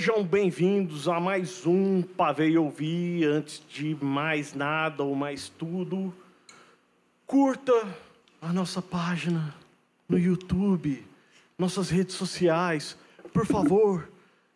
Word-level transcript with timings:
Sejam 0.00 0.24
bem-vindos 0.24 1.06
a 1.08 1.20
mais 1.20 1.66
um 1.66 2.00
Pavei 2.00 2.56
Ouvir. 2.56 3.26
Antes 3.26 3.62
de 3.68 3.94
mais 4.02 4.54
nada 4.54 5.04
ou 5.04 5.14
mais 5.14 5.50
tudo, 5.50 6.10
curta 7.26 7.86
a 8.40 8.50
nossa 8.50 8.80
página 8.80 9.54
no 10.08 10.18
YouTube, 10.18 11.04
nossas 11.58 11.90
redes 11.90 12.14
sociais. 12.14 12.96
Por 13.30 13.44
favor, 13.44 14.08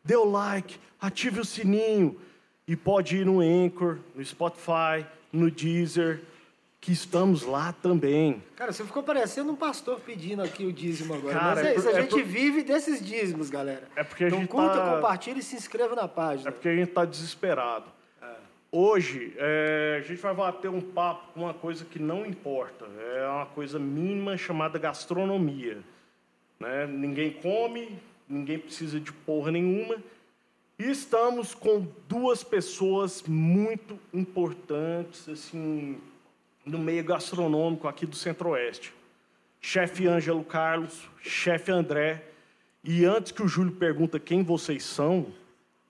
dê 0.03 0.17
o 0.17 0.25
like, 0.25 0.79
ative 0.99 1.41
o 1.41 1.45
sininho 1.45 2.19
e 2.67 2.75
pode 2.75 3.19
ir 3.19 3.27
no 3.27 3.41
Anchor, 3.41 3.99
no 4.15 4.25
Spotify, 4.25 5.05
no 5.31 5.51
Deezer, 5.51 6.23
que 6.85 6.93
estamos 6.93 7.45
lá 7.45 7.73
também. 7.73 8.43
Cara, 8.57 8.71
você 8.71 8.85
ficou 8.85 9.03
parecendo 9.03 9.51
um 9.51 9.57
pastor 9.57 10.01
pedindo 10.01 10.43
aqui 10.43 10.67
o 10.67 10.73
dízimo 10.73 11.15
agora. 11.15 11.33
Cara, 11.35 11.55
Mas 11.55 11.65
é, 11.65 11.69
é 11.73 11.77
isso, 11.79 11.89
a 11.89 11.93
é 11.93 12.03
gente 12.03 12.11
por- 12.11 12.23
vive 12.23 12.63
desses 12.63 13.03
dízimos, 13.03 13.49
galera. 13.49 13.89
É 13.97 14.05
porque 14.05 14.25
a 14.25 14.27
então 14.27 14.41
gente 14.41 14.51
curta, 14.51 14.77
tá- 14.77 14.95
compartilha 14.97 15.39
e 15.39 15.43
se 15.43 15.57
inscreva 15.57 15.95
na 15.97 16.07
página. 16.07 16.51
É 16.51 16.53
porque 16.53 16.69
a 16.69 16.77
gente 16.77 16.91
está 16.91 17.07
desesperado. 17.07 17.87
Hoje, 18.71 19.33
é, 19.39 20.03
a 20.05 20.07
gente 20.07 20.21
vai 20.21 20.35
bater 20.35 20.69
um 20.69 20.81
papo 20.81 21.33
com 21.33 21.41
uma 21.45 21.55
coisa 21.55 21.87
que 21.87 21.99
não 21.99 22.27
importa. 22.27 22.85
É 23.17 23.27
uma 23.29 23.47
coisa 23.47 23.79
mínima 23.79 24.37
chamada 24.37 24.79
gastronomia. 24.79 25.79
Né? 26.61 26.87
Ninguém 26.87 27.31
come, 27.33 27.99
ninguém 28.29 28.59
precisa 28.59 29.01
de 29.01 29.11
porra 29.11 29.51
nenhuma. 29.53 29.97
E 30.79 30.91
estamos 30.91 31.55
com 31.55 31.87
duas 32.09 32.45
pessoas 32.45 33.23
muito 33.23 33.99
importantes, 34.13 35.27
assim, 35.31 35.97
no 36.65 36.79
meio 36.79 37.05
gastronômico 37.05 37.87
aqui 37.87 38.07
do 38.07 38.17
Centro-Oeste. 38.17 38.93
Chefe 39.61 40.07
Ângelo 40.07 40.45
Carlos, 40.45 41.09
chefe 41.23 41.71
André. 41.71 42.23
E 42.83 43.05
antes 43.05 43.33
que 43.33 43.43
o 43.43 43.49
Júlio 43.49 43.73
pergunta 43.73 44.21
quem 44.21 44.43
vocês 44.43 44.85
são, 44.85 45.27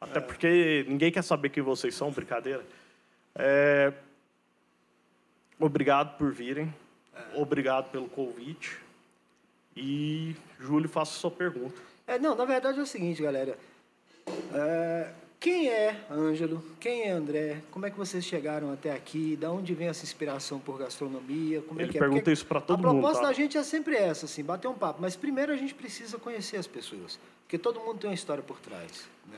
até 0.00 0.20
porque 0.20 0.84
ninguém 0.88 1.10
quer 1.10 1.22
saber 1.22 1.48
quem 1.48 1.62
vocês 1.62 1.94
são, 1.94 2.10
brincadeira. 2.10 2.64
É, 3.34 3.92
Obrigado 5.58 6.18
por 6.18 6.32
virem. 6.32 6.74
Obrigado 7.34 7.90
pelo 7.90 8.08
convite. 8.08 8.78
E, 9.76 10.36
Júlio, 10.58 10.88
faça 10.88 11.12
a 11.12 11.20
sua 11.20 11.30
pergunta. 11.30 11.80
É, 12.06 12.18
não, 12.18 12.34
na 12.34 12.44
verdade 12.44 12.78
é 12.78 12.82
o 12.82 12.86
seguinte, 12.86 13.22
galera. 13.22 13.56
É, 14.52 15.10
quem 15.44 15.68
é 15.68 15.94
Ângelo? 16.10 16.64
Quem 16.80 17.02
é 17.02 17.10
André? 17.10 17.58
Como 17.70 17.84
é 17.84 17.90
que 17.90 17.98
vocês 17.98 18.24
chegaram 18.24 18.72
até 18.72 18.90
aqui? 18.92 19.36
Da 19.36 19.50
onde 19.50 19.74
vem 19.74 19.88
essa 19.88 20.02
inspiração 20.02 20.58
por 20.58 20.78
gastronomia? 20.78 21.60
Como 21.60 21.78
é 21.78 21.82
Ele 21.82 21.92
que 21.92 21.98
é? 21.98 22.00
pergunta 22.00 22.20
Porque 22.22 22.32
isso 22.32 22.46
pra 22.46 22.62
todo 22.62 22.78
A 22.80 22.90
mundo, 22.90 23.00
proposta 23.02 23.20
tá? 23.20 23.28
da 23.28 23.32
gente 23.34 23.58
é 23.58 23.62
sempre 23.62 23.94
essa, 23.94 24.24
assim, 24.24 24.42
bater 24.42 24.68
um 24.68 24.72
papo. 24.72 25.02
Mas 25.02 25.14
primeiro 25.16 25.52
a 25.52 25.56
gente 25.56 25.74
precisa 25.74 26.16
conhecer 26.16 26.56
as 26.56 26.66
pessoas. 26.66 27.18
Porque 27.42 27.58
todo 27.58 27.78
mundo 27.78 27.98
tem 27.98 28.08
uma 28.08 28.14
história 28.14 28.42
por 28.42 28.58
trás. 28.58 29.06
Né? 29.30 29.36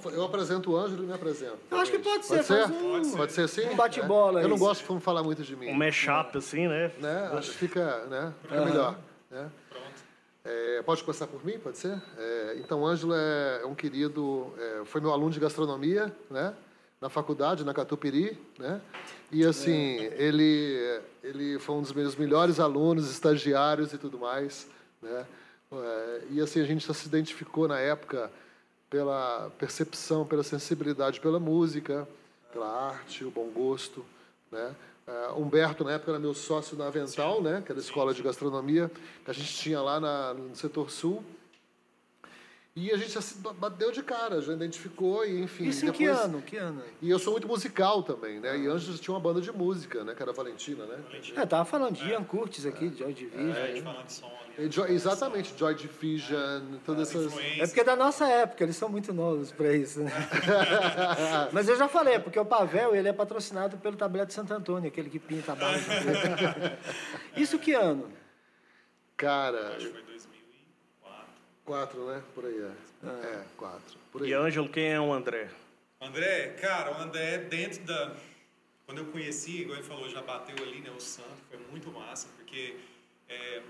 Fa- 0.00 0.10
eu 0.10 0.22
apresento 0.24 0.70
o 0.70 0.76
Ângelo 0.76 1.02
e 1.02 1.06
me 1.08 1.12
apresento. 1.12 1.58
Eu 1.72 1.78
acho 1.78 1.90
que 1.90 1.98
pode 1.98 2.24
ser, 2.24 2.34
Pode 2.36 2.46
ser? 2.46 2.68
faz 2.68 2.70
um- 3.12 3.16
Pode 3.16 3.32
ser 3.32 3.40
assim? 3.42 3.68
um 3.68 3.74
bate-bola 3.74 4.40
É. 4.40 4.44
Eu 4.44 4.48
não 4.48 4.58
gosto 4.58 4.94
de 4.94 5.00
falar 5.02 5.24
muito 5.24 5.42
de 5.42 5.56
mim. 5.56 5.66
Um 5.68 5.74
mashup, 5.74 6.38
assim, 6.38 6.68
né? 6.68 6.92
Né? 7.00 7.30
Acho 7.32 7.50
que 7.50 7.56
fica, 7.56 8.04
né? 8.06 8.32
fica 8.42 8.64
melhor. 8.64 8.96
Né? 9.28 9.50
É, 10.44 10.82
pode 10.82 11.02
começar 11.02 11.26
por 11.26 11.44
mim, 11.44 11.58
pode 11.58 11.78
ser? 11.78 12.00
É, 12.16 12.56
então, 12.58 12.86
Ângelo 12.86 13.14
é, 13.14 13.60
é 13.62 13.66
um 13.66 13.74
querido, 13.74 14.52
é, 14.58 14.84
foi 14.84 15.00
meu 15.00 15.12
aluno 15.12 15.30
de 15.30 15.40
gastronomia, 15.40 16.14
né? 16.30 16.54
Na 17.00 17.08
faculdade, 17.08 17.64
na 17.64 17.74
Catupiry, 17.74 18.36
né? 18.58 18.80
E 19.30 19.44
assim, 19.44 19.98
ele, 20.16 21.00
ele 21.22 21.58
foi 21.58 21.76
um 21.76 21.82
dos 21.82 21.92
meus 21.92 22.16
melhores 22.16 22.58
alunos, 22.58 23.10
estagiários 23.10 23.92
e 23.92 23.98
tudo 23.98 24.18
mais, 24.18 24.68
né? 25.02 25.26
É, 25.70 26.22
e 26.30 26.40
assim, 26.40 26.60
a 26.60 26.64
gente 26.64 26.86
já 26.86 26.94
se 26.94 27.06
identificou 27.06 27.68
na 27.68 27.78
época 27.78 28.30
pela 28.88 29.50
percepção, 29.58 30.24
pela 30.26 30.42
sensibilidade 30.42 31.20
pela 31.20 31.38
música, 31.38 32.08
pela 32.52 32.68
arte, 32.88 33.24
o 33.24 33.30
bom 33.30 33.48
gosto, 33.48 34.04
né? 34.50 34.74
Eh, 35.08 35.32
Humberto, 35.36 35.84
na 35.84 35.92
época, 35.92 36.10
era 36.12 36.20
meu 36.20 36.34
sócio 36.34 36.76
na 36.76 36.86
Avental, 36.88 37.42
né? 37.42 37.62
Que 37.64 37.72
era 37.72 37.80
a 37.80 37.82
escola 37.82 38.12
de 38.12 38.22
gastronomia 38.22 38.90
que 39.24 39.30
a 39.30 39.34
gente 39.34 39.54
tinha 39.54 39.80
lá 39.80 39.98
na- 39.98 40.34
no 40.34 40.54
setor 40.54 40.90
sul. 40.90 41.24
E 42.80 42.92
a 42.92 42.96
gente 42.96 43.10
já 43.10 43.20
se 43.20 43.34
ba- 43.38 43.52
bateu 43.52 43.90
de 43.90 44.02
cara, 44.04 44.40
já 44.40 44.52
identificou 44.52 45.26
e, 45.26 45.40
enfim... 45.42 45.64
Isso 45.64 45.84
em 45.84 45.90
que 45.90 46.04
ano? 46.06 46.40
Que 46.42 46.56
ano? 46.56 46.80
E 47.02 47.10
eu 47.10 47.18
sou 47.18 47.32
muito 47.32 47.48
musical 47.48 48.04
também, 48.04 48.38
né? 48.38 48.56
E 48.56 48.66
antes 48.68 49.00
tinha 49.00 49.12
uma 49.12 49.20
banda 49.20 49.40
de 49.40 49.50
música, 49.50 50.04
né? 50.04 50.14
Que 50.14 50.22
era 50.22 50.30
a 50.30 50.34
Valentina, 50.34 50.86
né? 50.86 50.96
É, 51.34 51.44
tava 51.44 51.64
falando 51.64 51.94
de 51.96 52.08
Ian 52.08 52.22
Curtis 52.22 52.64
aqui, 52.64 52.88
de 52.88 52.98
Joy 53.00 53.12
Division. 53.12 53.50
A 53.52 53.66
gente 53.66 53.82
falando 53.82 54.06
de 54.06 54.12
som 54.12 54.26
ali. 54.56 54.70
Joy- 54.70 54.92
exatamente, 54.92 55.54
Joy 55.58 55.74
Division, 55.74 56.62
todas 56.86 57.08
essas... 57.08 57.36
É 57.58 57.66
porque 57.66 57.80
é 57.80 57.84
da 57.84 57.96
nossa 57.96 58.26
época, 58.28 58.62
eles 58.62 58.76
são 58.76 58.88
muito 58.88 59.12
novos 59.12 59.50
pra 59.50 59.72
isso, 59.72 60.00
né? 60.00 60.12
Mas 61.52 61.68
eu 61.68 61.76
já 61.76 61.88
falei, 61.88 62.14
é 62.14 62.18
porque 62.20 62.38
o 62.38 62.44
Pavel, 62.44 62.94
ele 62.94 63.08
é 63.08 63.12
patrocinado 63.12 63.76
pelo 63.78 63.96
Tablete 63.96 64.32
Santo 64.32 64.54
Antônio, 64.54 64.88
aquele 64.88 65.10
que 65.10 65.18
pinta 65.18 65.52
a 65.52 65.54
bala. 65.56 65.76
Isso 67.36 67.58
que 67.58 67.72
ano? 67.72 68.08
Cara, 69.16 69.74
Acho 69.76 69.86
que 69.86 69.92
foi 69.92 70.02
2004. 70.02 70.37
Quatro, 71.68 72.06
né? 72.06 72.22
Por 72.34 72.46
aí, 72.46 72.58
é. 72.58 73.06
É, 73.06 73.44
quatro. 73.54 73.98
Por 74.10 74.22
aí. 74.22 74.30
E, 74.30 74.32
Ângelo, 74.32 74.70
quem 74.70 74.86
é 74.86 74.98
o 74.98 75.12
André? 75.12 75.50
André, 76.00 76.56
cara, 76.60 76.92
o 76.92 77.02
André, 77.02 77.38
dentro 77.38 77.84
da. 77.84 78.16
Quando 78.86 78.98
eu 78.98 79.04
conheci, 79.12 79.60
igual 79.60 79.76
ele 79.76 79.86
falou, 79.86 80.08
já 80.08 80.22
bateu 80.22 80.56
ali, 80.64 80.80
né? 80.80 80.90
O 80.90 80.98
santo, 80.98 81.28
foi 81.50 81.58
muito 81.70 81.92
massa, 81.92 82.26
porque 82.36 82.76
é, 83.28 83.60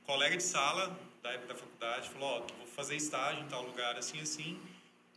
um 0.00 0.06
colega 0.06 0.36
de 0.36 0.44
sala 0.44 0.96
da 1.20 1.32
época 1.32 1.54
da 1.54 1.58
faculdade 1.58 2.08
falou: 2.10 2.28
Ó, 2.28 2.38
vou 2.58 2.66
fazer 2.68 2.94
estágio 2.94 3.42
em 3.42 3.48
tal 3.48 3.64
lugar, 3.64 3.96
assim, 3.96 4.20
assim. 4.20 4.60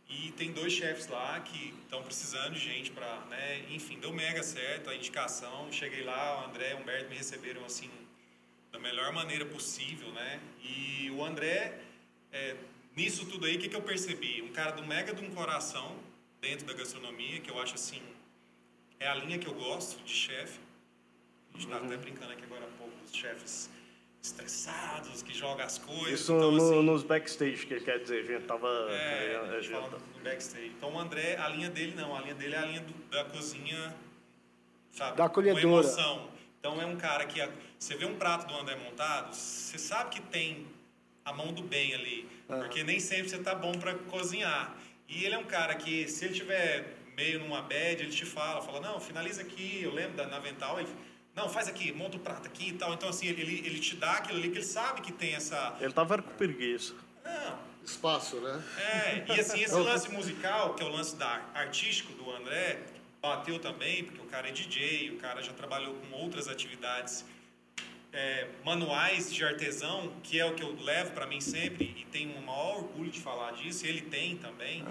E 0.08 0.32
tem 0.32 0.52
dois 0.52 0.72
chefes 0.72 1.06
lá 1.06 1.38
que 1.40 1.72
estão 1.82 2.02
precisando 2.02 2.54
de 2.54 2.60
gente 2.60 2.90
para, 2.90 3.20
né? 3.26 3.64
Enfim, 3.70 4.00
deu 4.00 4.12
mega 4.12 4.42
certo 4.42 4.90
a 4.90 4.94
indicação. 4.94 5.70
Cheguei 5.70 6.02
lá, 6.02 6.42
o 6.42 6.48
André 6.48 6.72
e 6.72 6.74
o 6.74 6.78
Humberto 6.78 7.08
me 7.08 7.16
receberam 7.16 7.64
assim 7.64 7.90
da 8.76 8.78
melhor 8.82 9.10
maneira 9.12 9.46
possível, 9.46 10.08
né? 10.12 10.38
E 10.62 11.10
o 11.10 11.24
André, 11.24 11.78
é, 12.30 12.54
nisso 12.94 13.24
tudo 13.24 13.46
aí, 13.46 13.56
o 13.56 13.58
que, 13.58 13.68
que 13.70 13.76
eu 13.76 13.80
percebi? 13.80 14.42
Um 14.42 14.52
cara 14.52 14.72
do 14.72 14.86
mega 14.86 15.14
de 15.14 15.24
um 15.24 15.30
coração 15.30 15.96
dentro 16.42 16.66
da 16.66 16.74
gastronomia, 16.74 17.40
que 17.40 17.50
eu 17.50 17.58
acho 17.58 17.74
assim, 17.74 18.02
é 19.00 19.08
a 19.08 19.14
linha 19.14 19.38
que 19.38 19.46
eu 19.46 19.54
gosto 19.54 19.98
de 20.04 20.12
chefe. 20.12 20.60
A 21.48 21.52
gente 21.58 21.64
estava 21.64 21.80
Uhum. 21.80 21.86
até 21.86 21.96
brincando 21.96 22.32
aqui 22.32 22.42
agora 22.44 22.64
há 22.64 22.78
pouco 22.78 22.94
dos 23.02 23.14
chefes 23.16 23.70
estressados, 24.22 25.22
que 25.22 25.32
jogam 25.32 25.64
as 25.64 25.78
coisas. 25.78 26.20
Isso 26.20 26.32
então, 26.34 26.50
no- 26.52 26.62
assim, 26.62 26.82
nos 26.82 27.02
backstage, 27.02 27.64
que 27.66 27.80
quer 27.80 27.98
dizer. 28.00 28.24
A 28.24 28.32
gente 28.34 28.44
tava... 28.46 28.68
é, 28.90 29.36
a 29.56 29.60
gente 29.60 29.72
fala 29.72 29.88
no 29.88 30.22
backstage. 30.22 30.66
Então 30.76 30.92
o 30.92 30.98
André, 30.98 31.36
a 31.38 31.48
linha 31.48 31.70
dele 31.70 31.94
não, 31.96 32.14
a 32.14 32.20
linha 32.20 32.34
dele 32.34 32.54
é 32.54 32.58
a 32.58 32.66
linha 32.66 32.80
do- 32.82 33.10
da 33.10 33.24
cozinha, 33.24 33.94
sabe? 34.92 35.16
Da 35.16 35.24
acolhedora. 35.24 35.62
Com 35.62 35.68
emoção. 35.68 36.28
Então 36.60 36.82
é 36.82 36.84
um 36.84 36.96
cara 36.96 37.24
que 37.24 37.40
a- 37.40 37.50
você 37.78 37.96
vê 37.96 38.04
um 38.04 38.16
prato 38.16 38.46
do 38.46 38.54
André 38.54 38.76
montado, 38.76 39.34
você 39.34 39.78
sabe 39.78 40.10
que 40.10 40.20
tem 40.20 40.66
a 41.24 41.32
mão 41.32 41.52
do 41.52 41.62
bem 41.62 41.94
ali, 41.94 42.28
porque 42.46 42.82
nem 42.84 43.00
sempre 43.00 43.28
você 43.28 43.38
tá 43.38 43.54
bom 43.54 43.72
para 43.72 43.94
cozinhar. 43.94 44.76
E 45.08 45.24
ele 45.24 45.34
é 45.34 45.38
um 45.38 45.44
cara 45.44 45.74
que 45.74 46.08
se 46.08 46.24
ele 46.24 46.34
tiver 46.34 46.96
meio 47.16 47.40
numa 47.40 47.62
bad, 47.62 48.02
ele 48.02 48.10
te 48.10 48.24
fala, 48.24 48.62
fala: 48.62 48.80
"Não, 48.80 49.00
finaliza 49.00 49.42
aqui". 49.42 49.80
Eu 49.82 49.92
lembro 49.92 50.16
da 50.16 50.26
Navental, 50.26 50.80
ele 50.80 50.88
não, 51.36 51.50
faz 51.50 51.68
aqui, 51.68 51.92
monta 51.92 52.16
o 52.16 52.20
prato 52.20 52.46
aqui 52.46 52.70
e 52.70 52.72
tal. 52.72 52.94
Então, 52.94 53.10
assim, 53.10 53.26
ele, 53.26 53.58
ele 53.66 53.78
te 53.78 53.94
dá 53.94 54.12
aquilo 54.12 54.38
ali 54.38 54.48
que 54.48 54.56
ele 54.56 54.64
sabe 54.64 55.02
que 55.02 55.12
tem 55.12 55.34
essa. 55.34 55.76
Ele 55.78 55.92
tava 55.92 56.22
com 56.22 56.30
preguiça. 56.30 56.94
Não, 57.22 57.58
Espaço, 57.84 58.40
né? 58.40 58.64
é, 58.78 59.24
e 59.28 59.40
assim, 59.40 59.60
esse 59.60 59.74
lance 59.78 60.10
musical, 60.10 60.74
que 60.74 60.82
é 60.82 60.86
o 60.86 60.88
lance 60.88 61.14
da, 61.14 61.42
artístico 61.54 62.12
do 62.14 62.30
André, 62.30 62.80
bateu 63.20 63.58
também, 63.58 64.04
porque 64.04 64.20
o 64.20 64.24
cara 64.24 64.48
é 64.48 64.50
DJ, 64.50 65.10
o 65.10 65.18
cara 65.18 65.42
já 65.42 65.52
trabalhou 65.52 65.94
com 65.94 66.16
outras 66.16 66.48
atividades 66.48 67.24
é, 68.16 68.48
manuais 68.64 69.32
de 69.32 69.44
artesão, 69.44 70.10
que 70.22 70.40
é 70.40 70.46
o 70.46 70.54
que 70.54 70.62
eu 70.62 70.74
levo 70.82 71.12
para 71.12 71.26
mim 71.26 71.40
sempre, 71.40 71.94
e 71.98 72.04
tenho 72.06 72.32
o 72.36 72.40
maior 72.44 72.78
orgulho 72.78 73.10
de 73.10 73.20
falar 73.20 73.52
disso, 73.52 73.84
e 73.84 73.88
ele 73.90 74.00
tem 74.00 74.36
também. 74.38 74.82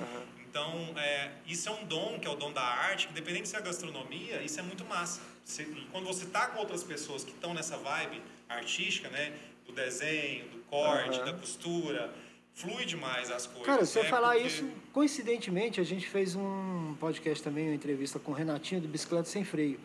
Então, 0.47 0.93
é, 0.95 1.31
isso 1.47 1.67
é 1.67 1.71
um 1.71 1.83
dom, 1.85 2.19
que 2.19 2.27
é 2.27 2.29
o 2.31 2.35
dom 2.35 2.51
da 2.53 2.61
arte, 2.61 3.07
que 3.07 3.13
dependendo 3.13 3.47
se 3.47 3.55
é 3.55 3.61
gastronomia, 3.61 4.41
isso 4.43 4.59
é 4.59 4.63
muito 4.63 4.85
massa. 4.85 5.21
Você- 5.43 5.65
quando 5.91 6.05
você 6.05 6.27
tá 6.27 6.47
com 6.47 6.59
outras 6.59 6.83
pessoas 6.83 7.23
que 7.23 7.31
estão 7.31 7.53
nessa 7.53 7.77
vibe 7.77 8.21
artística, 8.47 9.09
né, 9.09 9.33
do 9.65 9.73
desenho, 9.73 10.45
do 10.49 10.59
corte, 10.69 11.19
da 11.23 11.33
costura, 11.33 12.13
flui 12.53 12.85
demais 12.85 13.31
as 13.31 13.47
coisas. 13.47 13.65
Cara, 13.65 13.85
se 13.85 13.97
eu 13.97 14.03
né, 14.03 14.09
falar 14.09 14.33
porque- 14.33 14.47
isso, 14.47 14.69
coincidentemente, 14.93 15.81
a 15.81 15.83
gente 15.83 16.07
fez 16.07 16.35
um 16.35 16.95
podcast 16.99 17.43
também, 17.43 17.65
uma 17.67 17.75
entrevista 17.75 18.19
com 18.19 18.31
o 18.31 18.35
Renatinho 18.35 18.79
do 18.81 18.87
Bicicleta 18.87 19.27
Sem 19.27 19.43
Freio. 19.43 19.79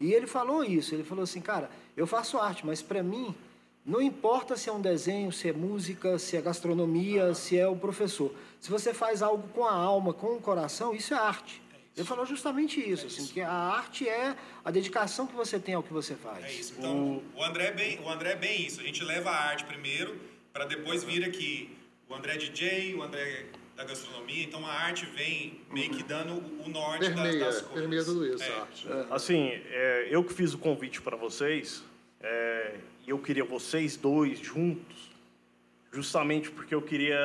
E 0.00 0.12
ele 0.12 0.26
falou 0.26 0.62
isso, 0.62 0.94
ele 0.94 1.04
falou 1.04 1.24
assim, 1.24 1.40
cara, 1.40 1.70
eu 1.96 2.06
faço 2.06 2.38
arte, 2.38 2.66
mas 2.66 2.82
para 2.82 3.02
mim, 3.02 3.34
não 3.84 4.00
importa 4.00 4.56
se 4.56 4.68
é 4.68 4.72
um 4.72 4.80
desenho, 4.80 5.32
se 5.32 5.48
é 5.48 5.52
música, 5.52 6.18
se 6.18 6.36
é 6.36 6.40
gastronomia, 6.40 7.34
se 7.34 7.58
é 7.58 7.66
o 7.66 7.76
professor. 7.76 8.34
Se 8.60 8.70
você 8.70 8.92
faz 8.92 9.22
algo 9.22 9.48
com 9.48 9.64
a 9.64 9.72
alma, 9.72 10.12
com 10.12 10.34
o 10.34 10.40
coração, 10.40 10.94
isso 10.94 11.14
é 11.14 11.16
arte. 11.16 11.62
Ele 11.96 12.06
falou 12.06 12.26
justamente 12.26 12.78
isso, 12.78 13.06
assim, 13.06 13.26
que 13.26 13.40
a 13.40 13.50
arte 13.50 14.06
é 14.06 14.36
a 14.62 14.70
dedicação 14.70 15.26
que 15.26 15.34
você 15.34 15.58
tem 15.58 15.74
ao 15.74 15.82
que 15.82 15.92
você 15.92 16.14
faz. 16.14 16.44
É 16.44 16.52
isso. 16.52 16.74
Então, 16.76 17.22
o 17.34 17.42
André 17.42 17.68
é 17.68 17.72
bem, 17.72 18.00
o 18.00 18.10
André 18.10 18.32
é 18.32 18.36
bem 18.36 18.66
isso. 18.66 18.82
A 18.82 18.84
gente 18.84 19.02
leva 19.02 19.30
a 19.30 19.44
arte 19.48 19.64
primeiro, 19.64 20.20
para 20.52 20.66
depois 20.66 21.04
vir 21.04 21.24
aqui 21.24 21.74
o 22.06 22.14
André 22.14 22.36
DJ, 22.36 22.94
o 22.94 23.02
André 23.02 23.46
da 23.76 23.84
gastronomia, 23.84 24.42
então 24.42 24.64
a 24.66 24.72
arte 24.72 25.04
vem 25.14 25.60
meio 25.70 25.90
que 25.90 26.02
dando 26.02 26.32
o 26.64 26.68
norte 26.68 27.00
Permeia, 27.00 27.32
das, 27.38 27.54
das 27.56 27.62
coisas. 27.62 27.72
permeia 27.80 28.04
tudo 28.04 28.26
isso, 28.26 28.42
É. 28.42 28.52
a 28.52 28.60
arte. 28.62 28.88
Assim, 29.10 29.48
é, 29.50 30.08
eu 30.10 30.24
que 30.24 30.32
fiz 30.32 30.54
o 30.54 30.58
convite 30.58 31.02
para 31.02 31.14
vocês, 31.16 31.84
é, 32.20 32.76
e 33.06 33.10
eu 33.10 33.18
queria 33.18 33.44
vocês 33.44 33.94
dois 33.96 34.38
juntos, 34.38 35.10
justamente 35.92 36.50
porque 36.50 36.74
eu 36.74 36.80
queria 36.80 37.18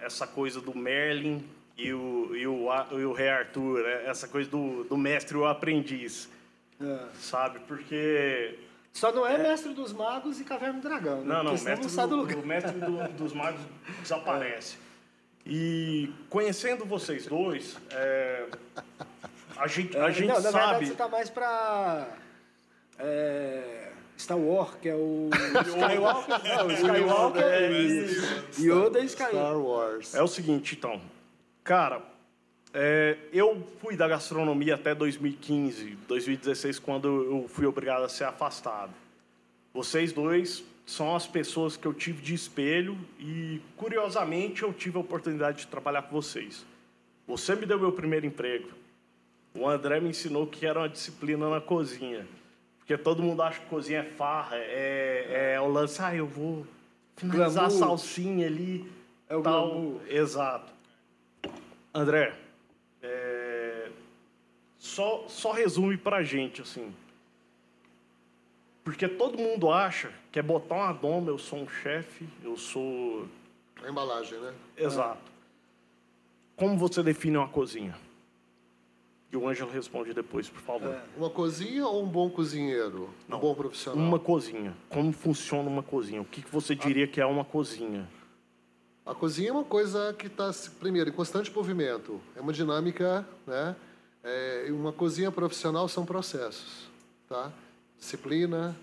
essa 0.00 0.26
coisa 0.26 0.60
do 0.60 0.76
Merlin 0.76 1.44
e 1.78 1.92
o, 1.92 2.34
e 2.34 2.44
o, 2.46 2.68
e 2.98 3.04
o 3.04 3.12
Rei 3.12 3.28
Arthur, 3.28 3.82
né? 3.84 4.02
essa 4.06 4.26
coisa 4.26 4.50
do, 4.50 4.82
do 4.84 4.96
mestre 4.96 5.36
e 5.36 5.40
o 5.40 5.46
aprendiz, 5.46 6.28
É. 6.80 7.06
sabe? 7.14 7.60
Porque 7.68 8.58
Só 8.92 9.12
não 9.12 9.24
é 9.24 9.38
mestre 9.38 9.72
dos 9.72 9.92
magos 9.92 10.40
e 10.40 10.44
caverna 10.44 10.80
do 10.80 10.88
dragão. 10.88 11.20
né? 11.22 11.34
Não, 11.34 11.44
não, 11.44 11.52
Porque 11.52 11.62
o 11.62 11.64
mestre, 11.64 11.96
não 11.96 12.08
do 12.08 12.16
do, 12.16 12.16
lugar. 12.22 12.36
o 12.36 12.46
mestre 12.46 12.72
do- 12.80 13.08
dos 13.16 13.32
magos 13.32 13.60
desaparece. 14.02 14.76
E 15.46 16.10
conhecendo 16.30 16.84
vocês 16.84 17.26
dois, 17.26 17.76
é, 17.90 18.46
a 19.56 19.66
gente, 19.66 19.96
a 19.96 20.08
É, 20.08 20.12
gente 20.12 20.26
não, 20.28 20.34
na 20.36 20.40
verdade 20.40 20.52
sabe. 20.72 20.86
você 20.86 20.94
tá 20.94 21.08
mais 21.08 21.28
pra. 21.30 22.08
É, 22.98 23.90
Star 24.18 24.38
Wars, 24.38 24.74
que 24.80 24.88
é 24.88 24.94
o. 24.94 25.28
Skywalker. 25.66 26.56
Não, 26.56 26.66
o 26.66 26.72
Skywalker 26.72 27.42
É, 27.42 27.70
e 27.72 28.62
Yoda 28.66 29.00
e 29.00 29.04
Skywalker. 29.06 29.38
Star 29.40 29.56
Wars. 29.58 30.14
É 30.14 30.22
o 30.22 30.28
seguinte, 30.28 30.76
então. 30.78 31.00
Cara, 31.62 32.00
é, 32.72 33.16
eu 33.32 33.66
fui 33.80 33.96
da 33.96 34.08
gastronomia 34.08 34.76
até 34.76 34.94
2015, 34.94 35.98
2016, 36.08 36.78
quando 36.78 37.08
eu 37.24 37.48
fui 37.48 37.66
obrigado 37.66 38.04
a 38.04 38.08
ser 38.08 38.24
afastado. 38.24 38.92
Vocês 39.74 40.12
dois 40.12 40.62
são 40.86 41.16
as 41.16 41.26
pessoas 41.26 41.76
que 41.76 41.84
eu 41.84 41.92
tive 41.92 42.22
de 42.22 42.32
espelho 42.32 42.96
e, 43.18 43.60
curiosamente, 43.76 44.62
eu 44.62 44.72
tive 44.72 44.96
a 44.96 45.00
oportunidade 45.00 45.58
de 45.58 45.66
trabalhar 45.66 46.02
com 46.02 46.12
vocês. 46.12 46.64
Você 47.26 47.56
me 47.56 47.66
deu 47.66 47.78
meu 47.78 47.90
primeiro 47.90 48.24
emprego. 48.24 48.68
O 49.52 49.68
André 49.68 49.98
me 49.98 50.10
ensinou 50.10 50.46
que 50.46 50.64
era 50.64 50.78
uma 50.78 50.88
disciplina 50.88 51.50
na 51.50 51.60
cozinha. 51.60 52.24
Porque 52.78 52.96
todo 52.96 53.22
mundo 53.22 53.42
acha 53.42 53.60
que 53.60 53.66
cozinha 53.66 54.00
é 54.00 54.04
farra, 54.04 54.56
é, 54.58 55.54
é 55.54 55.60
o 55.60 55.66
lance, 55.68 56.00
ah, 56.02 56.14
eu 56.14 56.26
vou 56.26 56.64
finalizar 57.16 57.68
Glamour. 57.68 57.82
a 57.82 57.86
salsinha 57.88 58.46
ali. 58.46 58.88
É 59.28 59.34
o 59.34 59.42
tal. 59.42 59.70
glamour. 59.70 60.00
Exato. 60.06 60.72
André, 61.92 62.34
é, 63.02 63.88
só, 64.78 65.24
só 65.28 65.50
resume 65.50 65.96
pra 65.96 66.22
gente, 66.22 66.60
assim. 66.60 66.94
Porque 68.84 69.08
todo 69.08 69.38
mundo 69.38 69.72
acha 69.72 70.12
que 70.30 70.38
é 70.38 70.42
botar 70.42 70.74
uma 70.74 70.92
doma, 70.92 71.30
eu 71.30 71.38
sou 71.38 71.60
um 71.60 71.68
chefe, 71.68 72.28
eu 72.44 72.54
sou. 72.56 73.26
A 73.82 73.88
embalagem, 73.88 74.38
né? 74.38 74.52
Exato. 74.76 75.32
Como 76.54 76.76
você 76.76 77.02
define 77.02 77.38
uma 77.38 77.48
cozinha? 77.48 77.96
E 79.32 79.36
o 79.36 79.48
Ângelo 79.48 79.70
responde 79.70 80.12
depois, 80.14 80.48
por 80.48 80.60
favor. 80.60 80.90
É. 80.90 81.02
Uma 81.16 81.28
cozinha 81.28 81.86
ou 81.86 82.04
um 82.04 82.06
bom 82.06 82.30
cozinheiro? 82.30 83.10
Não. 83.26 83.38
Um 83.38 83.40
bom 83.40 83.54
profissional? 83.54 84.06
Uma 84.06 84.18
cozinha. 84.18 84.76
Como 84.88 85.12
funciona 85.12 85.68
uma 85.68 85.82
cozinha? 85.82 86.20
O 86.20 86.24
que, 86.24 86.42
que 86.42 86.50
você 86.50 86.74
diria 86.74 87.08
que 87.08 87.20
é 87.20 87.26
uma 87.26 87.44
cozinha? 87.44 88.08
A 89.04 89.14
cozinha 89.14 89.48
é 89.48 89.52
uma 89.52 89.64
coisa 89.64 90.14
que 90.14 90.28
está, 90.28 90.50
primeiro, 90.78 91.10
em 91.10 91.12
constante 91.12 91.52
movimento. 91.52 92.20
É 92.36 92.40
uma 92.40 92.52
dinâmica, 92.52 93.26
né? 93.46 93.74
É, 94.22 94.66
e 94.68 94.72
uma 94.72 94.92
cozinha 94.92 95.32
profissional 95.32 95.88
são 95.88 96.06
processos, 96.06 96.88
tá? 97.28 97.52
Disciplina, 97.98 98.76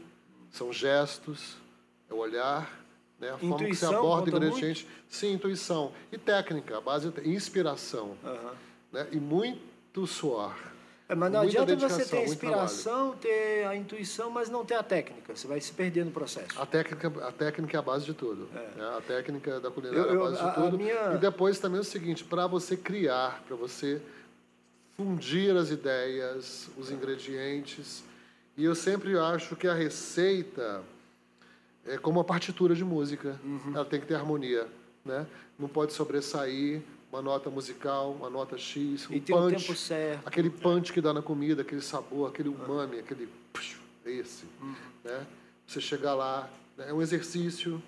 são 0.52 0.72
gestos, 0.74 1.56
é 2.10 2.14
o 2.14 2.18
olhar, 2.18 2.80
né? 3.20 3.30
A 3.30 3.38
forma 3.38 3.58
que 3.58 3.64
você 3.64 3.86
Intuição 3.86 3.98
aborda 4.00 4.32
o 4.32 4.36
ingrediente. 4.38 4.88
Sim, 5.10 5.34
intuição. 5.34 5.92
E 6.12 6.18
técnica, 6.18 6.78
a 6.78 6.82
base 6.82 7.12
é 7.24 7.28
inspiração, 7.28 8.18
Aham. 8.24 8.54
né? 8.92 9.08
E 9.12 9.18
muito 9.18 10.08
suor. 10.08 10.56
É, 11.08 11.14
mas 11.16 11.30
não 11.32 11.42
adianta 11.42 11.76
você 11.76 12.06
ter 12.06 12.18
a 12.20 12.24
inspiração, 12.24 13.16
ter 13.18 13.68
a 13.68 13.76
intuição, 13.76 14.30
mas 14.32 14.48
não 14.50 14.64
ter 14.64 14.76
a 14.76 14.84
técnica. 14.84 15.36
Você 15.36 15.46
vai 15.46 15.60
se 15.60 15.74
perder 15.74 16.06
no 16.06 16.12
processo. 16.12 16.60
A 16.60 16.66
técnica, 16.66 17.12
a 17.28 17.32
técnica 17.34 17.78
é 17.78 17.80
a 17.80 17.82
base 17.82 18.06
de 18.06 18.14
tudo. 18.14 18.48
né? 18.54 18.96
A 18.98 19.02
técnica 19.02 19.60
da 19.60 19.70
culinária 19.70 20.00
Eu- 20.00 20.16
eu- 20.16 20.24
é 20.26 20.28
a 20.28 20.30
base 20.32 20.42
a 20.42 20.50
de 20.50 20.56
tudo. 20.56 20.78
minha- 20.78 21.14
E 21.14 21.18
depois 21.18 21.60
também 21.60 21.80
é 21.80 21.82
o 21.82 21.84
seguinte, 21.84 22.24
para 22.24 22.48
você 22.48 22.78
criar, 22.78 23.44
para 23.46 23.58
você 23.58 24.02
fundir 24.96 25.56
as 25.58 25.70
ideias, 25.70 26.70
os 26.78 26.90
ingredientes. 26.90 28.04
E 28.62 28.64
eu 28.64 28.76
sempre 28.76 29.18
acho 29.18 29.56
que 29.56 29.68
a 29.68 29.74
receita 29.74 30.84
é 31.84 31.98
como 31.98 32.20
uma 32.20 32.24
partitura 32.24 32.76
de 32.76 32.84
música. 32.86 33.40
Uhum. 33.44 33.72
Ela 33.74 33.84
tem 33.84 34.00
que 34.00 34.06
ter 34.06 34.14
harmonia, 34.14 34.68
né? 35.04 35.26
Não 35.58 35.68
pode 35.68 35.94
sobressair 35.94 36.80
uma 37.12 37.24
nota 37.24 37.50
musical, 37.50 38.12
uma 38.12 38.30
nota 38.30 38.60
X, 38.60 39.10
um 39.10 39.14
E 39.16 39.20
ter 39.20 39.34
o 39.34 39.38
punch, 39.38 39.66
tempo 39.66 39.76
certo. 39.76 40.28
aquele 40.28 40.52
punch 40.52 40.94
que 40.94 41.02
dá 41.02 41.12
na 41.12 41.24
comida, 41.24 41.64
aquele 41.64 41.82
sabor, 41.82 42.30
aquele 42.30 42.50
umami, 42.50 43.00
aquele 43.00 43.28
esse, 44.06 44.44
Uhum. 44.62 44.76
né? 45.06 45.26
Você 45.66 45.82
chegar 45.82 46.14
lá, 46.14 46.48
né? 46.78 46.86
é 46.90 46.94
um 46.94 47.02
exercício, 47.02 47.82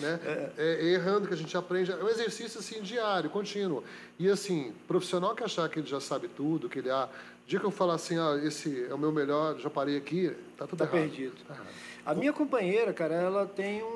né? 0.00 0.20
É, 0.24 0.52
é 0.58 0.84
errando 0.94 1.26
que 1.28 1.34
a 1.34 1.36
gente 1.36 1.56
aprende, 1.56 1.90
é 1.92 1.96
um 1.96 2.08
exercício 2.08 2.60
assim 2.60 2.80
diário, 2.82 3.30
contínuo. 3.30 3.82
E 4.18 4.28
assim, 4.28 4.72
profissional 4.86 5.34
que 5.34 5.42
achar 5.44 5.68
que 5.68 5.78
ele 5.80 5.86
já 5.86 6.00
sabe 6.00 6.28
tudo, 6.28 6.68
que 6.68 6.78
ele 6.80 6.90
ah, 6.90 7.08
dia 7.46 7.58
que 7.60 7.64
eu 7.66 7.70
falar 7.70 7.94
assim, 7.94 8.18
ah, 8.18 8.38
esse 8.42 8.86
é 8.88 8.92
o 8.94 8.98
meu 8.98 9.12
melhor, 9.12 9.58
já 9.58 9.70
parei 9.70 9.96
aqui, 9.96 10.32
tá 10.56 10.66
tudo 10.66 10.78
Tá 10.78 10.84
errado. 10.84 10.98
perdido. 10.98 11.34
Tá 11.46 11.54
errado. 11.54 11.66
A 12.04 12.14
minha 12.14 12.32
companheira, 12.32 12.92
cara, 12.92 13.14
ela 13.14 13.46
tem 13.46 13.82
um. 13.82 13.95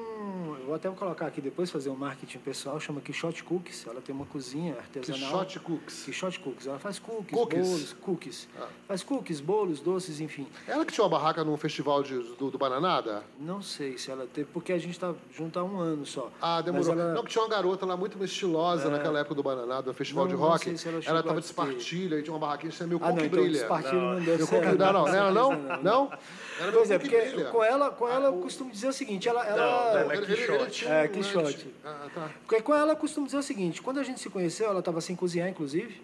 Eu 0.61 0.67
vou 0.67 0.75
até 0.75 0.89
colocar 0.91 1.27
aqui 1.27 1.41
depois, 1.41 1.71
fazer 1.71 1.91
um 1.91 1.95
marketing 1.97 2.39
pessoal, 2.39 2.79
chama 2.79 3.01
Quixote 3.01 3.43
Cookies. 3.43 3.87
Ela 3.87 4.01
tem 4.01 4.15
uma 4.15 4.25
cozinha 4.27 4.77
artesanal. 4.79 5.21
Quixote 5.45 5.61
Cooks. 5.61 6.05
Quixote 6.05 6.41
Cookies. 6.41 6.67
Ela 6.67 6.79
faz 6.79 6.99
cookies, 6.99 7.31
Cookies? 7.39 7.67
bolos, 7.69 7.93
cookies. 8.01 8.49
Ah. 8.61 8.67
Faz 8.89 9.03
cookies, 9.03 9.41
bolos, 9.41 9.81
doces, 9.81 10.21
enfim. 10.21 10.47
Ela 10.67 10.85
que 10.85 10.93
tinha 10.93 11.05
uma 11.05 11.11
barraca 11.11 11.43
num 11.45 11.57
festival 11.57 12.03
de, 12.03 12.15
do, 12.35 12.51
do 12.51 12.59
Bananada? 12.59 13.23
Não 13.39 13.61
sei 13.63 13.99
se 13.99 14.11
ela 14.11 14.27
teve, 14.33 14.49
porque 14.53 14.73
a 14.73 14.79
gente 14.79 14.99
tá 14.99 15.15
junto 15.33 15.59
há 15.59 15.65
um 15.65 15.79
ano 15.81 16.07
só. 16.07 16.31
Ah, 16.41 16.61
demorou. 16.61 16.93
Ela- 16.93 17.15
Não, 17.15 17.23
que 17.25 17.31
tinha 17.31 17.43
uma 17.43 17.51
garota 17.51 17.85
lá 17.87 17.97
muito 17.97 18.23
estilosa 18.25 18.89
naquela 18.91 19.19
época 19.21 19.35
do 19.35 19.43
Bananada, 19.43 19.87
no 19.89 19.95
festival 19.95 20.25
Não, 20.25 20.33
de 20.35 20.37
não 20.41 20.49
rock. 20.49 20.65
sei 20.65 20.77
se 20.77 20.87
ela 20.89 20.97
ela 20.97 21.03
chegou 21.03 21.23
tava 21.23 21.37
a 21.37 21.41
de 21.41 21.47
espartilha 21.47 22.19
e 22.19 22.23
tinha 22.23 22.33
uma 22.33 22.39
barraquinha, 22.41 22.71
isso 22.71 22.83
é 22.83 22.87
meu 22.87 22.99
Ah, 22.99 23.01
cu 23.01 23.09
não, 23.09 23.17
que 23.17 23.25
então 23.27 23.41
brilha. 23.41 23.59
despartilho 23.59 24.01
não, 24.01 24.21
ser. 24.25 24.39
cu 24.39 24.61
que 24.61 24.67
não, 24.77 24.93
não, 24.93 24.93
não 24.93 25.09
era 25.09 25.31
não? 25.31 25.51
Não, 25.57 25.83
Não? 25.83 26.13
Era 26.59 26.71
meu 26.71 26.81
Pois 26.81 26.91
é, 26.91 26.99
que 26.99 27.09
porque 27.09 27.27
brilha. 27.31 27.45
com 27.51 27.65
ela, 27.65 27.91
com 27.91 28.09
ela 28.09 28.27
eu 28.27 28.35
costumo 28.35 28.71
dizer 28.71 28.89
o 28.89 28.93
seguinte, 28.93 29.29
ela, 29.29 29.45
ela, 29.47 30.15
Não, 30.21 30.35
Ele- 30.35 30.43
ele- 30.43 30.47
Quixote. 30.57 30.87
É, 30.89 31.05
um- 31.05 31.09
Quixote. 31.09 31.67
Ah, 31.85 32.09
tá. 32.15 32.31
Porque 32.47 32.63
com 32.63 32.75
ela 32.75 32.93
eu 32.93 32.97
costumo 32.97 33.27
dizer 33.27 33.39
o 33.39 33.43
seguinte, 33.43 33.81
quando 33.83 33.99
a 34.01 34.03
gente 34.03 34.21
se 34.21 34.29
conheceu, 34.31 34.69
ela 34.69 34.81
estava 34.81 35.01
sem 35.01 35.15
cozinhar, 35.17 35.49
inclusive. 35.49 36.01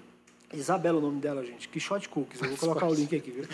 Isabela, 0.55 0.99
o 0.99 1.01
nome 1.01 1.21
dela, 1.21 1.45
gente. 1.45 1.69
Quixote 1.69 2.09
Cookies. 2.09 2.41
Eu 2.41 2.49
vou 2.51 2.57
colocar 2.57 2.87
o 2.87 2.95
link 2.95 3.15
aqui, 3.17 3.33
viu? 3.33 3.45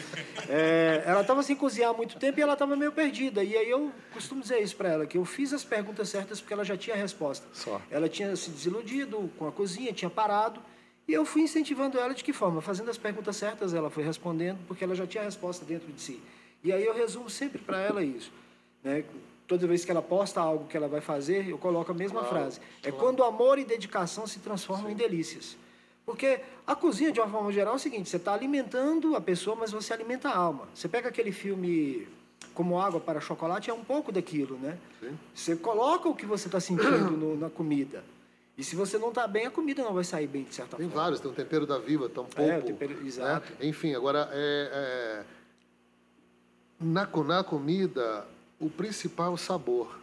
É, 0.49 1.03
ela 1.07 1.23
estava 1.23 1.43
sem 1.43 1.57
cozinhar 1.57 1.91
há 1.91 1.95
muito 1.95 2.19
tempo 2.19 2.39
e 2.39 2.43
ela 2.43 2.53
estava 2.53 2.77
meio 2.77 2.93
perdida. 2.93 3.43
E 3.43 3.57
aí 3.57 3.69
eu 3.71 3.91
costumo 4.13 4.43
dizer 4.43 4.61
isso 4.61 4.77
para 4.77 4.91
ela, 4.91 5.07
que 5.07 5.17
eu 5.17 5.25
fiz 5.25 5.53
as 5.55 5.65
perguntas 5.65 6.11
certas 6.11 6.39
porque 6.41 6.53
ela 6.53 6.65
já 6.65 6.77
tinha 6.77 6.95
a 6.95 6.99
resposta. 6.99 7.47
Só. 7.53 7.81
Ela 7.91 8.09
tinha 8.11 8.37
se 8.37 8.51
desiludido 8.51 9.31
com 9.39 9.49
a 9.49 9.53
cozinha, 9.53 9.91
tinha 9.93 10.11
parado. 10.11 10.61
E 11.09 11.13
eu 11.15 11.25
fui 11.25 11.43
incentivando 11.43 11.99
ela 11.99 12.15
de 12.15 12.23
que 12.23 12.33
forma? 12.33 12.61
Fazendo 12.61 12.91
as 12.91 12.99
perguntas 12.99 13.37
certas, 13.37 13.73
ela 13.75 13.89
foi 13.91 14.05
respondendo, 14.05 14.59
porque 14.69 14.85
ela 14.85 14.95
já 14.95 15.07
tinha 15.07 15.23
a 15.23 15.25
resposta 15.25 15.65
dentro 15.65 15.91
de 15.91 16.01
si. 16.01 16.23
E 16.63 16.71
aí 16.73 16.85
eu 16.85 16.95
resumo 16.95 17.29
sempre 17.31 17.59
para 17.59 17.81
ela 17.81 18.05
isso. 18.05 18.31
Né? 18.85 19.03
Toda 19.53 19.67
vez 19.67 19.85
que 19.85 19.91
ela 19.91 20.01
posta 20.01 20.41
algo 20.41 20.65
que 20.67 20.75
ela 20.75 20.89
vai 20.89 21.03
fazer, 21.03 21.47
eu 21.47 21.59
coloco 21.59 21.91
a 21.93 21.95
mesma 21.95 22.21
Claro, 22.21 22.35
frase. 22.35 22.59
É 22.83 22.91
claro. 22.91 22.97
quando 22.97 23.23
amor 23.23 23.59
e 23.59 23.65
dedicação 23.67 24.27
se 24.27 24.39
transformam 24.39 24.91
em 24.91 24.95
delícias. 24.95 25.59
Porque 26.07 26.41
a 26.67 26.75
cozinha, 26.75 27.13
de 27.13 27.21
uma 27.21 27.29
forma 27.29 27.53
geral, 27.53 27.75
é 27.75 27.77
o 27.77 27.79
seguinte: 27.79 28.09
você 28.09 28.17
está 28.17 28.33
alimentando 28.33 29.15
a 29.15 29.21
pessoa, 29.21 29.55
mas 29.55 29.71
você 29.71 29.93
alimenta 29.93 30.31
a 30.31 30.35
alma. 30.35 30.67
Você 30.75 30.89
pega 30.89 31.11
aquele 31.11 31.33
filme 31.33 32.09
Como 32.55 32.81
Água 32.81 32.99
para 32.99 33.21
Chocolate, 33.21 33.69
é 33.69 33.75
um 33.75 33.85
pouco 33.85 34.11
daquilo, 34.11 34.57
né? 34.57 34.79
Sim. 34.99 35.19
Você 35.35 35.55
coloca 35.55 36.09
o 36.09 36.15
que 36.17 36.25
você 36.25 36.49
está 36.49 36.59
sentindo 36.59 37.11
no- 37.11 37.37
na 37.37 37.51
comida. 37.51 38.03
E 38.57 38.65
se 38.65 38.75
você 38.75 38.97
não 38.97 39.11
está 39.11 39.27
bem, 39.27 39.45
a 39.45 39.51
comida 39.51 39.83
não 39.83 39.93
vai 39.93 40.05
sair 40.05 40.27
bem, 40.29 40.45
de 40.45 40.55
certa 40.55 40.79
Tem 40.79 40.87
forma. 40.89 41.03
vários, 41.03 41.21
tem 41.21 41.31
o 41.31 41.35
tempero 41.35 41.67
da 41.67 41.77
viva, 41.79 42.09
tampouco. 42.09 42.41
É, 42.41 42.59
o 42.59 42.63
tempero- 42.63 43.07
exato. 43.07 43.51
Né? 43.53 43.57
Enfim, 43.69 43.95
agora, 43.95 44.31
é, 44.33 44.71
é, 44.73 45.25
na, 46.81 47.07
na 47.25 47.45
comida, 47.45 48.27
o 48.63 48.71
principal 48.71 49.27
é 49.33 49.35
o 49.35 49.37
sabor. 49.37 49.99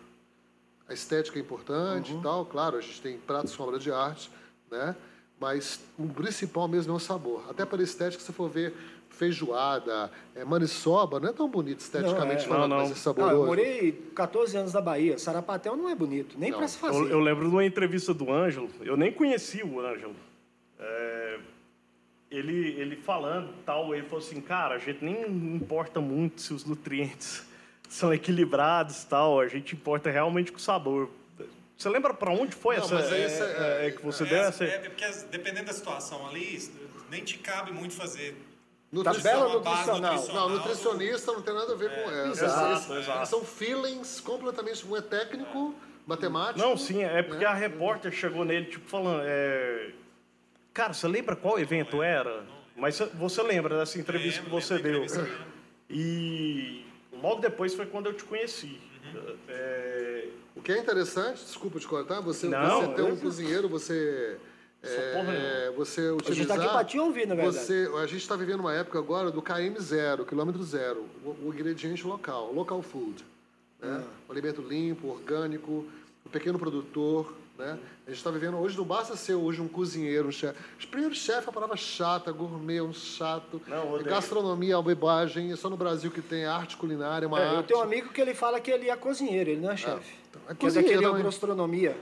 A 0.88 0.94
estética 0.94 1.38
é 1.39 1.42
importante 1.42 2.12
Uhum. 2.13 2.20
e 2.20 2.24
tal, 2.24 2.46
claro, 2.46 2.78
a 2.78 2.82
gente 2.82 3.01
tem 3.01 3.18
pratos 3.18 3.56
com 3.56 3.63
obra 3.63 3.80
de 3.80 3.92
arte, 3.92 4.30
né? 4.70 4.96
Mas 5.39 5.80
o 5.98 6.08
principal 6.08 6.68
mesmo 6.68 6.92
é 6.94 6.96
o 6.96 7.00
sabor. 7.00 7.46
Até 7.50 7.63
para 7.66 7.80
a 7.80 7.84
estética, 7.84 8.20
se 8.20 8.25
você 8.28 8.34
for 8.34 8.50
ver 8.50 8.74
feijoada, 9.10 10.12
é, 10.36 10.44
maniçoba, 10.46 11.20
não 11.20 11.30
é 11.30 11.34
tão 11.34 11.48
bonito 11.50 11.80
esteticamente 11.80 12.46
é. 12.46 12.48
falando, 12.48 12.70
Não, 12.72 12.78
não. 12.78 12.84
mas 12.84 12.88
é 12.88 12.94
Não, 12.94 12.98
saboroso. 12.98 13.36
eu 13.36 13.46
morei 13.46 13.92
14 14.16 14.58
anos 14.58 14.74
na 14.74 14.82
Bahia. 14.82 15.18
Sarapatel 15.18 15.75
não 15.75 15.89
é 15.89 15.96
bonito, 15.96 16.36
nem 16.38 16.51
Não. 16.51 16.58
para 16.60 16.68
se 16.68 16.78
fazer. 16.78 16.98
Eu, 17.00 17.08
eu 17.10 17.20
lembro 17.20 17.46
de 17.50 17.51
uma 17.56 17.66
entrevista 17.66 18.13
do 18.13 18.32
Ângelo, 18.32 18.70
eu 18.82 18.96
nem 18.98 19.12
conhecia 19.12 19.66
o 19.66 19.80
Ângelo. 19.80 20.16
É, 20.80 21.39
ele, 22.32 22.72
ele 22.80 22.96
falando 22.96 23.54
tal, 23.66 23.94
ele 23.94 24.04
falou 24.06 24.20
assim, 24.25 24.39
cara, 24.42 24.75
a 24.75 24.80
gente 24.80 25.04
nem 25.04 25.22
importa 25.56 26.00
muito 26.01 26.42
se 26.42 26.54
os 26.54 26.63
nutrientes 26.66 27.46
são 27.89 28.13
equilibrados 28.13 29.03
tal, 29.03 29.39
a 29.41 29.48
gente 29.48 29.75
importa 29.75 30.10
realmente 30.10 30.51
com 30.51 30.58
o 30.58 30.62
sabor. 30.62 31.10
Você 31.75 31.89
lembra 31.89 32.13
para 32.13 32.29
onde 32.31 32.55
foi 32.55 32.77
Não, 32.77 32.84
essa 32.84 32.93
mas 32.96 33.12
aí 33.12 33.22
é, 33.22 33.25
é- 33.25 33.84
é, 33.84 33.88
é 33.88 33.91
que 33.91 34.05
você 34.05 34.24
deu 34.25 34.38
É, 34.38 34.48
essa? 34.48 34.63
é, 34.63 34.77
porque 34.79 35.05
dependendo 35.31 35.65
da 35.67 35.74
situação 35.74 36.27
ali, 36.27 36.72
nem 37.10 37.24
te 37.24 37.38
cabe 37.38 37.72
muito 37.72 37.93
fazer. 37.96 38.38
Nutri- 38.91 39.13
Tabela 39.22 39.60
base 39.60 39.91
nutricional. 39.91 40.50
Não, 40.50 40.58
nutricionista 40.58 41.31
não 41.31 41.41
tem 41.41 41.53
nada 41.53 41.74
a 41.74 41.75
ver 41.75 41.89
com 41.91 42.10
essa. 42.12 42.46
Exato, 42.46 42.93
exato. 42.96 43.27
São 43.29 43.43
feelings 43.43 44.19
completamente. 44.19 44.86
Um 44.88 44.98
é 44.98 45.01
técnico, 45.01 45.75
matemático. 46.08 46.60
Não, 46.60 46.75
sim, 46.75 47.03
é 47.03 47.22
porque 47.22 47.46
a 47.46 47.53
repórter 47.53 48.12
chegou 48.12 48.43
nele, 48.43 48.65
tipo, 48.65 48.88
falando. 48.89 49.22
é, 49.25 49.91
Cara, 50.74 50.93
você 50.93 51.08
lembra 51.08 51.36
qual 51.36 51.60
evento 51.60 52.01
era? 52.01 52.43
Mas 52.75 52.98
você- 53.13 53.41
lembra 53.43 53.77
dessa 53.77 54.00
entrevista 54.00 54.41
Lembro, 54.41 54.58
que 54.60 54.65
você 54.65 54.77
deu. 54.79 55.05
E 55.89 56.86
logo 57.22 57.42
depois 57.42 57.74
foi 57.74 57.86
quando 57.86 58.08
eu 58.08 58.14
te 58.14 58.24
conheci. 58.24 58.80
Uhum. 59.14 59.36
É, 59.48 60.28
O 60.56 60.62
que 60.62 60.72
é 60.72 60.78
interessante, 60.78 61.44
desculpa 61.44 61.80
te 61.80 61.88
cortar, 61.88 62.20
você, 62.22 62.48
Não, 62.48 62.82
você 62.82 62.94
ter 62.94 63.02
um 63.04 63.16
cozinheiro, 63.16 63.68
você. 63.70 64.38
É, 64.82 65.72
você 65.76 66.02
A 66.02 66.04
gente 66.12 66.22
utilizar. 66.22 66.42
está 66.42 66.56
aqui 66.56 66.74
para 66.74 66.86
te 66.86 67.00
ouvir, 67.00 67.28
na 67.28 67.36
verdade. 67.36 67.58
Você, 67.58 67.90
a 68.02 68.06
gente 68.08 68.22
está 68.22 68.36
vivendo 68.38 68.62
uma 68.62 68.74
época 68.74 68.98
agora 68.98 69.30
do 69.30 69.42
KM 69.42 69.78
zero, 69.80 70.26
quilômetro 70.26 70.64
zero, 70.64 71.06
o, 71.26 71.30
o 71.48 71.54
ingrediente 71.54 72.08
local, 72.08 72.54
local 72.54 72.82
food. 72.82 73.26
Né? 73.82 74.04
O 74.28 74.32
alimento 74.32 74.62
limpo, 74.62 75.10
orgânico, 75.10 75.86
o 76.26 76.30
pequeno 76.30 76.58
produtor. 76.58 77.34
Né? 77.60 77.78
A 78.08 78.10
gente 78.10 78.18
está 78.20 78.32
vivendo, 78.32 78.58
hoje 78.58 78.78
não 78.78 78.86
basta 78.86 79.18
ser 79.18 79.34
hoje 79.34 79.62
um 79.62 79.68
cozinheiro, 79.68 80.30
um 80.30 80.32
chefe. 80.32 80.58
Primeiro, 80.89 81.13
chefe 81.13 81.39
é 81.39 81.44
uma 81.48 81.51
palavra 81.51 81.75
chata, 81.75 82.32
gourmet, 82.32 82.80
um 82.80 82.94
chato. 82.94 83.62
Não. 83.68 84.01
Gastronomia 84.01 84.74
é 84.74 84.78
uma 84.78 84.82
bobagem, 84.84 85.51
é 85.51 85.56
só 85.58 85.70
no 85.70 85.75
Brasil 85.75 86.10
que 86.10 86.22
tem 86.22 86.46
arte 86.46 86.78
culinária, 86.78 87.28
uma 87.28 87.38
É, 87.38 87.46
eu 87.54 87.58
arte. 87.58 87.68
tenho 87.68 87.82
um 87.82 87.84
amigo 87.84 88.13
que 88.13 88.22
ele 88.22 88.34
fala 88.34 88.62
que 88.62 88.72
ele 88.72 88.89
é 88.89 88.96
cozinheiro, 88.96 89.50
ele 89.50 89.60
não 89.62 89.72
é 89.72 89.75
chefe. 89.78 90.16
é 90.48 90.54
dizer, 90.54 90.56
que 90.56 90.56
cozinheiro 90.56 91.04
ele 91.12 91.20
é 91.20 91.24
gastronomia. 91.24 91.98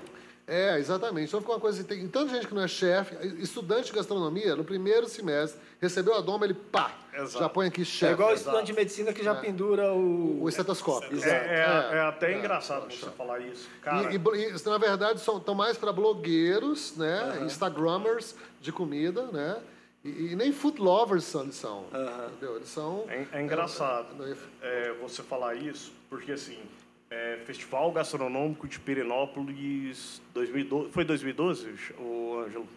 É, 0.48 0.80
exatamente. 0.80 1.27
Então 1.27 1.42
ficou 1.42 1.56
uma 1.56 1.60
coisa. 1.62 1.84
Tem 1.84 2.08
tanta 2.08 2.34
gente 2.34 2.48
que 2.48 2.54
não 2.54 2.62
é 2.62 2.68
chefe, 2.70 3.16
estudante 3.42 3.88
de 3.88 3.92
gastronomia, 3.94 4.56
no 4.56 4.63
primeiro 4.63 5.06
semestre, 5.10 5.60
recebeu 5.82 6.16
a 6.16 6.22
doma, 6.22 6.46
ele 6.46 6.54
pá, 6.54 6.94
Exato. 7.13 7.39
já 7.44 7.50
põe 7.50 7.68
aqui 7.68 7.82
É 7.82 7.86
chefe. 7.86 8.13
igual 8.13 8.30
o 8.30 8.32
exato. 8.32 8.48
estudante 8.48 8.68
de 8.68 8.74
medicina 8.74 9.12
que 9.12 9.22
já 9.22 9.36
pendura 9.36 9.92
o. 9.94 10.44
O 10.44 10.48
estetoscópio. 10.48 11.22
é, 11.22 11.30
é- 11.30 11.98
é 11.98 12.00
até 12.01 12.32
É, 12.32 12.38
engraçado 12.38 12.86
você 12.89 13.10
falar 13.12 13.39
isso. 13.42 13.68
Cara, 13.82 14.10
E, 14.13 14.16
e- 14.16 14.48
e, 14.56 14.70
na 14.70 14.77
verdade, 14.77 15.20
são, 15.20 15.38
estão 15.38 15.54
mais 15.54 15.77
para 15.77 15.92
blogueiros, 15.92 16.96
né? 16.96 17.42
Instagrammers 17.46 18.34
de 18.62 18.72
comida, 18.72 19.24
né? 19.34 19.58
E, 20.01 20.32
e 20.32 20.36
nem 20.38 20.54
food 20.54 20.80
lovers 20.80 21.25
são, 21.25 21.42
eles 21.44 21.56
são. 21.56 21.86
Entendeu? 22.32 22.56
Eles 22.56 22.70
são. 22.70 23.04
É, 23.10 23.25
é 23.34 23.42
engraçado 23.42 24.08
É, 24.24 24.38
é, 24.62 24.94
você 25.01 25.22
falar 25.22 25.56
isso, 25.56 25.92
porque 26.10 26.32
assim, 26.32 26.58
é, 27.10 27.40
Festival 27.46 27.92
Gastronômico 27.92 28.68
de 28.68 28.80
Pirenópolis 28.80 30.22
2012, 30.34 30.92
foi 30.92 31.04
2012, 31.06 31.74
o 32.00 32.40
Ângelo? 32.46 32.68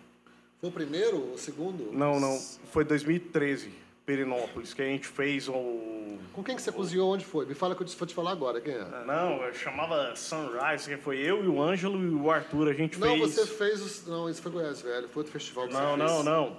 Foi 0.60 0.68
o 0.68 0.72
primeiro, 0.72 1.16
o 1.32 1.38
segundo? 1.38 1.90
Não, 1.92 2.20
não, 2.20 2.38
foi 2.70 2.84
2013, 2.84 3.70
Pirenópolis, 4.04 4.74
que 4.74 4.82
a 4.82 4.84
gente 4.84 5.06
fez 5.06 5.48
o... 5.48 6.18
Com 6.32 6.44
quem 6.44 6.54
que 6.54 6.62
você 6.62 6.70
cozinhou? 6.70 7.12
Onde 7.12 7.24
foi? 7.24 7.46
Me 7.46 7.54
fala 7.54 7.74
que 7.74 7.82
eu 7.82 7.86
vou 7.86 8.06
te 8.06 8.14
falar 8.14 8.32
agora. 8.32 8.60
Quem 8.60 8.74
é? 8.74 8.84
Não, 9.06 9.42
eu 9.42 9.54
chamava 9.54 10.14
Sunrise, 10.14 10.88
que 10.88 10.96
foi 10.96 11.18
eu 11.18 11.42
e 11.44 11.48
o 11.48 11.60
Ângelo 11.62 11.98
e 12.00 12.10
o 12.10 12.30
Arthur, 12.30 12.68
a 12.68 12.72
gente 12.72 12.98
Não, 12.98 13.08
fez... 13.18 13.34
você 13.34 13.46
fez. 13.46 13.80
Os... 13.80 14.06
Não, 14.06 14.28
isso 14.28 14.40
foi 14.42 14.52
Goiás, 14.52 14.80
velho. 14.82 15.08
Foi 15.08 15.20
outro 15.22 15.32
festival 15.32 15.66
que 15.66 15.72
Não, 15.74 15.80
você 15.80 15.86
fez. 15.96 15.98
não, 15.98 16.22
não, 16.22 16.56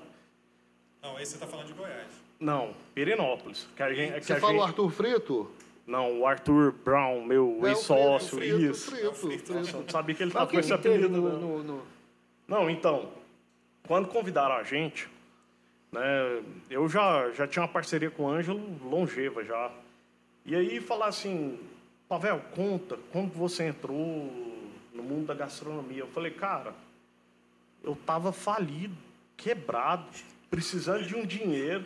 Não, 1.03 1.19
esse 1.19 1.33
você 1.33 1.37
tá 1.39 1.47
falando 1.47 1.67
de 1.67 1.73
Goiás. 1.73 2.07
não, 2.39 2.73
Pirenópolis. 2.93 3.67
Que 3.75 3.83
a 3.83 3.93
gente, 3.93 4.13
que 4.19 4.25
Você 4.25 4.33
a 4.33 4.39
fala 4.39 4.53
o 4.53 4.55
gente- 4.57 4.67
Arthur 4.69 4.89
Frito? 4.91 5.51
Não, 5.85 6.19
o 6.19 6.25
Arthur 6.27 6.71
Brown, 6.71 7.23
meu 7.25 7.59
É, 7.63 7.69
ex-sócio, 7.69 8.41
isso. 8.43 8.91
Frito. 8.91 9.13
Frito. 9.13 9.53
Eu 9.53 9.61
não 9.81 9.89
sabia 9.89 10.15
que 10.15 10.23
ele 10.23 10.31
Mas 10.31 10.33
tava 10.33 10.45
o 10.45 10.53
com 10.53 10.59
esse 10.59 10.73
apelido. 10.73 11.09
no, 11.09 11.21
não. 11.29 11.39
no- 11.39 11.63
no- 11.63 11.83
Não, 12.47 12.69
então, 12.69 13.09
quando 13.87 14.07
convidaram 14.07 14.55
a 14.55 14.63
gente, 14.63 15.07
né, 15.91 16.41
eu 16.69 16.87
já, 16.87 17.31
já 17.31 17.47
tinha 17.47 17.63
uma 17.63 17.67
parceria 17.67 18.09
com 18.11 18.23
o 18.23 18.29
Ângelo 18.29 18.61
longeva 18.83 19.43
já. 19.43 19.71
E 20.45 20.55
aí 20.55 20.79
falar 20.79 21.07
assim, 21.07 21.59
Pavel, 22.07 22.41
conta, 22.55 22.97
como 23.11 23.27
você 23.29 23.65
entrou 23.65 23.97
no 24.93 25.01
mundo 25.03 25.27
da 25.27 25.33
gastronomia? 25.33 25.99
Eu 25.99 26.07
falei, 26.07 26.31
cara, 26.31 26.73
eu 27.83 27.95
tava 28.05 28.31
falido, 28.31 28.95
quebrado, 29.37 30.05
precisando 30.49 31.05
de 31.05 31.15
um 31.15 31.25
dinheiro. 31.25 31.85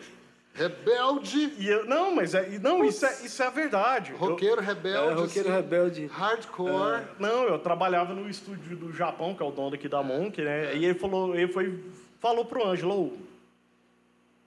Rebelde, 0.55 1.53
E 1.59 1.67
eu, 1.67 1.85
não, 1.85 2.15
mas 2.15 2.33
é, 2.33 2.47
não, 2.59 2.83
isso 2.85 3.05
é, 3.05 3.11
isso 3.25 3.43
é 3.43 3.47
a 3.47 3.49
verdade. 3.49 4.11
Eu- 4.11 4.17
roqueiro 4.17 4.61
É, 4.61 4.63
rebelde. 4.63 5.21
roqueiro 5.21 5.49
assim, 5.49 5.57
rebelde. 5.57 6.05
Hardcore. 6.07 7.03
Não, 7.19 7.43
eu 7.43 7.59
trabalhava 7.59 8.13
no 8.13 8.29
estúdio 8.29 8.77
do 8.77 8.93
Japão, 8.93 9.35
que 9.35 9.43
é 9.43 9.45
o 9.45 9.51
dono 9.51 9.75
aqui 9.75 9.89
da 9.89 10.01
Monk, 10.01 10.41
né? 10.41 10.75
E 10.77 10.85
ele 10.85 10.97
falou, 10.97 11.35
ele 11.35 11.51
foi, 11.51 11.83
falou 12.21 12.45
pro 12.45 12.65
Ângelo, 12.65 12.93
"Ô, 12.93 13.03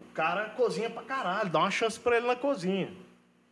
o 0.01 0.07
cara 0.15 0.47
cozinha 0.51 0.89
pra 0.89 1.03
caralho, 1.03 1.51
dá 1.51 1.59
uma 1.59 1.71
chance 1.71 2.01
pra 2.01 2.17
ele 2.17 2.27
na 2.27 2.35
cozinha. 2.37 2.91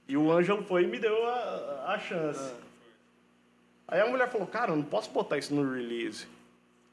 E 0.09 0.17
o 0.17 0.33
Ângelo 0.33 0.65
foi 0.65 0.85
e 0.85 0.87
me 0.87 0.99
deu 0.99 1.27
a, 1.27 1.85
a 1.95 1.99
chance. 1.99 2.55
Aí 3.87 4.01
a 4.01 4.07
mulher 4.07 4.31
falou, 4.31 4.47
cara, 4.47 4.73
eu 4.73 4.77
não 4.77 4.83
posso 4.83 5.11
botar 5.11 5.37
isso 5.37 5.55
no 5.55 5.75
release. 5.75 6.27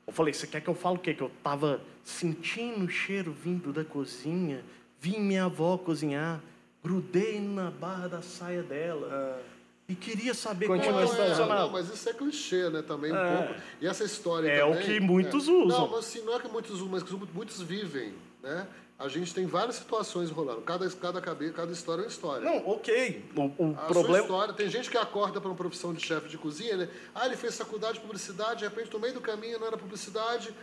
Eu 0.06 0.12
falei, 0.12 0.34
você 0.34 0.46
quer 0.46 0.62
que 0.62 0.68
eu 0.68 0.76
fale 0.76 0.98
o 0.98 1.00
quê? 1.00 1.14
Que 1.14 1.22
eu 1.22 1.32
tava 1.42 1.80
sentindo 2.04 2.86
o 2.86 2.90
cheiro 2.90 3.32
vindo 3.32 3.72
da 3.72 3.84
cozinha, 3.86 4.64
vi 5.04 5.20
minha 5.20 5.44
avó 5.46 5.78
cozinhar, 5.78 6.42
grudei 6.82 7.38
na 7.42 7.70
barra 7.70 8.08
da 8.08 8.22
saia 8.22 8.64
dela. 8.64 9.42
E 9.90 9.96
queria 9.96 10.34
saber 10.34 10.68
Continua 10.68 10.88
como 10.94 11.00
a 11.00 11.02
é 11.02 11.06
história. 11.06 11.30
funcionava. 11.36 11.62
Não, 11.64 11.70
mas 11.72 11.90
isso 11.94 12.08
é 12.10 12.14
clichê, 12.14 12.70
né? 12.70 12.82
Também 12.82 13.12
um 13.12 13.18
É. 13.18 13.36
pouco. 13.48 13.62
E 13.82 13.86
essa 13.88 14.06
história 14.06 14.48
É 14.50 14.60
também, 14.62 14.80
o 14.82 14.86
que 14.86 15.00
muitos 15.02 15.46
é. 15.48 15.52
usam. 15.52 15.80
Não, 15.82 15.88
mas 15.90 16.00
assim, 16.06 16.22
não 16.22 16.34
é 16.36 16.40
que 16.40 16.48
muitos 16.48 16.72
usam, 16.72 16.88
mas 16.88 17.04
que 17.04 17.14
muitos 17.34 17.62
vivem, 17.62 18.14
né? 18.42 18.66
A 18.98 19.10
gente 19.10 19.34
tem 19.34 19.46
várias 19.46 19.76
situações 19.76 20.30
rolando. 20.30 20.62
Cada, 20.62 20.90
cada, 20.90 21.20
cada 21.20 21.72
história 21.74 22.02
é 22.02 22.06
uma 22.06 22.10
história. 22.10 22.46
Não, 22.50 22.66
ok. 22.70 23.26
O, 23.36 23.42
o 23.42 23.74
A 23.78 23.80
sua 23.80 23.88
problema. 23.88 24.20
história, 24.20 24.54
tem 24.54 24.70
gente 24.70 24.90
que 24.90 24.98
acorda 24.98 25.42
para 25.42 25.50
uma 25.50 25.58
profissão 25.58 25.94
de 25.94 26.02
chefe 26.02 26.30
de 26.30 26.38
cozinha, 26.38 26.78
né? 26.78 26.90
Ah, 27.14 27.26
ele 27.26 27.36
fez 27.36 27.58
faculdade 27.58 27.96
de 27.96 28.00
publicidade, 28.00 28.60
de 28.60 28.64
repente 28.66 28.94
no 28.94 29.00
meio 29.02 29.14
do 29.16 29.20
caminho 29.22 29.60
não 29.60 29.68
era 29.68 29.76
publicidade 29.78 30.54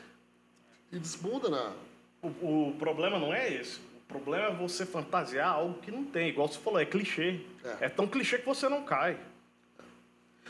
e 0.91 0.99
desbunda 0.99 1.51
na. 1.51 1.73
O, 2.23 2.69
o 2.69 2.77
problema 2.79 3.19
não 3.19 3.35
é 3.35 3.53
esse. 3.53 3.79
O 4.11 4.13
problema 4.15 4.47
é 4.49 4.55
você 4.55 4.85
fantasiar 4.85 5.49
algo 5.55 5.79
que 5.81 5.91
não 5.91 6.05
tem. 6.05 6.29
Igual 6.31 6.49
você 6.49 6.59
falou, 6.59 6.81
é 6.81 6.85
clichê. 6.85 7.41
É. 7.65 7.87
É, 7.87 7.89
tão 7.89 8.09
clichê 8.09 8.39
que 8.39 8.47
você 8.47 8.69
não 8.69 8.83
cai. 8.83 9.17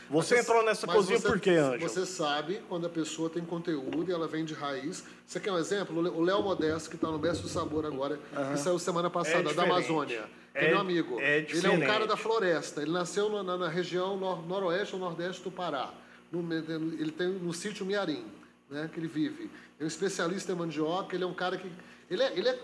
Você 0.09 0.39
entrou 0.39 0.63
nessa 0.65 0.85
Mas 0.87 0.95
cozinha 0.97 1.19
você- 1.19 1.27
por 1.27 1.39
quê, 1.39 1.51
Ângelo? 1.51 1.89
Você 1.89 2.05
sabe 2.05 2.61
quando 2.67 2.85
a 2.85 2.89
pessoa 2.89 3.29
tem 3.29 3.45
conteúdo 3.45 4.09
e 4.09 4.13
ela 4.13 4.27
vem 4.27 4.43
de 4.43 4.53
raiz. 4.53 5.05
Você 5.25 5.39
quer 5.39 5.51
um 5.53 5.57
exemplo? 5.57 5.97
O 6.17 6.21
Léo 6.21 6.41
Modesto, 6.43 6.89
que 6.89 6.95
está 6.95 7.07
no 7.07 7.17
Best 7.17 7.41
do 7.41 7.47
Sabor 7.47 7.85
agora, 7.85 8.19
que 8.51 8.57
saiu 8.59 8.77
semana 8.79 9.09
passada, 9.09 9.43
da 9.43 9.49
diferente. 9.51 9.69
Amazônia. 9.71 10.23
É, 10.53 10.65
É- 10.65 10.69
meu 10.71 10.79
amigo. 10.79 11.17
é 11.21 11.37
ele 11.39 11.65
é 11.65 11.69
um 11.69 11.79
cara 11.79 12.05
da 12.05 12.17
floresta. 12.17 12.81
Ele 12.81 12.91
nasceu 12.91 13.29
na, 13.41 13.57
na- 13.57 13.69
região 13.69 14.17
nor- 14.17 14.45
noroeste 14.45 14.95
ou 14.95 14.99
nordeste 14.99 15.41
do 15.43 15.51
Pará. 15.51 15.93
No, 16.29 16.41
ele 16.53 17.11
tem 17.11 17.27
no 17.29 17.53
sítio 17.53 17.85
Miarim, 17.85 18.25
né, 18.69 18.89
que 18.91 18.99
ele 18.99 19.07
vive. 19.07 19.49
É 19.79 19.83
um 19.83 19.87
especialista 19.87 20.51
em 20.51 20.55
mandioca. 20.55 21.15
Ele 21.15 21.23
é 21.23 21.27
um 21.27 21.33
cara 21.33 21.57
que... 21.57 21.71
Ele 22.09 22.21
é... 22.23 22.37
Ele 22.37 22.49
é, 22.49 22.59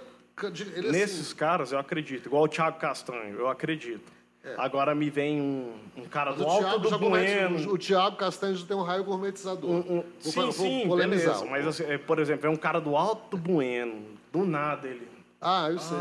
ele 0.46 0.88
é 0.88 0.92
Nesses 0.92 1.28
assim, 1.28 1.36
caras 1.36 1.72
eu 1.72 1.80
acredito. 1.80 2.28
Igual 2.28 2.44
o 2.44 2.48
Thiago 2.48 2.78
Castanho, 2.80 3.36
eu 3.40 3.50
acredito. 3.50 4.16
Agora 4.58 4.96
me 4.96 5.10
vem 5.10 5.42
um, 5.42 5.74
um 5.98 6.06
cara 6.06 6.30
mas 6.32 6.40
do 6.40 6.46
o 6.46 6.50
alto 6.50 6.64
Thiago, 6.64 6.90
do 6.90 7.00
Bueno. 7.10 7.70
o, 7.74 7.78
Thiago 7.78 8.16
Castanho 8.16 8.56
já 8.56 8.66
tem 8.66 8.78
um 8.78 8.82
raio 8.82 9.04
gourmetizador. 9.04 9.70
Um- 9.70 9.76
um- 9.98 10.04
Vou, 10.22 10.32
sim, 10.32 10.40
vou 10.42 10.52
sim, 10.54 10.88
polemizar. 10.88 11.34
beleza. 11.40 11.46
Mas, 11.52 11.68
assim, 11.68 11.84
é, 11.84 11.98
por 11.98 12.18
exemplo, 12.18 12.48
é 12.48 12.50
um 12.50 12.56
cara 12.56 12.80
do 12.80 12.96
alto 12.96 13.36
do 13.36 13.38
Bueno. 13.38 14.06
Do 14.32 14.46
nada 14.46 14.88
ele. 14.88 15.06
Ah, 15.42 15.68
eu 15.70 15.78
sei. 15.80 15.98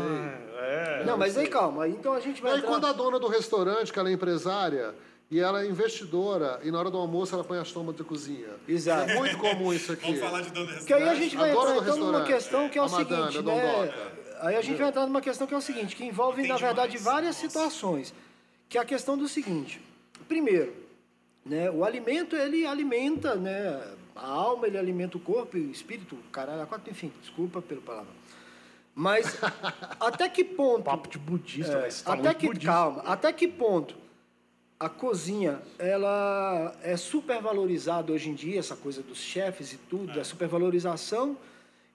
É. 0.59 1.03
Não, 1.05 1.17
mas 1.17 1.37
aí 1.37 1.47
calma. 1.47 1.87
Então 1.89 2.13
a 2.13 2.19
gente 2.21 2.41
vai 2.41 2.53
Aí 2.53 2.57
entrar... 2.59 2.69
quando 2.71 2.87
a 2.87 2.93
dona 2.93 3.19
do 3.19 3.27
restaurante, 3.27 3.91
que 3.91 3.99
ela 3.99 4.09
é 4.09 4.13
empresária, 4.13 4.95
e 5.29 5.39
ela 5.41 5.61
é 5.63 5.67
investidora, 5.67 6.59
e 6.63 6.71
na 6.71 6.79
hora 6.79 6.89
do 6.89 6.97
almoço 6.97 7.35
ela 7.35 7.43
põe 7.43 7.59
as 7.59 7.69
tomas 7.71 7.95
de 7.97 8.03
cozinha. 8.03 8.47
Exato. 8.67 9.11
É 9.11 9.15
muito 9.15 9.37
comum 9.37 9.73
isso 9.73 9.91
aqui. 9.91 10.05
Vamos 10.05 10.19
falar 10.21 10.41
de 10.41 10.51
dono 10.51 10.67
do 10.67 10.73
Porque 10.77 10.93
aí 10.93 11.03
a 11.03 11.11
restaurante? 11.11 11.23
gente 11.23 11.37
vai 11.37 11.51
A 11.51 11.53
dona 11.53 11.71
entrar 11.71 11.83
então 11.83 11.97
numa 11.97 12.05
restaurante. 12.19 12.33
questão 12.33 12.69
que 12.69 12.77
é 12.79 12.81
o 12.81 12.85
A 12.85 12.89
seguinte, 12.89 13.37
a 13.37 13.41
né? 13.41 13.93
Aí 14.41 14.55
a 14.55 14.61
gente 14.61 14.77
vai 14.77 14.89
entrar 14.89 15.05
numa 15.05 15.21
questão 15.21 15.45
que 15.47 15.53
é 15.53 15.57
o 15.57 15.61
seguinte, 15.61 15.95
que 15.95 16.03
envolve, 16.05 16.41
na 16.41 16.47
Entendi 16.49 16.61
verdade, 16.63 16.91
mais. 16.93 17.03
várias 17.03 17.35
Nossa. 17.35 17.47
situações. 17.47 18.13
Que 18.69 18.77
é 18.77 18.81
a 18.81 18.85
questão 18.85 19.17
do 19.17 19.27
seguinte. 19.27 19.81
Primeiro, 20.27 20.73
né, 21.45 21.69
o 21.71 21.83
alimento, 21.85 22.35
ele 22.35 22.65
alimenta 22.65 23.35
né, 23.35 23.81
a 24.15 24.27
alma, 24.27 24.67
ele 24.67 24.77
alimenta 24.77 25.17
o 25.17 25.19
corpo 25.19 25.57
e 25.57 25.61
o 25.61 25.71
espírito, 25.71 26.17
caralho, 26.31 26.61
a 26.61 26.65
quatro, 26.65 26.91
enfim, 26.91 27.11
desculpa 27.21 27.61
pelo 27.61 27.81
palavra. 27.81 28.11
Mas 28.93 29.37
até 29.99 30.27
que 30.27 30.43
ponto... 30.43 30.83
Papo 30.83 31.07
de 31.07 31.17
budista, 31.17 31.73
É, 31.73 31.81
mas 31.83 32.01
tá 32.01 32.13
até 32.13 32.33
que 32.33 32.47
budista. 32.47 32.67
calma, 32.71 33.01
até 33.03 33.31
que 33.31 33.47
ponto 33.47 33.95
a 34.79 34.89
cozinha 34.89 35.59
ela 35.79 36.75
é 36.83 36.95
supervalorizada 36.97 38.11
hoje 38.11 38.29
em 38.29 38.35
dia 38.35 38.59
essa 38.59 38.75
coisa 38.75 39.01
dos 39.01 39.17
chefes 39.17 39.73
e 39.73 39.77
tudo, 39.77 40.17
É. 40.17 40.21
a 40.21 40.23
supervalorização 40.23 41.37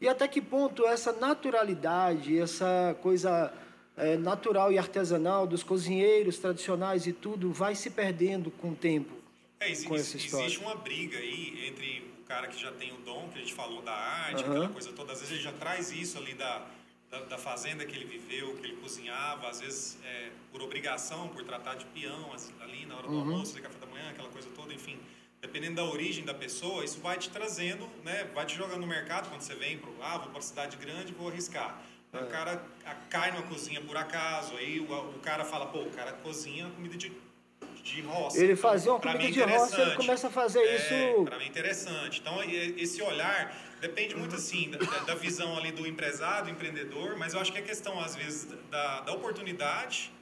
e 0.02 0.09
até 0.09 0.26
que 0.26 0.40
ponto 0.40 0.85
essa 0.87 1.12
naturalidade, 1.12 2.37
essa 2.38 2.97
coisa 3.00 3.52
é, 3.97 4.16
natural 4.16 4.73
e 4.73 4.78
artesanal 4.78 5.47
dos 5.47 5.62
cozinheiros 5.62 6.38
tradicionais 6.38 7.06
e 7.06 7.12
tudo 7.12 7.52
vai 7.52 7.75
se 7.75 7.88
perdendo 7.90 8.50
com 8.50 8.71
o 8.71 8.75
tempo. 8.75 9.14
É, 9.61 9.71
exi- 9.71 9.87
com 9.87 9.94
essa 9.94 10.16
história. 10.16 10.47
existe 10.47 10.61
uma 10.64 10.75
briga 10.75 11.16
aí 11.18 11.68
entre 11.68 12.12
o 12.21 12.25
cara 12.25 12.49
que 12.49 12.61
já 12.61 12.73
tem 12.73 12.92
o 12.92 12.97
dom, 13.04 13.28
que 13.32 13.38
a 13.38 13.42
gente 13.42 13.54
falou 13.54 13.80
da 13.82 13.92
arte, 13.92 14.42
Aham. 14.42 14.50
aquela 14.54 14.68
coisa 14.71 14.92
toda. 14.92 15.12
Às 15.12 15.21
vezes 15.21 15.35
ele 15.35 15.42
já 15.42 15.52
traz 15.52 15.92
isso 15.92 16.18
ali 16.18 16.35
da, 16.35 16.66
da, 17.11 17.21
da 17.21 17.38
fazenda 17.38 17.85
que 17.85 17.94
ele 17.94 18.04
viveu, 18.06 18.56
que 18.56 18.64
ele 18.66 18.76
cozinhava, 18.78 19.49
às 19.49 19.61
vezes 19.61 19.99
é, 20.04 20.30
por 20.50 20.61
obrigação, 20.62 21.28
por 21.28 21.44
tratar 21.44 21.76
de 21.76 21.85
peão 21.87 22.32
as- 22.35 22.50
ali 22.61 22.87
na 22.87 22.97
hora 22.97 23.06
do 23.06 23.12
Uhum. 23.14 23.21
almoço, 23.21 23.54
de 23.54 23.61
café 23.62 23.78
da 23.78 23.87
manhã, 23.87 24.11
aquela 24.11 24.28
coisa 24.30 24.49
toda, 24.56 24.75
enfim. 24.75 24.99
Dependendo 25.42 25.75
da 25.75 25.84
origem 25.84 26.25
da 26.25 26.32
pessoa, 26.32 26.84
isso 26.84 27.00
vai 27.00 27.18
te 27.18 27.28
trazendo, 27.28 27.88
né? 28.04 28.28
Vai 28.32 28.46
te 28.46 28.56
jogando 28.56 28.80
no 28.80 28.87
mercado 28.87 29.28
quando 29.28 29.40
você 29.40 29.56
vem 29.56 29.76
pro, 29.76 29.92
ah, 30.00 30.16
vou 30.16 30.28
para 30.28 30.40
cidade 30.40 30.76
grande, 30.76 31.12
vou 31.12 31.28
arriscar. 31.28 31.82
É. 32.12 32.18
O 32.18 32.26
cara 32.28 32.62
cai 33.11 33.32
numa 33.32 33.42
cozinha 33.42 33.80
por 33.80 33.96
acaso, 33.96 34.56
aí 34.56 34.78
o, 34.78 34.84
o 34.84 35.18
cara 35.18 35.44
fala, 35.44 35.66
pô, 35.66 35.80
o 35.80 35.90
cara 35.90 36.12
cozinha 36.12 36.70
comida 36.70 36.96
de, 36.96 37.11
de 37.82 38.00
roça. 38.02 38.38
Ele 38.38 38.52
Então, 38.52 38.62
fazia 38.62 38.92
uma 38.92 39.00
pra 39.00 39.12
comida 39.12 39.28
mim, 39.28 39.34
de 39.34 39.42
roça 39.42 39.78
e 39.78 39.82
ele 39.82 39.96
começa 39.96 40.28
a 40.28 40.30
fazer 40.30 40.61
É, 40.61 40.76
isso. 40.76 41.25
Para 41.25 41.38
mim 41.38 41.44
é 41.44 41.49
interessante. 41.49 42.20
Então, 42.20 42.38
esse 42.44 43.02
olhar 43.02 43.52
depende 43.80 44.14
muito, 44.14 44.37
assim, 44.37 44.70
da, 44.70 44.78
da 45.00 45.14
visão 45.16 45.58
ali 45.58 45.72
do 45.72 45.84
empresário, 45.88 46.44
do 46.44 46.50
empreendedor, 46.52 47.16
mas 47.18 47.34
eu 47.34 47.40
acho 47.40 47.50
que 47.50 47.58
é 47.58 47.62
questão, 47.62 47.99
às 47.99 48.14
vezes, 48.14 48.46
da, 48.70 49.00
da 49.00 49.12
oportunidade, 49.12 50.12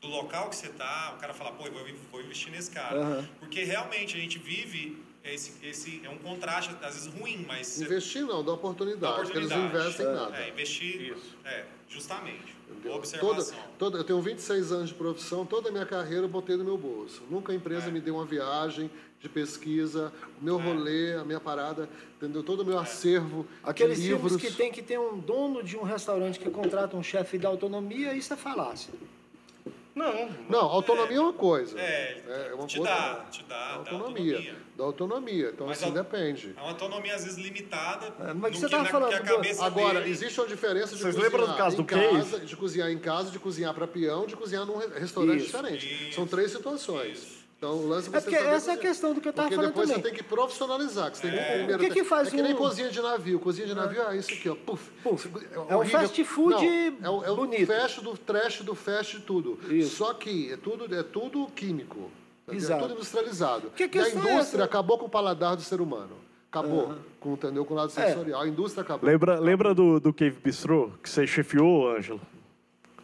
do 0.00 0.06
local 0.08 0.48
que 0.48 0.56
você 0.56 0.68
está, 0.68 1.14
o 1.16 1.20
cara 1.20 1.34
fala, 1.34 1.52
pô, 1.52 1.66
eu 1.66 1.72
vou, 1.72 1.82
vou 2.12 2.20
investir 2.20 2.52
nesse 2.52 2.70
cara. 2.70 2.96
Aham. 3.00 3.28
Porque 3.40 3.64
realmente 3.64 4.16
a 4.16 4.20
gente 4.20 4.38
vive, 4.38 5.02
esse, 5.24 5.52
esse 5.66 6.00
é 6.04 6.08
um 6.08 6.18
contraste, 6.18 6.70
às 6.82 6.94
vezes, 6.94 7.06
ruim, 7.12 7.44
mas... 7.48 7.80
Investir 7.80 8.22
não, 8.24 8.44
dá 8.44 8.52
oportunidade, 8.52 9.00
Dá 9.16 9.22
porque 9.22 9.36
eles 9.38 9.50
não 9.50 9.66
investem 9.66 10.06
em 10.06 10.12
nada. 10.14 10.36
É, 10.36 10.48
investir, 10.50 11.12
Isso. 11.16 11.36
é, 11.44 11.64
justamente. 11.88 12.56
Entendeu? 12.70 12.92
Boa 12.92 13.02
Toda, 13.02 13.32
observação. 13.40 13.58
toda, 13.78 13.98
eu 13.98 14.04
tenho 14.04 14.20
26 14.20 14.72
anos 14.72 14.88
de 14.90 14.94
profissão, 14.94 15.44
toda 15.44 15.68
a 15.70 15.72
minha 15.72 15.86
carreira 15.86 16.24
eu 16.24 16.28
botei 16.28 16.54
no 16.56 16.64
meu 16.64 16.78
bolso. 16.78 17.22
Nunca 17.28 17.50
a 17.50 17.54
empresa 17.54 17.88
É. 17.88 17.90
me 17.90 18.00
deu 18.00 18.14
uma 18.14 18.24
viagem 18.26 18.88
de 19.20 19.28
pesquisa, 19.28 20.12
o 20.40 20.44
meu 20.44 20.58
rolê, 20.58 21.14
a 21.14 21.24
minha 21.24 21.40
parada, 21.40 21.88
entendeu? 22.16 22.42
Todo 22.44 22.60
o 22.60 22.62
É. 22.62 22.66
meu 22.66 22.78
acervo 22.78 23.44
Aqueles 23.64 23.98
livros. 23.98 24.36
que 24.36 24.52
tem 24.52 24.70
que 24.70 24.80
ter 24.80 25.00
um 25.00 25.18
dono 25.18 25.60
de 25.60 25.76
um 25.76 25.82
restaurante 25.82 26.38
que 26.38 26.48
contrata 26.50 26.96
um 26.96 27.02
chefe 27.02 27.36
da 27.36 27.48
autonomia, 27.48 28.14
isso 28.14 28.32
é 28.32 28.36
falácia. 28.36 28.94
Não, 29.98 30.30
Não, 30.48 30.60
autonomia 30.60 31.16
é 31.16 31.20
uma 31.20 31.32
coisa. 31.32 31.78
É, 31.78 32.48
é 32.50 32.54
uma 32.54 32.66
te 32.66 32.78
outra- 32.78 32.94
dá, 32.94 33.14
te 33.30 33.42
dá, 33.44 33.56
dá 33.56 33.74
autonomia. 33.74 34.34
autonomia. 34.36 34.68
Da 34.78 34.84
autonomia. 34.84 35.50
Então, 35.52 35.66
Mas 35.66 35.82
assim, 35.82 35.90
a- 35.90 36.02
depende. 36.02 36.54
É 36.56 36.60
uma 36.60 36.70
autonomia, 36.70 37.14
às 37.16 37.24
vezes, 37.24 37.38
limitada. 37.38 38.06
É, 38.20 38.32
mas 38.32 38.56
você 38.56 38.66
que, 38.66 38.70
tava 38.70 38.84
na, 38.84 38.88
falando 38.90 39.12
Agora, 39.60 39.98
dele- 40.00 40.10
existe 40.10 40.40
uma 40.40 40.46
diferença 40.46 40.94
de 40.94 41.02
Vocês 41.02 41.14
cozinhar 41.16 41.32
lembram 41.32 41.46
do 41.52 41.58
caso 41.58 41.74
em 41.74 41.78
do 41.78 41.84
casa, 41.84 42.30
Cave? 42.36 42.46
de 42.46 42.56
cozinhar 42.56 42.90
em 42.90 42.98
casa, 42.98 43.30
de 43.32 43.38
cozinhar 43.40 43.74
para 43.74 43.86
peão, 43.88 44.24
de 44.26 44.36
cozinhar 44.36 44.64
num 44.64 44.76
re- 44.76 44.98
restaurante 45.00 45.38
Isso. 45.38 45.46
diferente. 45.46 45.86
Isso. 46.08 46.14
São 46.14 46.26
três 46.26 46.52
situações. 46.52 47.18
Isso. 47.18 47.37
Então, 47.58 47.72
o 47.72 47.88
lance 47.88 48.08
é 48.12 48.16
É 48.16 48.20
porque 48.20 48.36
essa 48.36 48.70
é 48.70 48.74
a 48.74 48.76
questão 48.78 49.12
do 49.12 49.20
que 49.20 49.26
eu 49.28 49.32
tava 49.32 49.48
Porque 49.48 49.56
falando 49.56 49.70
depois 49.72 49.88
também. 49.88 50.02
você 50.02 50.08
tem 50.10 50.16
que 50.16 50.22
profissionalizar. 50.24 51.10
Que 51.10 51.18
você 51.18 51.28
tem 51.28 51.38
que 51.38 51.44
primeiro 51.44 51.74
O 51.74 51.78
que 51.86 51.90
que 51.92 52.04
faz 52.04 52.28
é 52.28 52.30
que 52.30 52.40
nem 52.40 52.54
um- 52.54 52.56
cozinha 52.56 52.88
de 52.88 53.00
navio. 53.02 53.40
Cozinha 53.40 53.66
de 53.66 53.74
navio 53.74 54.00
é 54.02 54.16
isso 54.16 54.32
aqui, 54.32 54.48
ó. 54.48 54.54
Puf. 54.54 54.90
Puf. 55.02 55.28
É 55.68 55.72
É 55.72 55.76
um 55.76 55.84
fast 55.84 56.22
food 56.24 56.54
Não, 57.00 57.06
é 57.06 57.10
o, 57.10 57.24
é 57.24 57.30
o 57.32 57.36
bonito. 57.36 57.66
fast 57.66 58.00
do 58.00 58.16
trash 58.16 58.60
do 58.62 58.76
fast 58.76 59.16
de 59.18 59.22
tudo. 59.24 59.58
Isso. 59.74 59.96
Só 59.96 60.14
que 60.14 60.52
é 60.52 60.56
tudo, 60.56 60.94
é 60.94 61.02
tudo 61.02 61.48
químico. 61.48 62.08
entendeu? 62.46 62.64
Exato. 62.64 62.78
É 62.78 62.82
tudo 62.86 62.94
industrializado. 62.94 63.70
Que 63.70 63.90
e 63.92 63.98
a 63.98 64.06
é 64.06 64.10
indústria 64.14 64.64
acabou 64.64 64.96
com 64.96 65.06
o 65.06 65.10
paladar 65.10 65.56
do 65.56 65.62
ser 65.62 65.80
humano. 65.80 66.16
Acabou. 66.52 66.94
Com, 67.18 67.32
entendeu? 67.32 67.64
Com 67.64 67.74
o 67.74 67.76
lado 67.76 67.92
É. 67.96 68.06
sensorial. 68.08 68.40
A 68.40 68.46
indústria 68.48 68.82
acabou. 68.82 69.10
Lembra, 69.10 69.40
lembra 69.40 69.74
do, 69.74 69.98
do 69.98 70.12
Cave 70.14 70.36
Bistro 70.44 70.92
que 71.02 71.10
você 71.10 71.26
chefiou, 71.26 71.90
Ângelo? 71.90 72.20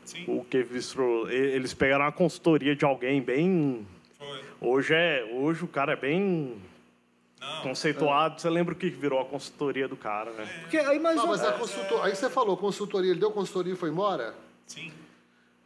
Sim, 0.05 0.25
O 0.29 0.45
Cave 0.45 0.65
Bistro, 0.75 1.29
eles 1.29 1.75
pegaram 1.75 2.05
uma 2.05 2.13
consultoria 2.13 2.77
de 2.77 2.85
alguém 2.85 3.21
bem. 3.21 3.85
Foi. 4.27 4.69
Hoje 4.69 4.95
é, 4.95 5.25
hoje 5.33 5.65
o 5.65 5.69
cara 5.69 5.93
é 5.93 5.97
bem 5.97 6.61
Não, 7.41 7.63
conceituado. 7.63 8.41
Você 8.41 8.49
lembra 8.49 8.75
o 8.75 8.77
que 8.77 8.89
virou 8.89 9.21
a 9.21 9.25
consultoria 9.25 9.87
do 9.89 9.97
cara, 9.97 10.31
né? 10.33 10.47
Porque 10.63 10.79
aí 10.79 10.99
mais 10.99 11.17
Não, 11.17 11.27
mas 11.27 11.43
a 11.45 11.53
consultor... 11.53 12.05
Aí 12.05 12.15
você 12.15 12.31
falou 12.31 12.57
consultoria, 12.57 13.11
ele 13.11 13.21
deu 13.21 13.31
consultoria 13.31 13.75
e 13.75 13.77
foi 13.77 13.91
embora? 13.91 14.35
sim. 14.67 14.93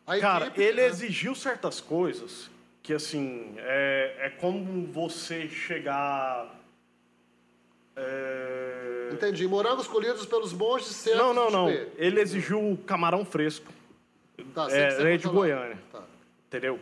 A 0.07 0.19
Cara, 0.19 0.47
equipe, 0.47 0.63
ele 0.63 0.81
né? 0.81 0.87
exigiu 0.87 1.35
certas 1.35 1.83
coisas 1.83 2.51
que, 2.83 2.95
assim, 2.95 3.53
é, 3.59 4.17
é 4.21 4.31
como 4.31 4.87
você 4.87 5.47
chegar. 5.51 6.49
é, 7.95 9.11
Entendi. 9.13 9.47
Morangos 9.47 9.87
colhidos 9.87 10.25
pelos 10.25 10.55
monges 10.55 10.87
certos 10.97 11.21
Não, 11.21 11.35
não, 11.35 11.51
não. 11.51 11.69
Ele 11.99 12.23
exigiu 12.23 12.73
o 12.73 12.79
camarão 12.79 13.23
fresco. 13.23 13.71
Tá, 14.55 14.67
É, 14.71 15.13
é 15.15 15.17
de. 15.19 15.29
Goiânia. 15.29 15.77
Tá. 15.93 16.03
Entendeu? 16.47 16.81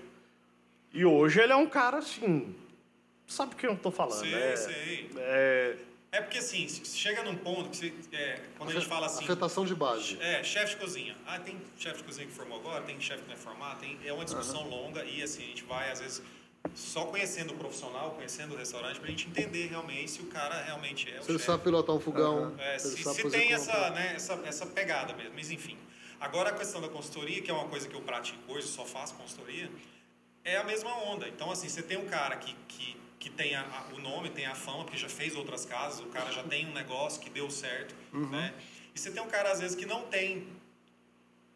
E 0.97 1.05
hoje 1.05 1.41
ele 1.43 1.53
é 1.53 1.57
um 1.57 1.69
cara 1.69 1.99
assim. 1.99 2.57
Sabe 3.27 3.53
o 3.55 3.57
que 3.59 3.67
eu 3.67 3.77
tô 3.77 3.91
falando? 3.91 4.19
Sei, 4.19 4.33
é, 4.33 4.57
sei. 4.57 5.11
é, 5.19 5.77
É 6.11 6.21
porque, 6.23 6.39
assim, 6.39 6.67
chega 6.69 7.23
num 7.23 7.37
ponto 7.37 7.69
que 7.69 7.77
você, 7.77 7.93
é, 8.13 8.41
quando 8.57 8.71
a 8.71 8.73
gente 8.73 8.87
fala 8.87 9.05
assim... 9.05 9.25
Afetação 9.25 9.67
de 9.67 9.75
base. 9.75 10.17
É, 10.23 10.43
chefe 10.43 10.75
de 10.75 10.81
cozinha. 10.81 11.15
Ah, 11.27 11.39
tem 11.39 11.61
chefe 11.77 11.99
de 11.99 12.05
cozinha 12.05 12.27
que 12.27 12.33
formou 12.33 12.59
agora, 12.61 12.83
tem 12.85 12.99
chefe 12.99 13.21
que 13.25 13.29
não 13.29 13.35
é 13.35 13.37
formado, 13.39 13.81
tem, 13.81 13.99
é 14.07 14.13
uma 14.13 14.25
discussão 14.25 14.67
longa 14.67 15.05
e 15.05 15.23
assim, 15.23 15.43
a 15.43 15.47
gente 15.49 15.65
vai, 15.65 15.91
às 15.91 16.01
vezes, 16.01 16.23
só 16.75 17.05
conhecendo 17.05 17.53
o 17.53 17.59
profissional, 17.59 18.13
conhecendo 18.13 18.55
o 18.55 18.57
restaurante, 18.57 18.99
pra 18.99 19.11
gente 19.11 19.29
entender 19.29 19.67
realmente 19.67 20.13
se 20.13 20.23
o 20.23 20.27
cara 20.29 20.63
realmente 20.63 21.13
é 21.13 21.21
o 21.21 21.25
Se 21.25 21.31
ele 21.31 21.39
sabe 21.39 21.63
pilotar 21.63 21.95
um 21.95 22.01
fogão, 22.01 22.55
É, 22.59 22.79
se 22.79 22.95
ele 22.95 23.05
se, 23.05 23.31
tem 23.31 23.53
essa, 23.53 23.91
né, 23.91 24.15
essa, 24.17 24.33
essa 24.47 24.65
pegada 24.65 25.13
mesmo, 25.15 25.35
mas 25.35 25.51
enfim. 25.51 25.77
Agora 26.19 26.49
a 26.49 26.53
questão 26.55 26.81
da 26.81 26.89
consultoria, 26.89 27.43
que 27.43 27.51
é 27.51 27.55
uma 27.55 27.69
coisa 27.69 27.87
que 27.87 27.95
eu 27.95 28.01
pratico 28.01 28.41
hoje, 28.51 28.67
só 28.67 28.87
faço 28.87 29.15
consultoria, 29.17 29.69
é 30.47 30.57
a 30.57 30.65
mesma 30.65 30.95
onda. 31.05 31.29
Então, 31.29 31.51
assim, 31.51 31.69
você 31.69 31.83
tem 31.83 31.99
um 31.99 32.07
cara 32.07 32.37
que, 32.37 32.55
que, 32.69 32.97
que 33.19 33.29
tem 33.29 33.55
a- 33.57 33.63
a- 33.63 33.95
o 33.95 33.99
nome, 33.99 34.31
tem 34.31 34.47
a 34.47 34.55
fama, 34.55 34.85
porque 34.85 34.97
já 34.97 35.09
fez 35.09 35.35
outras 35.35 35.67
casas, 35.67 36.01
o 36.01 36.07
cara 36.07 36.31
já 36.33 36.43
tem 36.45 36.67
um 36.67 36.73
negócio 36.73 37.21
que 37.21 37.29
deu 37.29 37.51
certo, 37.51 37.95
né? 38.31 38.55
E 38.95 38.99
você 38.99 39.11
tem 39.11 39.21
um 39.23 39.27
cara, 39.29 39.51
às 39.53 39.61
vezes, 39.61 39.77
que 39.77 39.85
não 39.85 40.03
tem 40.07 40.47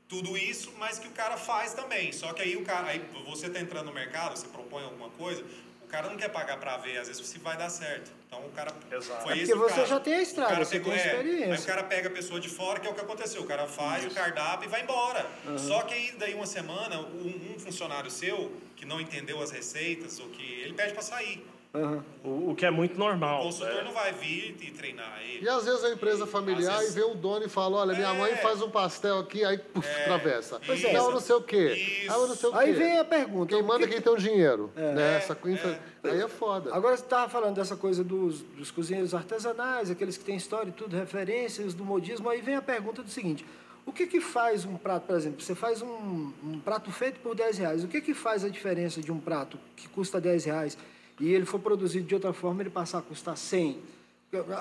tudo 0.09 0.37
isso, 0.37 0.73
mas 0.79 0.99
que 0.99 1.07
o 1.07 1.13
cara 1.13 1.37
faz 1.37 1.73
também. 1.73 2.13
Só 2.13 2.33
que 2.33 2.43
aí 2.43 2.57
o 2.57 2.65
cara, 2.65 2.89
aí 2.89 2.99
você 3.27 3.49
tá 3.49 3.61
entrando 3.61 3.87
no 3.87 3.93
mercado, 3.93 4.37
você 4.37 4.49
propõe 4.49 4.83
alguma 4.85 5.09
coisa, 5.11 5.45
o 5.83 5.87
cara 5.87 6.11
não 6.11 6.17
quer 6.17 6.29
pagar 6.29 6.59
para 6.59 6.77
ver, 6.79 6.99
às 6.99 7.07
vezes, 7.09 7.25
se 7.27 7.39
vai 7.39 7.57
dar 7.57 7.71
certo. 7.71 8.11
Então 8.33 8.47
o 8.47 8.51
cara 8.53 8.73
Exato. 8.93 9.23
foi 9.25 9.33
É 9.33 9.37
porque 9.39 9.55
você 9.57 9.75
caso. 9.75 9.87
já 9.89 9.99
tem 10.01 10.15
a 10.15 10.19
O 10.19 10.23
estrada, 10.23 10.51
cara 10.53 10.65
você 10.65 10.79
pegou- 10.79 10.93
tem 10.93 11.03
é, 11.03 11.07
experiência. 11.07 11.53
Aí 11.55 11.59
o 11.61 11.67
cara 11.67 11.83
pega 11.83 12.09
a 12.09 12.13
pessoa 12.13 12.39
de 12.39 12.49
fora, 12.49 12.79
que 12.79 12.87
é 12.87 12.91
o 12.91 12.95
que 12.95 13.01
aconteceu. 13.01 13.43
O 13.43 13.47
cara 13.47 13.67
faz 13.67 14.07
o 14.07 14.11
cardápio 14.11 14.69
e 14.69 14.71
vai 14.71 14.83
embora. 14.83 15.27
Só 15.59 15.83
que 15.83 15.93
aí, 15.95 16.13
daí 16.17 16.35
uma 16.35 16.47
semana, 16.47 17.01
um, 17.01 17.55
um 17.57 17.59
funcionário 17.59 18.09
seu, 18.09 18.53
que 18.77 18.87
não 18.87 19.01
entendeu 19.01 19.43
as 19.43 19.51
receitas, 19.51 20.21
ou 20.21 20.29
que 20.29 20.61
ele 20.63 20.75
pede 20.75 20.93
para 20.93 21.03
sair. 21.03 21.45
Aham. 21.73 22.05
o, 22.25 22.51
o 22.51 22.55
que 22.57 22.67
é 22.67 22.71
muito 22.71 22.99
normal. 22.99 23.43
O 23.43 23.45
consultor 23.45 23.75
né? 23.77 23.83
não 23.85 23.93
vai 23.93 24.13
vir 24.13 24.57
e 24.61 24.71
treinar 24.73 25.21
ele. 25.23 25.45
E 25.45 25.49
às 25.49 25.65
vezes 25.65 25.85
a 25.85 25.91
empresa 25.91 26.27
familiar 26.27 26.79
vezes- 26.79 26.97
e 26.97 26.99
vê 26.99 27.05
o 27.05 27.15
dono 27.15 27.47
e 27.47 27.49
fala, 27.49 27.77
olha, 27.79 27.95
minha 27.95 28.09
É. 28.09 28.19
mãe 28.19 28.35
faz 28.39 28.61
um 28.61 28.69
pastel 28.69 29.21
aqui, 29.21 29.45
aí 29.45 29.57
puf, 29.57 29.89
atravessa. 30.01 30.61
Pois 30.67 30.83
Não, 30.83 30.91
é. 30.91 31.13
não 31.13 31.21
sei 31.21 31.37
o 31.37 31.41
quê. 31.43 31.75
Isso. 31.75 32.11
Ah, 32.13 32.15
eu 32.17 32.27
não 32.27 32.35
sei 32.35 32.49
o 32.49 32.53
quê. 32.53 32.59
Aí 32.59 32.73
vem 32.73 32.99
a 32.99 33.05
pergunta. 33.05 33.55
Quem 33.55 33.63
manda 33.63 33.87
que- 33.87 33.93
quem 33.93 34.03
tem 34.03 34.13
o 34.13 34.17
dinheiro. 34.17 34.73
Né? 34.75 35.15
É, 35.15 35.17
Essa 35.19 35.35
coisa- 35.37 35.79
Aí 36.03 36.21
é 36.21 36.27
foda. 36.29 36.75
Agora 36.75 36.97
você 36.97 37.05
estava 37.05 37.29
falando 37.31 37.55
dessa 37.55 37.77
coisa 37.77 38.03
dos, 38.03 38.41
dos 38.43 38.71
cozinheiros 38.73 39.15
artesanais, 39.15 39.91
aqueles 39.93 40.17
que 40.19 40.25
têm 40.25 40.35
história 40.37 40.71
e 40.71 40.73
tudo, 40.73 40.97
referências 40.97 41.73
do 41.73 41.85
modismo. 41.85 42.29
Aí 42.29 42.41
vem 42.41 42.57
a 42.57 42.63
pergunta 42.63 43.01
do 43.03 43.11
seguinte: 43.11 43.45
o 43.87 43.93
que 43.93 44.07
que 44.09 44.21
faz 44.21 44.65
um 44.65 44.77
prato, 44.77 45.07
por 45.07 45.15
exemplo, 45.15 45.41
você 45.41 45.55
faz 45.55 45.83
um, 45.83 46.33
um 46.43 46.59
prato 46.65 46.91
feito 46.91 47.21
por 47.21 47.37
10 47.37 47.59
reais, 47.59 47.85
o 47.85 47.87
que 47.89 48.01
que 48.01 48.13
faz 48.15 48.45
a 48.45 48.49
diferença 48.49 49.01
de 49.01 49.13
um 49.13 49.21
prato 49.21 49.57
que 49.77 49.89
custa 49.89 50.21
10 50.21 50.45
reais 50.47 50.77
e 51.21 51.29
ele 51.33 51.45
for 51.45 51.61
produzido 51.61 52.07
de 52.07 52.15
outra 52.15 52.33
forma 52.33 52.63
ele 52.63 52.71
passar 52.71 52.99
a 52.99 53.03
custar 53.03 53.37
100? 53.37 53.79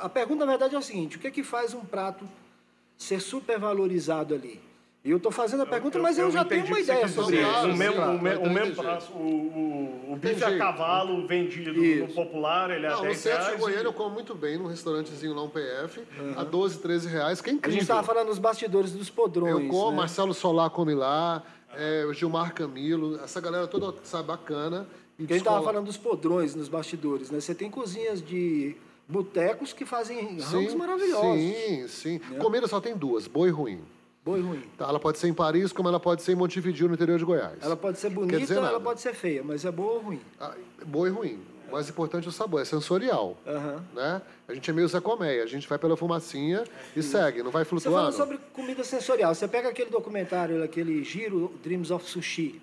A 0.01 0.09
pergunta, 0.09 0.45
na 0.45 0.51
verdade, 0.51 0.75
é 0.75 0.77
o 0.77 0.81
seguinte: 0.81 1.17
o 1.17 1.19
que 1.19 1.31
que 1.31 1.43
faz 1.43 1.73
um 1.73 1.81
prato 1.81 2.27
ser 2.97 3.19
supervalorizado 3.21 4.33
ali? 4.33 4.59
E 5.05 5.11
eu 5.11 5.17
estou 5.17 5.31
fazendo 5.31 5.63
a 5.63 5.65
pergunta, 5.65 5.97
mas 5.97 6.17
eu, 6.19 6.29
já 6.29 6.43
tenho 6.43 6.65
uma 6.65 6.75
o 6.75 6.79
ideia 6.79 7.07
sobre 7.07 7.37
dizer. 7.37 7.47
isso. 7.49 7.67
O 7.69 7.77
mesmo, 7.77 8.01
o 8.01 8.21
me- 8.21 8.33
eu 8.33 8.41
o 8.41 8.49
mesmo 8.49 8.59
entendi. 8.73 8.81
prazo, 8.81 9.13
o, 9.13 10.09
o, 10.09 10.13
o 10.13 10.15
bife 10.17 10.43
a 10.43 10.57
cavalo 10.57 11.25
vendido 11.25 11.71
Isso. 11.81 12.07
no 12.07 12.13
popular, 12.13 12.69
ele 12.69 12.85
é 12.85 12.89
Não, 12.89 12.97
no 12.97 13.03
10 13.03 13.17
centro 13.17 13.51
de. 13.51 13.57
Goiânia 13.61 13.83
eu 13.87 13.93
como 13.93 14.09
muito 14.09 14.35
bem, 14.35 14.57
num 14.57 14.67
restaurantezinho 14.67 15.33
lá, 15.33 15.41
um 15.43 15.49
PF, 15.49 16.01
a 16.35 16.43
12, 16.43 16.79
13 16.79 17.07
reais, 17.07 17.39
que 17.39 17.49
é 17.49 17.53
A 17.53 17.55
incrível. 17.55 17.71
gente 17.79 17.83
estava 17.83 18.03
falando 18.03 18.27
nos 18.27 18.39
bastidores 18.39 18.91
dos 18.91 19.09
podrões. 19.09 19.51
Eu 19.63 19.69
como, 19.69 19.91
né? 19.91 19.97
Marcelo 19.97 20.33
Solar 20.33 20.69
come 20.69 20.93
lá, 20.93 21.43
é, 21.75 22.03
o 22.05 22.13
Gilmar 22.13 22.53
Camilo, 22.53 23.21
essa 23.23 23.39
galera 23.39 23.67
toda, 23.67 23.97
sabe, 24.03 24.27
bacana. 24.27 24.85
Porque 25.19 25.33
a 25.33 25.35
gente 25.35 25.45
estava 25.45 25.61
falando 25.63 25.85
dos 25.85 25.97
podrões 25.97 26.55
nos 26.55 26.69
bastidores, 26.69 27.29
né? 27.29 27.41
Você 27.41 27.53
tem 27.53 27.69
cozinhas 27.69 28.21
de 28.21 28.75
botecos 29.05 29.73
que 29.73 29.85
fazem 29.85 30.39
ramos 30.39 30.73
maravilhosos. 30.73 31.41
Sim, 31.41 31.87
sim. 31.89 32.19
Comida 32.39 32.67
só 32.67 32.79
tem 32.79 32.95
duas, 32.95 33.27
boa 33.27 33.47
e 33.47 33.51
ruim. 33.51 33.81
Boa 34.23 34.37
e 34.37 34.41
ruim. 34.41 34.63
Tá, 34.77 34.87
ela 34.87 34.99
pode 34.99 35.17
ser 35.17 35.27
em 35.27 35.33
Paris, 35.33 35.73
como 35.73 35.89
ela 35.89 35.99
pode 35.99 36.21
ser 36.21 36.31
em 36.31 36.35
Montevideo, 36.35 36.87
no 36.87 36.93
interior 36.93 37.19
de 37.19 37.25
Goiás. 37.25 37.57
Ela 37.61 37.75
pode 37.75 37.99
ser 37.99 38.09
bonita, 38.11 38.53
ela 38.53 38.79
pode 38.79 39.01
ser 39.01 39.13
feia, 39.13 39.43
mas 39.43 39.65
é 39.65 39.71
boa 39.71 39.93
ou 39.93 39.99
ruim. 39.99 40.21
Ah, 40.39 40.55
boa 40.85 41.09
e 41.09 41.11
ruim. 41.11 41.39
O 41.67 41.73
mais 41.73 41.89
importante 41.89 42.25
é 42.25 42.29
o 42.29 42.31
sabor, 42.31 42.61
é 42.61 42.65
sensorial. 42.65 43.35
Aham. 43.45 43.83
Né? 43.93 44.21
A 44.47 44.53
gente 44.53 44.69
é 44.69 44.73
meio 44.73 44.87
Zé 44.87 45.01
Colmeia, 45.01 45.43
a 45.43 45.47
gente 45.47 45.67
vai 45.67 45.77
pela 45.77 45.97
fumacinha 45.97 46.63
e 46.95 47.03
segue, 47.03 47.43
não 47.43 47.51
vai 47.51 47.63
Você 47.63 47.69
flutuando. 47.69 47.97
falando 47.97 48.13
sobre 48.13 48.39
comida 48.53 48.83
sensorial, 48.85 49.35
você 49.35 49.47
pega 49.47 49.69
aquele 49.69 49.89
documentário, 49.89 50.63
aquele 50.63 51.03
Giro 51.03 51.53
Dreams 51.61 51.91
of 51.91 52.09
Sushi. 52.09 52.61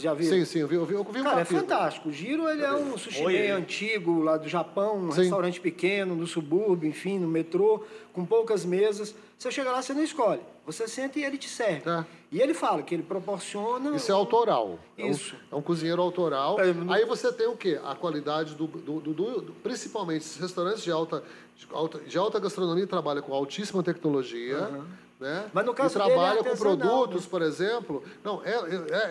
Você 0.00 0.04
já 0.04 0.14
viu? 0.14 0.30
Sim, 0.30 0.44
sim, 0.46 0.58
eu 0.60 0.66
vi, 0.68 0.74
eu 0.76 0.84
vi, 0.86 0.94
eu 0.94 1.04
vi 1.04 1.20
um 1.20 1.22
Cara, 1.24 1.36
é 1.36 1.44
capítulo. 1.44 1.60
fantástico. 1.60 2.08
O 2.08 2.12
Giro 2.12 2.48
ele 2.48 2.62
é 2.62 2.72
um 2.72 2.96
sushi 2.96 3.22
Oi. 3.22 3.48
man 3.48 3.56
antigo, 3.56 4.22
lá 4.22 4.38
do 4.38 4.48
Japão, 4.48 4.96
um 4.96 5.12
Sim. 5.12 5.20
restaurante 5.20 5.60
pequeno, 5.60 6.14
no 6.14 6.26
subúrbio, 6.26 6.88
enfim, 6.88 7.18
no 7.18 7.28
metrô, 7.28 7.84
com 8.14 8.24
poucas 8.24 8.64
mesas. 8.64 9.14
Você 9.38 9.50
chega 9.50 9.70
lá, 9.70 9.82
você 9.82 9.92
não 9.92 10.02
escolhe. 10.02 10.40
Você 10.64 10.88
senta 10.88 11.18
e 11.18 11.24
ele 11.24 11.36
te 11.36 11.48
serve. 11.48 11.88
É. 11.88 12.04
E 12.32 12.40
ele 12.40 12.54
fala 12.54 12.82
que 12.82 12.94
ele 12.94 13.02
proporciona... 13.02 13.94
Isso 13.94 14.10
é 14.10 14.14
autoral. 14.14 14.78
É 14.96 15.04
um- 15.04 15.10
Isso. 15.10 15.34
É 15.52 15.54
um, 15.54 15.62
cozinheiro 15.62 16.00
autoral. 16.00 16.58
É, 16.60 16.72
não- 16.72 16.92
Aí 16.92 17.04
você 17.04 17.30
tem 17.32 17.46
o 17.48 17.56
quê? 17.56 17.78
A 17.84 17.94
qualidade 17.94 18.54
do, 18.54 18.66
do, 18.66 19.00
do- 19.00 19.12
do- 19.12 19.40
do- 19.42 19.52
principalmente 19.62 20.22
esses 20.22 20.36
restaurantes 20.38 20.82
de 20.82 20.90
alta, 20.90 21.22
de 21.56 21.66
alta, 21.70 21.98
de 21.98 22.16
alta 22.18 22.38
gastronomia 22.38 22.86
trabalham 22.86 23.22
com 23.22 23.34
altíssima 23.34 23.82
tecnologia. 23.82 24.70
Né? 25.20 25.44
Mas 25.52 25.66
no 25.66 25.74
caso 25.74 25.98
e 25.98 25.98
dele 26.00 26.10
é 26.10 26.14
trabalha 26.14 26.42
com 26.42 26.48
artesanal, 26.48 26.76
produtos, 26.78 27.24
né? 27.24 27.28
por 27.30 27.42
exemplo. 27.42 28.02
Não, 28.24 28.42
é, 28.42 28.54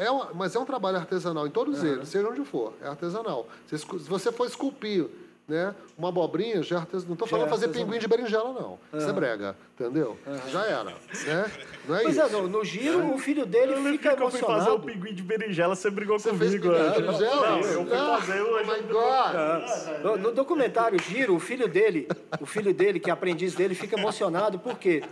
é, 0.01 0.05
é 0.05 0.11
uma- 0.11 0.31
mas 0.33 0.55
é 0.55 0.59
um 0.59 0.65
trabalho 0.65 0.97
artesanal 0.97 1.45
em 1.45 1.51
todos 1.51 1.83
eles, 1.83 2.09
seja 2.09 2.27
onde 2.27 2.43
for, 2.43 2.73
é 2.81 2.87
artesanal. 2.87 3.47
Se, 3.67 3.77
você 3.77 4.31
for 4.31 4.47
esculpir 4.47 5.05
né, 5.47 5.73
uma 5.97 6.09
abobrinha, 6.09 6.61
já 6.63 6.75
é 6.77 6.79
artesanal. 6.79 7.07
Não 7.09 7.13
estou 7.13 7.27
falando 7.27 7.47
é 7.47 7.49
fazer 7.49 7.65
artesanal. 7.65 7.87
pinguim 7.87 7.99
de 7.99 8.07
berinjela, 8.07 8.53
não. 8.53 8.79
Isso 8.99 9.07
é 9.09 9.13
brega, 9.13 9.55
entendeu? 9.79 10.17
Já 10.51 10.63
era. 10.65 10.83
Né? 10.85 11.51
Não 11.87 11.95
é 11.95 12.01
Pois 12.03 12.15
isso. 12.17 12.25
é, 12.25 12.29
no, 12.29 12.47
no 12.47 12.63
Giro, 12.65 13.13
o 13.13 13.17
filho 13.19 13.45
dele 13.47 13.73
Eu 13.73 13.77
lembro 13.77 13.91
fica 13.93 14.09
eu 14.13 14.29
fui 14.31 14.39
fazer 14.39 14.45
o 14.45 14.73
emocionado. 14.73 14.83
pinguim 14.85 15.13
de 15.13 15.21
berinjela, 15.23 15.75
você 15.75 15.89
brigou 15.91 16.17
Você 16.19 16.33
fez 16.35 16.51
comigo. 16.59 16.69
pinguim 16.73 16.83
né? 16.87 16.89
de 16.95 17.01
berinjela? 17.01 17.49
Não, 17.49 17.59
eu 17.61 17.85
fui 17.85 17.95
Ah, 17.95 18.17
fazer 18.19 18.41
Oh 18.41 18.55
o... 18.55 18.65
my 18.65 18.81
God! 18.93 20.03
No, 20.03 20.17
no 20.17 20.31
documentário 20.31 20.99
Giro, 21.01 21.35
o 21.35 21.39
filho 21.39 21.67
dele, 21.67 22.07
o 22.39 22.45
filho 22.47 22.73
dele, 22.73 22.99
que 22.99 23.09
é 23.11 23.13
aprendiz 23.13 23.53
dele, 23.55 23.73
fica 23.75 23.99
emocionado 23.99 24.57
porque 24.59 25.03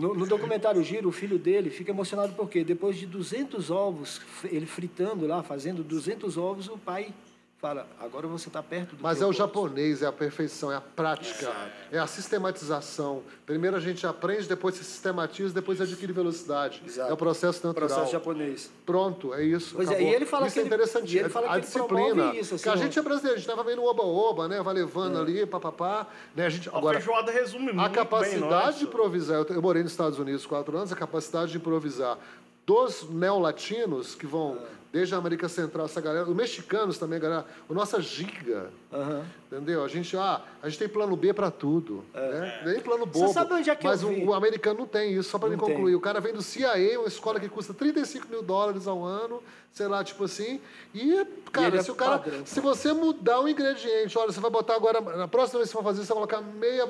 no, 0.00 0.14
no 0.14 0.26
documentário 0.26 0.82
Giro, 0.82 1.08
o 1.08 1.12
filho 1.12 1.38
dele 1.38 1.70
fica 1.70 1.90
emocionado 1.90 2.32
porque 2.32 2.64
depois 2.64 2.96
de 2.96 3.06
200 3.06 3.70
ovos, 3.70 4.20
ele 4.44 4.66
fritando 4.66 5.26
lá, 5.26 5.42
fazendo 5.42 5.84
200 5.84 6.36
ovos, 6.36 6.68
o 6.68 6.78
pai 6.78 7.12
fala: 7.60 7.86
agora 8.00 8.26
você 8.26 8.48
está 8.48 8.62
perto 8.62 8.96
do 8.96 9.02
Mas 9.02 9.20
é 9.20 9.24
o 9.24 9.28
gosto." 9.28 9.38
japonês, 9.38 10.02
é 10.02 10.06
a 10.06 10.12
perfeição, 10.12 10.72
é 10.72 10.76
a 10.76 10.80
prática, 10.80 11.52
é 11.92 11.98
a 11.98 12.06
sistematização. 12.06 13.22
Primeiro 13.44 13.76
a 13.76 13.80
gente 13.80 14.06
aprende, 14.06 14.48
depois 14.48 14.74
se 14.76 14.84
sistematiza, 14.84 15.52
depois 15.52 15.80
adquire 15.80 16.12
velocidade. 16.12 16.82
Exato. 16.86 17.10
É 17.10 17.12
o 17.12 17.16
processo 17.16 17.66
natural. 17.66 17.88
processo 17.88 18.12
japonês. 18.12 18.70
Pronto, 18.86 19.34
é 19.34 19.44
isso. 19.44 19.74
Pois 19.76 19.88
é, 19.90 19.94
acabou. 19.94 20.10
e 20.10 20.14
ele 20.14 20.26
fala 20.26 20.46
isso 20.46 20.54
que 20.54 20.60
é 20.60 20.62
ele- 20.62 20.68
interessante. 20.68 21.18
ele 21.18 21.28
fala 21.28 21.46
a 21.48 21.54
que 21.54 21.60
disciplina. 21.66 22.34
isso, 22.34 22.54
assim, 22.54 22.62
que 22.64 22.68
a 22.68 22.72
um- 22.72 22.76
gente 22.78 22.98
é 22.98 23.02
brasileiro, 23.02 23.34
a 23.36 23.38
gente 23.40 23.48
estava 23.50 23.68
vendo 23.68 23.84
oba-oba, 23.84 24.48
né? 24.48 24.62
Vai 24.62 24.74
levando 24.74 25.18
ali, 25.18 25.44
papapá. 25.46 26.06
Né? 26.34 26.46
A 26.46 26.48
gente, 26.50 26.68
A 26.70 26.76
agora, 26.78 26.98
feijoada 27.00 27.30
resume 27.30 27.66
muito 27.66 27.80
a 27.80 27.84
bem, 27.84 27.92
capacidade 27.94 28.40
não 28.40 28.68
é, 28.68 28.72
de 28.72 28.84
improvisar, 28.84 29.36
eu, 29.38 29.44
eu 29.54 29.62
morei 29.62 29.82
nos 29.82 29.92
Estados 29.92 30.18
Unidos 30.18 30.46
quatro 30.46 30.76
anos, 30.76 30.92
a 30.92 30.96
capacidade 30.96 31.52
de 31.52 31.58
improvisar 31.58 32.18
dos 32.66 33.08
neolatinos 33.10 34.14
que 34.14 34.26
vão 34.26 34.58
desde 34.92 35.14
a 35.14 35.18
América 35.18 35.48
Central, 35.48 35.86
essa 35.86 36.00
galera, 36.00 36.28
os 36.28 36.34
mexicanos 36.34 36.98
também, 36.98 37.20
galera, 37.20 37.46
a 37.68 37.72
nossa 37.72 38.00
giga, 38.00 38.70
Aham. 38.92 39.24
entendeu? 39.46 39.84
A 39.84 39.88
gente, 39.88 40.16
ah, 40.16 40.42
a 40.62 40.68
gente 40.68 40.78
tem 40.78 40.88
plano 40.88 41.14
B 41.16 41.32
para 41.32 41.50
tudo, 41.50 42.04
né? 42.12 42.62
Nem 42.66 42.80
plano 42.80 43.06
bobo. 43.06 43.26
Você 43.28 43.34
sabe 43.34 43.54
onde 43.54 43.70
é 43.70 43.76
que 43.76 43.86
eu 43.86 43.90
mas 43.90 44.02
o, 44.02 44.08
vi? 44.08 44.24
o 44.24 44.34
americano 44.34 44.80
não 44.80 44.86
tem 44.86 45.12
isso, 45.12 45.30
só 45.30 45.38
para 45.38 45.48
me 45.48 45.56
Não 45.56 45.64
tem. 45.64 45.74
concluir. 45.74 45.94
O 45.94 46.00
cara 46.00 46.20
vem 46.20 46.32
do 46.32 46.42
CIA, 46.42 46.98
uma 46.98 47.08
escola 47.08 47.38
que 47.38 47.48
custa 47.48 47.72
35 47.72 48.28
mil 48.28 48.42
dólares 48.42 48.88
ao 48.88 49.04
ano, 49.04 49.40
sei 49.72 49.86
lá, 49.86 50.02
tipo 50.02 50.24
assim, 50.24 50.60
e, 50.92 51.24
cara, 51.52 51.68
ele 51.68 51.78
é 51.78 51.82
se 51.82 51.90
o 51.90 51.94
cara, 51.94 52.18
padrão. 52.18 52.44
se 52.44 52.58
você 52.60 52.92
mudar 52.92 53.40
um 53.40 53.48
ingrediente, 53.48 54.18
olha, 54.18 54.32
você 54.32 54.40
vai 54.40 54.50
botar 54.50 54.74
agora, 54.74 55.00
na 55.00 55.28
próxima 55.28 55.60
vez 55.60 55.68
que 55.70 55.76
você 55.76 55.82
for 55.82 55.84
fazer, 55.84 56.02
você 56.02 56.08
vai 56.08 56.16
colocar 56.26 56.40
meia, 56.40 56.88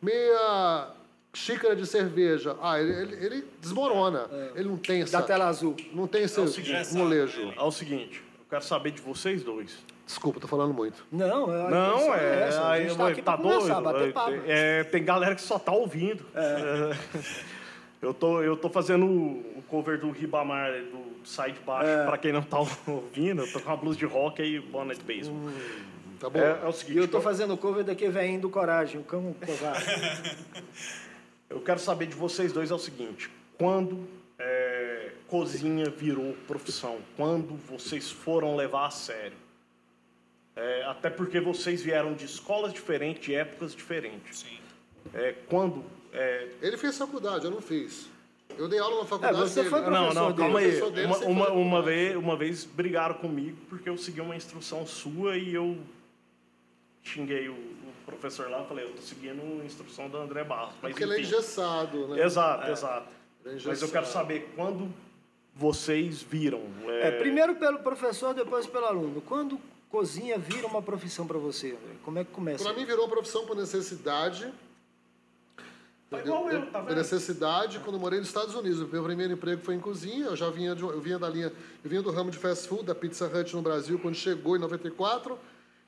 meia 0.00 0.86
xícara 1.34 1.74
de 1.74 1.86
cerveja. 1.86 2.56
Ah, 2.60 2.80
ele, 2.80 2.92
ele, 2.92 3.24
ele 3.26 3.44
desmorona. 3.60 4.28
Ele 4.54 4.68
não 4.68 4.76
tem 4.76 5.02
essa, 5.02 5.18
Da 5.20 5.22
tela 5.26 5.46
azul. 5.46 5.76
não 5.92 6.06
tem 6.06 6.22
esse 6.24 6.38
É 6.38 6.42
o 6.42 6.48
seguinte, 6.48 6.94
molejo. 6.94 7.52
É 7.56 7.62
o 7.62 7.70
seguinte, 7.70 8.22
eu 8.38 8.44
quero 8.50 8.64
saber 8.64 8.90
de 8.92 9.00
vocês 9.00 9.42
dois. 9.42 9.78
Desculpa, 10.04 10.40
tô 10.40 10.46
falando 10.48 10.74
muito. 10.74 11.06
Não, 11.10 11.44
a 11.50 11.70
Não, 11.70 11.90
intenção 11.94 12.14
é. 12.14 12.48
essa. 12.48 12.68
A 12.68 12.80
gente 12.80 12.96
tá 12.96 13.08
aqui 13.08 13.22
tá 13.22 13.32
pra 13.38 13.42
conversar, 13.42 13.80
doido? 13.80 13.84
bater 13.84 14.08
É, 14.08 14.12
papo. 14.12 14.32
é, 14.46 14.84
tem 14.84 15.04
galera 15.04 15.34
que 15.34 15.40
só 15.42 15.58
tá 15.58 15.72
ouvindo. 15.72 16.24
É. 16.34 16.96
Eu 18.02 18.12
tô, 18.12 18.42
eu 18.42 18.56
tô 18.56 18.68
fazendo 18.68 19.06
o 19.06 19.62
cover 19.68 19.96
do 19.96 20.10
Ribamar, 20.10 20.72
do 20.72 21.24
Sai 21.24 21.52
de 21.52 21.60
Baixo, 21.60 21.88
É. 21.88 22.04
pra 22.04 22.18
quem 22.18 22.32
não 22.32 22.42
tá 22.42 22.58
ouvindo. 22.88 23.42
Eu 23.42 23.52
tô 23.52 23.60
com 23.60 23.70
uma 23.70 23.76
blusa 23.76 23.96
de 23.96 24.04
rock 24.04 24.42
e 24.42 24.58
boné 24.58 24.92
de 24.94 25.02
beisebol. 25.04 25.38
Tá 26.18 26.28
bom? 26.28 26.40
É, 26.40 26.58
é 26.64 26.66
o 26.66 26.70
E 26.70 26.72
seguinte, 26.72 26.98
eu 26.98 27.06
tô 27.06 27.20
fazendo 27.20 27.56
cover 27.56 27.84
daqui 27.84 28.08
vem 28.08 28.40
do 28.40 28.50
Coragem, 28.50 29.00
o 29.00 29.04
cão 29.04 29.32
covarde. 29.46 29.84
eu 31.52 31.60
quero 31.60 31.78
saber 31.78 32.06
de 32.06 32.14
vocês 32.14 32.52
dois 32.52 32.70
é 32.70 32.74
o 32.74 32.78
seguinte. 32.78 33.30
Quando 33.58 34.08
é, 34.38 35.12
cozinha 35.28 35.88
virou 35.90 36.34
profissão? 36.46 36.98
Quando 37.16 37.54
vocês 37.68 38.10
foram 38.10 38.56
levar 38.56 38.86
a 38.86 38.90
sério? 38.90 39.36
É, 40.56 40.84
até 40.84 41.08
porque 41.08 41.40
vocês 41.40 41.80
vieram 41.82 42.14
de 42.14 42.24
escolas 42.24 42.72
diferentes, 42.72 43.24
de 43.24 43.34
épocas 43.34 43.74
diferentes. 43.74 44.40
Sim. 44.40 44.58
É, 45.14 45.34
quando... 45.48 45.84
é, 46.12 46.48
Ele 46.60 46.76
fez 46.76 46.96
faculdade, 46.98 47.44
eu 47.44 47.50
não 47.50 47.60
fiz. 47.60 48.08
Eu 48.58 48.68
dei 48.68 48.78
aula 48.78 49.00
na 49.00 49.06
faculdade 49.06 49.34
É, 49.38 49.40
você 49.40 49.60
dele. 49.60 49.70
foi 49.70 49.80
Não, 49.80 49.88
professor 49.88 50.14
não, 50.14 50.26
dele. 50.32 50.38
calma 50.38 50.58
aí. 50.58 50.92
Dele 50.92 51.06
Uma, 51.06 51.16
uma, 51.18 51.44
foi 51.46 51.56
uma 51.56 51.82
vez, 51.82 52.16
uma 52.16 52.36
vez 52.36 52.64
brigaram 52.64 53.14
comigo 53.14 53.56
porque 53.68 53.88
eu 53.88 53.96
segui 53.96 54.20
uma 54.20 54.36
instrução 54.36 54.86
sua 54.86 55.38
e 55.38 55.54
eu 55.54 55.78
xinguei 57.02 57.48
o 57.48 57.56
professor 58.02 58.50
lá. 58.50 58.64
Falei, 58.64 58.84
eu 58.84 58.92
tô 58.92 59.02
seguindo 59.02 59.40
a 59.60 59.64
instrução 59.64 60.08
do 60.08 60.18
André 60.18 60.44
Barros. 60.44 60.74
Mas, 60.82 60.92
Porque 60.92 61.04
ele 61.04 61.14
é 61.14 61.20
enfim. 61.20 61.28
engessado, 61.28 62.08
né? 62.08 62.24
Exato, 62.24 62.70
exato. 62.70 63.08
Ele 63.44 63.58
é 63.58 63.62
Mas 63.64 63.82
eu 63.82 63.88
quero 63.88 64.06
saber 64.06 64.52
quando 64.54 64.92
vocês 65.54 66.22
viram. 66.22 66.62
É, 66.88 67.10
primeiro 67.12 67.56
pelo 67.56 67.78
professor, 67.80 68.34
depois 68.34 68.66
pelo 68.66 68.86
aluno. 68.86 69.20
Quando 69.22 69.58
cozinha 69.90 70.38
vira 70.38 70.66
uma 70.66 70.80
profissão 70.80 71.26
para 71.26 71.38
você, 71.38 71.68
André? 71.68 71.96
Como 72.02 72.18
é 72.18 72.24
que 72.24 72.30
começa? 72.30 72.64
Para 72.64 72.72
mim 72.72 72.84
virou 72.84 73.04
uma 73.04 73.10
profissão 73.10 73.44
por 73.46 73.54
necessidade. 73.56 74.52
Tá 76.12 76.18
igual 76.18 76.50
eu, 76.50 76.66
tá 76.66 76.80
vendo? 76.80 76.96
necessidade, 76.96 77.78
quando 77.78 77.96
eu 77.96 78.00
morei 78.00 78.18
nos 78.18 78.28
Estados 78.28 78.54
Unidos, 78.54 78.80
o 78.80 78.86
meu 78.86 79.02
primeiro 79.02 79.32
emprego 79.32 79.62
foi 79.62 79.74
em 79.74 79.80
cozinha. 79.80 80.26
Eu 80.26 80.36
já 80.36 80.50
vinha, 80.50 80.74
de, 80.74 80.82
eu 80.82 81.00
vinha 81.00 81.18
da 81.18 81.28
linha, 81.28 81.50
eu 81.82 81.90
vinha 81.90 82.02
do 82.02 82.10
ramo 82.10 82.30
de 82.30 82.36
fast 82.36 82.68
food, 82.68 82.84
da 82.84 82.94
Pizza 82.94 83.26
Hut 83.26 83.54
no 83.56 83.62
Brasil, 83.62 83.98
quando 83.98 84.14
chegou 84.14 84.54
em 84.56 84.58
94. 84.58 85.38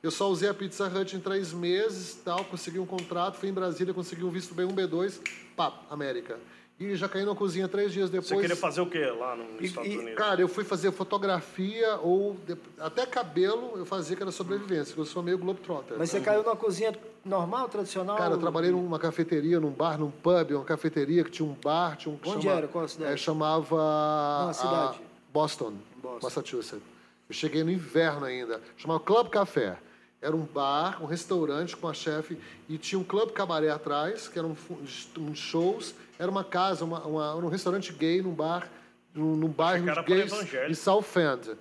Eu 0.04 0.10
só 0.10 0.28
usei 0.28 0.50
a 0.50 0.52
Pizza 0.52 0.86
Hut 0.86 1.16
em 1.16 1.18
três 1.18 1.50
meses, 1.54 2.20
tal, 2.22 2.44
consegui 2.44 2.78
um 2.78 2.84
contrato, 2.84 3.38
fui 3.38 3.48
em 3.48 3.52
Brasília, 3.54 3.94
consegui 3.94 4.22
um 4.22 4.28
visto 4.28 4.54
B1, 4.54 4.70
B2, 4.74 5.18
pá, 5.56 5.72
América. 5.88 6.38
E 6.78 6.94
já 6.94 7.08
caí 7.08 7.24
na 7.24 7.34
cozinha 7.34 7.66
três 7.66 7.90
dias 7.90 8.10
depois. 8.10 8.28
Você 8.28 8.36
queria 8.36 8.54
fazer 8.54 8.82
o 8.82 8.86
quê 8.86 9.06
lá 9.06 9.34
nos 9.34 9.62
E- 9.62 9.64
Estados 9.64 9.90
e, 9.90 9.96
Unidos? 9.96 10.14
cara, 10.16 10.42
eu 10.42 10.48
fui 10.48 10.62
fazer 10.62 10.92
fotografia 10.92 11.96
ou 12.02 12.36
de- 12.46 12.54
até 12.78 13.06
cabelo 13.06 13.72
eu 13.78 13.86
fazia 13.86 14.14
que 14.14 14.22
era 14.22 14.30
sobrevivência, 14.30 14.92
que 14.92 15.00
eu 15.00 15.06
sou 15.06 15.22
meio 15.22 15.38
globetrotter. 15.38 15.96
Mas 15.98 16.10
você 16.10 16.18
né? 16.18 16.24
caiu 16.26 16.42
numa 16.42 16.54
cozinha 16.56 16.94
normal, 17.24 17.66
tradicional? 17.70 18.18
Cara, 18.18 18.34
eu 18.34 18.38
trabalhei 18.38 18.72
numa 18.72 18.98
cafeteria, 18.98 19.58
num 19.58 19.70
bar, 19.70 19.98
num 19.98 20.10
pub, 20.10 20.50
uma 20.50 20.64
cafeteria 20.66 21.24
que 21.24 21.30
tinha 21.30 21.48
um 21.48 21.54
bar, 21.54 21.96
tinha 21.96 22.12
um 22.14 22.18
Onde 22.30 22.42
chama- 22.42 22.56
era? 22.58 22.68
Qual 22.68 22.84
a 22.84 22.88
cidade? 22.88 23.10
é, 23.14 23.16
chamava 23.16 23.74
Não, 23.76 24.48
a 24.48 24.50
a 24.50 24.52
cidade. 24.52 25.00
Boston, 25.32 25.72
Boston. 26.02 26.18
Massachusetts. 26.26 26.82
Eu 27.26 27.34
cheguei 27.34 27.64
no 27.64 27.70
inverno 27.70 28.26
ainda. 28.26 28.60
Chamava 28.76 29.00
Club 29.00 29.28
Café. 29.30 29.78
Era 30.24 30.34
um 30.34 30.42
bar, 30.42 31.02
um 31.02 31.06
restaurante 31.06 31.76
com 31.76 31.86
a 31.86 31.92
chefe 31.92 32.38
e 32.66 32.78
tinha 32.78 32.98
um 32.98 33.04
club 33.04 33.30
cabaré 33.32 33.68
atrás, 33.68 34.26
que 34.26 34.38
eram 34.38 34.56
um, 34.70 35.22
um 35.22 35.34
shows. 35.34 35.94
Era 36.18 36.30
uma 36.30 36.42
casa, 36.42 36.82
uma, 36.82 37.00
uma, 37.04 37.34
um 37.36 37.48
restaurante 37.48 37.92
gay 37.92 38.22
num 38.22 38.32
bar, 38.32 38.70
num, 39.14 39.36
num 39.36 39.48
bairro 39.48 39.84
de 39.86 40.02
gays 40.02 40.32
evangélicos. 40.32 40.70
em 40.70 40.74
South 40.74 41.04
End. 41.16 41.56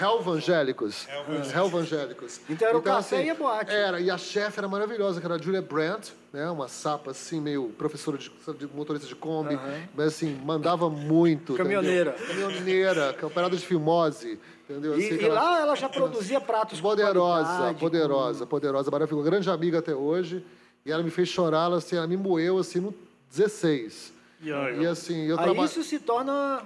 Helvangélicos. 0.00 1.06
Helvangélicos. 1.54 2.40
Então 2.48 2.68
era 2.68 2.78
o 2.78 2.82
café 2.82 3.24
e 3.24 3.30
a 3.30 3.34
boate. 3.34 3.70
Era, 3.70 4.00
e 4.00 4.10
a 4.10 4.16
chefe 4.18 4.58
era 4.58 4.68
maravilhosa, 4.68 5.20
que 5.20 5.26
era 5.26 5.34
a 5.34 5.38
Julia 5.38 5.60
Brandt, 5.62 6.12
né? 6.32 6.48
Uma 6.50 6.68
sapa 6.68 7.10
assim, 7.10 7.40
meio 7.40 7.68
professora 7.76 8.16
de, 8.18 8.30
de 8.30 8.66
motorista 8.74 9.06
de 9.06 9.14
Kombi, 9.14 9.58
mas 9.94 10.06
assim, 10.08 10.34
mandava 10.44 10.88
muito. 10.88 11.54
Caminhoneira. 11.54 12.14
entendeu? 12.18 12.48
Caminhoneira, 12.48 13.16
operada 13.22 13.56
de 13.56 13.64
filmose, 13.66 14.38
entendeu? 14.68 14.98
E, 14.98 15.04
Assim, 15.04 15.14
e 15.14 15.16
aquela- 15.16 15.34
lá 15.42 15.60
ela 15.60 15.74
já 15.76 15.88
produzia 15.88 16.40
pratos 16.40 16.80
com 16.80 16.88
Poderosa, 16.88 17.44
qualidade, 17.48 17.78
poderosa, 17.80 18.46
poderosa, 18.46 18.90
maravilhosa. 18.90 19.30
Grande 19.30 19.50
amiga 19.50 19.78
até 19.80 19.94
hoje. 19.94 20.44
E 20.86 20.92
ela 20.92 21.02
me 21.02 21.10
fez 21.10 21.28
chorar, 21.28 21.64
ela, 21.64 21.78
assim, 21.78 21.96
ela 21.96 22.06
me 22.06 22.16
moeu 22.16 22.58
assim 22.58 22.78
no 22.78 22.94
16. 23.30 24.12
E 24.42 24.52
aí, 24.52 24.82
E 24.82 24.86
assim, 24.86 25.24
eu 25.26 25.38
Aí 25.38 25.44
trabalho. 25.44 25.64
isso 25.64 25.82
se 25.82 25.98
torna... 25.98 26.62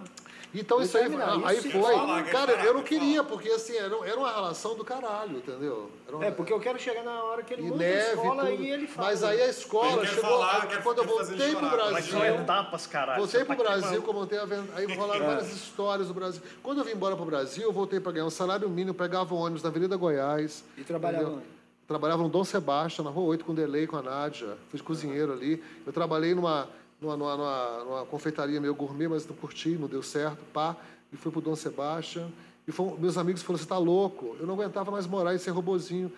Então 0.55 0.81
isso 0.81 0.97
aí, 0.97 1.05
Determinar, 1.09 1.47
aí 1.47 1.59
isso 1.59 1.71
foi. 1.71 1.95
fala, 1.95 2.23
Cara, 2.25 2.53
eu 2.65 2.73
não 2.75 2.83
queria, 2.83 3.23
porque 3.23 3.49
assim, 3.51 3.77
era, 3.77 3.95
era 4.07 4.17
uma 4.19 4.33
relação 4.33 4.75
do 4.75 4.83
caralho, 4.85 5.37
entendeu? 5.37 5.91
Uma- 6.11 6.25
É, 6.25 6.31
porque 6.31 6.53
eu 6.53 6.59
quero 6.59 6.79
chegar 6.79 7.03
na 7.03 7.23
hora 7.23 7.43
que 7.43 7.53
ele 7.53 7.67
e 7.67 7.71
neve, 7.71 8.11
escola 8.13 8.47
tudo. 8.47 8.63
e 8.63 8.71
ele 8.71 8.87
fala. 8.87 9.09
Mas 9.09 9.23
aí 9.23 9.43
a 9.43 9.49
escola 9.49 10.07
chegou. 10.07 10.23
falar, 10.25 10.67
quero- 10.67 10.83
quando 10.83 10.99
eu 10.99 11.05
voltei 11.05 11.37
pro 11.55 11.61
chorar, 11.69 11.77
mas 11.77 11.91
Brasil. 11.93 12.13
são 12.13 12.25
etapas, 12.25 12.87
caralho. 12.87 13.19
Voltei 13.21 13.45
pro 13.45 13.57
Brasil, 13.57 14.03
que 14.03 14.09
eu 14.09 14.15
montei 14.15 14.39
a 14.39 14.45
venda. 14.47 14.69
Aí 14.75 14.95
rolaram 14.97 15.27
várias 15.27 15.53
histórias 15.53 16.09
do 16.09 16.15
Brasil. 16.15 16.41
Quando 16.63 16.79
eu 16.79 16.85
vim 16.85 16.93
embora 16.93 17.15
pro 17.15 17.25
Brasil, 17.27 17.65
eu 17.65 17.73
voltei 17.73 18.01
para 18.01 18.13
ganhar 18.13 18.27
um 18.27 18.31
salário 18.31 18.69
mínimo, 18.71 18.95
pegava 18.95 19.35
um 19.35 19.39
ônibus 19.39 19.63
na 19.63 19.69
Avenida 19.69 19.97
Goiás. 19.97 20.65
E 20.79 20.83
trabalhava 20.83 21.29
onde? 21.31 21.43
Trabalhava 21.87 22.23
no 22.23 22.29
Dom 22.29 22.45
Sebastião, 22.45 23.05
na 23.05 23.11
Rua 23.11 23.29
8, 23.29 23.45
com 23.45 23.55
Delay, 23.55 23.87
com 23.87 23.97
a 23.97 24.03
Nádia. 24.03 24.57
Fui 24.71 24.79
cozinheiro 24.81 25.33
ali. 25.33 25.63
Eu 25.87 25.93
trabalhei 25.93 26.35
numa, 26.35 26.69
numa, 27.01 27.17
numa, 27.17 27.37
numa, 27.37 27.85
numa 27.85 28.07
confeitaria 28.07 28.61
meio 28.61 28.75
gourmet, 28.75 29.09
mas 29.09 29.27
não 29.27 29.35
curti, 29.37 29.71
não 29.71 29.89
deu 29.89 30.03
certo, 30.03 30.45
pá. 30.53 30.77
E 31.13 31.17
fui 31.17 31.33
pro 31.33 31.41
Dom 31.41 31.57
Sebastião. 31.57 32.31
E 32.67 32.73
foi, 32.73 32.99
meus 32.99 33.17
amigos 33.17 33.43
falaram, 33.43 33.59
você 33.59 33.65
está 33.65 33.79
louco? 33.79 34.37
Eu 34.39 34.47
não 34.47 34.55
aguentava 34.55 34.91
mais 34.91 35.07
morar 35.07 35.35
e 35.35 35.39
ser 35.39 35.51
robozinho. 35.51 36.13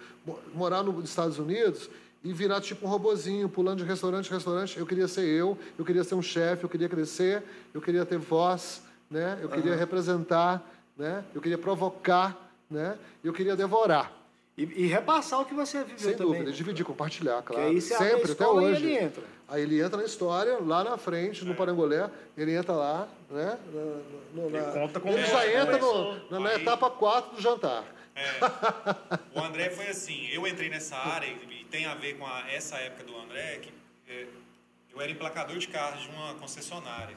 Morar 0.52 0.82
nos 0.82 1.08
Estados 1.08 1.38
Unidos 1.38 1.88
e 2.22 2.32
virar 2.32 2.60
tipo 2.60 2.86
um 2.86 2.88
robozinho, 2.88 3.48
pulando 3.48 3.78
de 3.78 3.84
restaurante 3.84 4.28
em 4.28 4.34
restaurante. 4.34 4.78
Eu 4.78 4.86
queria 4.86 5.08
ser 5.08 5.26
eu, 5.26 5.56
eu 5.78 5.84
queria 5.84 6.04
ser 6.04 6.14
um 6.14 6.22
chefe, 6.22 6.64
eu 6.64 6.68
queria 6.68 6.88
crescer, 6.88 7.42
eu 7.72 7.80
queria 7.80 8.04
ter 8.04 8.18
voz, 8.18 8.82
né? 9.10 9.38
eu 9.42 9.48
queria 9.48 9.72
uhum. 9.72 9.78
representar, 9.78 10.62
né? 10.96 11.24
eu 11.34 11.40
queria 11.40 11.58
provocar, 11.58 12.52
né? 12.70 12.98
eu 13.24 13.32
queria 13.32 13.56
devorar. 13.56 14.12
E, 14.58 14.64
e, 14.84 14.86
repassar 14.86 15.40
o 15.40 15.44
que 15.46 15.54
você 15.54 15.82
viveu 15.82 15.98
Sem 15.98 16.16
também. 16.16 16.32
dúvida, 16.34 16.52
dividir, 16.52 16.84
compartilhar, 16.84 17.40
claro. 17.40 17.68
aí 17.68 17.80
Sempre, 17.80 18.32
até 18.32 18.46
hoje. 18.46 18.84
ele 18.84 18.98
entra. 18.98 19.22
Aí 19.50 19.62
ele 19.62 19.82
entra 19.82 19.96
na 19.96 20.04
história, 20.04 20.58
lá 20.60 20.84
na 20.84 20.96
frente, 20.96 21.44
no 21.44 21.56
Parangolé, 21.56 22.08
ele 22.36 22.54
entra 22.54 22.72
lá, 22.72 23.08
né? 23.28 23.58
No, 24.32 24.46
ele 24.46 24.60
na, 24.60 24.72
conta 24.72 25.00
com 25.00 25.08
Ele 25.08 25.26
já 25.26 25.60
entra 25.60 25.76
no, 25.76 26.30
na, 26.30 26.38
na 26.38 26.50
aí, 26.50 26.62
etapa 26.62 26.88
4 26.88 27.34
do 27.34 27.42
jantar. 27.42 27.84
É, 28.14 29.38
o 29.38 29.42
André 29.42 29.70
foi 29.70 29.88
assim, 29.88 30.28
eu 30.28 30.46
entrei 30.46 30.70
nessa 30.70 30.96
área 30.96 31.26
e 31.26 31.64
tem 31.64 31.84
a 31.84 31.94
ver 31.94 32.16
com 32.16 32.24
a, 32.24 32.48
essa 32.48 32.76
época 32.76 33.02
do 33.02 33.16
André, 33.18 33.58
que 33.58 33.72
é, 34.08 34.26
eu 34.92 35.00
era 35.00 35.10
emplacador 35.10 35.58
de 35.58 35.66
carros 35.66 36.02
de 36.02 36.08
uma 36.10 36.34
concessionária. 36.34 37.16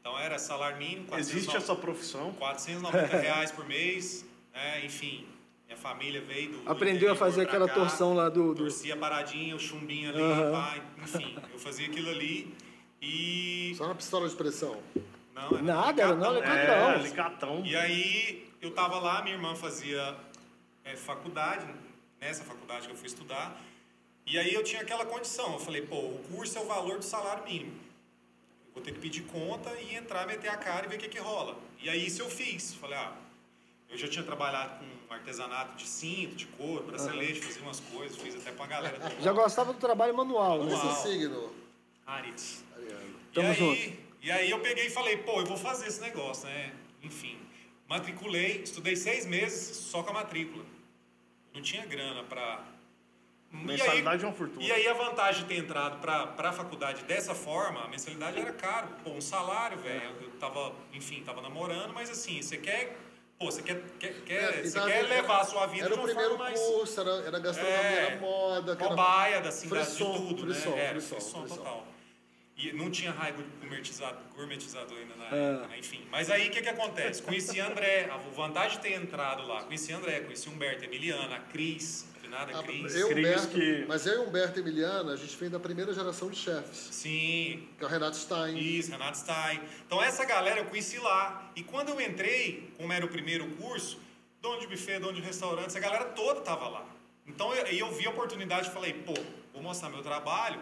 Então 0.00 0.16
era 0.16 0.38
salário 0.38 0.78
mínimo. 0.78 1.08
490, 1.08 1.20
Existe 1.20 1.56
essa 1.56 1.74
profissão? 1.74 2.32
490 2.34 3.16
reais 3.16 3.50
por 3.50 3.66
mês, 3.66 4.24
né, 4.54 4.84
enfim. 4.84 5.26
Minha 5.66 5.76
família 5.76 6.20
veio 6.20 6.52
do. 6.52 6.70
Aprendeu 6.70 7.08
do 7.08 7.12
a 7.14 7.16
fazer 7.16 7.42
aquela 7.42 7.66
cá, 7.66 7.74
torção 7.74 8.14
lá 8.14 8.28
do. 8.28 8.54
do... 8.54 8.62
Torcia 8.62 8.96
paradinha, 8.96 9.54
o 9.56 9.58
chumbinho 9.58 10.10
ali, 10.10 10.22
uhum. 10.22 10.52
pá, 10.52 10.78
enfim. 11.02 11.36
Eu 11.52 11.58
fazia 11.58 11.86
aquilo 11.86 12.10
ali 12.10 12.54
e. 13.02 13.74
Só 13.76 13.88
na 13.88 13.94
pistola 13.94 14.28
de 14.28 14.36
pressão? 14.36 14.80
Não, 15.34 15.48
era 15.50 15.62
Nada, 15.62 16.02
era 16.02 16.14
não, 16.14 16.30
alicatão. 16.30 16.90
É, 16.90 16.94
alicatão. 16.94 17.66
E 17.66 17.76
aí 17.76 18.48
eu 18.62 18.70
tava 18.70 18.98
lá, 18.98 19.22
minha 19.22 19.34
irmã 19.34 19.54
fazia 19.54 20.16
é, 20.84 20.96
faculdade, 20.96 21.66
nessa 22.20 22.42
faculdade 22.44 22.86
que 22.86 22.92
eu 22.92 22.96
fui 22.96 23.06
estudar. 23.06 23.60
E 24.24 24.38
aí 24.38 24.54
eu 24.54 24.64
tinha 24.64 24.82
aquela 24.82 25.04
condição. 25.04 25.52
Eu 25.52 25.58
falei, 25.58 25.82
pô, 25.82 25.96
o 25.96 26.24
curso 26.30 26.58
é 26.58 26.60
o 26.60 26.64
valor 26.64 26.98
do 26.98 27.04
salário 27.04 27.44
mínimo. 27.44 27.72
Eu 28.68 28.74
vou 28.74 28.82
ter 28.82 28.92
que 28.92 28.98
pedir 28.98 29.22
conta 29.22 29.70
e 29.80 29.94
entrar, 29.94 30.26
meter 30.26 30.48
a 30.48 30.56
cara 30.56 30.86
e 30.86 30.88
ver 30.88 30.96
o 30.96 30.98
que, 30.98 31.08
que 31.08 31.18
rola. 31.18 31.56
E 31.82 31.88
aí 31.88 32.06
isso 32.06 32.22
eu 32.22 32.30
fiz. 32.30 32.74
Falei, 32.74 32.96
ah, 32.96 33.12
eu 33.88 33.96
já 33.96 34.08
tinha 34.08 34.24
trabalhado 34.24 34.78
com 34.78 35.14
artesanato 35.14 35.76
de 35.76 35.86
cinto, 35.86 36.34
de 36.34 36.46
couro, 36.46 36.84
bracelete, 36.84 37.40
fazia 37.40 37.62
umas 37.62 37.80
coisas, 37.80 38.16
fiz 38.16 38.36
até 38.36 38.52
pra 38.52 38.66
galera. 38.66 38.98
Do 38.98 39.22
já 39.22 39.32
gostava 39.32 39.72
do 39.72 39.78
trabalho 39.78 40.16
manual, 40.16 40.64
né? 40.64 40.74
Qual 40.74 40.90
é 40.90 40.94
seu 40.94 41.10
signo? 41.10 41.52
Aries. 42.06 42.64
Ariano. 42.74 43.16
E 43.34 43.40
aí, 43.40 43.98
e 44.22 44.30
aí 44.30 44.50
eu 44.50 44.60
peguei 44.60 44.86
e 44.86 44.90
falei, 44.90 45.18
pô, 45.18 45.40
eu 45.40 45.46
vou 45.46 45.56
fazer 45.56 45.86
esse 45.86 46.00
negócio, 46.00 46.46
né? 46.48 46.72
Enfim, 47.02 47.38
matriculei, 47.88 48.62
estudei 48.62 48.96
seis 48.96 49.26
meses 49.26 49.76
só 49.76 50.02
com 50.02 50.10
a 50.10 50.14
matrícula. 50.14 50.64
Não 51.54 51.62
tinha 51.62 51.86
grana 51.86 52.22
para 52.24 52.64
Mensalidade 53.50 54.24
é 54.24 54.26
uma 54.26 54.34
fortuna. 54.34 54.62
E 54.62 54.70
aí 54.70 54.86
a 54.88 54.92
vantagem 54.92 55.42
de 55.42 55.48
ter 55.48 55.56
entrado 55.56 56.00
para 56.00 56.48
a 56.50 56.52
faculdade 56.52 57.04
dessa 57.04 57.34
forma, 57.34 57.84
a 57.84 57.88
mensalidade 57.88 58.38
era 58.38 58.52
caro. 58.52 58.88
Pô, 59.02 59.10
um 59.10 59.20
salário, 59.20 59.78
velho. 59.78 60.14
Eu 60.20 60.30
tava, 60.32 60.72
enfim, 60.92 61.22
tava 61.24 61.40
namorando, 61.40 61.92
mas 61.94 62.10
assim, 62.10 62.42
você 62.42 62.58
quer 62.58 62.96
Pô, 63.38 63.46
você 63.46 63.62
quer, 63.62 63.82
quer, 63.98 64.14
quer, 64.24 64.60
é, 64.60 64.62
você 64.62 64.80
quer 64.80 64.90
era, 64.90 65.08
levar 65.08 65.40
a 65.42 65.44
sua 65.44 65.66
vida 65.66 65.84
era 65.84 65.94
de 65.94 66.00
uma 66.00 66.08
forma 66.08 66.22
Era 66.22 66.34
o 66.34 66.38
primeiro 66.38 66.60
curso, 66.72 67.00
era, 67.00 67.10
era 67.26 67.38
gastronomia, 67.38 67.80
é, 67.80 68.06
era 68.06 68.20
moda. 68.20 68.76
Cobaia, 68.76 69.42
da, 69.42 69.50
assim, 69.50 69.68
frisson, 69.68 70.12
de 70.12 70.18
tudo, 70.28 70.42
frisson, 70.44 70.70
né? 70.70 70.84
Era, 70.84 71.00
frisson, 71.00 71.40
frisson, 71.40 71.56
total. 71.56 71.86
E 72.56 72.72
não 72.72 72.90
tinha 72.90 73.10
raiva 73.10 73.42
gourmetizado, 73.60 74.18
gourmetizado 74.34 74.94
ainda 74.94 75.14
na 75.16 75.24
época, 75.24 75.68
né? 75.68 75.78
enfim. 75.78 76.06
Mas 76.10 76.30
aí 76.30 76.48
o 76.48 76.50
que, 76.50 76.62
que 76.62 76.68
acontece? 76.70 77.22
Conheci 77.22 77.60
André, 77.60 78.08
a 78.10 78.16
vantagem 78.16 78.78
de 78.78 78.82
ter 78.82 78.92
entrado 78.94 79.46
lá, 79.46 79.64
conheci 79.64 79.92
André, 79.92 80.20
conheci 80.20 80.48
Humberto, 80.48 80.82
Emiliana, 80.82 81.36
a 81.36 81.40
Cris, 81.40 82.06
nada, 82.36 82.62
Cris. 82.62 82.94
Eu, 82.94 83.10
Humberto, 83.10 83.48
que... 83.48 83.84
Mas 83.88 84.06
eu 84.06 84.22
e 84.22 84.26
Humberto 84.26 84.58
e 84.58 84.62
Emiliana, 84.62 85.12
a 85.12 85.16
gente 85.16 85.36
vem 85.36 85.48
da 85.48 85.58
primeira 85.58 85.92
geração 85.92 86.28
de 86.28 86.36
chefes. 86.36 86.88
Sim. 86.90 87.68
Que 87.78 87.84
é 87.84 87.86
o 87.86 87.90
Renato 87.90 88.16
Stein. 88.16 88.58
Isso, 88.58 88.90
Renato 88.90 89.18
Stein. 89.18 89.60
Então 89.86 90.02
essa 90.02 90.24
galera 90.24 90.60
eu 90.60 90.66
conheci 90.66 90.98
lá. 90.98 91.50
E 91.56 91.62
quando 91.62 91.90
eu 91.90 92.00
entrei, 92.00 92.72
como 92.76 92.92
era 92.92 93.04
o 93.04 93.08
primeiro 93.08 93.46
curso, 93.52 94.00
dono 94.40 94.60
de 94.60 94.66
buffet, 94.66 94.98
dono 94.98 95.14
de 95.14 95.22
restaurante, 95.22 95.66
essa 95.66 95.80
galera 95.80 96.04
toda 96.06 96.40
tava 96.40 96.68
lá. 96.68 96.86
Então 97.26 97.54
eu, 97.54 97.66
eu 97.66 97.92
vi 97.92 98.06
a 98.06 98.10
oportunidade 98.10 98.68
e 98.68 98.72
falei, 98.72 98.92
pô, 98.92 99.14
vou 99.52 99.62
mostrar 99.62 99.88
meu 99.88 100.02
trabalho, 100.02 100.60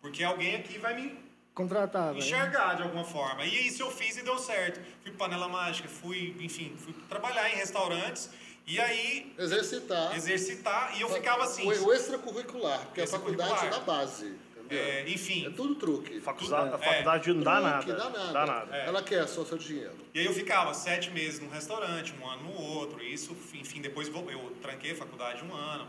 porque 0.00 0.22
alguém 0.22 0.56
aqui 0.56 0.78
vai 0.78 0.94
me 0.94 1.18
contratar, 1.52 2.14
enxergar 2.14 2.74
de 2.74 2.82
alguma 2.82 3.04
forma. 3.04 3.44
E 3.44 3.66
isso 3.66 3.82
eu 3.82 3.90
fiz 3.90 4.16
e 4.16 4.22
deu 4.22 4.38
certo. 4.38 4.80
Fui 5.02 5.12
panela 5.12 5.48
mágica, 5.48 5.88
fui, 5.88 6.36
enfim, 6.38 6.74
fui 6.76 6.94
trabalhar 7.08 7.50
em 7.50 7.56
restaurantes 7.56 8.30
e 8.66 8.80
aí. 8.80 9.34
Exercitar. 9.38 10.16
Exercitar, 10.16 10.96
e 10.98 11.00
eu 11.02 11.08
ficava 11.08 11.44
assim. 11.44 11.64
O, 11.64 11.86
o 11.86 11.92
extracurricular, 11.92 12.80
porque 12.86 13.02
a 13.02 13.06
faculdade 13.06 13.66
é 13.66 13.70
da 13.70 13.80
base. 13.80 14.34
É, 14.68 15.04
enfim. 15.08 15.46
É 15.46 15.50
tudo 15.50 15.76
truque. 15.76 16.20
Faculdade, 16.20 16.74
a 16.74 16.78
faculdade 16.78 17.30
é. 17.30 17.34
não 17.34 17.42
dá 17.42 17.60
nada. 17.60 17.94
Dá 17.94 18.10
nada. 18.10 18.32
Dá 18.32 18.46
nada. 18.46 18.76
É. 18.76 18.86
Ela 18.88 19.02
quer 19.02 19.26
só 19.28 19.44
seu 19.44 19.56
dinheiro. 19.56 19.94
E 20.12 20.18
aí 20.18 20.26
eu 20.26 20.32
ficava 20.32 20.74
sete 20.74 21.10
meses 21.10 21.40
num 21.40 21.48
restaurante, 21.48 22.12
um 22.20 22.28
ano 22.28 22.44
no 22.44 22.60
outro. 22.60 23.02
E 23.02 23.12
isso, 23.12 23.36
enfim, 23.54 23.80
depois 23.80 24.08
eu 24.08 24.56
tranquei 24.60 24.92
a 24.92 24.96
faculdade 24.96 25.44
um 25.44 25.54
ano. 25.54 25.86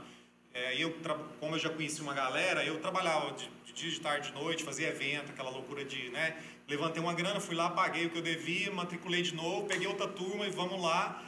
É, 0.53 0.75
eu, 0.75 0.95
como 1.39 1.55
eu 1.55 1.59
já 1.59 1.69
conheci 1.69 2.01
uma 2.01 2.13
galera, 2.13 2.63
eu 2.63 2.79
trabalhava 2.79 3.31
de, 3.31 3.47
de 3.65 3.73
dia, 3.73 3.91
de 3.91 3.99
tarde, 3.99 4.31
de 4.31 4.35
noite, 4.35 4.63
fazia 4.63 4.87
evento, 4.87 5.29
aquela 5.29 5.51
loucura 5.51 5.85
de, 5.85 6.09
né? 6.09 6.35
Levantei 6.67 7.01
uma 7.01 7.13
grana, 7.13 7.39
fui 7.39 7.55
lá, 7.55 7.69
paguei 7.69 8.07
o 8.07 8.09
que 8.09 8.17
eu 8.17 8.23
devia, 8.23 8.71
matriculei 8.71 9.21
de 9.21 9.35
novo, 9.35 9.67
peguei 9.67 9.87
outra 9.87 10.07
turma 10.07 10.47
e 10.47 10.49
vamos 10.49 10.81
lá. 10.81 11.23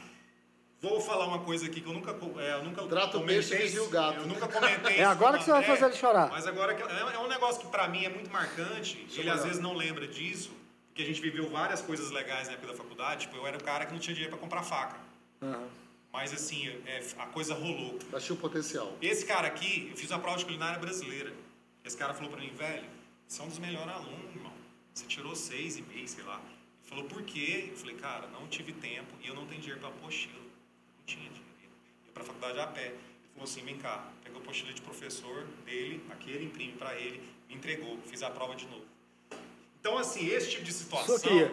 Vou 0.80 0.98
falar 0.98 1.26
uma 1.26 1.40
coisa 1.40 1.66
aqui 1.66 1.80
que 1.80 1.86
eu 1.86 1.92
nunca, 1.92 2.16
é, 2.40 2.54
eu 2.54 2.64
nunca 2.64 2.82
Trata 2.84 3.18
comentei. 3.18 3.78
o 3.78 3.84
o 3.84 3.88
gato. 3.90 4.20
Eu 4.20 4.26
nunca 4.26 4.48
comentei 4.48 4.96
É 5.00 5.04
agora 5.04 5.36
que 5.36 5.44
você 5.44 5.50
vai 5.50 5.62
fazer 5.62 5.84
ele 5.84 5.94
chorar. 5.94 6.30
Mas 6.30 6.46
agora 6.46 6.72
é, 6.72 7.14
é 7.14 7.18
um 7.18 7.28
negócio 7.28 7.60
que 7.60 7.66
para 7.66 7.86
mim 7.86 8.04
é 8.04 8.08
muito 8.08 8.30
marcante. 8.30 8.96
Deixa 8.96 9.20
ele 9.20 9.28
às 9.28 9.44
vezes 9.44 9.60
não 9.60 9.74
lembra 9.74 10.08
disso, 10.08 10.50
porque 10.88 11.02
a 11.02 11.04
gente 11.04 11.20
viveu 11.20 11.50
várias 11.50 11.82
coisas 11.82 12.10
legais 12.10 12.46
na 12.46 12.54
época 12.54 12.68
da 12.68 12.74
faculdade. 12.74 13.26
Tipo, 13.26 13.36
eu 13.36 13.46
era 13.46 13.58
o 13.58 13.62
cara 13.62 13.84
que 13.84 13.92
não 13.92 14.00
tinha 14.00 14.14
dinheiro 14.14 14.34
para 14.34 14.40
comprar 14.40 14.62
faca. 14.62 14.96
Uhum. 15.42 15.66
Mas 16.10 16.32
assim, 16.32 16.66
é, 16.86 17.04
a 17.18 17.26
coisa 17.26 17.52
rolou. 17.52 17.98
Tinha 18.18 18.34
o 18.34 18.38
potencial. 18.38 18.96
Esse 19.02 19.26
cara 19.26 19.48
aqui, 19.48 19.88
eu 19.90 19.96
fiz 19.98 20.10
uma 20.10 20.18
prova 20.18 20.38
de 20.38 20.46
culinária 20.46 20.78
brasileira. 20.78 21.32
Esse 21.84 21.96
cara 21.96 22.14
falou 22.14 22.30
para 22.30 22.40
mim, 22.40 22.52
velho, 22.56 22.88
você 23.28 23.42
é 23.42 23.44
um 23.44 23.48
dos 23.48 23.58
melhores 23.58 23.92
alunos, 23.92 24.34
irmão. 24.34 24.52
Você 24.94 25.04
tirou 25.06 25.36
seis 25.36 25.76
e 25.76 25.82
meio, 25.82 26.08
sei 26.08 26.24
lá. 26.24 26.40
Ele 26.40 26.88
falou, 26.88 27.04
por 27.04 27.22
quê? 27.22 27.68
Eu 27.70 27.76
falei, 27.76 27.96
cara, 27.96 28.26
não 28.28 28.46
tive 28.48 28.72
tempo 28.72 29.14
e 29.22 29.28
eu 29.28 29.34
não 29.34 29.46
tenho 29.46 29.60
dinheiro 29.60 29.80
para 29.80 29.90
apostila. 29.90 30.39
Tinha 31.10 31.28
dinheiro 31.28 31.40
para 32.14 32.22
a 32.22 32.26
faculdade 32.26 32.60
a 32.60 32.66
pé. 32.66 32.86
Ele 32.86 32.94
falou 33.34 33.44
assim: 33.44 33.62
vem 33.62 33.76
cá, 33.76 34.08
pegou 34.22 34.40
a 34.40 34.42
apostila 34.42 34.72
de 34.72 34.80
professor 34.82 35.44
dele, 35.64 36.02
aqui 36.10 36.30
ele 36.30 36.44
imprime 36.44 36.72
para 36.72 36.94
ele, 36.94 37.20
me 37.48 37.54
entregou, 37.56 37.98
fiz 38.06 38.22
a 38.22 38.30
prova 38.30 38.54
de 38.54 38.66
novo. 38.66 38.84
Então, 39.80 39.96
assim, 39.96 40.28
esse 40.28 40.50
tipo 40.50 40.64
de 40.64 40.72
situação, 40.72 41.50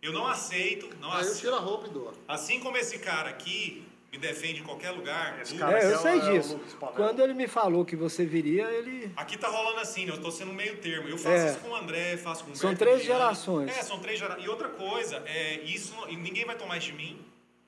eu 0.00 0.12
não 0.12 0.26
aceito. 0.26 0.88
Não 1.00 1.10
Aí 1.12 1.20
aceito. 1.20 1.34
eu 1.34 1.40
tiro 1.40 1.54
a 1.56 1.58
roupa 1.58 1.86
e 1.88 1.90
dou. 1.90 2.12
Assim 2.28 2.60
como 2.60 2.76
esse 2.76 2.98
cara 2.98 3.28
aqui 3.28 3.84
me 4.12 4.16
defende 4.16 4.60
em 4.60 4.62
qualquer 4.64 4.92
lugar. 4.92 5.40
Esse 5.42 5.56
cara 5.56 5.80
é, 5.82 5.92
eu 5.92 5.98
sei 5.98 6.18
é 6.18 6.30
disso. 6.30 6.60
Quando 6.94 7.20
ele 7.20 7.34
me 7.34 7.48
falou 7.48 7.84
que 7.84 7.96
você 7.96 8.24
viria, 8.24 8.70
ele. 8.70 9.12
Aqui 9.16 9.36
tá 9.36 9.48
rolando 9.48 9.80
assim, 9.80 10.04
né? 10.06 10.12
eu 10.12 10.16
estou 10.16 10.30
sendo 10.30 10.52
meio 10.52 10.76
termo. 10.78 11.08
Eu 11.08 11.18
faço 11.18 11.36
é. 11.36 11.50
isso 11.50 11.58
com 11.60 11.70
o 11.70 11.74
André, 11.74 12.16
faço 12.16 12.44
com 12.44 12.52
o 12.52 12.56
São 12.56 12.74
três 12.76 13.02
gerações. 13.02 13.76
É, 13.76 13.82
são 13.82 13.98
três 13.98 14.18
gerações. 14.18 14.44
E 14.44 14.48
outra 14.48 14.68
coisa, 14.68 15.16
é, 15.26 15.60
isso, 15.64 15.92
ninguém 16.06 16.44
vai 16.44 16.56
tomar 16.56 16.78
isso 16.78 16.86
de 16.86 16.92
mim. 16.92 17.18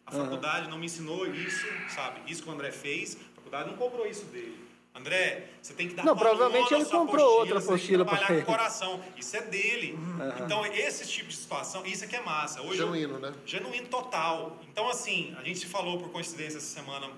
A 0.07 0.13
faculdade 0.13 0.65
uhum. 0.67 0.71
não 0.71 0.79
me 0.79 0.87
ensinou 0.87 1.27
isso, 1.27 1.67
sabe? 1.89 2.21
Isso 2.31 2.43
que 2.43 2.49
o 2.49 2.53
André 2.53 2.71
fez, 2.71 3.17
a 3.33 3.37
faculdade 3.37 3.69
não 3.69 3.77
cobrou 3.77 4.07
isso 4.07 4.25
dele. 4.27 4.65
André, 4.95 5.49
você 5.61 5.75
tem 5.75 5.89
que 5.89 5.95
dar 5.95 6.05
Não, 6.05 6.17
provavelmente 6.17 6.73
ele 6.73 6.85
comprou 6.87 7.41
outra 7.41 7.59
apostila 7.59 8.05
para 8.05 8.17
trabalhar 8.17 8.45
com 8.45 8.51
o 8.51 8.55
coração. 8.55 9.05
Isso 9.17 9.37
é 9.37 9.43
dele. 9.43 9.93
Uhum. 9.93 10.45
Então, 10.45 10.65
esse 10.65 11.07
tipo 11.07 11.29
de 11.29 11.37
situação, 11.37 11.85
isso 11.85 12.05
aqui 12.05 12.17
é 12.17 12.23
massa. 12.23 12.63
Hoje 12.63 12.79
genuíno, 12.79 13.19
né? 13.19 13.35
Genuíno 13.45 13.89
total. 13.89 14.59
Então, 14.71 14.89
assim, 14.89 15.35
a 15.39 15.43
gente 15.43 15.59
se 15.59 15.67
falou 15.67 15.99
por 15.99 16.09
coincidência 16.11 16.57
essa 16.57 16.67
semana 16.67 17.11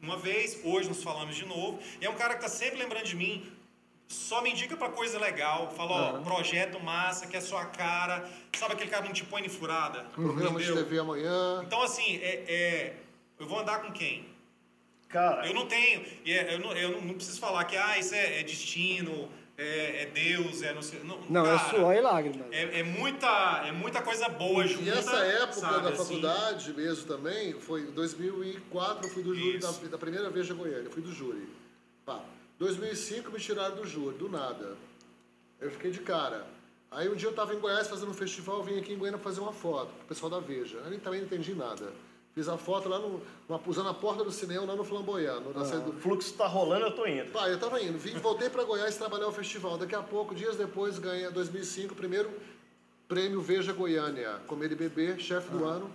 uma 0.00 0.16
vez, 0.16 0.60
hoje 0.62 0.88
nos 0.88 1.02
falamos 1.02 1.34
de 1.34 1.44
novo. 1.44 1.80
E 2.00 2.06
é 2.06 2.10
um 2.10 2.14
cara 2.14 2.34
que 2.36 2.44
está 2.44 2.48
sempre 2.48 2.78
lembrando 2.78 3.04
de 3.04 3.16
mim 3.16 3.44
só 4.08 4.40
me 4.40 4.50
indica 4.50 4.74
pra 4.76 4.88
coisa 4.88 5.18
legal. 5.18 5.70
Fala, 5.76 5.92
ó, 5.92 6.12
uhum. 6.14 6.22
projeto 6.24 6.80
massa, 6.80 7.26
que 7.26 7.36
é 7.36 7.40
sua 7.40 7.66
cara. 7.66 8.28
Sabe 8.56 8.72
aquele 8.72 8.90
cara 8.90 9.02
que 9.02 9.08
não 9.08 9.14
te 9.14 9.24
põe 9.24 9.44
em 9.44 9.48
furada? 9.48 10.04
Programa 10.14 10.58
de 10.58 10.72
TV 10.72 10.98
amanhã. 10.98 11.62
Então, 11.62 11.82
assim, 11.82 12.16
é, 12.16 12.44
é, 12.48 12.96
eu 13.38 13.46
vou 13.46 13.60
andar 13.60 13.82
com 13.82 13.92
quem? 13.92 14.26
Cara. 15.08 15.46
Eu 15.46 15.54
não 15.54 15.66
tenho. 15.66 16.04
É, 16.26 16.54
eu 16.54 16.58
não, 16.58 16.72
eu 16.72 17.00
não 17.02 17.14
preciso 17.14 17.38
falar 17.38 17.64
que 17.64 17.76
ah, 17.76 17.98
isso 17.98 18.14
é, 18.14 18.40
é 18.40 18.42
destino, 18.42 19.28
é, 19.58 20.02
é, 20.02 20.06
Deus, 20.06 20.62
é 20.62 20.72
não 20.72 20.82
sei. 20.82 21.00
Não, 21.00 21.18
não 21.28 21.44
é 21.44 21.56
cara, 21.56 21.68
é 21.68 21.70
suor 21.70 21.94
e 21.94 22.00
lágrimas. 22.00 22.46
É, 22.52 22.80
é, 22.80 22.82
muita, 22.82 23.64
é 23.66 23.72
muita 23.72 24.00
coisa 24.00 24.28
boa 24.28 24.66
junto. 24.66 24.84
E 24.84 24.90
essa 24.90 25.16
época 25.16 25.52
sabe, 25.52 25.82
da 25.82 25.88
assim? 25.90 25.96
faculdade 25.96 26.70
assim, 26.70 26.80
mesmo 26.80 27.06
também, 27.06 27.60
foi 27.60 27.82
em 27.82 27.90
2004, 27.90 29.06
eu 29.06 29.12
fui 29.12 29.22
do 29.22 29.34
júri 29.34 29.58
da, 29.58 29.70
da, 29.70 29.98
primeira 29.98 30.30
vez 30.30 30.46
de 30.46 30.54
Goiânia, 30.54 30.90
fui 30.90 31.02
do 31.02 31.12
júri. 31.12 31.48
Pá. 32.06 32.22
2005 32.58 33.30
me 33.30 33.38
tiraram 33.38 33.76
do 33.76 33.86
júri, 33.86 34.16
do 34.16 34.28
nada. 34.28 34.76
Eu 35.60 35.70
fiquei 35.70 35.90
de 35.90 36.00
cara. 36.00 36.46
Aí 36.90 37.08
um 37.08 37.14
dia 37.14 37.28
eu 37.28 37.30
estava 37.30 37.54
em 37.54 37.58
Goiás 37.58 37.86
fazendo 37.86 38.10
um 38.10 38.14
festival, 38.14 38.62
vim 38.62 38.78
aqui 38.78 38.92
em 38.92 38.98
Goiânia 38.98 39.18
fazer 39.18 39.40
uma 39.40 39.52
foto 39.52 39.92
com 39.92 40.02
o 40.04 40.06
pessoal 40.06 40.30
da 40.30 40.40
Veja. 40.40 40.78
Eu 40.78 40.90
nem, 40.90 40.98
também 40.98 41.20
não 41.20 41.26
entendi 41.26 41.54
nada. 41.54 41.92
Fiz 42.34 42.48
a 42.48 42.56
foto 42.56 42.88
lá 42.88 42.98
no, 42.98 43.20
usando 43.66 43.88
a 43.88 43.94
porta 43.94 44.24
do 44.24 44.30
cinema, 44.30 44.64
lá 44.64 44.76
no 44.76 44.84
Flamboyant. 44.84 45.42
Na 45.54 45.64
saída 45.64 45.88
O 45.88 45.92
do... 45.92 46.00
fluxo 46.00 46.34
tá 46.34 46.46
rolando, 46.46 46.86
eu 46.86 46.94
tô 46.94 47.06
indo. 47.06 47.30
Pai, 47.32 47.52
eu 47.52 47.58
tava 47.58 47.80
indo. 47.82 47.98
Vim, 47.98 48.14
voltei 48.18 48.48
para 48.48 48.64
Goiás 48.64 48.96
trabalhar 48.96 49.26
o 49.28 49.32
festival. 49.32 49.76
Daqui 49.76 49.94
a 49.94 50.02
pouco, 50.02 50.34
dias 50.34 50.56
depois, 50.56 50.98
ganha 50.98 51.30
2005, 51.30 51.94
primeiro 51.94 52.30
prêmio 53.08 53.40
Veja 53.40 53.72
Goiânia. 53.72 54.40
Comer 54.46 54.70
e 54.72 54.76
beber, 54.76 55.18
chefe 55.18 55.50
do 55.50 55.64
ano, 55.64 55.90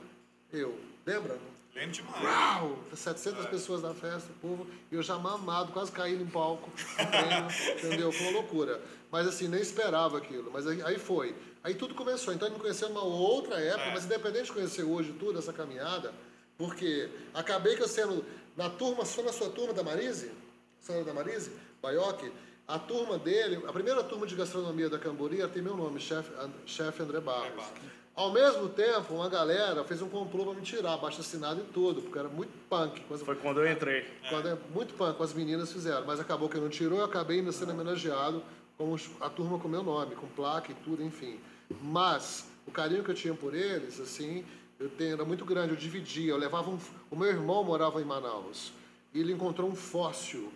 eu. 0.51 0.77
Lembra? 1.05 1.37
Lembro 1.75 1.91
demais. 1.91 2.23
Uau! 2.23 2.79
700 2.93 3.47
pessoas 3.47 3.81
na 3.81 3.93
festa, 3.93 4.29
o 4.31 4.35
povo, 4.35 4.67
e 4.91 4.95
eu 4.95 5.01
já 5.01 5.17
mamado, 5.17 5.71
quase 5.71 5.91
caindo 5.91 6.21
em 6.21 6.27
palco, 6.27 6.69
entendeu? 7.77 8.11
Foi 8.11 8.27
uma 8.27 8.33
loucura. 8.33 8.79
Mas 9.11 9.27
assim, 9.27 9.47
nem 9.47 9.61
esperava 9.61 10.17
aquilo. 10.17 10.51
Mas 10.51 10.67
aí, 10.67 10.81
aí 10.83 10.99
foi. 10.99 11.35
Aí 11.63 11.73
tudo 11.73 11.95
começou. 11.95 12.33
Então 12.33 12.47
ele 12.47 12.55
me 12.55 12.61
conheceu 12.61 12.89
numa 12.89 13.03
outra 13.03 13.59
época, 13.59 13.91
mas 13.91 14.05
independente 14.05 14.45
de 14.45 14.51
conhecer 14.53 14.83
hoje 14.83 15.13
tudo, 15.13 15.39
essa 15.39 15.53
caminhada, 15.53 16.13
porque 16.57 17.09
acabei 17.33 17.75
que 17.75 17.83
eu 17.83 17.87
sendo 17.87 18.23
na 18.55 18.69
turma, 18.69 19.03
só 19.05 19.23
na 19.23 19.33
sua 19.33 19.49
turma 19.49 19.73
da 19.73 19.83
Marise, 19.83 20.31
senhora 20.79 21.05
da 21.05 21.13
Marise, 21.13 21.51
Baioc, 21.81 22.31
a 22.67 22.79
turma 22.79 23.17
dele, 23.17 23.63
a 23.67 23.73
primeira 23.73 24.03
turma 24.03 24.25
de 24.25 24.35
gastronomia 24.35 24.89
da 24.89 24.99
Cambori, 24.99 25.45
tem 25.49 25.61
meu 25.61 25.75
nome, 25.75 25.99
chefe 25.99 26.31
chefe 26.65 27.01
André 27.01 27.19
Barros. 27.19 27.65
Ao 28.15 28.31
mesmo 28.31 28.69
tempo, 28.69 29.15
uma 29.15 29.27
galera 29.27 29.83
fez 29.83 29.99
um 30.01 30.07
complô 30.07 30.45
para 30.45 30.53
me 30.53 30.61
tirar, 30.61 30.93
abaixo 30.93 31.19
assinado 31.19 31.61
e 31.61 31.73
tudo, 31.73 32.01
porque 32.01 32.19
era 32.19 32.29
muito 32.29 32.51
punk. 32.69 33.01
Foi 33.25 33.35
quando 33.35 33.61
eu 33.61 33.71
entrei. 33.71 34.05
quando 34.29 34.49
é 34.49 34.57
muito 34.71 34.93
punk, 34.93 35.21
as 35.21 35.33
meninas 35.33 35.71
fizeram, 35.71 36.05
mas 36.05 36.19
acabou 36.19 36.47
que 36.47 36.57
não 36.57 36.69
tirou, 36.69 36.99
eu 36.99 37.05
acabei 37.05 37.39
ainda 37.39 37.51
sendo 37.51 37.71
homenageado 37.71 38.43
com 38.77 38.95
a 39.19 39.29
turma 39.29 39.57
com 39.57 39.67
meu 39.67 39.81
nome, 39.81 40.15
com 40.15 40.27
placa 40.27 40.71
e 40.71 40.75
tudo, 40.75 41.03
enfim. 41.03 41.39
Mas 41.81 42.47
o 42.67 42.71
carinho 42.71 43.03
que 43.03 43.09
eu 43.09 43.15
tinha 43.15 43.33
por 43.33 43.55
eles, 43.55 43.99
assim, 43.99 44.45
eu 44.79 44.89
tenho, 44.89 45.13
era 45.13 45.25
muito 45.25 45.43
grande, 45.43 45.71
eu 45.71 45.77
dividia, 45.77 46.31
eu 46.31 46.37
levava 46.37 46.69
um, 46.69 46.77
o 47.09 47.15
meu 47.15 47.29
irmão 47.29 47.63
morava 47.63 47.99
em 47.99 48.05
Manaus, 48.05 48.73
e 49.11 49.19
ele 49.19 49.33
encontrou 49.33 49.67
um 49.67 49.75
fóssil, 49.75 50.51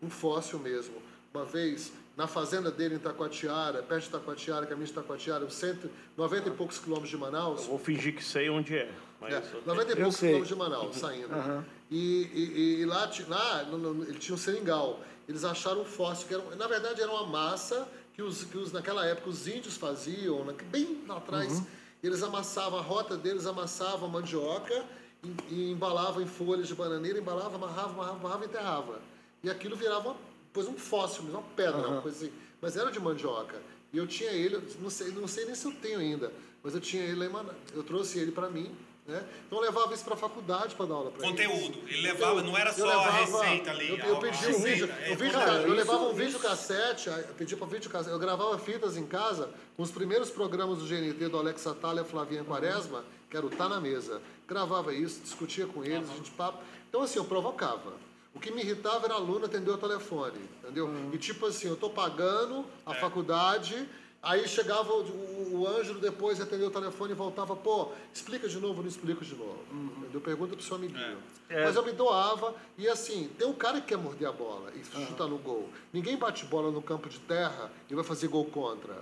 um 0.00 0.10
fóssil 0.10 0.60
mesmo. 0.60 0.94
Uma 1.34 1.44
vez, 1.44 1.92
na 2.18 2.26
fazenda 2.26 2.68
dele 2.68 2.96
em 2.96 2.98
Taquatiara, 2.98 3.80
perto 3.80 4.06
de 4.06 4.10
Taquatiara, 4.10 4.66
caminho 4.66 4.88
de 4.88 4.92
Taquatiara, 4.92 5.44
uns 5.44 5.54
190 5.54 6.48
e 6.48 6.50
poucos 6.52 6.76
quilômetros 6.80 7.10
de 7.10 7.16
Manaus, 7.16 7.64
Vou 7.66 7.78
fingir 7.78 8.12
que 8.16 8.24
sei 8.24 8.50
onde 8.50 8.76
é. 8.76 8.90
Mas 9.20 9.32
é, 9.34 9.36
eu- 9.54 9.62
90 9.64 9.88
e 9.90 9.92
Eu 9.92 9.96
poucos 9.98 10.16
sei. 10.16 10.28
quilômetros 10.30 10.48
de 10.48 10.54
Manaus, 10.56 10.96
saindo. 10.96 11.64
E, 11.88 11.96
e- 12.34 12.80
e 12.80 12.84
lá, 12.86 13.08
lá 13.28 13.62
no- 13.70 13.78
no- 13.78 14.02
ele 14.02 14.18
tinha 14.18 14.34
um 14.34 14.38
seringal. 14.38 14.98
Eles 15.28 15.44
acharam 15.44 15.82
um 15.82 15.84
fóssil, 15.84 16.26
que 16.26 16.34
era, 16.34 16.42
na 16.56 16.66
verdade 16.66 17.00
era 17.00 17.08
uma 17.12 17.24
massa 17.24 17.86
que, 18.14 18.20
os, 18.20 18.42
que 18.42 18.58
os, 18.58 18.72
naquela 18.72 19.06
época 19.06 19.30
os 19.30 19.46
índios 19.46 19.76
faziam, 19.76 20.44
na- 20.44 20.54
bem 20.72 21.04
lá 21.06 21.18
atrás. 21.18 21.62
Eles 22.02 22.20
amassavam, 22.24 22.80
a 22.80 22.82
rota 22.82 23.16
deles 23.16 23.46
amassavam 23.46 24.08
mandioca 24.08 24.84
e, 25.22 25.54
e 25.54 25.70
embalavam 25.70 26.20
em 26.20 26.26
folhas 26.26 26.66
de 26.66 26.74
bananeira, 26.74 27.16
embalava, 27.20 27.54
amarrava, 27.54 27.90
amarrava, 27.90 28.18
amarrava 28.18 28.44
e 28.44 28.48
enterrava. 28.48 29.00
E 29.44 29.48
aquilo 29.48 29.76
virava 29.76 30.08
uma, 30.10 30.16
depois 30.58 30.68
um 30.68 30.78
fóssil, 30.78 31.22
uma 31.24 31.42
pedra, 31.54 31.86
uma 31.88 32.02
coisa 32.02 32.16
assim. 32.24 32.32
Mas 32.60 32.76
era 32.76 32.90
de 32.90 32.98
mandioca. 33.00 33.56
E 33.92 33.98
eu 33.98 34.06
tinha 34.06 34.30
ele, 34.30 34.60
não 34.80 34.90
sei, 34.90 35.08
não 35.12 35.28
sei 35.28 35.44
nem 35.46 35.54
se 35.54 35.64
eu 35.66 35.72
tenho 35.72 35.98
ainda, 36.00 36.32
mas 36.62 36.74
eu 36.74 36.80
tinha 36.80 37.02
ele 37.02 37.14
lá 37.16 37.26
em 37.26 37.28
Manaus. 37.28 37.56
Eu 37.74 37.82
trouxe 37.82 38.18
ele 38.18 38.32
para 38.32 38.50
mim, 38.50 38.70
né? 39.06 39.24
Então 39.46 39.58
eu 39.58 39.64
levava 39.64 39.94
isso 39.94 40.04
para 40.04 40.14
a 40.14 40.16
faculdade 40.16 40.74
para 40.74 40.86
dar 40.86 40.94
aula 40.94 41.10
para 41.12 41.26
eles. 41.26 41.40
Conteúdo. 41.40 41.78
Ele 41.88 42.02
levava, 42.02 42.40
Eu- 42.40 42.44
não 42.44 42.56
era 42.58 42.72
só 42.72 42.84
levava- 42.84 43.08
a 43.08 43.12
receita 43.12 43.70
ali. 43.70 43.88
Eu, 43.88 43.96
eu 43.98 44.16
pedi 44.18 44.36
um 44.36 44.40
receita, 44.48 44.68
vídeo, 44.68 44.90
é, 45.00 45.12
um 45.12 45.16
vídeo 45.16 45.32
cara, 45.32 45.46
ca- 45.46 45.58
eu 45.68 45.72
levava 45.74 46.04
um 46.08 46.12
vídeo 46.14 46.38
cassete, 46.40 47.08
eu 47.08 47.34
pedi 47.38 47.56
para 47.56 47.66
vídeo 47.66 47.88
cassete, 47.90 48.10
eu 48.12 48.18
gravava 48.18 48.58
fitas 48.58 48.96
em 48.96 49.06
casa 49.06 49.48
com 49.76 49.82
os 49.82 49.90
primeiros 49.90 50.28
programas 50.30 50.78
do 50.78 50.86
GNT 50.86 51.28
do 51.28 51.38
Alex 51.38 51.66
Atala 51.66 52.00
e 52.00 52.02
a 52.02 52.04
Flavinha 52.04 52.44
Quaresma, 52.44 53.04
que 53.30 53.36
era 53.36 53.46
o 53.46 53.50
Tá 53.50 53.68
na 53.68 53.80
Mesa. 53.80 54.20
Gravava 54.46 54.92
isso, 54.92 55.20
discutia 55.22 55.66
com 55.66 55.82
eles, 55.84 56.10
a 56.10 56.14
gente 56.14 56.30
papo. 56.32 56.58
Então 56.90 57.00
assim, 57.02 57.18
eu 57.18 57.24
provocava. 57.24 57.92
O 58.38 58.40
que 58.40 58.52
me 58.52 58.60
irritava 58.62 59.06
era 59.06 59.14
aluno 59.14 59.46
atender 59.46 59.68
o 59.72 59.76
telefone, 59.76 60.38
entendeu? 60.62 60.88
E 61.12 61.18
tipo 61.18 61.44
assim, 61.46 61.66
eu 61.66 61.76
tô 61.76 61.90
pagando 61.90 62.64
a 62.86 62.94
faculdade, 62.94 63.88
aí 64.22 64.46
chegava 64.46 64.92
o, 64.92 65.02
o, 65.02 65.60
o 65.62 65.66
Ângelo 65.66 65.98
depois 65.98 66.40
atendeu 66.40 66.68
o 66.68 66.70
telefone 66.70 67.10
e 67.10 67.16
voltava, 67.16 67.56
pô, 67.56 67.90
explica 68.14 68.48
de 68.48 68.60
novo, 68.60 68.80
não 68.80 68.88
explico 68.88 69.24
de 69.24 69.34
novo. 69.34 69.58
Entendeu? 69.72 70.20
Pergunta 70.20 70.54
pro 70.54 70.64
seu 70.64 70.76
amiguinho. 70.76 71.18
É. 71.48 71.64
Mas 71.64 71.74
eu 71.74 71.84
me 71.84 71.90
doava 71.90 72.54
e 72.78 72.86
assim, 72.88 73.28
tem 73.36 73.44
um 73.48 73.54
cara 73.54 73.80
que 73.80 73.88
quer 73.88 73.98
morder 73.98 74.28
a 74.28 74.32
bola 74.32 74.70
e 74.72 74.84
chutar 74.84 75.26
no 75.26 75.38
gol. 75.38 75.68
Ninguém 75.92 76.16
bate 76.16 76.44
bola 76.44 76.70
no 76.70 76.80
campo 76.80 77.08
de 77.08 77.18
terra 77.18 77.72
e 77.90 77.94
vai 77.96 78.04
fazer 78.04 78.28
gol 78.28 78.44
contra. 78.44 78.98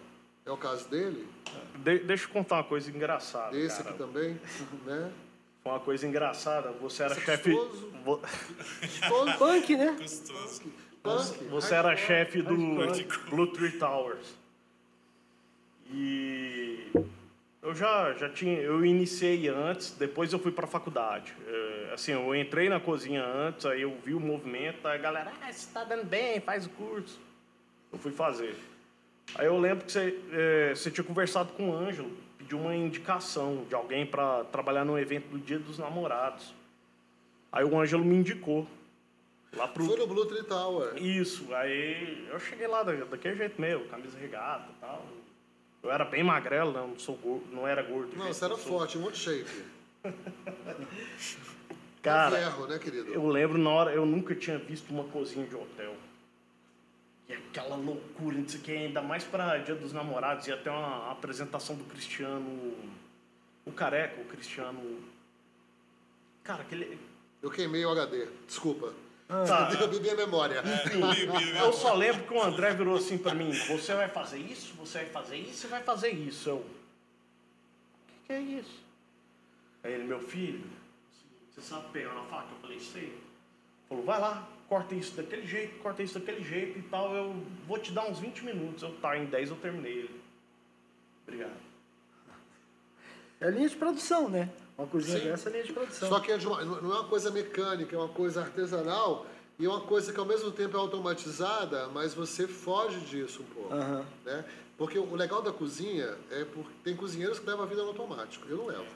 É 0.46 0.51
o 0.51 0.57
caso 0.57 0.88
dele, 0.88 1.29
De- 1.85 1.99
deixa 1.99 2.25
eu 2.25 2.31
contar 2.31 2.55
uma 2.57 2.64
coisa 2.64 2.88
engraçada. 2.88 3.51
desse 3.51 3.83
cara. 3.83 3.90
aqui 3.90 3.99
também, 3.99 4.40
né? 4.87 5.12
Foi 5.66 5.72
uma 5.72 5.81
coisa 5.81 6.07
engraçada. 6.07 6.70
Você 6.81 7.02
era 7.02 7.12
Isso 7.14 7.22
é 7.22 7.24
chefe. 7.24 7.50
gostoso. 7.50 7.90
vo- 8.05 8.20
Todo 9.09 9.33
Punk, 9.37 9.76
né? 9.76 9.96
Gostoso. 9.98 10.62
punk. 11.02 11.44
Você 11.50 11.74
era 11.74 11.96
chefe 11.96 12.40
do. 12.40 12.55
Blue 13.29 13.48
Tree 13.48 13.72
Towers. 13.72 14.33
E 15.92 16.87
eu 17.61 17.74
já, 17.74 18.12
já 18.14 18.29
tinha, 18.29 18.61
eu 18.61 18.87
iniciei 18.87 19.48
antes, 19.48 19.90
depois 19.98 20.33
eu 20.33 20.38
fui 20.38 20.52
para 20.52 20.66
a 20.66 20.68
faculdade. 20.68 21.35
É, 21.48 21.90
assim, 21.94 22.12
eu 22.12 22.33
entrei 22.33 22.68
na 22.68 22.79
cozinha 22.79 23.24
antes, 23.24 23.66
aí 23.66 23.83
eu 23.83 23.96
vi 24.05 24.14
o 24.14 24.20
movimento, 24.20 24.87
aí 24.87 24.96
a 24.96 25.02
galera, 25.02 25.33
ah, 25.42 25.46
você 25.52 25.66
está 25.66 25.83
dando 25.83 26.05
bem, 26.05 26.38
faz 26.40 26.64
o 26.66 26.70
curso. 26.70 27.18
Eu 27.92 27.98
fui 27.98 28.12
fazer. 28.12 28.55
Aí 29.35 29.46
eu 29.46 29.59
lembro 29.59 29.85
que 29.85 29.90
você, 29.90 30.16
é, 30.33 30.74
você 30.76 30.92
tinha 30.92 31.02
conversado 31.05 31.52
com 31.55 31.70
o 31.70 31.76
Ângelo, 31.76 32.16
pediu 32.46 32.61
uma 32.61 32.74
indicação 32.76 33.64
de 33.68 33.74
alguém 33.74 34.06
para 34.06 34.44
trabalhar 34.44 34.85
no 34.85 34.96
evento 34.96 35.26
do 35.28 35.38
Dia 35.38 35.59
dos 35.59 35.78
Namorados. 35.78 36.54
Aí 37.50 37.64
o 37.64 37.76
Ângelo 37.78 38.04
me 38.04 38.14
indicou. 38.14 38.66
Lá 39.56 39.66
pro, 39.66 39.85
Foi 39.85 39.96
no 39.96 40.06
Blue 40.06 40.24
Tree 40.26 40.44
Tower. 40.44 40.96
isso, 41.02 41.52
aí 41.54 42.26
eu 42.30 42.38
cheguei 42.38 42.66
lá 42.68 42.82
da- 42.85 42.92
daquele 42.92 43.37
jeito 43.37 43.61
meu, 43.61 43.87
camisa 43.88 44.16
regata 44.18 44.68
e 44.70 44.80
tal. 44.80 45.04
Eu 45.82 45.90
era 45.90 46.04
bem 46.04 46.22
magrelo, 46.22 46.72
né? 46.72 46.80
não, 46.80 46.96
sou 46.98 47.16
gordo, 47.16 47.46
não 47.52 47.66
era 47.66 47.82
gordo. 47.82 48.11
do 48.11 48.16
Não, 48.18 48.26
você 48.32 48.44
era 48.44 48.56
forte, 48.56 48.96
um 48.98 49.02
monte 49.02 49.14
de 49.14 49.20
shape. 49.20 49.64
Cara, 52.02 52.37
ferro, 52.37 52.66
né, 52.68 52.78
querido? 52.78 53.12
eu 53.12 53.26
lembro 53.26 53.59
na 53.59 53.70
hora, 53.70 53.92
eu 53.92 54.06
nunca 54.06 54.35
tinha 54.35 54.59
visto 54.59 54.90
uma 54.90 55.04
cozinha 55.04 55.44
de 55.46 55.54
hotel. 55.56 55.94
E 57.28 57.32
aquela 57.32 57.74
loucura, 57.74 58.36
não 58.36 58.48
sei 58.48 58.60
o 58.60 58.62
que, 58.62 58.72
ainda 58.72 59.02
mais 59.02 59.24
para 59.24 59.58
Dia 59.58 59.74
dos 59.74 59.92
Namorados, 59.92 60.46
ia 60.46 60.56
ter 60.56 60.70
uma 60.70 61.10
apresentação 61.10 61.74
do 61.74 61.84
Cristiano. 61.84 62.72
O 63.64 63.72
careca, 63.72 64.20
o 64.20 64.24
Cristiano. 64.24 65.02
Cara, 66.44 66.62
aquele. 66.62 66.98
Eu 67.42 67.50
queimei 67.50 67.84
o 67.84 67.90
HD, 67.90 68.28
desculpa. 68.46 68.94
Tá, 69.28 69.72
Eu 69.80 69.88
bebi 69.88 70.08
a 70.08 70.14
memória. 70.14 70.62
Eu 71.58 71.72
só 71.72 71.94
lembro 71.94 72.22
que 72.24 72.32
o 72.32 72.40
André 72.40 72.72
virou 72.74 72.96
assim 72.96 73.18
pra 73.18 73.34
mim: 73.34 73.50
você 73.50 73.92
vai 73.94 74.08
fazer 74.08 74.38
isso, 74.38 74.74
você 74.74 74.98
vai 74.98 75.08
fazer 75.08 75.36
isso, 75.36 75.54
você 75.54 75.66
vai 75.66 75.82
fazer 75.82 76.10
isso. 76.10 76.48
Eu. 76.48 76.56
O 76.58 76.64
que, 78.06 78.14
que 78.26 78.32
é 78.32 78.40
isso? 78.40 78.84
Aí 79.82 79.94
ele, 79.94 80.04
meu 80.04 80.20
filho, 80.20 80.64
você 81.50 81.60
sabe 81.60 81.90
pegar 81.92 82.12
uma 82.12 82.24
faca? 82.26 82.52
Eu 82.52 82.60
falei: 82.60 82.78
sei. 82.78 83.18
Falou: 83.88 84.05
vai 84.05 84.20
lá, 84.20 84.49
corta 84.68 84.94
isso 84.94 85.14
daquele 85.16 85.46
jeito, 85.46 85.79
corta 85.79 86.03
isso 86.03 86.18
daquele 86.18 86.42
jeito 86.42 86.79
e 86.79 86.83
tal. 86.83 87.14
Eu 87.14 87.35
vou 87.66 87.79
te 87.79 87.92
dar 87.92 88.07
uns 88.09 88.18
20 88.18 88.44
minutos. 88.44 88.83
Eu, 88.83 88.92
tá, 89.01 89.16
em 89.16 89.27
10 89.27 89.51
eu 89.51 89.57
terminei 89.57 89.92
ele. 89.92 90.20
Obrigado. 91.27 91.66
É 93.40 93.51
linha 93.51 93.68
de 93.68 93.77
produção, 93.77 94.29
né? 94.29 94.49
Uma 94.79 94.87
cozinha 94.87 95.18
Sim. 95.18 95.25
dessa 95.25 95.49
é 95.49 95.53
linha 95.53 95.64
de 95.64 95.72
produção. 95.72 96.09
Só 96.09 96.20
que 96.20 96.33
é 96.33 96.38
de 96.38 96.46
uma- 96.46 96.64
não 96.64 96.92
é 96.92 97.01
uma 97.01 97.09
coisa 97.09 97.31
mecânica, 97.31 97.94
é 97.94 97.99
uma 97.99 98.09
coisa 98.09 98.42
artesanal 98.42 99.27
e 99.59 99.64
é 99.64 99.68
uma 99.68 99.81
coisa 99.83 100.12
que 100.12 100.19
ao 100.19 100.27
mesmo 100.27 100.50
tempo 100.50 100.77
é 100.77 100.81
automatizada, 100.81 101.88
mas 101.88 102.15
você 102.15 102.46
foge 102.46 103.00
disso 103.00 103.42
um 103.42 103.46
pouco. 103.54 103.75
Aham. 103.75 104.06
Né? 104.25 104.44
Porque 104.79 104.98
o 104.98 105.15
legal 105.15 105.40
da 105.42 105.52
cozinha 105.52 106.17
é 106.31 106.44
porque 106.44 106.71
tem 106.85 106.94
cozinheiros 106.96 107.38
que 107.38 107.46
levam 107.46 107.65
a 107.65 107.67
vida 107.67 107.83
no 107.83 107.88
automático. 107.88 108.46
Eu 108.48 108.58
não 108.58 108.67
levo. 108.67 108.87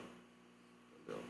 Entendeu? 1.03 1.23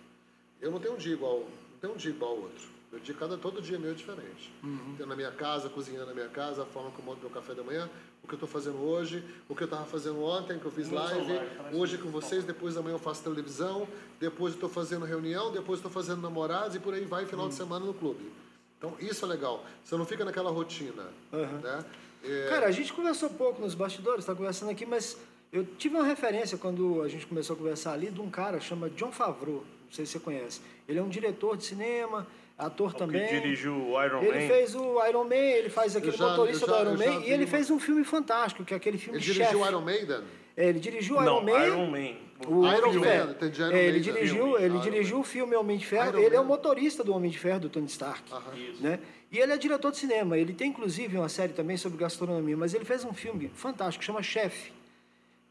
Eu 0.61 0.71
não 0.71 0.79
tenho 0.79 0.93
um 0.95 0.97
dia 0.97 1.13
igual, 1.13 1.39
não 1.39 1.77
tenho 1.79 1.93
um 1.93 1.97
dia 1.97 2.11
igual 2.11 2.31
ao 2.31 2.37
outro. 2.39 2.67
Meu 2.91 2.99
dia, 2.99 3.15
cada, 3.15 3.37
todo 3.37 3.61
dia 3.61 3.79
meu 3.79 3.91
é 3.91 3.93
diferente. 3.93 4.53
Tenho 4.97 5.07
na 5.07 5.15
minha 5.15 5.31
casa, 5.31 5.69
cozinhando 5.69 6.07
na 6.07 6.13
minha 6.13 6.27
casa, 6.27 6.63
a 6.63 6.65
forma 6.65 6.91
como 6.91 7.11
eu 7.11 7.13
monto 7.13 7.21
meu 7.21 7.29
café 7.29 7.53
da 7.53 7.63
manhã, 7.63 7.89
o 8.21 8.27
que 8.27 8.33
eu 8.33 8.35
estou 8.35 8.49
fazendo 8.49 8.77
hoje, 8.83 9.23
o 9.47 9.55
que 9.55 9.63
eu 9.63 9.65
estava 9.65 9.85
fazendo 9.85 10.21
ontem, 10.21 10.59
que 10.59 10.65
eu 10.65 10.71
fiz 10.71 10.89
live, 10.89 11.33
parece 11.57 11.75
hoje 11.75 11.97
com 11.97 12.09
vocês, 12.09 12.43
depois 12.43 12.75
da 12.75 12.81
manhã 12.81 12.95
eu 12.95 12.99
faço 12.99 13.23
televisão, 13.23 13.87
depois 14.19 14.53
eu 14.53 14.57
estou 14.57 14.69
fazendo 14.69 15.05
reunião, 15.05 15.53
depois 15.53 15.79
estou 15.79 15.89
fazendo 15.89 16.21
namorados 16.21 16.75
e 16.75 16.79
por 16.79 16.93
aí 16.93 17.05
vai 17.05 17.25
final 17.25 17.47
de 17.47 17.55
semana 17.55 17.85
no 17.85 17.93
clube. 17.93 18.29
Então 18.77 18.93
isso 18.99 19.23
é 19.23 19.27
legal. 19.27 19.63
Você 19.85 19.95
não 19.95 20.05
fica 20.05 20.25
naquela 20.25 20.51
rotina. 20.51 21.07
Né? 21.31 21.85
É, 22.23 22.47
Cara, 22.49 22.67
a 22.67 22.71
gente 22.71 22.91
conversou 22.91 23.29
pouco 23.29 23.61
nos 23.61 23.73
bastidores, 23.73 24.25
tá 24.25 24.35
conversando 24.35 24.69
aqui, 24.69 24.85
mas 24.85 25.17
eu 25.51 25.63
tive 25.63 25.95
uma 25.95 26.05
referência 26.05 26.57
quando 26.57 27.01
a 27.01 27.07
gente 27.07 27.25
começou 27.25 27.55
a 27.55 27.57
conversar 27.57 27.93
ali 27.93 28.11
de 28.11 28.19
um 28.19 28.29
cara 28.29 28.59
chama 28.59 28.89
John 28.89 29.11
Favreau, 29.13 29.63
não 29.85 29.91
sei 29.91 30.05
se 30.05 30.13
você 30.13 30.19
conhece. 30.19 30.61
Ele 30.87 30.99
é 30.99 31.01
um 31.01 31.09
diretor 31.09 31.55
de 31.55 31.63
cinema, 31.63 32.27
ator 32.65 32.91
O 32.91 32.93
também. 32.93 33.25
que 33.27 33.39
dirigiu 33.39 33.73
o 33.73 34.03
Iron 34.03 34.21
Ele 34.21 34.41
Man. 34.41 34.47
fez 34.47 34.75
o 34.75 35.05
Iron 35.07 35.23
Man, 35.23 35.35
ele 35.35 35.69
faz 35.69 35.95
aquele 35.95 36.15
já- 36.15 36.29
motorista 36.29 36.65
já- 36.67 36.73
do 36.73 36.81
Iron 36.81 36.97
Man, 36.97 37.25
e 37.25 37.31
ele 37.31 37.43
uma- 37.43 37.51
fez 37.51 37.69
um 37.71 37.79
filme 37.79 38.03
fantástico, 38.03 38.63
que 38.63 38.73
é 38.73 38.77
aquele 38.77 38.97
filme 38.97 39.17
Ele 39.17 39.25
de 39.25 39.33
dirigiu 39.33 39.59
chefe. 39.59 39.69
Iron 39.71 39.81
Maiden? 39.81 40.21
É, 40.55 40.67
ele 40.69 40.79
dirigiu 40.79 41.17
o 41.17 41.21
Não, 41.21 41.37
Iron 41.37 41.43
Man. 41.53 41.65
Iron 41.65 41.87
Man. 41.87 42.15
O 42.47 42.65
Iron 42.67 42.93
Man, 42.93 43.31
entendi, 43.31 43.61
Iron 43.61 43.71
É, 43.71 43.83
ele 43.83 43.91
Maiden. 43.91 44.01
dirigiu, 44.01 44.35
Filme, 44.43 44.55
ele 44.55 44.65
Iron 44.65 44.79
dirigiu 44.79 45.15
Man. 45.17 45.21
o 45.21 45.23
filme 45.23 45.55
Homem 45.55 45.77
de 45.77 45.85
Ferro. 45.85 46.09
Iron 46.09 46.19
ele 46.19 46.35
é 46.35 46.39
o 46.39 46.43
Man. 46.43 46.47
motorista 46.49 47.03
do 47.03 47.13
Homem 47.13 47.29
de 47.31 47.37
Ferro, 47.39 47.59
do 47.61 47.69
Tony 47.69 47.85
Stark. 47.87 48.21
Aham. 48.31 48.41
Né? 48.79 48.99
E 49.31 49.39
ele 49.39 49.53
é 49.53 49.57
diretor 49.57 49.91
de 49.91 49.97
cinema. 49.97 50.37
Ele 50.37 50.53
tem, 50.53 50.69
inclusive, 50.69 51.17
uma 51.17 51.29
série 51.29 51.53
também 51.53 51.77
sobre 51.77 51.97
gastronomia. 51.97 52.57
Mas 52.57 52.73
ele 52.73 52.83
fez 52.83 53.05
um 53.05 53.13
filme 53.13 53.49
fantástico, 53.55 54.03
chama 54.03 54.21
Chef. 54.21 54.71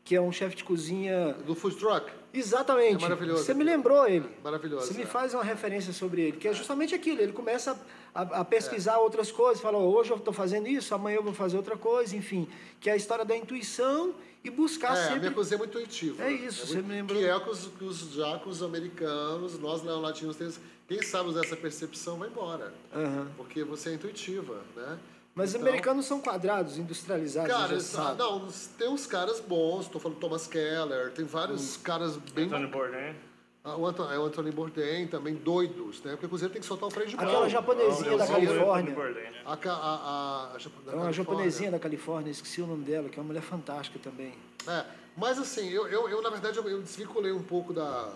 Que 0.05 0.16
é 0.16 0.20
um 0.20 0.32
chefe 0.32 0.57
de 0.57 0.64
cozinha... 0.64 1.34
Do 1.46 1.55
Food 1.55 1.76
Truck? 1.76 2.11
Exatamente. 2.32 2.96
É 2.96 3.09
maravilhoso. 3.09 3.44
Você 3.44 3.55
me 3.55 3.64
lembrou 3.64 4.07
ele. 4.07 4.28
Maravilhoso. 4.42 4.86
Você 4.86 4.94
me 4.94 5.03
é. 5.03 5.07
faz 5.07 5.34
uma 5.34 5.42
referência 5.44 5.92
sobre 5.92 6.22
ele, 6.22 6.36
que 6.36 6.48
é 6.48 6.53
justamente 6.53 6.94
aquilo. 6.94 7.20
Ele 7.20 7.32
começa 7.32 7.78
a, 8.14 8.22
a 8.40 8.44
pesquisar 8.44 8.98
outras 8.98 9.30
coisas, 9.32 9.61
fala, 9.61 9.78
"Ó, 9.78 9.82
hoje 9.82 10.11
eu 10.11 10.16
estou 10.16 10.32
fazendo 10.32 10.68
isso, 10.68 10.94
amanhã 10.94 11.16
eu 11.16 11.22
vou 11.22 11.32
fazer 11.34 11.57
outra 11.57 11.76
coisa, 11.76 12.16
enfim. 12.16 12.48
Que 12.80 12.88
é 12.88 12.92
a 12.92 12.96
história 12.96 13.24
da 13.24 13.36
intuição 13.36 14.14
e 14.44 14.51
buscar 14.51 14.96
É, 14.96 15.01
a 15.01 15.05
sempre... 15.05 15.20
minha 15.20 15.32
cozinha 15.32 15.57
é 15.57 15.59
muito 15.59 15.76
intuitiva. 15.78 16.24
É 16.24 16.32
isso, 16.32 16.66
você 16.66 16.74
muito- 16.74 16.86
me 16.88 16.94
lembrou. 16.94 17.18
Que 17.20 17.26
é 17.26 17.36
o 17.36 17.40
que 17.40 17.51
os, 17.51 17.66
que 17.66 17.84
os 17.84 17.98
já 18.14 18.38
que 18.38 18.48
os 18.48 18.62
americanos, 18.62 19.59
nós 19.59 19.82
neolatinos 19.82 20.36
temos. 20.36 20.59
Quem 20.88 21.03
sabe 21.03 21.28
usar 21.28 21.44
essa 21.44 21.57
percepção 21.57 22.16
vai 22.16 22.28
embora. 22.28 22.72
Aham. 22.94 23.28
Porque 23.36 23.62
você 23.62 23.90
é 23.90 23.94
intuitiva, 23.94 24.61
né? 24.76 24.98
Mas 25.35 25.51
os 25.51 25.55
Então, 25.55 25.68
americanos 25.68 26.07
são 26.07 26.20
quadrados, 26.20 26.76
industrializados, 26.76 27.51
Cara, 27.53 27.81
sabe. 27.81 28.18
não, 28.18 28.49
tem 28.76 28.89
uns 28.89 29.07
caras 29.07 29.41
bons, 29.41 29.87
tô 29.89 29.99
falando 30.01 30.18
Thomas 30.18 30.47
Keller, 30.47 31.12
tem 31.12 31.24
vários 31.24 31.76
Hum. 31.76 31.81
caras 31.83 32.16
bem. 32.16 32.47
Anthony 32.47 32.66
Bourdain. 32.66 33.14
Ah, 33.62 33.76
O 33.76 33.87
Anthony, 33.87 34.14
é 34.14 34.18
o 34.18 34.24
Anthony 34.24 34.51
Bourdain 34.51 35.07
também, 35.07 35.35
doidos, 35.35 36.03
né? 36.03 36.12
Porque 36.12 36.26
o 36.26 36.28
cozinheiro 36.31 36.53
tem 36.53 36.61
que 36.62 36.66
soltar 36.66 36.89
o 36.89 36.91
freio 36.91 37.09
de 37.11 37.16
mão. 37.16 37.24
Aquela 37.26 37.49
japonesinha 37.49 38.11
Eu 38.12 38.18
da 38.18 38.26
Califórnia. 38.26 38.95
Bourdain. 38.95 39.26
A, 39.45 39.53
É 39.53 39.53
uma 39.53 40.49
Califórnia. 40.59 41.12
japonesinha 41.12 41.70
da 41.70 41.78
Califórnia, 41.78 42.31
esqueci 42.31 42.61
o 42.62 42.66
nome 42.66 42.85
dela, 42.85 43.09
que 43.09 43.18
é 43.18 43.22
uma 43.22 43.26
mulher 43.28 43.43
fantástica 43.43 43.99
também. 43.99 44.35
É, 44.66 44.85
mas 45.16 45.39
assim, 45.39 45.68
eu, 45.68 45.87
eu, 45.89 46.09
eu, 46.09 46.22
na 46.22 46.31
verdade, 46.31 46.57
eu, 46.59 46.68
eu 46.68 46.81
desvinculei 46.83 47.33
um 47.33 47.43
pouco 47.43 47.72
da... 47.72 48.12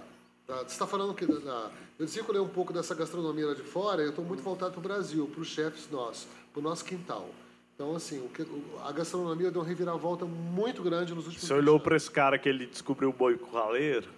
da 0.47 0.57
você 0.59 0.65
está 0.67 0.87
falando 0.87 1.15
que... 1.15 1.27
Da, 1.27 1.39
da- 1.39 1.71
eu 1.99 2.07
desvinculei 2.07 2.41
um 2.41 2.49
pouco 2.49 2.73
dessa 2.73 2.95
gastronomia 2.95 3.47
lá 3.47 3.55
de 3.55 3.63
fora 3.63 4.03
eu 4.03 4.11
estou 4.11 4.25
muito 4.25 4.43
voltado 4.43 4.73
para 4.73 4.81
o 4.81 4.83
Brasil, 4.83 5.27
para 5.33 5.41
os 5.41 5.49
chefes 5.49 5.89
nossos, 5.91 6.27
para 6.53 6.61
o 6.61 6.63
nosso 6.63 6.85
quintal. 6.85 7.29
Então, 7.75 7.95
assim, 7.97 8.19
o 8.25 8.29
que, 8.29 8.45
a 8.85 8.93
gastronomia 8.93 9.51
deu 9.51 9.61
uma 9.63 9.67
reviravolta 9.69 10.25
muito 10.25 10.83
grande 10.83 11.15
nos 11.15 11.27
últimos 11.27 11.47
Você 11.47 11.55
olhou 11.55 11.77
20 11.79 11.85
para 11.85 11.97
esse 11.97 12.11
cara 12.11 12.39
que 12.39 12.49
ele 12.49 12.67
descobriu 12.67 13.11
o 13.11 13.13
boi 13.13 13.37
curraleiro? 13.37 14.09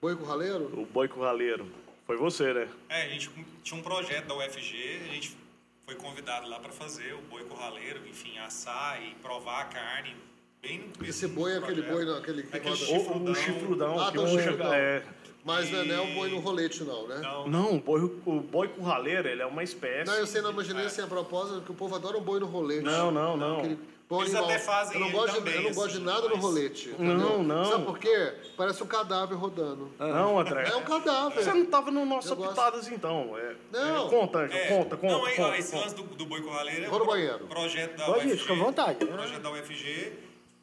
Boi 0.00 0.16
curraleiro? 0.16 0.64
O 0.80 0.86
boi 0.86 1.08
curraleiro. 1.08 1.66
Foi 2.06 2.16
você, 2.16 2.52
né? 2.52 2.68
É, 2.88 3.02
a 3.02 3.08
gente 3.08 3.30
tinha 3.62 3.78
um 3.78 3.82
projeto 3.82 4.26
da 4.26 4.36
UFG, 4.36 5.00
a 5.08 5.12
gente 5.14 5.36
foi 5.84 5.94
convidado 5.94 6.48
lá 6.48 6.58
para 6.58 6.72
fazer 6.72 7.12
o 7.14 7.20
boi 7.22 7.44
curraleiro, 7.44 8.00
enfim, 8.08 8.38
assar 8.38 9.00
e 9.02 9.14
provar 9.16 9.60
a 9.62 9.64
carne 9.66 10.16
bem 10.62 10.90
no 10.98 11.06
Esse 11.06 11.28
boi 11.28 11.52
é 11.52 11.58
aquele 11.58 11.82
projeto. 11.82 11.92
boi, 11.92 12.04
não, 12.06 12.16
aquele 12.18 12.42
que 12.44 12.56
Aquele 12.56 12.74
roda... 12.74 12.86
chifre. 12.86 13.18
O, 13.18 13.30
o 13.30 13.34
chifrudão. 13.34 14.00
Ah, 14.00 14.10
que 14.10 14.18
tá, 14.18 14.26
chifrudão. 14.26 14.72
é, 14.74 15.02
Mas 15.44 15.70
não 15.70 15.80
é, 15.80 15.84
não 15.84 15.94
é 15.94 16.00
um 16.02 16.14
boi 16.14 16.30
no 16.30 16.38
rolete, 16.40 16.84
não, 16.84 17.08
né? 17.08 17.16
Não, 17.22 17.48
Não, 17.48 17.74
o 17.76 17.80
boi, 17.80 18.00
o 18.26 18.40
boi 18.40 18.68
curraleiro, 18.68 19.26
ele 19.28 19.40
é 19.42 19.46
uma 19.46 19.62
espécie. 19.62 20.10
Não, 20.10 20.16
eu 20.18 20.26
sei, 20.26 20.42
não 20.42 20.50
imaginei 20.50 20.84
assim 20.84 21.00
a 21.02 21.06
propósito, 21.06 21.62
que 21.62 21.70
o 21.70 21.74
povo 21.74 21.94
adora 21.94 22.18
um 22.18 22.20
boi 22.22 22.38
no 22.40 22.46
rolete. 22.46 22.82
Não, 22.82 23.10
não, 23.10 23.36
não. 23.38 23.58
Aquele 23.58 23.78
bom 24.08 24.20
Eles 24.20 24.34
animal. 24.34 24.50
até 24.50 24.58
fazem 24.58 24.94
eu 24.94 25.00
não 25.00 25.10
gosto, 25.12 25.32
de, 25.32 25.38
também, 25.38 25.54
eu 25.54 25.62
não 25.62 25.72
gosto 25.72 25.88
de 25.92 25.96
assim, 25.96 26.04
nada 26.04 26.22
no 26.28 26.34
mas- 26.34 26.44
rolete. 26.44 26.94
Não, 26.98 27.14
entendeu? 27.16 27.42
não. 27.42 27.64
Sabe 27.64 27.84
por 27.86 27.98
quê? 27.98 28.34
Parece 28.56 28.82
um 28.82 28.86
cadáver 28.86 29.34
rodando. 29.38 29.90
Não, 29.98 30.38
André. 30.38 30.68
É 30.68 30.76
um 30.76 30.82
cadáver. 30.84 31.42
Você 31.42 31.52
não 31.54 31.64
tava 31.66 31.90
no 31.90 32.04
nosso 32.04 32.28
Eu 32.32 32.36
gosto. 32.36 32.50
Pitadas, 32.50 32.88
então. 32.88 33.34
É, 33.38 33.54
Não. 33.72 34.06
é, 34.06 34.10
conta, 34.10 34.38
É, 34.42 34.68
conta, 34.68 34.96
conta. 34.98 35.12
Não, 35.14 35.24
aí, 35.24 35.36
conta, 35.36 35.56
esse 35.58 35.70
conta. 35.72 35.84
lance 35.84 35.94
do, 35.96 36.02
do 36.02 36.26
boi 36.26 36.42
curraleiro 36.42 36.84
é 36.84 36.88
Vou 36.88 36.98
no 36.98 37.06
banheiro. 37.06 37.46
projeto 37.46 37.96
da 37.96 38.04
Pode 38.04 38.26
UFG. 38.26 38.36
fica 38.36 38.52
à 38.52 38.56
vontade. 38.56 39.06
Projeto 39.06 39.40
da 39.40 39.50
UFG 39.52 40.12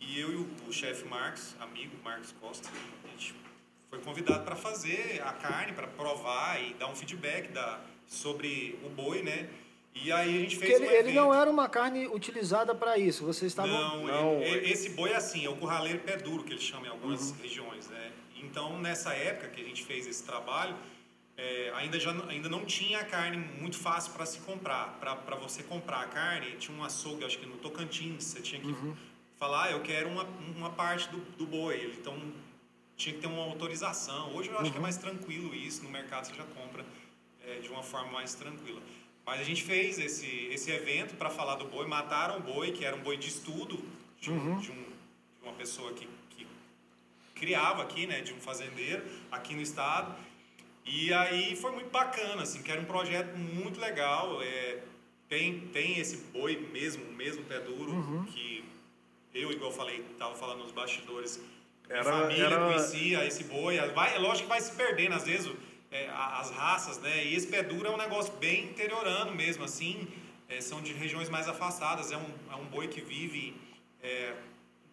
e 0.01 0.19
eu 0.19 0.32
e 0.32 0.36
o, 0.36 0.47
o 0.67 0.71
chefe 0.73 1.05
Marcos, 1.07 1.55
amigo 1.59 1.93
Marcos 2.03 2.34
Costa, 2.39 2.69
foi 3.97 4.03
convidado 4.03 4.43
para 4.43 4.55
fazer 4.55 5.21
a 5.25 5.33
carne, 5.33 5.73
para 5.73 5.87
provar 5.87 6.61
e 6.61 6.73
dar 6.75 6.87
um 6.87 6.95
feedback 6.95 7.49
da, 7.51 7.79
sobre 8.07 8.77
o 8.83 8.89
boi, 8.89 9.21
né? 9.23 9.49
E 9.95 10.11
aí 10.11 10.37
a 10.37 10.39
gente 10.41 10.57
fez 10.57 10.71
Porque 10.71 10.83
ele, 10.85 10.87
um 10.87 10.99
ele 10.99 11.11
não 11.13 11.33
era 11.33 11.49
uma 11.49 11.67
carne 11.67 12.05
utilizada 12.07 12.75
para 12.75 12.97
isso. 12.99 13.25
Vocês 13.25 13.51
estavam. 13.51 13.71
Não, 13.71 14.05
Não, 14.05 14.41
e- 14.43 14.67
e- 14.67 14.71
esse 14.71 14.91
boi 14.91 15.09
é 15.11 15.15
assim, 15.15 15.43
é 15.45 15.49
o 15.49 15.55
curraleiro 15.55 15.99
pé 15.99 16.17
duro 16.17 16.43
que 16.43 16.53
eles 16.53 16.63
chamam 16.63 16.85
em 16.85 16.89
algumas 16.89 17.31
Uhum. 17.31 17.37
regiões, 17.41 17.87
né? 17.89 18.11
Então, 18.35 18.79
nessa 18.79 19.13
época 19.13 19.47
que 19.49 19.59
a 19.61 19.63
gente 19.63 19.83
fez 19.83 20.05
esse 20.05 20.23
trabalho, 20.23 20.75
é, 21.35 21.71
ainda, 21.75 21.99
já, 21.99 22.13
não- 22.13 22.29
ainda 22.29 22.47
não 22.47 22.63
tinha 22.65 22.99
a 22.99 23.03
carne 23.05 23.37
muito 23.37 23.77
fácil 23.77 24.13
para 24.13 24.25
se 24.27 24.39
comprar. 24.41 24.97
Para 24.99 25.35
você 25.35 25.63
comprar 25.63 26.01
a 26.01 26.05
carne, 26.07 26.51
tinha 26.57 26.77
um 26.77 26.83
açougue, 26.83 27.25
acho 27.25 27.39
que 27.39 27.45
no 27.47 27.57
Tocantins, 27.57 28.23
você 28.23 28.41
tinha 28.41 28.61
que 28.61 28.67
Uhum. 28.67 28.95
falar, 29.39 29.65
ah, 29.65 29.71
eu 29.71 29.81
quero 29.81 30.09
uma, 30.09 30.23
uma 30.55 30.69
parte 30.69 31.09
do, 31.09 31.17
do 31.37 31.47
boi. 31.47 31.95
Então, 31.99 32.15
tinha 32.97 33.13
que 33.15 33.21
ter 33.21 33.27
uma 33.27 33.43
autorização. 33.43 34.33
Hoje 34.35 34.49
eu 34.49 34.55
acho 34.55 34.65
Uhum. 34.65 34.71
que 34.71 34.77
é 34.77 34.81
mais 34.81 34.97
tranquilo 34.97 35.53
isso, 35.55 35.83
no 35.83 35.89
mercado 35.89 36.25
você 36.27 36.33
já 36.33 36.43
compra 36.43 36.83
é, 37.45 37.59
de 37.59 37.69
uma 37.69 37.83
forma 37.83 38.11
mais 38.11 38.33
tranquila. 38.33 38.81
Mas 39.25 39.39
a 39.39 39.43
gente 39.43 39.63
fez 39.63 39.99
esse, 39.99 40.25
esse 40.51 40.71
evento 40.71 41.15
para 41.15 41.29
falar 41.29 41.55
do 41.55 41.65
boi, 41.65 41.85
mataram 41.85 42.37
o 42.37 42.41
boi, 42.41 42.71
que 42.71 42.83
era 42.83 42.95
um 42.95 43.01
boi 43.01 43.15
de 43.17 43.27
estudo 43.27 43.77
de, 44.19 44.31
um- 44.31 44.59
de 44.59 44.71
um- 44.71 44.83
de 44.83 45.43
uma 45.43 45.53
pessoa 45.53 45.93
que, 45.93 46.07
que 46.31 46.47
criava 47.35 47.83
aqui, 47.83 48.07
né, 48.07 48.21
de 48.21 48.33
um 48.33 48.39
fazendeiro 48.39 49.03
aqui 49.31 49.53
no 49.53 49.61
estado. 49.61 50.15
E 50.85 51.13
aí 51.13 51.55
foi 51.55 51.71
muito 51.71 51.89
bacana, 51.89 52.41
assim, 52.41 52.63
que 52.63 52.71
era 52.71 52.81
um 52.81 52.85
projeto 52.85 53.37
muito 53.37 53.79
legal. 53.79 54.41
É, 54.41 54.81
tem, 55.29 55.59
tem 55.67 55.99
esse 55.99 56.17
boi 56.31 56.55
mesmo, 56.71 57.05
mesmo 57.13 57.43
pé 57.43 57.59
duro, 57.59 58.25
que 58.31 58.63
eu, 59.33 59.51
igual 59.51 59.69
eu 59.71 59.75
falei, 59.77 59.99
estava 60.13 60.33
falando 60.35 60.63
nos 60.63 60.71
bastidores, 60.71 61.39
Era- 61.89 62.03
família 62.03 62.45
era- 62.45 62.65
conhecia 62.65 63.25
esse 63.25 63.43
boi. 63.45 63.77
Vai, 63.91 64.15
é 64.15 64.19
lógico 64.19 64.43
que 64.43 64.49
vai 64.49 64.61
se 64.61 64.71
perdendo, 64.73 65.13
às 65.15 65.23
vezes, 65.23 65.51
é, 65.91 66.07
a- 66.09 66.39
as 66.39 66.51
raças, 66.51 66.97
né? 66.99 67.23
E 67.25 67.35
esse 67.35 67.47
pé 67.47 67.63
duro 67.63 67.88
é 67.88 67.91
um 67.91 67.97
negócio 67.97 68.33
bem 68.33 68.65
interiorano 68.65 69.33
mesmo, 69.33 69.63
assim. 69.63 70.07
É, 70.49 70.61
são 70.61 70.81
de 70.81 70.93
regiões 70.93 71.29
mais 71.29 71.47
afastadas. 71.47 72.11
É 72.11 72.17
um, 72.17 72.29
é 72.51 72.55
um 72.55 72.65
boi 72.65 72.88
que 72.88 73.01
vive 73.01 73.55
é, 74.01 74.33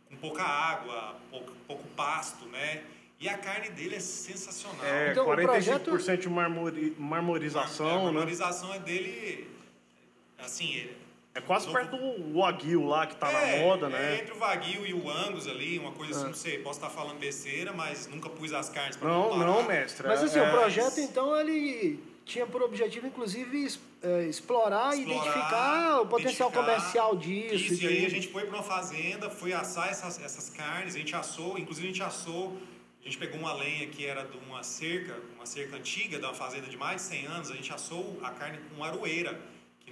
com 0.09 0.17
pouca 0.17 0.43
água, 0.43 1.17
pouco, 1.31 1.53
pouco 1.67 1.85
pasto, 1.91 2.47
né? 2.47 2.83
E 3.21 3.29
a 3.29 3.39
carne 3.39 3.69
dele 3.71 3.95
é 3.97 4.01
sensacional. 4.01 4.85
É, 4.85 5.11
Então, 5.13 5.25
o 5.25 5.27
45% 5.29 6.17
de 6.23 6.29
marmori, 6.29 6.95
marmorização, 6.99 7.87
a 8.09 8.11
né? 8.11 8.13
valorização 8.13 8.75
é 8.75 8.79
dele, 8.81 9.49
assim, 10.39 10.73
ele- 10.75 10.97
É 11.35 11.41
quase 11.41 11.69
perto 11.69 11.97
do 11.97 12.39
Wagyu 12.39 12.87
lá, 12.87 13.09
que 13.09 13.17
tá 13.17 13.31
na 13.31 13.41
é, 13.41 13.61
moda, 13.61 13.87
é 13.87 13.91
né? 13.91 14.19
entre 14.21 14.35
o 14.35 14.39
Wagyu 14.39 14.87
e 14.87 14.95
o 14.95 15.11
Angus 15.11 15.49
ali, 15.49 15.81
uma 15.81 15.91
coisa 15.91 16.13
assim, 16.13 16.27
não 16.27 16.35
sei, 16.35 16.59
posso 16.59 16.79
estar 16.79 16.91
falando 16.91 17.19
besteira, 17.19 17.73
mas 17.73 18.07
nunca 18.07 18.31
pus 18.31 18.53
as 18.53 18.69
carnes 18.69 18.97
para 18.97 19.09
Não, 19.09 19.37
não, 19.37 19.65
mestre. 19.65 20.07
Mas 20.07 20.23
assim, 20.23 20.39
é, 20.39 20.49
o 20.49 20.51
projeto, 20.53 21.01
então, 21.01 21.37
ele 21.37 22.01
tinha 22.25 22.47
por 22.47 22.63
objetivo, 22.63 23.09
inclusive, 23.09 23.67
eh, 24.01 24.27
explorar, 24.29 24.97
e 24.97 25.01
Explorar, 25.01 25.23
identificar 25.23 26.01
o 26.01 26.07
potencial 26.07 26.49
identificar. 26.49 26.51
comercial 26.53 27.17
disso. 27.17 27.55
Isso, 27.73 27.85
e 27.85 27.89
aí 27.89 28.07
a 28.07 28.11
gente 28.11 28.29
foi 28.29 28.47
para 28.47 28.55
uma 28.55 28.63
fazenda, 28.63 29.29
foi 29.29 29.53
assar 29.53 29.89
essas, 29.89 30.23
essas 30.23 30.51
carnes, 30.51 30.95
a 30.95 30.99
gente 30.99 31.17
assou, 31.17 31.59
inclusive 31.59 31.89
a 31.89 31.91
gente 31.91 32.03
assou, 32.03 32.57
a 33.03 33.05
gente 33.05 33.19
pegou 33.19 33.41
uma 33.41 33.53
lenha 33.53 33.89
que 33.89 34.07
era 34.07 34.23
de 34.23 34.39
uma 34.39 34.63
cerca, 34.63 35.17
uma 35.35 35.47
cerca 35.47 35.77
antiga, 35.77 36.17
de 36.17 36.25
uma 36.25 36.33
fazenda 36.33 36.69
de 36.69 36.77
mais 36.77 37.03
de 37.03 37.09
100 37.09 37.27
anos, 37.27 37.51
a 37.51 37.55
gente 37.55 37.73
assou 37.73 38.21
a 38.23 38.31
carne 38.31 38.59
com 38.71 38.85
aroeira, 38.85 39.39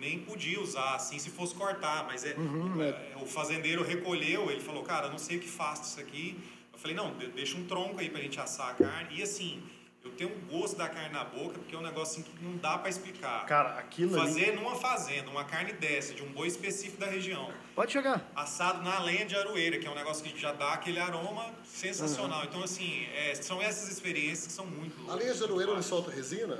nem 0.02 0.18
podia 0.18 0.60
usar 0.60 0.96
assim 0.96 1.16
se 1.18 1.30
fosse 1.30 1.54
cortar, 1.54 2.04
mas 2.06 2.24
é, 2.24 2.34
Uhum, 2.34 2.82
é, 2.82 3.12
o 3.22 3.24
fazendeiro 3.26 3.84
recolheu, 3.84 4.50
ele 4.50 4.60
falou, 4.60 4.82
cara, 4.82 5.06
eu 5.06 5.10
não 5.12 5.18
sei 5.18 5.36
o 5.36 5.40
que 5.40 5.48
faço 5.48 5.82
disso 5.82 6.00
aqui. 6.00 6.36
Eu 6.72 6.78
falei, 6.78 6.96
não, 6.96 7.14
de- 7.16 7.28
deixa 7.28 7.56
um 7.56 7.64
tronco 7.66 8.00
aí 8.00 8.10
pra 8.10 8.20
gente 8.20 8.40
assar 8.40 8.70
a 8.70 8.74
carne. 8.74 9.16
E 9.18 9.22
assim, 9.22 9.62
eu 10.04 10.10
tenho 10.10 10.30
um 10.34 10.40
gosto 10.58 10.76
da 10.76 10.88
carne 10.88 11.10
na 11.12 11.22
boca, 11.22 11.60
porque 11.60 11.72
é 11.76 11.78
um 11.78 11.82
negócio 11.82 12.20
assim 12.20 12.22
que 12.28 12.44
não 12.44 12.56
dá 12.56 12.76
para 12.78 12.90
explicar. 12.90 13.46
Cara, 13.46 13.78
aquilo 13.78 14.20
ali... 14.20 14.28
Fazer 14.32 14.52
numa 14.56 14.74
fazenda 14.74 15.30
uma 15.30 15.44
carne 15.44 15.72
dessa, 15.74 16.12
de 16.12 16.22
um 16.24 16.32
boi 16.32 16.48
específico 16.48 16.98
da 16.98 17.06
região, 17.06 17.52
Pode 17.76 17.92
chegar. 17.92 18.28
assado 18.34 18.82
na 18.82 18.98
lenha 18.98 19.24
de 19.24 19.36
aroeira, 19.36 19.78
que 19.78 19.86
é 19.86 19.90
um 19.90 19.94
negócio 19.94 20.24
que 20.24 20.36
já 20.36 20.50
dá 20.52 20.72
aquele 20.72 20.98
aroma 20.98 21.46
sensacional. 21.64 22.42
Então, 22.44 22.60
assim, 22.64 23.06
é, 23.14 23.36
são 23.36 23.62
essas 23.62 23.88
experiências 23.88 24.48
que 24.48 24.52
são 24.52 24.66
muito 24.66 25.08
A 25.10 25.14
linha 25.14 25.32
de 25.32 25.44
aroeira 25.44 25.72
não 25.72 25.82
solta 25.82 26.10
resina? 26.10 26.58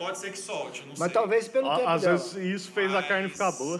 Pode 0.00 0.16
ser 0.16 0.30
que 0.32 0.38
solte, 0.38 0.80
não 0.80 0.94
Mas 0.98 0.98
sei. 0.98 1.08
talvez 1.10 1.46
pelo 1.46 1.68
tempo 1.76 1.86
Às 1.90 2.00
dela. 2.00 2.16
vezes 2.16 2.34
isso 2.36 2.72
fez 2.72 2.94
a 2.94 3.02
carne 3.02 3.24
Mas- 3.24 3.32
ficar 3.32 3.52
boa. 3.52 3.78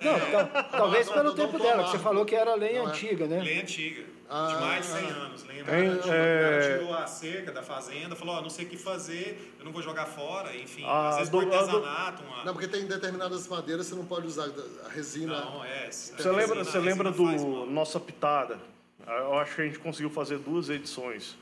Não, 0.00 0.18
tal- 0.18 0.64
talvez 0.72 1.06
Não, 1.06 1.12
pelo 1.12 1.24
não, 1.28 1.34
tempo 1.34 1.58
não 1.58 1.66
dela, 1.66 1.84
que 1.84 1.90
você 1.90 1.98
falou 1.98 2.24
que 2.24 2.34
era 2.34 2.54
lenha 2.54 2.78
Não 2.82 2.88
é. 2.88 2.92
antiga, 2.92 3.26
né? 3.26 3.42
Lenha 3.42 3.60
antiga, 3.60 4.02
Ah, 4.30 4.46
de 4.46 4.54
mais 4.64 4.86
de 4.86 4.92
100 4.92 5.04
ah. 5.04 5.14
anos. 5.16 5.44
Lenha 5.44 5.64
Tem, 5.64 5.86
antiga. 5.88 6.14
é- 6.14 6.64
Ela 6.70 6.78
tirou 6.78 6.94
a 6.94 7.06
cerca 7.06 7.52
da 7.52 7.62
fazenda, 7.62 8.16
falou, 8.16 8.36
ó, 8.36 8.40
não 8.40 8.48
sei 8.48 8.64
o 8.64 8.68
que 8.70 8.78
fazer, 8.78 9.54
eu 9.58 9.64
não 9.66 9.70
vou 9.70 9.82
jogar 9.82 10.06
fora, 10.06 10.56
enfim. 10.56 10.82
Ah, 10.86 11.10
às 11.10 11.16
vezes 11.16 11.28
do- 11.30 11.42
por 11.42 11.46
ah, 11.46 11.50
do- 11.50 11.56
artesanato, 11.76 12.22
uma... 12.22 12.44
Não, 12.44 12.52
porque 12.54 12.66
tem 12.66 12.86
determinadas 12.86 13.46
madeiras 13.46 13.84
que 13.84 13.90
você 13.92 13.98
não 13.98 14.06
pode 14.06 14.26
usar 14.26 14.48
a 14.86 14.88
resina. 14.88 15.38
Não, 15.44 15.62
é. 15.62 15.90
Você 15.90 16.30
lembra, 16.30 16.64
você 16.64 16.78
lembra 16.78 17.10
do 17.10 17.66
Nossa 17.66 18.00
Pitada? 18.00 18.58
Eu 19.06 19.34
acho 19.34 19.54
que 19.56 19.60
a 19.60 19.64
gente 19.66 19.78
conseguiu 19.78 20.08
fazer 20.08 20.38
duas 20.38 20.70
edições. 20.70 21.36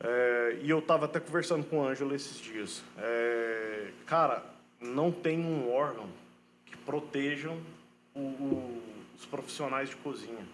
É, 0.00 0.36
É, 0.46 0.58
e 0.62 0.70
eu 0.70 0.78
estava 0.78 1.06
até 1.06 1.18
conversando 1.18 1.64
com 1.64 1.80
o 1.80 1.86
Ângelo 1.86 2.14
esses 2.14 2.38
dias. 2.38 2.82
É, 2.98 3.90
cara, 4.06 4.44
não 4.80 5.10
tem 5.10 5.38
um 5.40 5.72
órgão 5.72 6.08
que 6.64 6.76
protejam 6.76 7.58
o, 8.14 8.20
o, 8.20 8.82
os 9.18 9.26
profissionais 9.26 9.88
de 9.88 9.96
cozinha. 9.96 10.46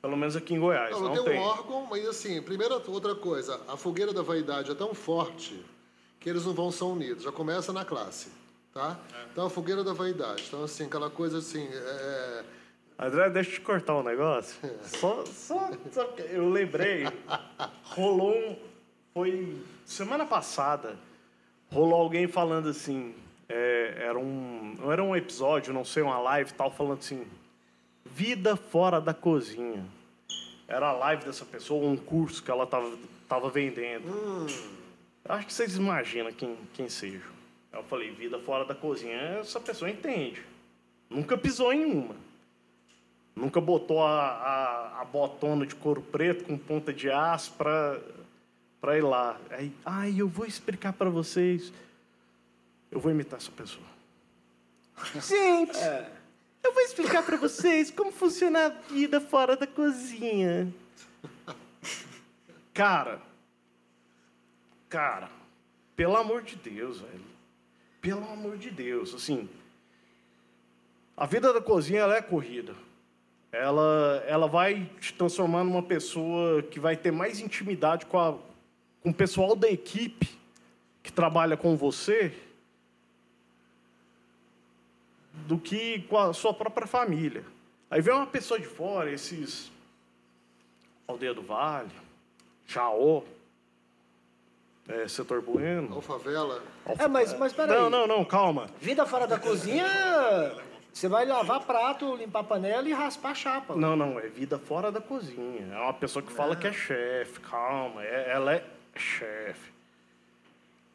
Pelo 0.00 0.16
menos 0.16 0.36
aqui 0.36 0.54
em 0.54 0.60
Goiás. 0.60 0.92
Não, 0.92 1.00
não, 1.00 1.14
não 1.14 1.24
tem, 1.24 1.32
tem 1.32 1.40
um 1.40 1.44
órgão, 1.44 1.86
mas 1.90 2.06
assim, 2.06 2.40
primeira 2.40 2.74
outra 2.74 3.14
coisa, 3.14 3.60
a 3.66 3.76
fogueira 3.76 4.12
da 4.12 4.22
vaidade 4.22 4.70
é 4.70 4.74
tão 4.74 4.94
forte 4.94 5.64
que 6.20 6.30
eles 6.30 6.44
não 6.44 6.52
vão 6.52 6.70
ser 6.70 6.84
unidos. 6.84 7.24
Já 7.24 7.32
começa 7.32 7.72
na 7.72 7.84
classe, 7.84 8.30
tá? 8.72 8.98
Então 9.32 9.46
a 9.46 9.50
fogueira 9.50 9.82
da 9.82 9.92
vaidade. 9.92 10.44
Então 10.46 10.62
assim, 10.62 10.84
aquela 10.84 11.10
coisa 11.10 11.38
assim, 11.38 11.66
é, 11.72 12.44
André, 12.98 13.28
deixa 13.28 13.50
eu 13.50 13.54
te 13.54 13.60
cortar 13.60 13.96
um 13.96 14.02
negócio. 14.02 14.58
Só, 14.82 15.24
só, 15.26 15.70
só 15.92 16.14
eu 16.30 16.48
lembrei. 16.48 17.04
Rolou 17.84 18.34
um. 18.34 18.56
Foi 19.12 19.56
semana 19.84 20.24
passada. 20.24 20.96
Rolou 21.70 22.00
alguém 22.00 22.26
falando 22.26 22.68
assim. 22.68 23.14
é, 23.48 23.96
era 23.98 24.18
um. 24.18 24.76
Não 24.80 24.90
era 24.92 25.02
um 25.02 25.14
episódio, 25.14 25.74
não 25.74 25.84
sei, 25.84 26.02
uma 26.02 26.18
live 26.18 26.50
e 26.50 26.54
tal, 26.54 26.70
falando 26.70 26.98
assim. 26.98 27.26
Vida 28.04 28.56
fora 28.56 29.00
da 29.00 29.12
cozinha. 29.12 29.84
Era 30.66 30.88
a 30.88 30.92
live 30.92 31.24
dessa 31.24 31.44
pessoa, 31.44 31.86
um 31.86 31.96
curso 31.96 32.42
que 32.42 32.50
ela 32.50 32.66
tava, 32.66 32.96
tava 33.28 33.50
vendendo. 33.50 34.08
Eu 35.24 35.34
Acho 35.34 35.46
que 35.46 35.52
vocês 35.52 35.76
imaginam 35.76 36.32
quem, 36.32 36.56
quem 36.72 36.88
seja. 36.88 37.22
Eu 37.72 37.82
falei, 37.84 38.10
vida 38.10 38.38
fora 38.38 38.64
da 38.64 38.74
cozinha, 38.74 39.16
essa 39.40 39.60
pessoa 39.60 39.90
entende. 39.90 40.42
Nunca 41.10 41.36
pisou 41.36 41.72
em 41.72 41.84
uma. 41.84 42.16
Nunca 43.36 43.60
botou 43.60 44.02
a, 44.02 44.30
a, 44.30 45.00
a 45.02 45.04
botona 45.04 45.66
de 45.66 45.74
couro 45.74 46.00
preto 46.00 46.44
com 46.44 46.56
ponta 46.56 46.90
de 46.92 47.10
aço 47.10 47.52
para 47.52 48.00
para 48.80 48.96
ir 48.96 49.02
lá. 49.02 49.36
Aí, 49.50 49.72
ai, 49.84 50.14
eu 50.16 50.28
vou 50.28 50.46
explicar 50.46 50.92
para 50.92 51.10
vocês. 51.10 51.72
Eu 52.90 53.00
vou 53.00 53.10
imitar 53.10 53.38
essa 53.38 53.50
pessoa. 53.50 53.84
Gente, 55.20 55.76
eu 56.62 56.72
vou 56.72 56.82
explicar 56.82 57.24
para 57.24 57.36
vocês 57.36 57.90
como 57.90 58.12
funciona 58.12 58.66
a 58.66 58.68
vida 58.68 59.20
fora 59.20 59.56
da 59.56 59.66
cozinha. 59.66 60.72
Cara, 62.72 63.20
cara, 64.88 65.30
pelo 65.96 66.16
amor 66.16 66.42
de 66.42 66.56
Deus, 66.56 67.00
velho. 67.00 67.24
Pelo 68.00 68.30
amor 68.30 68.56
de 68.56 68.70
Deus, 68.70 69.14
assim, 69.14 69.48
a 71.16 71.26
vida 71.26 71.52
da 71.52 71.60
cozinha 71.60 72.02
ela 72.02 72.16
é 72.16 72.22
corrida. 72.22 72.74
Ela, 73.52 74.24
ela 74.26 74.46
vai 74.46 74.90
te 75.00 75.14
transformar 75.14 75.64
numa 75.64 75.82
pessoa 75.82 76.62
que 76.62 76.78
vai 76.78 76.96
ter 76.96 77.10
mais 77.10 77.40
intimidade 77.40 78.04
com, 78.06 78.18
a, 78.18 78.34
com 79.02 79.10
o 79.10 79.14
pessoal 79.14 79.56
da 79.56 79.70
equipe 79.70 80.28
que 81.02 81.12
trabalha 81.12 81.56
com 81.56 81.76
você 81.76 82.34
do 85.46 85.58
que 85.58 86.00
com 86.02 86.18
a 86.18 86.32
sua 86.32 86.52
própria 86.52 86.86
família. 86.86 87.44
Aí 87.90 88.00
vem 88.00 88.12
uma 88.14 88.26
pessoa 88.26 88.58
de 88.58 88.66
fora, 88.66 89.10
esses 89.10 89.70
Aldeia 91.06 91.32
do 91.32 91.42
Vale, 91.42 91.90
Chaô, 92.66 93.22
é, 94.88 95.06
Setor 95.06 95.40
Bueno. 95.40 95.94
alfavela. 95.94 96.62
É, 96.98 97.06
mas, 97.06 97.36
mas 97.38 97.52
peraí. 97.52 97.76
Não, 97.76 97.88
não, 97.90 98.06
não, 98.06 98.24
calma. 98.24 98.68
Vida 98.80 99.06
fora 99.06 99.26
da 99.26 99.38
cozinha, 99.38 99.86
você 100.96 101.08
vai 101.08 101.26
lavar 101.26 101.60
prato, 101.60 102.16
limpar 102.16 102.42
panela 102.44 102.88
e 102.88 102.92
raspar 102.92 103.34
chapa. 103.34 103.76
Não, 103.76 103.94
não, 103.94 104.18
é 104.18 104.28
vida 104.28 104.58
fora 104.58 104.90
da 104.90 104.98
cozinha. 104.98 105.68
É 105.70 105.78
uma 105.78 105.92
pessoa 105.92 106.22
que 106.22 106.32
fala 106.32 106.56
que 106.56 106.66
é 106.66 106.72
chefe, 106.72 107.38
calma, 107.40 108.02
é- 108.02 108.30
ela 108.32 108.54
é 108.54 108.64
chefe. 108.96 109.70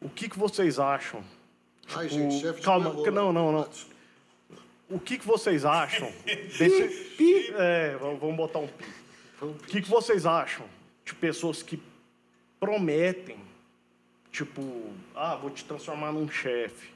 O 0.00 0.08
que, 0.08 0.28
que 0.28 0.36
vocês 0.36 0.80
acham? 0.80 1.22
Ai, 1.94 2.06
O- 2.06 2.08
gente, 2.08 2.40
chefe 2.40 2.58
de 2.58 2.64
calma, 2.66 2.90
comer 2.90 3.12
não, 3.12 3.32
não, 3.32 3.52
não. 3.52 3.68
O 4.90 4.98
que, 4.98 5.18
que 5.18 5.24
vocês 5.24 5.64
acham 5.64 6.12
desse... 6.26 7.54
É, 7.56 7.96
vamos 8.00 8.18
vamos 8.18 8.36
botar 8.36 8.58
um 8.58 8.66
pi. 8.66 8.84
O 9.40 9.54
que, 9.54 9.82
que 9.82 9.88
vocês 9.88 10.26
acham 10.26 10.66
de 11.04 11.14
pessoas 11.14 11.62
que 11.62 11.80
prometem, 12.58 13.38
tipo, 14.32 14.92
ah, 15.14 15.36
vou 15.36 15.50
te 15.50 15.64
transformar 15.64 16.10
num 16.10 16.28
chefe, 16.28 16.91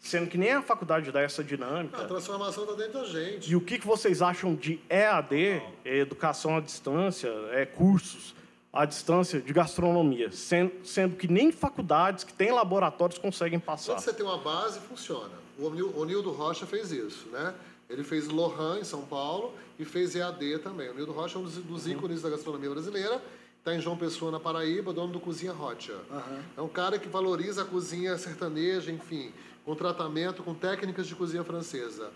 sendo 0.00 0.28
que 0.28 0.38
nem 0.38 0.52
a 0.52 0.62
faculdade 0.62 1.12
dá 1.12 1.20
essa 1.20 1.44
dinâmica. 1.44 2.02
A 2.02 2.06
transformação 2.06 2.64
está 2.64 2.74
dentro 2.74 3.00
da 3.00 3.04
gente. 3.04 3.50
E 3.52 3.54
o 3.54 3.60
que, 3.60 3.78
que 3.78 3.86
vocês 3.86 4.20
acham 4.22 4.54
de 4.54 4.80
EAD, 4.88 5.62
é 5.84 5.98
educação 5.98 6.56
à 6.56 6.60
distância, 6.60 7.28
é, 7.52 7.66
cursos 7.66 8.34
à 8.72 8.84
distância 8.84 9.40
de 9.40 9.52
gastronomia, 9.52 10.30
sendo, 10.32 10.72
sendo 10.84 11.16
que 11.16 11.28
nem 11.28 11.52
faculdades 11.52 12.24
que 12.24 12.32
têm 12.32 12.50
laboratórios 12.52 13.18
conseguem 13.18 13.58
passar? 13.60 13.94
Quando 13.94 14.00
você 14.04 14.12
tem 14.12 14.24
uma 14.24 14.38
base, 14.38 14.80
funciona. 14.80 15.30
O 15.58 15.68
Nil- 15.70 15.92
o 15.96 16.04
Nildo 16.04 16.30
Rocha 16.30 16.64
fez 16.66 16.90
isso, 16.90 17.28
né? 17.30 17.52
Ele 17.88 18.02
fez 18.04 18.28
Lohan 18.28 18.78
em 18.78 18.84
São 18.84 19.02
Paulo 19.02 19.52
e 19.78 19.84
fez 19.84 20.14
EAD 20.14 20.60
também. 20.60 20.88
O 20.88 20.94
Nildo 20.94 21.12
Rocha 21.12 21.36
é 21.36 21.40
um 21.40 21.44
dos, 21.44 21.56
dos 21.56 21.86
ícones 21.88 22.22
da 22.22 22.30
gastronomia 22.30 22.70
brasileira. 22.70 23.20
Está 23.58 23.74
em 23.74 23.80
João 23.80 23.96
Pessoa, 23.96 24.30
na 24.30 24.40
Paraíba, 24.40 24.90
dono 24.92 25.12
do 25.12 25.20
Cozinha 25.20 25.52
Rocha. 25.52 25.94
É 26.56 26.62
um 26.62 26.68
cara 26.68 26.98
que 26.98 27.08
valoriza 27.08 27.60
a 27.62 27.64
cozinha 27.66 28.16
sertaneja, 28.16 28.90
enfim, 28.90 29.32
com 29.64 29.74
tratamento, 29.74 30.42
com 30.42 30.54
técnicas 30.54 31.06
de 31.06 31.14
cozinha 31.14 31.44
francesa. 31.44 32.10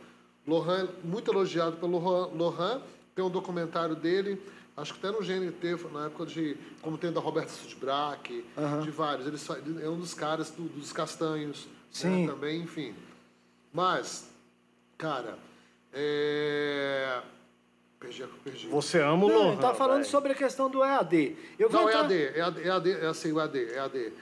Lohan, 0.46 0.88
muito 1.02 1.30
elogiado 1.30 1.76
pelo 1.76 1.98
Lohan. 2.34 2.80
Tem 3.14 3.24
um 3.24 3.30
documentário 3.30 3.94
dele, 3.94 4.40
acho 4.76 4.92
que 4.94 4.98
até 5.06 5.16
no 5.16 5.24
GNT, 5.24 5.76
na 5.92 6.06
época 6.06 6.26
de. 6.26 6.56
Como 6.82 6.98
tem 6.98 7.12
da 7.12 7.20
Roberta 7.20 7.50
Sudbrack, 7.52 8.44
de 8.82 8.90
vários. 8.90 9.26
Ele 9.26 9.84
é 9.84 9.88
um 9.88 9.98
dos 9.98 10.12
caras 10.14 10.50
do- 10.50 10.68
dos 10.68 10.92
castanhos. 10.92 11.66
né, 11.66 11.70
Sim. 11.92 12.26
também, 12.26 12.60
enfim. 12.62 12.92
Mas, 13.72 14.28
cara, 14.98 15.38
é. 15.92 17.20
Perdi, 18.00 18.24
a- 18.24 18.28
perdi. 18.42 18.66
Você 18.66 19.00
ama 19.00 19.24
o 19.24 19.28
Não, 19.28 19.36
Lohan, 19.38 19.52
ele 19.52 19.60
tá 19.60 19.72
falando 19.74 19.98
velho. 20.00 20.10
sobre 20.10 20.32
a 20.32 20.34
questão 20.34 20.68
do 20.68 20.82
EAD. 20.84 21.36
Eu 21.58 21.70
vou 21.70 21.82
Não, 21.82 21.88
entrar- 21.88 22.10
EAD, 22.10 22.36
EAD, 22.36 22.60
EAD, 22.66 22.90
é 22.90 23.06
assim, 23.06 23.30
o 23.32 23.38
EAD, 23.40 23.58
EAD. 23.74 24.12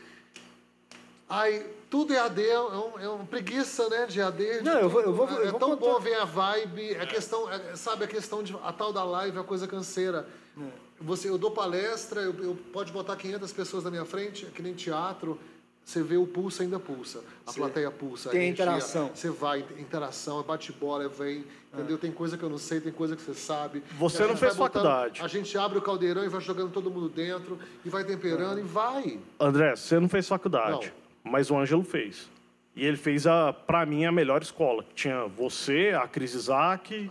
Ai, 1.29 1.66
tudo 1.93 2.14
EAD 2.14 2.40
é, 2.49 2.59
um, 2.59 2.99
é 3.01 3.07
uma 3.07 3.26
preguiça, 3.26 3.86
né, 3.90 4.07
de 4.07 4.14
de 4.32 4.62
Não, 4.62 4.78
eu 4.80 4.88
vou- 4.88 5.03
eu 5.03 5.12
vou- 5.12 5.28
eu 5.28 5.49
é 5.49 5.51
vou 5.51 5.61
tão 5.61 5.70
contar- 5.76 5.93
bom 5.93 6.01
ver 6.01 6.14
a 6.14 6.24
vibe, 6.24 6.97
a 6.97 7.05
questão, 7.07 7.51
é, 7.53 7.76
sabe, 7.76 8.05
a 8.05 8.09
questão 8.09 8.43
de, 8.43 8.57
a 8.64 8.72
tal 8.72 8.95
da 8.95 9.05
live, 9.05 9.38
a 9.38 9.43
coisa 9.45 9.68
canseira. 9.68 10.26
É. 10.59 10.62
Você, 11.03 11.28
eu 11.28 11.36
dou 11.36 11.51
palestra, 11.51 12.22
eu, 12.22 12.32
eu 12.43 12.57
pode 12.72 12.90
botar 12.93 13.14
500 13.16 13.53
pessoas 13.53 13.84
na 13.84 13.90
minha 13.90 14.07
frente, 14.07 14.47
é 14.47 14.49
que 14.49 14.62
nem 14.62 14.72
teatro, 14.72 15.38
você 15.84 16.03
vê 16.03 16.16
o 16.16 16.26
pulso 16.26 16.62
ainda 16.62 16.80
pulsa, 16.80 17.20
a 17.47 17.53
plateia 17.53 17.90
pulsa. 17.90 18.30
Tem 18.30 18.45
energia, 18.45 18.64
interação. 18.64 19.11
Você 19.14 19.28
vai, 19.28 19.59
interação, 19.78 20.40
é 20.40 20.43
bate-bola, 20.45 21.05
é 21.05 21.09
vem, 21.09 21.45
entendeu? 21.74 21.99
Tem 21.99 22.11
coisa 22.11 22.38
que 22.38 22.43
eu 22.43 22.49
não 22.49 22.57
sei, 22.57 22.80
tem 22.80 22.93
coisa 22.93 23.14
que 23.16 23.20
você 23.20 23.34
sabe. 23.34 23.82
Você 23.99 24.24
não 24.26 24.34
fez 24.36 24.57
botando- 24.57 24.84
faculdade. 24.84 25.20
A 25.20 25.28
gente 25.28 25.59
abre 25.59 25.76
o 25.78 25.82
caldeirão 25.82 26.24
e 26.24 26.28
vai 26.28 26.40
jogando 26.40 26.70
todo 26.72 26.90
mundo 26.90 27.11
dentro, 27.11 27.59
e 27.84 27.90
vai 27.90 28.03
temperando, 28.03 28.61
e 28.61 28.62
vai. 28.62 29.18
André, 29.38 29.76
você 29.76 30.01
não 30.01 30.09
fez 30.09 30.26
faculdade, 30.26 30.90
mas 31.25 31.51
o 31.51 31.57
Ângelo 31.59 31.85
fez. 31.85 32.29
E 32.75 32.85
ele 32.87 32.97
fez, 32.97 33.27
a, 33.27 33.53
pra 33.53 33.85
mim, 33.85 34.05
a 34.07 34.12
melhor 34.12 34.41
escola. 34.43 34.85
Tinha 34.95 35.27
você, 35.27 35.93
a 35.95 36.09
Cris 36.09 36.33
Isaac, 36.35 37.11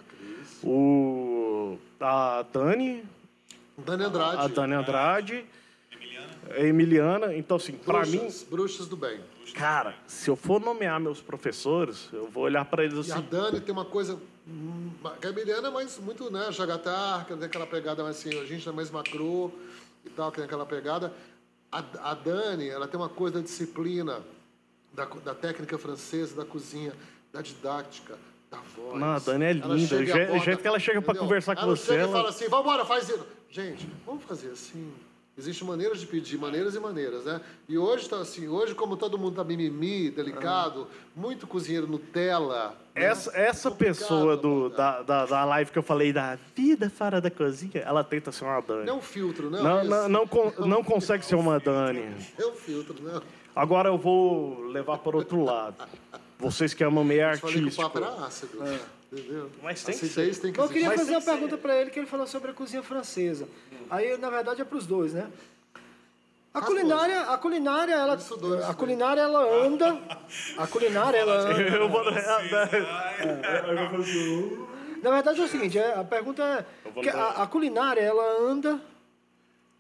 o, 0.64 1.78
a 1.99 2.43
Dani, 2.51 3.03
Dani 3.78 4.03
Andrade. 4.03 4.38
a 4.38 4.47
Dani 4.47 4.74
Andrade, 4.74 5.45
Emiliana, 5.91 6.28
a 6.49 6.59
Emiliana. 6.62 7.36
Então, 7.36 7.57
assim, 7.57 7.74
pra 7.74 8.05
mim, 8.05 8.28
bruxas, 8.49 8.88
do 8.88 8.95
bem. 8.97 9.20
cara, 9.53 9.95
se 10.07 10.30
eu 10.30 10.36
for 10.36 10.59
nomear 10.59 10.99
meus 10.99 11.22
professores, 11.22 12.09
eu 12.12 12.28
vou 12.28 12.43
olhar 12.43 12.66
pra 12.66 12.84
eles 12.84 13.07
E 13.07 13.12
a 13.12 13.16
assim. 13.18 13.28
Dani 13.30 13.59
tem 13.62 13.72
uma 13.74 13.86
coisa. 13.86 14.20
a 15.24 15.28
Emiliana 15.28 15.68
é 15.68 15.72
mais 15.72 15.97
muito, 15.99 16.32
né? 16.32 16.51
Jagatar, 16.51 17.26
que 17.26 17.36
tem 17.36 17.45
aquela 17.45 17.68
pegada 17.68 18.03
mais 18.03 18.18
assim, 18.18 18.39
a 18.39 18.45
gente 18.45 18.68
é 18.68 18.72
mais 18.72 18.89
macro 18.89 19.51
e 20.05 20.09
tal, 20.09 20.32
que 20.32 20.38
tem 20.38 20.45
aquela 20.45 20.66
pegada. 20.66 21.14
A, 21.72 21.84
a 22.11 22.13
Dani, 22.13 22.67
ela 22.67 22.88
tem 22.88 22.99
uma 22.99 23.07
coisa 23.09 23.38
da 23.38 23.43
disciplina, 23.43 24.22
da, 24.93 25.05
da 25.05 25.34
técnica 25.34 25.78
francesa, 25.78 26.36
da 26.36 26.45
cozinha, 26.45 26.93
da 27.32 27.41
didática, 27.41 28.17
da 28.49 28.57
voz. 28.76 28.99
Não, 28.99 29.07
a 29.11 29.19
Dani 29.19 29.45
é 29.45 29.51
Ela 29.51 29.76
linda. 29.76 29.88
chega 29.88 30.34
O 30.34 30.39
jeito 30.39 30.61
que 30.61 30.67
ela 30.67 30.80
chega 30.80 30.99
entendeu? 30.99 31.22
conversar 31.22 31.55
com 31.55 31.61
ela 31.61 31.76
você, 31.76 31.86
Chega 31.86 32.01
ela- 32.01 32.09
e 32.09 32.13
fala 32.13 32.30
assim: 32.30 32.49
vambora, 32.49 32.86
faz 32.86 33.07
isso. 33.07 33.26
Gente, 33.49 33.88
vamos 34.05 34.24
fazer 34.26 34.49
assim. 34.51 34.93
Existem 35.38 35.65
maneiras 35.65 35.99
de 36.01 36.05
pedir, 36.05 36.38
maneiras 36.38 36.75
e 36.75 36.79
maneiras, 36.79 37.23
né? 37.23 37.39
E 37.67 37.77
hoje 37.77 38.07
tá 38.07 38.17
assim, 38.17 38.49
hoje 38.49 38.75
como 38.75 38.97
todo 38.97 39.17
mundo 39.17 39.36
tá 39.38 39.43
mimimi, 39.43 40.09
delicado, 40.11 40.88
muito 41.15 41.47
cozinheiro 41.47 41.88
Nutella. 41.88 42.75
né? 42.93 43.05
Essa, 43.05 43.32
essa 43.36 43.69
Complicado 43.71 43.97
pessoa 43.97 44.36
do, 44.38 44.69
da, 44.69 45.01
da, 45.01 45.25
da 45.25 45.45
live 45.45 45.71
que 45.71 45.79
eu 45.79 45.84
falei 45.84 46.11
da 46.11 46.38
vida 46.55 46.89
fora 46.89 47.21
da 47.21 47.32
cozinha, 47.32 47.82
ela 47.86 48.03
tenta 48.03 48.29
ser 48.32 48.43
uma 48.43 48.59
Dani. 48.61 48.86
Não 48.86 48.93
é 48.95 48.97
um 48.97 49.01
filtro, 49.01 49.49
não. 49.49 49.63
Não, 49.63 49.84
não, 49.86 50.09
não, 50.09 50.27
con- 50.27 50.53
não 50.65 50.84
consegue 50.84 51.25
ser 51.25 51.36
uma 51.36 51.59
Dani. 51.59 52.13
É 52.38 52.45
um 52.45 52.51
filtro, 52.53 53.01
não. 53.01 53.21
Agora 53.55 53.88
eu 53.89 53.97
vou 53.97 54.65
levar 54.65 54.97
para 54.97 55.15
outro 55.15 55.45
lado. 55.45 55.75
Vocês 56.38 56.73
que 56.73 56.84
amam 56.84 57.03
meio 57.05 57.21
Eu 57.21 57.38
falei 57.38 57.55
que 57.55 57.61
o 57.61 57.63
artístico. 57.63 57.82
papo 57.89 57.97
era 57.99 58.25
ácido. 58.25 58.57
Entendeu? 59.12 59.49
Mas 59.62 59.84
tem 59.84 59.97
que 59.97 60.05
acidez 60.05 60.39
tem 60.39 60.53
que 60.53 60.59
Eu 60.59 60.68
queria 60.70 60.88
Mas 60.88 60.99
fazer 61.01 61.12
uma 61.12 61.22
ser- 61.22 61.32
pergunta 61.32 61.57
para 61.57 61.76
ele, 61.82 61.89
que 61.91 61.99
ele 61.99 62.07
falou 62.07 62.26
sobre 62.26 62.51
a 62.51 62.53
cozinha 62.53 62.82
francesa. 62.82 63.47
Aí, 63.89 64.18
na 64.18 64.30
verdade, 64.30 64.62
é 64.62 64.66
para 64.66 64.78
os 64.78 64.86
dois, 64.88 65.14
né? 65.14 65.30
A 66.53 66.59
Faz 66.59 66.66
culinária, 66.66 67.22
a 67.22 67.38
culinária, 67.38 67.93
ela, 67.93 68.14
a 68.14 68.16
daí. 68.18 68.76
culinária, 68.76 69.22
ela 69.22 69.66
anda. 69.66 70.01
A 70.57 70.68
culinária, 70.68 71.18
ela 71.18 71.34
anda. 71.47 71.62
Eu 71.76 71.89
vou... 71.89 72.03
Na 75.01 75.09
verdade 75.12 75.41
é 75.41 75.43
o 75.43 75.47
seguinte, 75.47 75.80
é, 75.80 75.95
a 75.95 76.03
pergunta 76.03 76.66
é 77.03 77.09
a, 77.09 77.43
a 77.43 77.47
culinária 77.47 78.01
ela 78.01 78.39
anda 78.41 78.80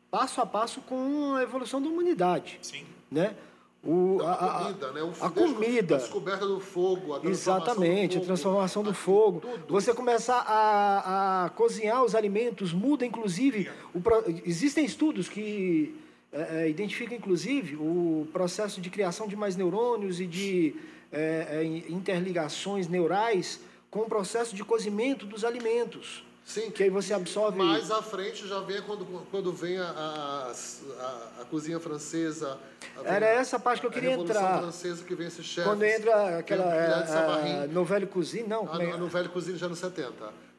passo 0.09 0.41
a 0.41 0.45
passo 0.45 0.81
com 0.81 1.35
a 1.35 1.43
evolução 1.43 1.81
da 1.81 1.87
humanidade, 1.89 2.57
Sim. 2.61 2.85
né? 3.11 3.35
O, 3.83 4.17
Não, 4.19 4.27
a, 4.27 4.31
a, 4.33 4.45
a- 4.45 4.63
comida, 4.65 4.91
né? 4.91 5.01
O, 5.01 5.11
a 5.25 5.29
comida. 5.31 5.95
A 5.95 5.97
descoberta 5.97 6.45
do 6.45 6.59
fogo, 6.59 7.15
a 7.15 7.19
transformação 7.19 7.31
Exatamente, 7.63 8.09
do 8.09 8.17
a 8.17 8.19
fogo, 8.19 8.25
transformação 8.27 8.83
do 8.83 8.89
a- 8.91 8.93
fogo. 8.93 9.39
Tudo. 9.39 9.65
Você 9.69 9.93
começar 9.93 10.37
a, 10.47 11.45
a 11.45 11.49
cozinhar 11.49 12.03
os 12.03 12.13
alimentos, 12.13 12.71
muda 12.73 13.05
inclusive. 13.05 13.69
O, 13.95 13.99
existem 14.45 14.85
estudos 14.85 15.27
que 15.27 15.95
é, 16.31 16.63
é, 16.65 16.69
identificam 16.69 17.17
inclusive 17.17 17.75
o 17.75 18.27
processo 18.31 18.79
de 18.79 18.89
criação 18.91 19.27
de 19.27 19.35
mais 19.35 19.55
neurônios 19.55 20.21
e 20.21 20.27
de 20.27 20.75
é, 21.11 21.47
é, 21.49 21.63
interligações 21.91 22.87
neurais 22.87 23.59
com 23.89 24.01
o 24.01 24.05
processo 24.05 24.55
de 24.55 24.63
cozimento 24.63 25.25
dos 25.25 25.43
alimentos. 25.43 26.23
Sim. 26.51 26.69
Que 26.69 26.83
aí 26.83 26.89
você 26.89 27.13
absorve. 27.13 27.57
Mais 27.57 27.89
à 27.89 28.01
frente 28.01 28.45
já 28.47 28.59
vem 28.59 28.81
quando, 28.81 29.05
quando 29.31 29.53
vem 29.53 29.77
a, 29.77 29.85
a, 29.85 30.51
a- 30.99 31.41
a 31.41 31.45
cozinha 31.45 31.79
francesa. 31.79 32.57
a- 32.97 33.07
Era 33.07 33.25
essa 33.25 33.57
parte 33.59 33.79
que 33.79 33.85
eu 33.85 33.89
a 33.89 33.93
queria 33.93 34.09
Revolução 34.11 34.41
entrar. 34.41 34.59
francesa 34.61 35.03
que 35.03 35.15
vem 35.15 35.27
esses 35.27 35.45
chefes. 35.45 35.69
Quando 35.69 35.83
entra 35.83 36.39
aquela 36.39 36.63
é, 36.75 37.63
é, 37.63 37.67
novela 37.67 38.05
cozinha, 38.05 38.45
não. 38.47 38.63
Ah, 38.63 38.67
como 38.67 38.81
é- 38.81 38.91
no, 38.91 38.97
no 38.97 39.07
Velho 39.07 39.29
Cozinha 39.29 39.57
já 39.57 39.69
nos 39.69 39.79
70. 39.79 40.13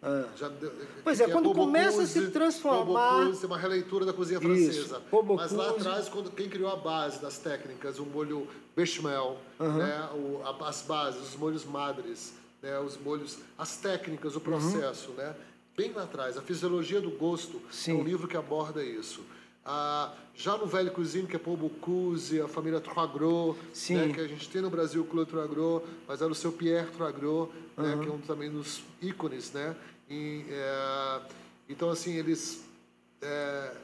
Ah. 0.04 0.24
Já 0.36 0.50
Pois 1.04 1.20
é, 1.20 1.28
quando 1.28 1.44
Bobo 1.44 1.60
começa 1.66 2.02
a 2.02 2.06
se 2.06 2.18
Cuse, 2.20 2.32
transformar- 2.32 3.26
Cuse, 3.26 3.46
uma 3.46 3.58
releitura 3.58 4.04
da 4.04 4.12
cozinha 4.12 4.40
Isso, 4.40 4.48
francesa. 4.48 5.00
Bobo 5.10 5.34
Mas 5.36 5.52
lá 5.52 5.72
Cuse. 5.74 5.86
atrás, 5.86 6.08
quando, 6.08 6.30
quem 6.32 6.48
criou 6.48 6.70
a 6.72 6.76
base 6.76 7.20
das 7.20 7.38
técnicas, 7.38 7.98
o 8.00 8.04
molho 8.06 8.48
bechamel, 8.74 9.36
né, 9.60 10.08
o, 10.14 10.40
a- 10.44 10.68
as 10.68 10.82
bases, 10.82 11.20
os 11.20 11.36
molhos 11.36 11.64
madres, 11.64 12.32
né, 12.62 12.78
os 12.80 12.96
molhos, 12.96 13.38
as 13.56 13.76
técnicas, 13.76 14.32
o 14.34 14.38
Uhum. 14.38 14.42
processo, 14.44 15.10
né? 15.12 15.34
Bem 15.76 15.92
lá 15.92 16.02
atrás, 16.02 16.36
a 16.36 16.42
fisiologia 16.42 17.00
do 17.00 17.10
gosto 17.10 17.60
Sim. 17.70 17.92
é 17.92 17.94
um 17.94 18.04
livro 18.04 18.28
que 18.28 18.36
aborda 18.36 18.84
isso. 18.84 19.22
Ah, 19.64 20.12
já 20.34 20.56
no 20.56 20.66
Velho 20.66 20.90
Cozinha, 20.90 21.26
que 21.26 21.36
é 21.36 21.38
Paul 21.38 21.56
Bocuse, 21.56 22.40
a 22.40 22.48
família 22.48 22.80
Troagro, 22.80 23.56
né, 23.90 24.12
que 24.12 24.20
a 24.20 24.26
gente 24.28 24.48
tem 24.50 24.60
no 24.60 24.68
Brasil 24.68 25.02
o 25.02 25.04
Claude 25.06 25.30
Troagro, 25.30 25.82
mas 26.06 26.20
era 26.20 26.30
o 26.30 26.34
seu 26.34 26.52
Pierre 26.52 26.90
Troagro, 26.90 27.50
né, 27.76 27.94
Uhum. 27.94 28.00
que 28.02 28.08
é 28.08 28.12
um 28.12 28.18
também 28.20 28.50
dos 28.50 28.82
ícones, 29.00 29.52
né? 29.52 29.74
E, 30.10 30.44
é, 30.50 31.20
então, 31.68 31.88
assim, 31.88 32.14
eles 32.16 32.64
é, 33.22 33.26
é, 33.26 33.76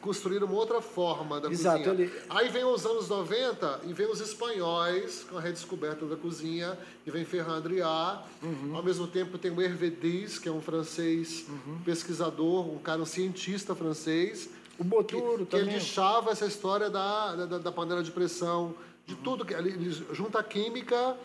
construíram 0.00 0.46
uma 0.46 0.56
outra 0.56 0.80
forma 0.80 1.40
da 1.40 1.50
Exato, 1.50 1.78
cozinha. 1.84 1.94
ele- 2.06 2.12
Aí 2.28 2.48
vem 2.48 2.64
os 2.64 2.84
anos 2.84 3.08
90 3.08 3.80
e 3.84 3.92
vem 3.92 4.06
os 4.10 4.20
espanhóis 4.20 5.24
com 5.28 5.38
a 5.38 5.40
redescoberta 5.40 6.04
da 6.06 6.16
cozinha, 6.16 6.78
e 7.06 7.10
vem 7.10 7.24
Ferran 7.24 7.56
Adrià. 7.56 8.22
Uhum. 8.42 8.76
Ao 8.76 8.82
mesmo 8.82 9.06
tempo 9.06 9.38
tem 9.38 9.50
o 9.50 9.60
Hervé 9.60 9.90
Diz, 9.90 10.38
que 10.38 10.48
é 10.48 10.52
um 10.52 10.60
francês 10.60 11.44
Uhum. 11.48 11.78
pesquisador, 11.84 12.68
um 12.68 12.78
cara, 12.78 13.00
um 13.00 13.06
cientista 13.06 13.74
francês, 13.74 14.48
O 14.78 14.84
Boturo 14.84 15.46
que 15.46 15.56
ele 15.56 15.64
também. 15.64 15.68
deixava 15.78 16.30
essa 16.30 16.46
história 16.46 16.90
da, 16.90 17.34
da, 17.46 17.58
da 17.58 17.72
panela 17.72 18.02
de 18.02 18.10
pressão, 18.10 18.74
de 19.06 19.14
tudo. 19.16 19.44
que 19.44 19.54
Ele, 19.54 19.70
ele 19.70 19.90
junta 20.12 20.38
a 20.40 20.42
química 20.42 21.16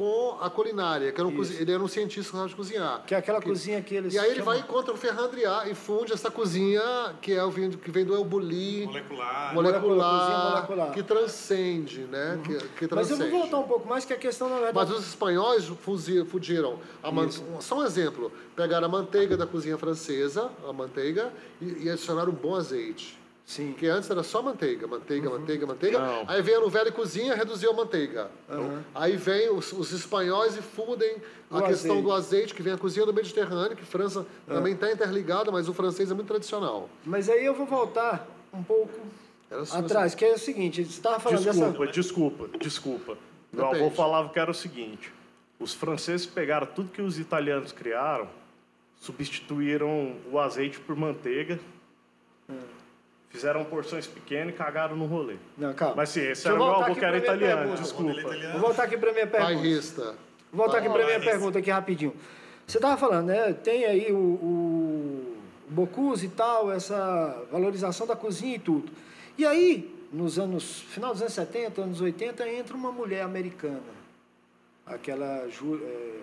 com 0.00 0.38
a 0.40 0.48
culinária, 0.48 1.12
que 1.12 1.20
era 1.20 1.28
um 1.28 1.42
ele 1.60 1.70
era 1.72 1.82
um 1.82 1.86
cientista 1.86 2.34
que 2.34 2.46
de 2.48 2.54
cozinhar. 2.54 3.02
Que 3.06 3.14
é 3.14 3.18
aquela 3.18 3.42
cozinha 3.42 3.82
que 3.82 3.94
eles 3.94 4.14
E 4.14 4.18
aí 4.18 4.30
ele 4.30 4.36
chamam- 4.38 4.54
vai 4.54 4.62
contra 4.66 4.94
o 4.94 4.96
Ferran 4.96 5.24
Adrià 5.24 5.68
e 5.70 5.74
funde 5.74 6.14
essa 6.14 6.30
cozinha 6.30 6.80
que 7.20 7.34
é 7.34 7.44
o 7.44 7.50
vinho 7.50 7.76
que 7.76 7.90
vem 7.90 8.02
do 8.06 8.14
El 8.14 8.24
Bulli, 8.24 8.86
Molecular. 8.86 9.54
molecular, 9.54 10.20
cozinha 10.20 10.50
molecular. 10.50 10.92
que 10.92 11.02
transcende, 11.02 12.00
né? 12.04 12.40
Que, 12.42 12.54
que 12.56 12.62
Mas 12.62 13.10
eu 13.10 13.16
transcende. 13.18 13.30
vou 13.30 13.40
voltar 13.40 13.58
um 13.58 13.68
pouco 13.68 13.86
mais, 13.86 14.06
que 14.06 14.14
a 14.14 14.16
questão, 14.16 14.48
na 14.48 14.54
Mas 14.54 14.64
verdade... 14.64 14.92
os 14.94 15.06
espanhóis 15.06 15.64
fugiram. 15.66 16.78
A 17.02 17.12
man... 17.12 17.28
Só 17.60 17.80
um 17.80 17.84
exemplo. 17.84 18.32
Pegaram 18.56 18.86
a 18.86 18.88
manteiga 18.88 19.36
da 19.36 19.46
cozinha 19.46 19.76
francesa, 19.76 20.50
a 20.66 20.72
manteiga, 20.72 21.30
e, 21.60 21.84
e 21.84 21.90
adicionaram 21.90 22.32
um 22.32 22.34
bom 22.34 22.54
azeite. 22.56 23.19
Sim. 23.50 23.72
Porque 23.72 23.88
antes 23.88 24.08
era 24.08 24.22
só 24.22 24.40
manteiga, 24.40 24.86
manteiga, 24.86 25.28
manteiga, 25.28 25.66
manteiga. 25.66 25.98
Não. 25.98 26.24
Aí 26.28 26.40
veio 26.40 26.60
no 26.60 26.70
velho 26.70 26.92
cozinha, 26.92 27.34
reduziu 27.34 27.72
a 27.72 27.74
manteiga. 27.74 28.30
Aí 28.94 29.16
vem 29.16 29.50
os, 29.50 29.72
os 29.72 29.90
espanhóis 29.90 30.56
e 30.56 30.62
fundem 30.62 31.16
a 31.50 31.58
O 31.58 31.62
questão 31.64 31.90
azeite. 31.90 32.02
do 32.02 32.12
azeite, 32.12 32.54
que 32.54 32.62
vem 32.62 32.72
a 32.72 32.78
cozinha 32.78 33.04
do 33.04 33.12
Mediterrâneo, 33.12 33.76
que 33.76 33.84
França 33.84 34.24
também 34.46 34.74
está 34.74 34.92
interligada, 34.92 35.50
mas 35.50 35.68
o 35.68 35.74
francês 35.74 36.12
é 36.12 36.14
muito 36.14 36.28
tradicional. 36.28 36.88
Mas 37.04 37.28
aí 37.28 37.44
eu 37.44 37.52
vou 37.52 37.66
voltar 37.66 38.24
um 38.54 38.62
pouco 38.62 39.00
atrás, 39.72 40.14
que 40.14 40.24
é 40.24 40.34
o 40.34 40.38
seguinte, 40.38 40.84
você 40.84 40.90
estava 40.92 41.18
falando 41.18 41.42
Desculpa, 41.42 41.86
dessa... 41.86 41.92
desculpa, 41.92 42.48
desculpa. 42.56 43.18
Meu 43.52 43.64
Depende. 43.64 43.84
avô 43.84 43.90
falava 43.96 44.28
que 44.28 44.38
era 44.38 44.52
o 44.52 44.54
seguinte: 44.54 45.12
os 45.58 45.74
franceses 45.74 46.24
pegaram 46.24 46.68
tudo 46.68 46.88
que 46.92 47.02
os 47.02 47.18
italianos 47.18 47.72
criaram, 47.72 48.28
substituíram 49.00 50.14
o 50.30 50.38
azeite 50.38 50.78
por 50.78 50.94
manteiga, 50.94 51.58
fizeram 53.30 53.64
porções 53.64 54.06
pequenas 54.06 54.54
e 54.54 54.56
cagaram 54.56 54.96
no 54.96 55.06
rolê. 55.06 55.36
Não, 55.56 55.72
calma. 55.72 55.96
Mas 55.96 56.10
sim, 56.10 56.20
esse 56.20 56.42
Deixa 56.44 56.48
era 56.50 56.58
eu 56.58 56.64
meu 56.64 56.74
avô 56.74 56.94
que 56.94 57.04
era 57.04 57.16
italiano, 57.16 57.56
pergunta. 57.62 57.82
desculpa. 57.82 58.10
É 58.12 58.20
italiano. 58.20 58.52
Vou 58.52 58.60
voltar 58.60 58.82
aqui 58.84 58.98
para 58.98 59.12
minha 59.12 59.26
pergunta. 59.26 59.54
bairrista. 59.54 60.02
Vou 60.52 60.64
voltar 60.64 60.78
aqui 60.78 60.88
para 60.88 61.04
minha 61.06 61.18
Vai. 61.18 61.28
pergunta 61.28 61.58
aqui 61.60 61.70
rapidinho. 61.70 62.14
Você 62.66 62.78
estava 62.78 62.96
falando, 62.96 63.26
né? 63.28 63.52
Tem 63.52 63.84
aí 63.84 64.12
o, 64.12 64.16
o, 64.16 65.36
o 65.68 65.72
Bocuse 65.72 66.26
e 66.26 66.28
tal, 66.28 66.70
essa 66.72 67.44
valorização 67.50 68.06
da 68.06 68.16
cozinha 68.16 68.56
e 68.56 68.58
tudo. 68.58 68.90
E 69.38 69.46
aí, 69.46 69.94
nos 70.12 70.38
anos, 70.38 70.80
final 70.88 71.12
dos 71.12 71.22
anos 71.22 71.34
70, 71.34 71.80
anos 71.82 72.00
80, 72.00 72.48
entra 72.48 72.76
uma 72.76 72.90
mulher 72.92 73.22
americana. 73.22 73.80
Aquela 74.84 75.48
Ju, 75.48 75.80
é, 75.82 76.14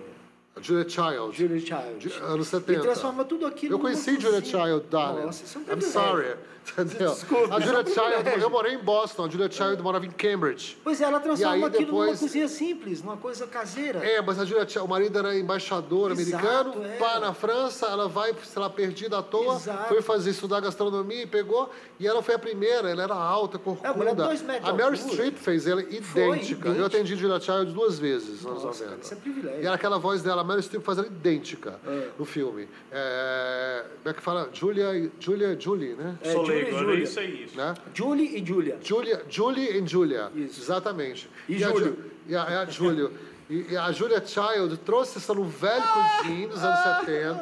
Julia 0.62 0.88
Child. 0.90 1.38
Julia 1.38 1.60
Child. 1.60 2.14
Anos 2.24 2.48
E 2.48 2.50
70. 2.52 2.82
transforma 2.82 3.24
tudo 3.26 3.46
aquilo 3.46 3.74
Eu 3.74 3.78
numa 3.78 3.90
conheci. 3.90 4.20
Julia 4.20 4.44
Child, 4.44 4.86
darling. 4.90 5.26
Nossa, 5.26 5.44
isso 5.44 5.58
é 5.58 5.62
um 5.74 5.78
I'm 5.78 5.82
sorry. 5.82 6.36
Entendeu? 6.78 7.12
Desculpa, 7.14 7.56
a 7.56 7.60
é 7.60 7.62
Julia 7.62 7.80
um 7.80 7.86
Child, 7.86 8.42
eu 8.42 8.50
morei 8.50 8.74
em 8.74 8.78
Boston, 8.80 9.24
a 9.24 9.30
Julia 9.30 9.50
Child 9.50 9.82
morava 9.82 10.06
em 10.06 10.12
Cambridge. 10.12 10.78
Pois 10.84 11.00
é, 11.00 11.06
ela 11.06 11.18
transforma 11.22 11.56
E 11.56 11.64
aquilo 11.64 11.92
numa 11.94 12.02
depois- 12.04 12.20
cozinha 12.20 12.48
simples, 12.50 13.02
numa 13.02 13.16
coisa 13.16 13.48
caseira. 13.48 14.00
É, 14.06 14.22
mas 14.22 14.38
a 14.38 14.44
Julia 14.44 14.68
Child, 14.68 14.86
o 14.86 14.90
marido 14.90 15.18
era 15.18 15.34
embaixador 15.40 16.12
Exato, 16.12 16.36
americano, 16.68 16.86
é. 16.86 16.98
pá, 16.98 17.22
na 17.22 17.34
França, 17.34 17.86
ela 17.86 18.10
vai, 18.10 18.36
sei 18.44 18.62
lá, 18.62 18.70
perdida 18.70 19.18
à 19.20 19.24
toa, 19.24 19.56
Exato. 19.56 19.88
foi 19.88 20.02
fazer, 20.02 20.32
estudar 20.32 20.60
gastronomia 20.60 21.24
e 21.24 21.26
pegou, 21.26 21.70
e 21.98 22.06
ela 22.06 22.22
foi 22.22 22.36
a 22.36 22.40
primeira, 22.40 22.90
ela 22.90 23.02
era 23.02 23.16
alta, 23.16 23.56
É, 23.58 23.60
a 23.88 23.94
mulher 23.94 24.10
corcunda. 24.10 24.26
dois 24.26 24.42
metros 24.42 24.68
a 24.68 24.72
altura. 24.72 24.96
Streep 24.98 25.38
fez 25.38 25.68
ela 25.68 25.82
idêntica. 25.82 26.20
idêntica. 26.20 26.68
Eu 26.68 26.86
atendi 26.86 27.16
Julia 27.16 27.40
Child 27.40 27.72
duas 27.72 27.98
vezes 27.98 28.42
nos 28.44 28.46
anos 28.46 28.64
Nossa, 28.66 28.84
90. 28.84 28.90
cara, 28.90 29.02
isso 29.04 29.14
é 29.14 29.18
privilégio. 29.18 29.62
E 29.64 29.66
era 29.66 29.76
aquela 29.76 29.98
voz 29.98 30.22
dela, 30.22 30.44
Meryl 30.48 30.62
Streep 30.64 30.84
fazendo 30.84 31.08
idêntica 31.08 31.80
É. 31.86 32.08
no 32.18 32.26
filme. 32.26 32.68
É, 32.92 33.84
como 34.04 34.10
é 34.10 34.14
que 34.14 34.22
fala? 34.22 34.50
Julia, 34.54 35.12
Julia, 35.20 35.56
Julie, 35.60 35.94
né? 35.96 36.18
É, 36.24 36.32
Julia 36.32 36.54
e 36.56 36.64
leigo, 36.64 36.78
Júlia. 36.80 36.94
era 36.94 37.04
isso 37.04 37.20
aí. 37.20 37.44
Isso. 37.44 37.58
né? 37.58 37.74
Julie 37.94 38.38
e 38.42 38.46
Julia. 38.46 38.78
Julia, 38.84 39.24
Julie 39.30 39.78
e 39.78 39.88
Julia. 39.88 40.32
Isso. 40.36 40.62
Exatamente. 40.62 41.30
E 41.48 41.64
a 41.64 41.68
Júlio. 41.70 41.86
Ju- 41.86 41.98
E 42.28 42.36
a, 42.36 42.44
é 42.44 42.58
a 42.58 42.66
Júlio. 42.66 43.12
E, 43.50 43.68
e 43.72 43.78
a 43.78 43.92
Julia 43.94 44.22
Child 44.26 44.76
trouxe 44.86 45.18
essa 45.20 45.34
no 45.34 45.46
velho 45.46 45.82
cozinho 45.84 46.50
dos 46.50 46.62
anos 46.62 46.80
70 47.06 47.42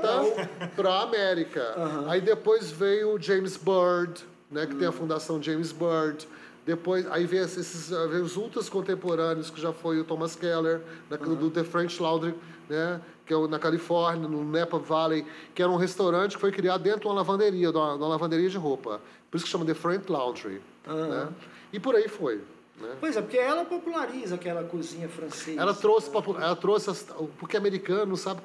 para 0.75 0.89
a 0.89 1.01
América. 1.03 1.73
Aí 2.07 2.21
depois 2.21 2.69
veio 2.69 3.15
o 3.15 3.19
James 3.21 3.57
Bird, 3.57 4.23
né, 4.51 4.67
que 4.67 4.75
tem 4.75 4.87
a 4.87 4.91
fundação 4.91 5.41
James 5.41 5.71
Bird. 5.71 6.27
Depois, 6.65 7.05
aí 7.11 7.25
veio 7.25 7.43
esses, 7.43 7.93
ah, 7.93 8.07
veio 8.07 8.23
os 8.23 8.35
ultras 8.37 8.67
contemporâneos, 8.69 9.49
que 9.51 9.61
já 9.61 9.71
foi 9.71 9.99
o 9.99 10.03
Thomas 10.03 10.35
Keller, 10.35 10.81
né, 11.09 11.17
do 11.17 11.49
The 11.51 11.63
French 11.63 12.01
Laundry, 12.01 12.33
né, 12.67 12.99
que 13.25 13.33
é 13.33 13.47
na 13.47 13.59
Califórnia, 13.59 14.27
no 14.27 14.43
Napa 14.43 14.79
Valley, 14.79 15.25
que 15.53 15.61
era 15.61 15.71
um 15.71 15.75
restaurante 15.75 16.35
que 16.35 16.41
foi 16.41 16.51
criado 16.51 16.81
dentro 16.81 17.01
de 17.01 17.07
uma 17.07 17.13
lavanderia, 17.15 17.71
de 17.71 17.77
uma, 17.77 17.91
de 17.93 17.99
uma 17.99 18.07
lavanderia 18.09 18.49
de 18.49 18.57
roupa. 18.57 18.99
Por 19.29 19.37
isso 19.37 19.45
que 19.45 19.51
chama 19.51 19.63
The 19.65 19.73
French 19.75 20.11
Laundry. 20.11 20.59
Né? 20.87 21.27
E 21.71 21.79
por 21.79 21.95
aí 21.95 22.07
foi. 22.07 22.37
Né? 22.81 22.89
Pois 22.99 23.15
é, 23.15 23.21
porque 23.21 23.37
ela 23.37 23.63
populariza 23.63 24.35
aquela 24.35 24.63
cozinha 24.63 25.07
francesa. 25.07 25.59
Ela 25.61 25.73
trouxe, 25.73 26.09
papo- 26.09 26.35
ela 26.37 26.55
trouxe 26.55 26.89
as- 26.89 27.05
porque 27.39 27.55
americano 27.57 28.07
não 28.07 28.15
sabe, 28.17 28.41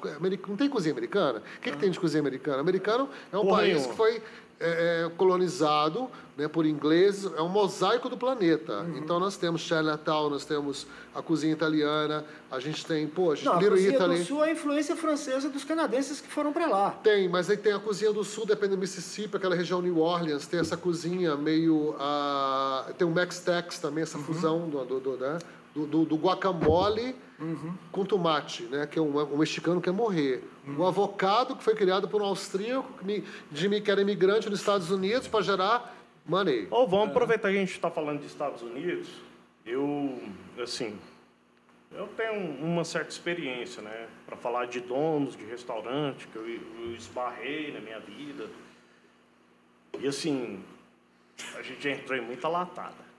não 0.47 0.55
tem 0.55 0.69
cozinha 0.69 0.93
americana. 0.93 1.39
O 1.57 1.61
que, 1.61 1.71
que 1.71 1.77
tem 1.77 1.89
de 1.91 1.99
cozinha 1.99 2.21
americana? 2.21 2.59
Americano 2.59 3.09
é 3.31 3.37
um 3.37 3.41
Porra 3.41 3.57
país 3.57 3.73
nenhuma. 3.73 3.89
que 3.89 3.97
foi 3.97 4.21
é, 4.61 5.05
é, 5.05 5.09
colonizado 5.17 6.09
né, 6.37 6.47
por 6.47 6.65
ingleses, 6.65 7.31
é 7.35 7.41
um 7.41 7.49
mosaico 7.49 8.07
do 8.07 8.17
planeta. 8.17 8.81
Uhum. 8.81 8.97
Então 8.97 9.19
nós 9.19 9.37
temos 9.37 9.61
Chinatown, 9.61 10.29
nós 10.29 10.45
temos 10.45 10.87
a 11.13 11.21
cozinha 11.21 11.53
italiana, 11.53 12.25
a 12.49 12.59
gente 12.59 12.85
tem, 12.85 13.07
pô, 13.07 13.31
a 13.31 13.35
gente 13.35 13.45
Não, 13.45 13.53
a 13.53 13.69
cozinha 13.69 13.95
Italy. 13.95 14.19
do 14.19 14.25
sul 14.25 14.43
é 14.43 14.49
a 14.49 14.51
influência 14.51 14.95
francesa 14.95 15.49
dos 15.49 15.63
canadenses 15.63 16.21
que 16.21 16.27
foram 16.27 16.53
para 16.53 16.67
lá. 16.67 16.91
Tem, 17.03 17.27
mas 17.27 17.49
aí 17.49 17.57
tem 17.57 17.73
a 17.73 17.79
cozinha 17.79 18.13
do 18.13 18.23
sul, 18.23 18.45
depende 18.45 18.75
do 18.75 18.79
Mississippi, 18.79 19.37
aquela 19.37 19.55
região 19.55 19.81
New 19.81 19.99
Orleans, 19.99 20.47
tem 20.47 20.59
essa 20.59 20.77
cozinha 20.77 21.35
meio. 21.35 21.95
ah, 21.99 22.91
tem 22.97 23.05
o 23.05 23.11
Max 23.11 23.39
Tex 23.39 23.79
também, 23.79 24.03
essa 24.03 24.17
fusão 24.17 24.69
do, 24.69 24.85
do, 24.85 24.99
do, 24.99 25.17
né, 25.17 25.37
do, 25.73 25.85
do- 25.85 26.05
do 26.05 26.15
guacamole 26.15 27.15
com 27.91 28.05
tomate, 28.05 28.63
né, 28.63 28.85
que 28.85 28.99
é 28.99 29.01
um, 29.01 29.17
um 29.33 29.37
mexicano 29.37 29.81
que 29.81 29.85
quer 29.89 29.95
morrer. 29.95 30.43
O 30.77 30.85
avocado, 30.85 31.55
que 31.55 31.63
foi 31.63 31.73
criado 31.75 32.07
por 32.07 32.21
um 32.21 32.25
austríaco 32.25 32.87
de, 33.03 33.81
que 33.81 33.89
era 33.89 33.99
imigrante 34.01 34.47
nos 34.49 34.59
Estados 34.59 34.91
Unidos 34.91 35.27
para 35.27 35.41
gerar 35.41 35.95
Money. 36.25 36.67
Ou 36.69 36.87
vamos 36.87 37.09
aproveitar 37.09 37.49
que 37.49 37.55
a 37.57 37.59
gente 37.59 37.71
está 37.71 37.89
falando 37.89 38.19
de 38.19 38.27
Estados 38.27 38.61
Unidos. 38.61 39.07
Eu, 39.65 40.21
assim, 40.61 40.95
eu 41.91 42.07
tenho 42.15 42.33
uma 42.63 42.83
certa 42.83 43.09
experiência, 43.09 43.81
né? 43.81 44.07
Para 44.27 44.37
falar 44.37 44.65
de 44.65 44.79
donos 44.79 45.35
de 45.35 45.43
restaurante, 45.43 46.27
que 46.27 46.35
eu, 46.35 46.47
eu 46.47 46.95
esbarrei 46.95 47.71
na 47.73 47.79
minha 47.79 47.99
vida. 47.99 48.47
E, 49.99 50.07
assim, 50.07 50.63
a 51.57 51.61
gente 51.63 51.81
já 51.83 51.89
entrou 51.89 52.17
em 52.17 52.21
muita 52.21 52.47
latada. 52.47 53.10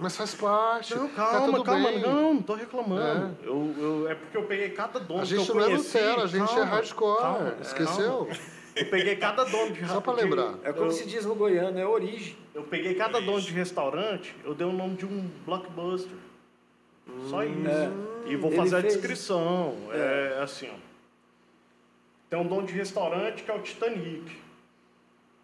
Mas 0.00 0.16
faz 0.16 0.34
parte. 0.34 0.94
Não, 0.94 1.08
tá 1.08 1.14
calma, 1.14 1.46
tudo 1.58 1.64
calma. 1.64 1.88
bem. 1.90 2.00
Não, 2.00 2.34
não 2.34 2.42
tô 2.42 2.54
reclamando. 2.54 3.36
Eu, 3.42 3.74
eu- 3.78 4.08
é 4.08 4.14
porque 4.14 4.36
eu 4.36 4.44
peguei 4.44 4.70
cada 4.70 4.98
dono 4.98 5.20
A 5.20 5.22
que 5.24 5.28
gente 5.36 5.48
eu 5.48 5.54
não 5.54 5.62
é 5.62 5.66
conheci. 5.66 5.98
Nutella, 5.98 6.24
a 6.24 6.26
gente 6.26 6.42
é 6.42 6.46
Calma, 6.56 6.64
hardcore. 6.64 7.20
calma, 7.20 7.56
Esqueceu? 7.60 8.08
calma. 8.26 8.36
Eu 8.76 8.86
peguei 8.88 9.16
cada 9.16 9.44
dono 9.44 9.72
de 9.72 9.86
Só 9.86 10.00
pra 10.00 10.14
de- 10.14 10.22
lembrar. 10.22 10.54
É 10.62 10.72
como 10.72 10.86
eu, 10.86 10.90
se 10.92 11.04
diz 11.06 11.26
no 11.26 11.34
Goiano, 11.34 11.78
é 11.78 11.86
origem. 11.86 12.36
eu 12.54 12.62
peguei 12.62 12.94
cada 12.94 13.20
dono 13.20 13.40
de 13.40 13.52
restaurante, 13.52 14.34
eu 14.44 14.54
dei 14.54 14.66
o 14.66 14.72
nome 14.72 14.96
de 14.96 15.04
um 15.04 15.28
blockbuster. 15.44 16.16
Só 17.28 17.42
isso. 17.44 17.58
E 18.26 18.36
vou 18.36 18.50
Ele 18.50 18.56
fazer 18.56 18.76
a 18.76 18.80
fez- 18.80 18.94
descrição. 18.94 19.74
É. 19.92 20.38
assim, 20.42 20.68
ó. 20.72 20.76
Tem 22.30 22.38
um 22.38 22.46
dono 22.46 22.66
de 22.66 22.72
restaurante 22.72 23.42
que 23.42 23.50
é 23.50 23.54
o 23.54 23.58
Titanic. 23.60 24.38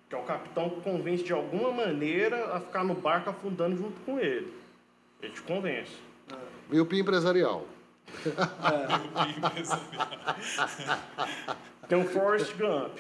Que 0.09 0.15
é 0.15 0.19
o 0.19 0.23
capitão 0.23 0.71
que 0.71 0.81
convence 0.83 1.25
de 1.25 1.33
alguma 1.33 1.73
maneira 1.73 2.55
a 2.55 2.61
ficar 2.61 2.85
no 2.85 2.95
barco 2.95 3.31
afundando 3.31 3.77
junto 3.77 3.99
com 4.01 4.19
ele. 4.21 4.53
Ele 5.21 5.33
te 5.33 5.43
convence. 5.43 5.97
Miopia 6.71 7.01
empresarial. 7.03 7.67
Tem 11.89 11.99
o 11.99 12.05
Forrest 12.09 12.55
Gump. 12.57 12.99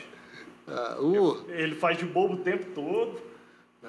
Ah, 0.68 0.96
uh, 1.00 1.44
Ele 1.50 1.76
faz 1.76 1.96
de 1.98 2.04
bobo 2.04 2.34
o 2.34 2.38
tempo 2.38 2.66
todo. 2.74 3.20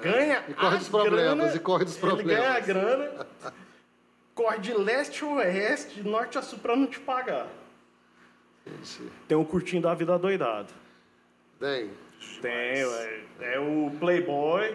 Ganha 0.00 0.44
E 0.48 0.54
corre 0.54 0.78
dos 0.78 0.88
problemas, 0.88 1.36
grana, 1.36 1.56
e 1.56 1.58
corre 1.58 1.84
dos 1.84 1.96
Ele 2.02 2.22
ganha 2.22 2.50
a 2.50 2.62
problemas. 2.62 2.66
grana, 2.66 3.26
corre 4.32 4.58
de 4.58 4.72
leste 4.74 5.24
a 5.24 5.26
oeste, 5.26 6.02
de 6.02 6.08
norte 6.08 6.38
a 6.38 6.42
sul 6.42 6.60
pra 6.60 6.76
não 6.76 6.86
te 6.86 7.00
pagar. 7.00 7.48
Tem 9.26 9.36
o 9.36 9.44
curtindo 9.44 9.88
da 9.88 9.94
vida 9.94 10.16
doidado. 10.16 10.72
Bem, 11.60 11.90
Tem, 12.42 12.50
é, 12.50 13.20
é 13.40 13.60
o 13.60 13.90
playboy 13.98 14.74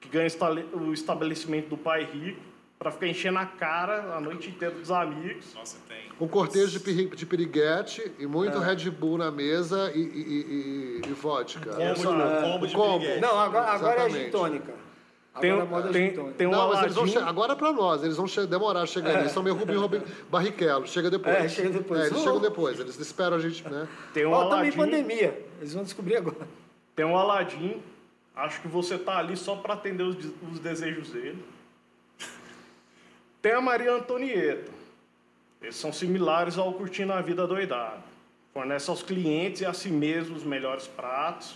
que 0.00 0.08
ganha 0.08 0.28
o 0.72 0.92
estabelecimento 0.92 1.68
do 1.68 1.76
pai 1.76 2.04
rico 2.04 2.40
pra 2.78 2.90
ficar 2.90 3.06
enchendo 3.06 3.38
a 3.38 3.46
cara 3.46 4.14
a 4.16 4.20
noite 4.20 4.48
inteira 4.50 4.74
dos 4.74 4.90
amigos. 4.90 5.54
Nossa, 5.54 5.78
tem. 5.88 6.02
um 6.20 6.26
cortejo 6.28 6.70
de, 6.72 6.80
piri- 6.80 7.06
de 7.16 7.26
piriguete 7.26 8.12
e 8.18 8.26
muito 8.26 8.58
É. 8.58 8.64
Red 8.64 8.90
Bull 8.90 9.18
na 9.18 9.30
mesa 9.30 9.90
e, 9.94 9.98
e, 10.00 10.02
e- 11.04 11.08
e- 11.08 11.12
vodka. 11.14 11.70
Combo, 11.70 11.82
Essa- 11.82 12.08
de, 12.12 12.42
combo 12.52 12.66
de 12.66 12.74
combo. 12.74 12.98
piriguete. 12.98 13.20
Não, 13.20 13.38
agora, 13.38 13.66
agora 13.70 14.02
é 14.02 14.06
Exatamente. 14.06 14.62
Tem, 15.40 15.50
Agora 15.50 15.62
a 15.62 15.64
o- 15.64 15.68
moda 15.68 15.88
é 15.88 15.92
tem, 15.92 16.32
tem 16.34 16.46
um 16.46 16.50
Não, 16.50 16.68
mas 16.68 16.82
eles 16.82 16.94
vão 16.94 17.04
Aladim. 17.04 17.18
che- 17.18 17.24
agora 17.24 17.52
é 17.54 17.56
pra 17.56 17.72
nós, 17.72 18.02
eles 18.04 18.16
vão 18.18 18.26
che- 18.28 18.46
demorar 18.46 18.82
a 18.82 18.86
chegar 18.86 19.18
eles 19.20 19.32
são 19.32 19.42
meio 19.42 19.56
Rubinho 19.56 19.80
Robin 19.80 20.02
Barrichello, 20.30 20.86
chega 20.86 21.08
depois. 21.10 21.34
É, 21.36 21.48
chega 21.48 21.70
depois. 21.70 22.00
É, 22.00 22.06
eles 22.08 22.18
Oh. 22.18 22.22
chegam 22.22 22.38
depois, 22.40 22.78
eles 22.78 22.98
esperam 23.00 23.38
a 23.38 23.40
gente, 23.40 23.66
né? 23.66 23.88
Tem 24.12 24.26
um 24.26 24.32
Ó, 24.32 24.50
também 24.50 24.70
pandemia. 24.72 25.42
Eles 25.58 25.72
vão 25.72 25.84
descobrir 25.84 26.16
agora. 26.16 26.46
Tem 26.94 27.04
um 27.04 27.16
Aladim. 27.16 27.82
Acho 28.34 28.60
que 28.62 28.68
você 28.68 28.96
tá 28.98 29.18
ali 29.18 29.36
só 29.36 29.56
para 29.56 29.74
atender 29.74 30.02
os, 30.04 30.16
os 30.50 30.58
desejos 30.58 31.10
dele. 31.10 31.44
Tem 33.40 33.52
a 33.52 33.60
Maria 33.60 33.92
Antonieta. 33.92 34.70
Eles 35.60 35.76
são 35.76 35.92
similares 35.92 36.58
ao 36.58 36.72
Curtindo 36.72 37.12
a 37.12 37.20
Vida 37.20 37.46
Doidado. 37.46 38.02
Fornece 38.52 38.90
aos 38.90 39.02
clientes 39.02 39.60
e 39.62 39.66
a 39.66 39.72
si 39.72 39.88
mesmos 39.90 40.38
os 40.38 40.44
melhores 40.44 40.86
pratos 40.86 41.54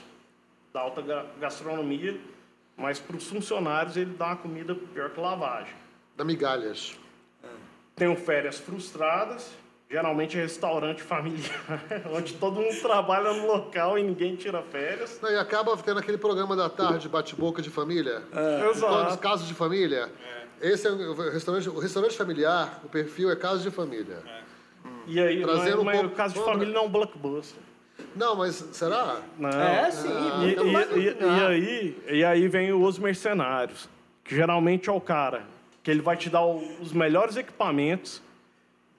da 0.73 0.81
alta 0.81 1.01
ga- 1.03 1.27
gastronomia, 1.41 2.19
mas 2.77 2.99
para 2.99 3.17
os 3.17 3.27
funcionários 3.29 3.97
ele 3.97 4.15
dá 4.15 4.27
uma 4.27 4.37
comida 4.37 4.75
pior 4.75 5.11
que 5.11 5.21
lavagem. 5.21 5.75
Da 6.17 6.25
migalhas. 6.25 6.97
Tem 7.95 8.09
o 8.09 8.17
Férias 8.17 8.59
Frustradas, 8.59 9.51
geralmente 9.91 10.37
é 10.37 10.43
restaurante 10.43 11.03
familiar, 11.03 11.83
onde 12.13 12.35
todo 12.35 12.61
mundo 12.61 12.81
trabalha 12.81 13.33
no 13.33 13.47
local 13.47 13.99
e 13.99 14.03
ninguém 14.03 14.35
tira 14.37 14.63
férias. 14.63 15.19
Não, 15.23 15.31
e 15.31 15.37
acaba 15.39 15.77
tendo 15.77 16.01
aquele 16.01 16.19
programa 16.19 16.57
da 16.57 16.69
tarde, 16.69 17.09
bate-boca 17.09 17.63
de 17.63 17.71
família. 17.71 18.23
Os 18.71 18.79
Exato. 18.79 19.19
casos 19.19 19.47
de 19.47 19.55
família. 19.55 20.11
Esse 20.61 20.87
é 20.89 20.91
o 20.91 21.13
restaurante, 21.31 21.69
o 21.69 21.79
restaurante 21.79 22.17
familiar, 22.17 22.81
o 22.85 22.89
perfil 22.89 23.31
é 23.31 23.37
casa 23.37 23.63
de 23.63 23.71
família. 23.71 24.19
E 25.07 25.21
aí, 25.21 25.41
Trazendo 25.43 25.85
mas, 25.85 25.97
um 25.97 26.01
pouco- 26.01 26.15
o 26.15 26.17
caso 26.17 26.35
de 26.35 26.41
Vamos- 26.41 26.53
família 26.55 26.75
não 26.75 26.83
é 26.83 26.85
um 26.87 26.91
blockbuster. 26.91 27.61
Não, 28.15 28.35
mas 28.35 28.55
será? 28.73 29.21
Não. 29.39 29.49
É, 29.51 29.91
sim. 29.91 30.09
E, 30.09 30.39
muito 30.57 30.65
mais 30.67 30.89
do 30.89 30.99
e- 30.99 31.15
que- 31.15 31.23
e- 31.25 31.27
e 31.27 31.45
aí, 31.47 32.03
e 32.09 32.25
aí 32.25 32.49
vem 32.49 32.73
os 32.73 32.99
mercenários, 32.99 33.89
que 34.25 34.35
geralmente 34.35 34.89
é 34.89 34.93
o 34.93 35.01
cara 35.01 35.45
que 35.83 35.91
ele 35.91 36.01
vai 36.03 36.17
te 36.17 36.29
dar 36.29 36.43
o- 36.45 36.63
os 36.81 36.93
melhores 36.93 37.37
equipamentos, 37.37 38.21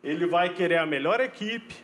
ele 0.04 0.26
vai 0.28 0.50
querer 0.54 0.78
a 0.78 0.86
melhor 0.86 1.20
equipe, 1.20 1.76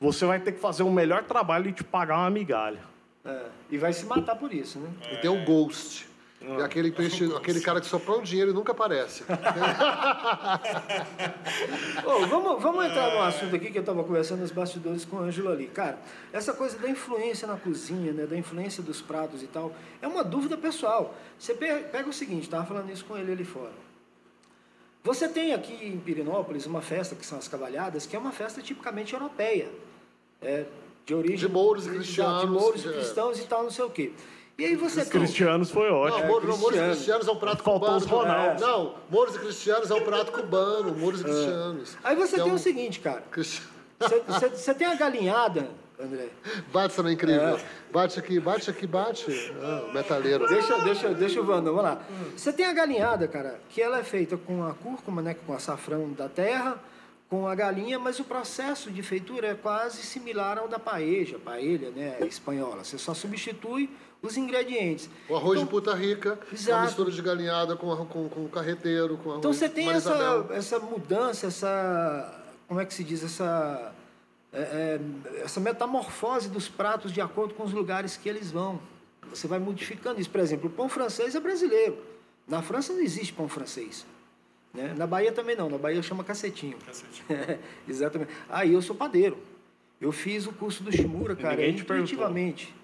você 0.00 0.24
vai 0.26 0.40
ter 0.40 0.52
que 0.52 0.60
fazer 0.60 0.82
o 0.82 0.90
melhor 0.90 1.22
trabalho 1.24 1.68
e 1.68 1.72
te 1.72 1.84
pagar 1.84 2.18
uma 2.18 2.30
migalha. 2.30 2.80
É, 3.24 3.44
E 3.70 3.78
vai 3.78 3.92
se 3.92 4.04
matar 4.04 4.34
por 4.36 4.52
isso, 4.52 4.78
né? 4.80 4.90
E 5.12 5.16
tem 5.18 5.30
o 5.30 5.44
Ghost. 5.44 6.08
que 6.40 6.46
é 6.48 6.64
aquele, 6.64 6.90
peixe- 6.90 7.32
aquele 7.36 7.60
cara 7.60 7.80
que 7.80 7.86
só 7.86 8.00
põe 8.00 8.18
um 8.18 8.22
dinheiro 8.22 8.50
e 8.50 8.54
nunca 8.54 8.72
aparece. 8.72 9.22
Ô, 12.04 12.26
vamos, 12.26 12.60
vamos 12.62 12.84
entrar 12.84 13.12
num 13.12 13.22
assunto 13.22 13.54
aqui 13.54 13.70
que 13.70 13.78
eu 13.78 13.82
estava 13.82 14.02
conversando 14.02 14.40
nos 14.40 14.50
bastidores 14.50 15.04
com 15.04 15.16
o 15.16 15.20
Ângelo 15.20 15.50
ali. 15.50 15.68
Cara, 15.68 15.98
essa 16.32 16.52
coisa 16.52 16.76
da 16.78 16.88
influência 16.88 17.46
na 17.46 17.56
cozinha, 17.56 18.12
né, 18.12 18.26
da 18.26 18.36
influência 18.36 18.82
dos 18.82 19.00
pratos 19.00 19.40
e 19.42 19.46
tal, 19.46 19.72
é 20.00 20.08
uma 20.08 20.24
dúvida 20.24 20.56
pessoal. 20.56 21.14
Você 21.38 21.54
pe- 21.54 21.84
pega 21.92 22.08
o 22.08 22.12
seguinte, 22.12 22.42
estava 22.42 22.64
falando 22.66 22.90
isso 22.90 23.04
com 23.04 23.16
ele 23.16 23.30
ali 23.32 23.44
fora. 23.44 23.70
Você 25.04 25.28
tem 25.28 25.52
aqui 25.52 25.72
em 25.86 25.98
Pirinópolis 25.98 26.64
uma 26.66 26.80
festa 26.80 27.16
que 27.16 27.26
são 27.26 27.38
as 27.38 27.48
cavalhadas, 27.48 28.06
que 28.06 28.14
é 28.14 28.18
uma 28.18 28.30
festa 28.30 28.62
tipicamente 28.62 29.12
europeia. 29.14 29.68
É, 30.40 30.64
de 31.04 31.14
origem... 31.14 31.38
De 31.38 31.48
mouros 31.48 31.86
e 31.86 31.90
cristianos, 31.90 32.40
De 32.42 32.46
mouros 32.46 32.84
e 32.84 32.88
é. 32.88 32.92
cristãos 32.92 33.38
e 33.40 33.42
tal, 33.44 33.64
não 33.64 33.70
sei 33.70 33.84
o 33.84 33.90
quê. 33.90 34.12
E 34.56 34.64
aí 34.64 34.76
você 34.76 35.00
Os 35.00 35.08
tem... 35.08 35.20
cristianos 35.20 35.70
foi 35.70 35.88
Não, 35.88 35.96
ótimo. 35.96 36.26
Mouros, 36.28 36.48
não, 36.48 36.56
Mouros 36.58 36.78
e 36.78 36.82
cristiano. 36.82 36.94
Cristianos 36.94 37.28
é 37.28 37.32
um 37.32 37.36
prato 37.36 37.62
Faltou 37.64 37.80
cubano. 37.88 37.96
os 37.96 38.04
Ronaldos. 38.06 38.62
Não, 38.62 38.94
Mouros 39.10 39.34
e 39.34 39.38
Cristianos 39.40 39.90
é 39.90 39.94
um 39.94 40.02
prato 40.02 40.32
cubano, 40.32 40.94
Mouros 40.94 41.20
e 41.20 41.24
Cristianos. 41.24 41.96
Aí 42.04 42.14
você 42.14 42.34
Então, 42.36 42.46
tem 42.46 42.54
o 42.54 42.58
seguinte, 42.58 43.00
cara. 43.00 43.24
Você 44.50 44.74
tem 44.74 44.86
a 44.86 44.94
galinhada, 44.94 45.68
André. 46.02 46.28
Bate, 46.72 47.00
não 47.00 47.08
é 47.08 47.12
incrível. 47.12 47.56
É. 47.56 47.64
Bate 47.92 48.18
aqui, 48.18 48.40
bate 48.40 48.70
aqui, 48.70 48.86
bate. 48.86 49.52
Ah, 49.62 49.90
metaleiro. 49.92 50.46
Deixa, 50.48 50.78
deixa, 50.78 51.08
deixa 51.14 51.40
o 51.40 51.48
Wanda, 51.48 51.70
vamos 51.70 51.84
lá. 51.84 52.02
Você 52.36 52.52
tem 52.52 52.66
a 52.66 52.72
galinhada, 52.72 53.28
cara, 53.28 53.60
que 53.68 53.80
ela 53.80 53.98
é 53.98 54.02
feita 54.04 54.36
com 54.36 54.64
a 54.64 54.74
cúrcuma, 54.74 55.22
né, 55.22 55.34
com 55.34 55.52
açafrão 55.52 56.12
da 56.12 56.28
terra, 56.28 56.78
com 57.28 57.46
a 57.48 57.54
galinha, 57.54 57.98
mas 57.98 58.18
o 58.20 58.24
processo 58.24 58.90
de 58.90 59.02
feitura 59.02 59.48
é 59.48 59.54
quase 59.54 60.02
similar 60.02 60.58
ao 60.58 60.68
da 60.68 60.78
paeja, 60.78 61.38
paella, 61.38 61.90
né, 61.90 62.18
espanhola. 62.26 62.84
Você 62.84 62.98
só 62.98 63.14
substitui 63.14 63.88
os 64.22 64.36
ingredientes. 64.36 65.10
O 65.28 65.36
arroz 65.36 65.58
de 65.58 65.64
Então, 65.64 65.70
puta 65.70 65.94
rica, 65.94 66.38
uma 66.46 66.54
Exato. 66.54 66.84
mistura 66.84 67.10
de 67.10 67.20
galinhada 67.20 67.76
com, 67.76 67.94
com, 68.06 68.28
com 68.28 68.48
carreteiro, 68.48 69.16
com 69.16 69.30
arroz 69.30 69.38
Então 69.38 69.52
você 69.52 69.68
tem 69.68 69.90
essa, 69.90 70.46
essa 70.50 70.78
mudança, 70.78 71.48
essa. 71.48 72.38
Como 72.68 72.80
é 72.80 72.84
que 72.84 72.94
se 72.94 73.02
diz? 73.02 73.24
Essa. 73.24 73.91
É, 74.52 74.60
é, 74.60 75.42
essa 75.42 75.60
metamorfose 75.60 76.48
dos 76.48 76.68
pratos 76.68 77.10
de 77.10 77.20
acordo 77.20 77.54
com 77.54 77.64
os 77.64 77.72
lugares 77.72 78.16
que 78.16 78.28
eles 78.28 78.50
vão. 78.50 78.80
Você 79.30 79.46
vai 79.46 79.58
modificando 79.58 80.20
isso. 80.20 80.28
Por 80.28 80.40
exemplo, 80.40 80.68
o 80.68 80.72
pão 80.72 80.88
francês 80.88 81.34
é 81.34 81.40
brasileiro. 81.40 81.96
Na 82.46 82.60
França 82.60 82.92
não 82.92 83.00
existe 83.00 83.32
pão 83.32 83.48
francês. 83.48 84.04
Né? 84.74 84.94
Na 84.96 85.06
Bahia 85.06 85.32
também 85.32 85.56
não. 85.56 85.70
Na 85.70 85.78
Bahia 85.78 86.02
chama 86.02 86.22
cacetinho. 86.22 86.76
Cacete. 86.84 87.22
Exatamente. 87.88 88.30
Aí 88.48 88.72
eu 88.72 88.82
sou 88.82 88.94
padeiro. 88.94 89.38
Eu 90.00 90.12
fiz 90.12 90.46
o 90.46 90.52
curso 90.52 90.82
do 90.82 90.90
Shimura, 90.90 91.36
cara, 91.36 91.64
intuitivamente. 91.66 92.74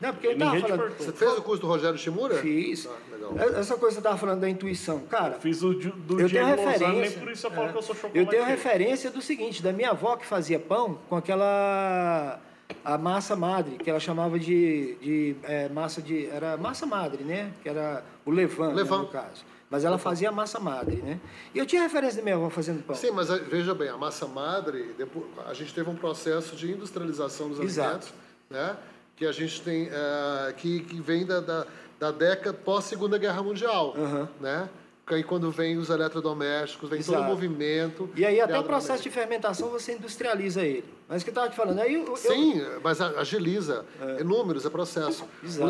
Não, 0.00 0.12
porque 0.12 0.26
eu 0.28 0.32
E 0.32 0.36
tava 0.38 0.54
ninguém 0.54 0.70
te 0.70 0.76
falando. 0.76 0.96
Você 0.96 1.12
fez 1.12 1.32
o 1.38 1.42
curso 1.42 1.60
do 1.60 1.66
Rogério 1.66 1.98
Shimura? 1.98 2.34
Fiz. 2.36 2.86
Ah, 2.86 2.96
legal. 3.10 3.32
Essa 3.58 3.76
coisa 3.76 3.88
que 3.88 3.92
você 3.94 3.98
estava 3.98 4.16
falando 4.16 4.40
da 4.40 4.48
intuição. 4.48 5.00
Cara, 5.00 5.38
Fiz 5.40 5.62
o 5.62 5.74
di- 5.74 5.90
do 5.90 6.20
eu 6.20 6.28
tenho 6.28 6.28
Diego 6.28 6.48
Lozano, 6.50 6.64
nem 6.64 6.78
referência. 7.02 7.20
por 7.20 7.32
isso 7.32 7.46
eu 7.46 7.50
falo 7.50 7.68
é, 7.68 7.72
que 7.72 7.78
eu 7.78 7.82
sou 7.82 7.94
eu 7.94 8.00
chocolate. 8.00 8.30
tenho 8.30 8.44
referência 8.44 9.10
do 9.10 9.20
seguinte, 9.20 9.62
da 9.62 9.72
minha 9.72 9.90
avó 9.90 10.16
que 10.16 10.24
fazia 10.24 10.58
pão 10.58 10.98
com 11.08 11.16
aquela 11.16 12.40
a 12.84 12.98
massa 12.98 13.34
madre, 13.34 13.76
que 13.78 13.88
ela 13.90 13.98
chamava 13.98 14.38
de, 14.38 14.94
de 15.00 15.36
é, 15.42 15.68
massa 15.70 16.00
de 16.02 16.26
era 16.26 16.56
massa 16.56 16.86
madre, 16.86 17.24
né? 17.24 17.50
Que 17.62 17.68
era 17.68 18.04
o 18.24 18.30
levan, 18.30 18.74
né, 18.74 18.84
no 18.84 19.06
caso. 19.08 19.44
Mas 19.70 19.84
ela 19.84 19.98
fazia 19.98 20.30
massa 20.32 20.58
madre, 20.60 20.96
né? 20.96 21.18
E 21.54 21.58
eu 21.58 21.66
tinha 21.66 21.82
referência 21.82 22.18
da 22.18 22.22
minha 22.22 22.36
avó 22.36 22.48
fazendo 22.48 22.82
pão. 22.84 22.94
Sim, 22.96 23.10
mas 23.10 23.28
veja 23.30 23.74
bem, 23.74 23.88
a 23.88 23.96
massa 23.98 24.26
madre, 24.26 24.94
depois, 24.96 25.26
a 25.46 25.52
gente 25.54 25.74
teve 25.74 25.90
um 25.90 25.94
processo 25.96 26.56
de 26.56 26.70
industrialização 26.72 27.48
dos 27.50 27.60
Exato. 27.60 27.88
alimentos, 27.88 28.12
né? 28.48 28.76
Que 29.18 29.26
a 29.26 29.32
gente 29.32 29.60
tem, 29.62 29.88
eh, 29.90 30.54
que, 30.56 30.78
que 30.80 31.00
vem 31.00 31.26
da, 31.26 31.40
da, 31.40 31.66
da 31.98 32.10
década 32.12 32.52
pós 32.56 32.84
Segunda 32.84 33.18
Guerra 33.18 33.42
Mundial, 33.42 33.92
Aham. 33.98 34.28
né? 34.40 34.68
aí 35.10 35.24
quando 35.24 35.50
vem 35.50 35.78
os 35.78 35.88
eletrodomésticos, 35.88 36.88
vem 36.90 37.00
todo 37.02 37.14
o 37.14 37.18
Exato. 37.18 37.30
movimento. 37.30 38.10
E 38.14 38.26
aí 38.26 38.40
até 38.42 38.60
o 38.60 38.62
processo 38.62 39.02
de 39.02 39.10
fermentação 39.10 39.70
você 39.70 39.94
industrializa 39.94 40.62
ele. 40.62 40.84
Mas 41.08 41.22
o 41.22 41.24
que 41.24 41.30
eu 41.30 41.32
estava 41.32 41.48
te 41.48 41.56
falando, 41.56 41.78
aí 41.80 41.94
eu, 41.94 42.04
eu- 42.04 42.16
Sim, 42.16 42.62
mas 42.84 43.00
a- 43.00 43.18
agiliza. 43.18 43.86
É. 44.00 44.22
números, 44.22 44.66
é 44.66 44.70
processo. 44.70 45.24
Exato. 45.42 45.66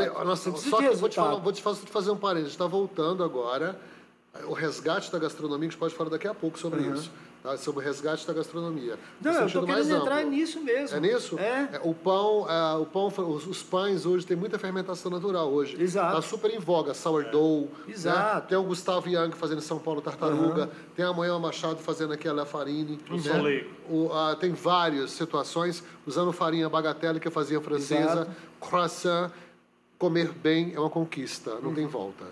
Precisa 0.53 0.69
só 0.71 0.79
que 0.79 0.85
eu 0.87 0.97
vou 0.97 1.09
te, 1.09 1.15
falar, 1.15 1.37
vou 1.37 1.53
te 1.53 1.63
fazer, 1.63 1.87
fazer 1.87 2.11
um 2.11 2.17
parênteses. 2.17 2.49
A 2.49 2.51
gente 2.51 2.57
está 2.61 2.67
voltando 2.67 3.23
agora. 3.23 3.79
O 4.47 4.53
resgate 4.53 5.11
da 5.11 5.19
gastronomia, 5.21 5.69
a 5.69 5.71
gente 5.71 5.79
pode 5.79 5.95
falar 5.95 6.11
daqui 6.11 6.27
a 6.29 6.35
pouco 6.35 6.59
sobre 6.59 6.83
isso. 6.83 7.11
Tá? 7.49 7.57
Sobre 7.57 7.81
o 7.81 7.85
resgate 7.85 8.27
da 8.27 8.33
gastronomia. 8.33 8.99
Não, 9.21 9.33
eu 9.33 9.67
mais 9.67 9.87
querendo 9.87 10.03
entrar 10.03 10.19
amplo. 10.19 10.31
nisso 10.31 10.61
mesmo. 10.61 10.97
É 10.97 11.01
nisso? 11.01 11.39
É. 11.39 11.81
o 11.83 11.95
pão, 11.95 12.47
é, 12.49 12.77
o 12.77 12.87
pão, 12.87 13.07
os, 13.09 13.47
os 13.47 13.63
pães 13.63 14.05
hoje 14.05 14.27
tem 14.27 14.37
muita 14.37 14.59
fermentação 14.59 15.11
natural 15.11 15.51
hoje. 15.51 15.81
Exato. 15.81 16.17
Tá 16.17 16.23
super 16.23 16.51
em 16.51 16.59
voga, 16.59 16.95
sourdough. 16.95 17.69
né? 17.87 17.93
Exato. 17.95 18.49
Tem 18.49 18.59
o 18.59 18.63
Gustavo 18.63 19.09
Young 19.09 19.33
fazendo 19.33 19.59
em 19.59 19.63
São 19.63 19.79
Paulo 19.79 20.01
tartaruga. 20.01 20.71
Tem 20.95 21.05
a 21.05 21.13
Manhã 21.13 21.39
Machado 21.39 21.79
fazendo 21.79 22.13
aqui 22.13 22.29
a 22.29 22.33
La 22.33 22.45
Farine. 22.45 22.99
O 23.11 23.17
né? 23.17 23.65
O, 23.89 24.13
ah, 24.13 24.37
tem 24.39 24.53
várias 24.53 25.11
situações 25.13 25.83
usando 26.07 26.33
farinha 26.33 26.69
bagatelle 26.69 27.19
que 27.21 27.31
fazia 27.31 27.61
francesa, 27.61 28.13
Exato. 28.13 28.31
croissant. 28.61 29.31
Comer 29.99 30.31
bem 30.31 30.73
é 30.75 30.79
uma 30.79 30.91
conquista, 30.91 31.57
não 31.61 31.71
Uhum. 31.71 31.75
tem 31.75 31.87
volta. 31.87 32.25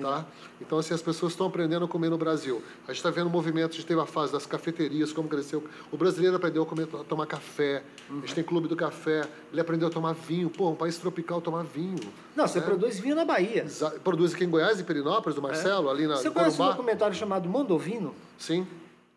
Tá? 0.00 0.24
Então, 0.60 0.78
assim, 0.78 0.94
as 0.94 1.02
pessoas 1.02 1.32
estão 1.32 1.46
aprendendo 1.46 1.84
a 1.84 1.88
comer 1.88 2.08
no 2.08 2.18
Brasil. 2.18 2.62
A 2.84 2.88
gente 2.92 2.98
está 2.98 3.10
vendo 3.10 3.28
movimento, 3.28 3.72
a 3.72 3.74
gente 3.74 3.86
teve 3.86 4.00
a 4.00 4.06
fase 4.06 4.32
das 4.32 4.46
cafeterias, 4.46 5.12
como 5.12 5.28
cresceu. 5.28 5.64
O 5.90 5.96
brasileiro 5.96 6.36
aprendeu 6.36 6.62
a, 6.62 6.66
comer, 6.66 6.88
a 6.94 7.04
tomar 7.04 7.26
café. 7.26 7.82
A 8.10 8.14
gente 8.20 8.34
tem 8.34 8.44
clube 8.44 8.68
do 8.68 8.76
café. 8.76 9.24
Ele 9.52 9.60
aprendeu 9.60 9.88
a 9.88 9.90
tomar 9.90 10.12
vinho. 10.14 10.50
Pô, 10.50 10.70
um 10.70 10.74
país 10.76 10.96
tropical 10.98 11.40
tomar 11.40 11.64
vinho. 11.64 11.98
Não, 12.36 12.46
você 12.46 12.60
né? 12.60 12.66
produz 12.66 12.98
vinho 12.98 13.16
na 13.16 13.24
Bahia. 13.24 13.62
Exa- 13.64 13.90
Produz 14.02 14.34
aqui 14.34 14.44
em 14.44 14.50
Goiás, 14.50 14.78
em 14.80 14.84
Perinópolis, 14.84 15.34
do 15.34 15.42
Marcelo, 15.42 15.88
ali 15.90 16.06
na 16.06 16.16
Você 16.16 16.28
no 16.28 16.34
conhece 16.34 16.54
um 16.54 16.56
Corumbá. 16.58 16.76
documentário 16.76 17.14
chamado 17.16 17.48
Mondovino? 17.48 18.14
Sim. 18.38 18.66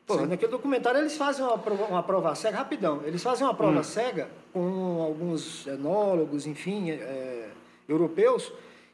Pô, 0.08 0.18
Sim. 0.18 0.26
naquele 0.26 0.52
documentário 0.52 1.00
eles 1.00 1.16
fazem 1.16 1.46
uma 1.46 1.58
prova, 1.58 1.86
uma 1.86 2.04
prova 2.04 2.34
cega, 2.36 2.58
rapidão, 2.58 3.02
eles 3.06 3.22
fazem 3.22 3.46
uma 3.46 3.54
Hum. 3.54 3.56
prova 3.56 3.84
cega 3.84 4.28
com 4.52 5.02
alguns 5.02 5.66
enólogos, 5.68 6.46
enfim, 6.48 6.90
é, 6.90 7.50
europeus, 7.88 8.52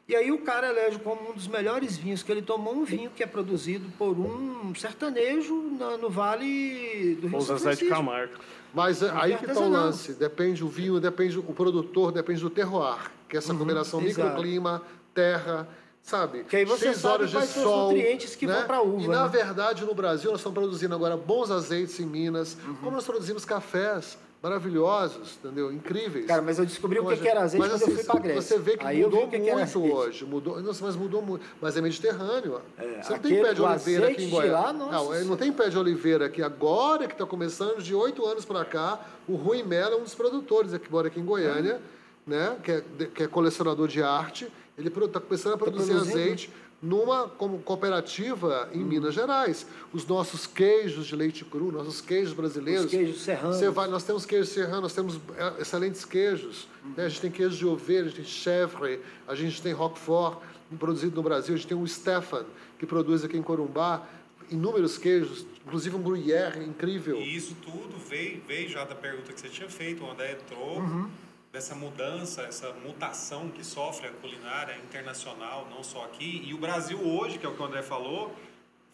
e 0.08 0.16
aí 0.16 0.32
o 0.32 0.38
cara 0.38 0.68
elege 0.70 0.98
como 1.00 1.30
um 1.30 1.34
dos 1.34 1.46
melhores 1.46 1.96
vinhos, 1.98 2.22
que 2.22 2.32
ele 2.32 2.40
tomou 2.40 2.74
um 2.74 2.84
vinho 2.84 3.10
que 3.14 3.22
é 3.22 3.26
produzido 3.26 3.86
por 3.98 4.18
um 4.18 4.74
sertanejo 4.74 5.54
na- 5.78 5.98
no 5.98 6.08
Vale 6.08 7.14
do 7.20 7.26
Rio 7.28 7.36
Ou 7.36 7.40
São 7.42 7.58
Zezé 7.58 7.70
de 7.70 7.76
Francisco. 7.76 7.94
Camargo. 7.94 8.32
Mas 8.72 9.02
é, 9.02 9.10
aí 9.14 9.36
que 9.36 9.44
está 9.44 9.60
o 9.60 9.68
lance. 9.68 10.14
Depende 10.14 10.64
o 10.64 10.68
vinho, 10.68 10.98
depende 10.98 11.38
o 11.38 11.42
produtor, 11.42 12.10
depende 12.12 12.40
do 12.40 12.48
terroir, 12.50 13.10
que 13.28 13.36
é 13.36 13.38
essa 13.38 13.52
combinação 13.54 14.00
Uhum. 14.00 14.06
exato. 14.06 14.28
microclima, 14.28 14.82
terra, 15.14 15.68
sabe? 16.02 16.44
Que 16.44 16.56
aí 16.56 16.64
você 16.64 16.84
Seis 16.86 16.96
sabe 16.98 17.14
horas 17.14 17.30
de 17.30 17.36
quais 17.36 17.48
são 17.50 17.62
os 17.62 17.68
sol, 17.68 17.92
nutrientes 17.92 18.34
que 18.36 18.46
né? 18.46 18.54
vão 18.54 18.66
pra 18.66 18.80
uva, 18.82 19.04
E 19.04 19.08
na 19.08 19.22
né? 19.24 19.28
verdade 19.28 19.84
no 19.84 19.94
Brasil 19.94 20.30
nós 20.30 20.40
estamos 20.40 20.58
produzindo 20.58 20.94
agora 20.94 21.16
bons 21.16 21.50
azeites 21.50 21.98
em 22.00 22.06
Minas, 22.06 22.56
Uhum. 22.66 22.74
como 22.76 22.90
nós 22.92 23.04
produzimos 23.04 23.44
cafés 23.44 24.18
maravilhosos, 24.42 25.36
entendeu? 25.42 25.72
Incríveis. 25.72 26.26
Cara, 26.26 26.40
mas 26.42 26.58
eu 26.58 26.64
descobri 26.64 26.98
o 26.98 27.02
Como 27.02 27.14
que, 27.14 27.22
que 27.22 27.28
era 27.28 27.42
azeite 27.42 27.60
mas, 27.60 27.72
quando 27.72 27.82
eu 27.82 27.86
assim, 27.88 27.96
fui 27.96 28.04
pra 28.04 28.20
Grécia. 28.20 28.42
Você 28.42 28.58
vê 28.58 28.76
que 28.76 28.86
aí 28.86 29.00
eu 29.00 29.10
vi 29.10 29.16
mudou 29.16 29.28
o 29.28 29.30
que, 29.30 29.38
que 29.38 29.52
muito 29.52 29.62
azeite. 29.62 29.92
hoje. 29.92 30.24
Mudou, 30.24 30.62
nossa, 30.62 30.84
mas 30.84 30.96
mudou 30.96 31.22
muito. 31.22 31.44
Mas 31.60 31.76
é 31.76 31.80
mediterrâneo. 31.80 32.60
É, 32.78 33.02
você 33.02 33.12
não 33.12 33.18
tem 33.18 33.42
pé 33.42 33.54
de 33.54 33.60
o 33.60 33.64
oliveira 33.64 34.08
aqui 34.08 34.24
em 34.24 34.30
Goiás. 34.30 34.52
lá, 34.52 34.72
nossa 34.72 34.92
não, 34.92 35.14
é, 35.14 35.24
não 35.24 35.36
tem 35.36 35.52
pé 35.52 35.68
de 35.68 35.78
oliveira 35.78 36.26
aqui 36.26 36.42
agora 36.42 37.06
que 37.06 37.14
está 37.14 37.26
começando, 37.26 37.82
de 37.82 37.94
oito 37.94 38.24
anos 38.26 38.44
para 38.44 38.64
cá. 38.64 39.00
O 39.26 39.34
Rui 39.34 39.62
Melo 39.62 39.94
é 39.94 39.96
um 39.96 40.02
dos 40.04 40.14
produtores 40.14 40.72
aqui, 40.72 40.90
mora 40.90 41.08
aqui 41.08 41.18
em 41.18 41.24
Goiânia, 41.24 41.80
né? 42.26 42.56
Que 42.62 42.70
é, 42.70 42.82
que 43.14 43.22
é 43.24 43.26
colecionador 43.26 43.88
de 43.88 44.02
arte. 44.02 44.50
Ele 44.76 44.88
está 44.88 45.18
começando 45.18 45.54
a 45.54 45.58
produzir 45.58 45.90
produzindo? 45.92 46.16
azeite 46.16 46.50
numa 46.80 47.28
como 47.28 47.58
cooperativa 47.60 48.68
em 48.72 48.78
Minas 48.78 49.14
Gerais. 49.14 49.66
Os 49.92 50.06
nossos 50.06 50.46
queijos 50.46 51.06
de 51.06 51.16
leite 51.16 51.44
cru, 51.44 51.72
nossos 51.72 52.00
queijos 52.00 52.32
brasileiros. 52.32 52.84
Os 52.84 52.90
queijos 52.90 53.20
serranos. 53.22 53.60
Vai, 53.74 53.88
nós 53.88 54.04
temos 54.04 54.24
queijo 54.24 54.46
serrano, 54.48 54.82
nós 54.82 54.94
temos 54.94 55.18
é, 55.36 55.60
excelentes 55.62 56.04
queijos. 56.04 56.68
né? 56.96 57.06
A 57.06 57.08
gente 57.08 57.20
tem 57.20 57.30
queijo 57.30 57.56
de 57.56 57.66
ovelha, 57.66 58.02
a 58.02 58.04
gente 58.08 58.16
tem 58.16 58.24
chèvre, 58.24 59.00
a 59.26 59.34
gente 59.34 59.60
tem 59.60 59.72
roquefort, 59.72 60.38
produzido 60.78 61.16
no 61.16 61.22
Brasil. 61.22 61.54
A 61.54 61.56
gente 61.58 61.66
tem 61.66 61.76
o 61.80 61.86
Stefan, 61.86 62.44
que 62.78 62.86
produz 62.86 63.24
aqui 63.24 63.36
em 63.36 63.42
Corumbá 63.42 64.06
inúmeros 64.50 64.96
queijos, 64.96 65.44
inclusive 65.66 65.94
um 65.96 66.02
gruyère 66.02 66.62
incrível. 66.64 67.18
E 67.18 67.36
isso 67.36 67.54
tudo 67.62 67.98
veio, 68.08 68.40
veio 68.48 68.68
já 68.68 68.82
da 68.84 68.94
pergunta 68.94 69.30
que 69.32 69.38
você 69.40 69.48
tinha 69.48 69.68
feito, 69.68 70.02
o 70.04 70.10
André 70.10 70.38
entrou, 70.40 70.78
Uhum. 70.78 71.08
Dessa 71.52 71.74
mudança, 71.74 72.42
essa 72.42 72.72
mutação 72.72 73.48
que 73.48 73.64
sofre 73.64 74.08
a 74.08 74.10
culinária 74.10 74.76
internacional, 74.76 75.66
não 75.70 75.82
só 75.82 76.04
aqui. 76.04 76.42
E 76.46 76.52
o 76.54 76.58
Brasil 76.58 77.00
hoje, 77.00 77.38
que 77.38 77.46
é 77.46 77.48
o 77.48 77.54
que 77.54 77.62
o 77.62 77.64
André 77.64 77.82
falou, 77.82 78.34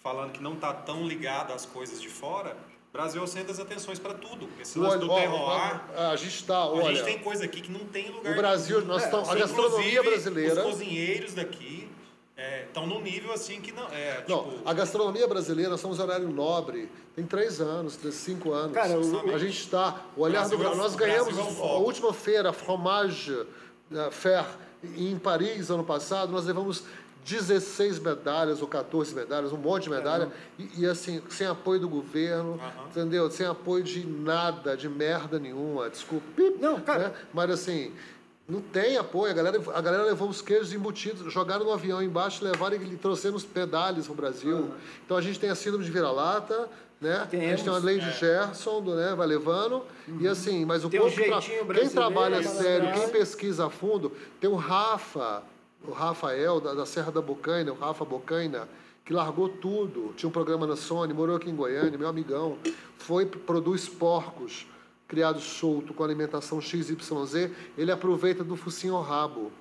falando 0.03 0.33
que 0.33 0.43
não 0.43 0.55
está 0.55 0.73
tão 0.73 1.07
ligado 1.07 1.53
às 1.53 1.67
coisas 1.67 2.01
de 2.01 2.09
fora, 2.09 2.57
o 2.91 2.93
Brasil 2.93 3.21
é 3.21 3.25
o 3.25 3.27
centro 3.27 3.49
das 3.49 3.59
atenções 3.59 3.99
para 3.99 4.15
tudo. 4.15 4.49
Esse 4.61 4.79
lance 4.79 4.99
do 4.99 5.11
Olha, 5.11 5.29
ó, 5.29 5.59
terroir, 5.59 6.01
a 6.13 6.17
gente 6.17 6.37
está, 6.37 6.59
a 6.59 6.69
olha, 6.69 6.95
gente 6.95 7.05
tem 7.05 7.19
coisa 7.19 7.45
aqui 7.45 7.61
que 7.61 7.73
não 7.73 7.85
tem 7.87 8.09
lugar 8.09 8.33
o 8.33 8.37
Brasil, 8.37 8.77
nenhum. 8.77 8.89
nós 8.89 9.03
É, 9.03 9.07
estamos, 9.07 9.29
a 9.29 9.33
Inclusive, 9.33 9.59
gastronomia 9.59 10.03
brasileira... 10.03 10.61
Os 10.61 10.73
cozinheiros 10.73 11.35
daqui 11.35 11.89
estão 12.37 12.87
num 12.87 13.01
nível 13.01 13.33
assim 13.33 13.61
que 13.61 13.71
não. 13.73 13.87
É, 13.89 14.25
Não, 14.29 14.51
tipo, 14.51 14.69
a 14.69 14.73
gastronomia 14.73 15.27
brasileira, 15.29 15.71
nós 15.71 15.81
somos 15.81 15.99
horário 16.01 16.29
nobre, 16.29 16.89
tem 17.15 17.25
três 17.25 17.61
anos, 17.61 17.97
tem 17.97 18.11
cinco 18.11 18.53
anos. 18.53 18.73
Cara, 18.75 18.99
o- 18.99 19.35
a 19.35 19.39
gente 19.39 19.59
está. 19.59 20.01
O 20.17 20.23
olhar 20.23 20.49
do 20.49 20.57
Brasil 20.59 20.67
é 20.73 20.75
o- 20.75 20.77
Nós 20.83 20.95
ganhamos 20.97 21.35
Brasil 21.35 21.65
é 21.65 21.69
a 21.71 21.75
última 21.79 22.13
feira, 22.13 22.51
a 22.51 22.53
Fromage 22.53 23.47
eh, 23.95 24.11
Fair, 24.11 24.45
em 24.97 25.17
Paris, 25.19 25.71
ano 25.71 25.85
passado, 25.85 26.33
nós 26.33 26.47
levamos 26.47 26.83
16 27.25 27.99
medalhas 28.01 28.61
ou 28.61 28.69
14 28.69 29.15
medalhas, 29.15 29.51
um 29.53 29.57
monte 29.57 29.85
de 29.85 29.91
medalha, 29.91 30.31
e, 30.59 30.81
e, 30.83 30.87
assim, 30.87 31.23
sem 31.31 31.47
apoio 31.47 31.81
do 31.81 31.89
governo, 31.89 32.61
Aham. 32.61 32.89
entendeu? 32.91 33.31
Sem 33.31 33.47
apoio 33.47 33.83
de 33.83 34.05
nada, 34.07 34.77
de 34.77 34.89
merda 34.91 35.39
nenhuma, 35.39 35.89
desculpa. 35.89 36.27
Pip, 36.37 36.59
Não, 36.61 36.81
cara. 36.81 37.09
né? 37.09 37.15
Mas 37.33 37.51
assim, 37.51 37.93
não 38.49 38.61
tem 38.61 38.97
apoio. 38.97 39.31
A 39.33 39.35
galera, 39.35 39.63
a 39.75 39.81
galera 39.81 40.05
levou 40.05 40.29
os 40.29 40.43
queijos 40.43 40.73
embutidos, 40.73 41.33
jogaram 41.33 41.65
no 41.65 41.73
avião 41.73 42.03
embaixo, 42.03 42.45
levaram 42.45 42.77
e 42.77 42.97
trouxeram 42.97 43.37
os 43.37 43.45
pedalhas 43.45 44.07
pro 44.07 44.15
Brasil. 44.15 44.71
Então 45.05 45.17
a 45.17 45.21
gente 45.23 45.39
tem 45.41 45.51
a 45.51 45.55
síndrome 45.55 45.85
de 45.85 45.91
vira-lata, 45.91 46.69
né? 47.01 47.17
A 47.17 47.27
Temos. 47.27 47.47
gente 47.47 47.65
tem 47.65 47.73
a 47.73 47.79
lei 47.79 47.99
de 47.99 48.11
Gerson, 48.13 48.83
do, 48.83 48.95
né? 48.95 49.15
Vai 49.15 49.27
levando. 49.27 49.83
E 50.21 50.29
assim, 50.29 50.65
mas 50.65 50.85
o 50.85 50.91
Tem 50.91 51.01
um 51.01 51.05
povo 51.05 51.15
jeitinho 51.15 51.67
quem 51.67 51.89
trabalha 51.89 52.37
malandragem. 52.37 52.63
sério, 52.63 52.93
quem 52.93 53.09
pesquisa 53.09 53.67
a 53.67 53.71
fundo, 53.71 54.13
tem 54.41 54.51
o 54.51 54.57
Rafa, 54.57 55.43
o 55.87 55.93
Rafael 55.93 56.61
da, 56.61 56.75
da 56.75 56.87
Serra 56.87 57.11
da 57.11 57.23
Bocaina, 57.23 57.73
o 57.73 57.77
Rafa 57.77 58.05
Bocaina, 58.05 58.69
que 59.05 59.13
largou 59.13 59.49
tudo. 59.49 60.13
Tinha 60.17 60.29
um 60.29 60.33
programa 60.33 60.67
na 60.67 60.77
Sony, 60.77 61.13
morou 61.15 61.37
aqui 61.37 61.49
em 61.51 61.57
Goiânia, 61.57 61.99
meu 61.99 62.09
amigão. 62.09 62.59
Foi, 62.99 63.27
produz 63.27 63.89
porcos 63.89 64.67
criados 65.09 65.45
solto 65.45 65.93
com 65.93 66.03
alimentação 66.03 66.61
XYZ. 66.61 67.51
Ele 67.77 67.93
aproveita 67.93 68.43
do 68.43 68.57
focinho 68.57 68.95
ao 68.95 69.03
rabo. 69.03 69.53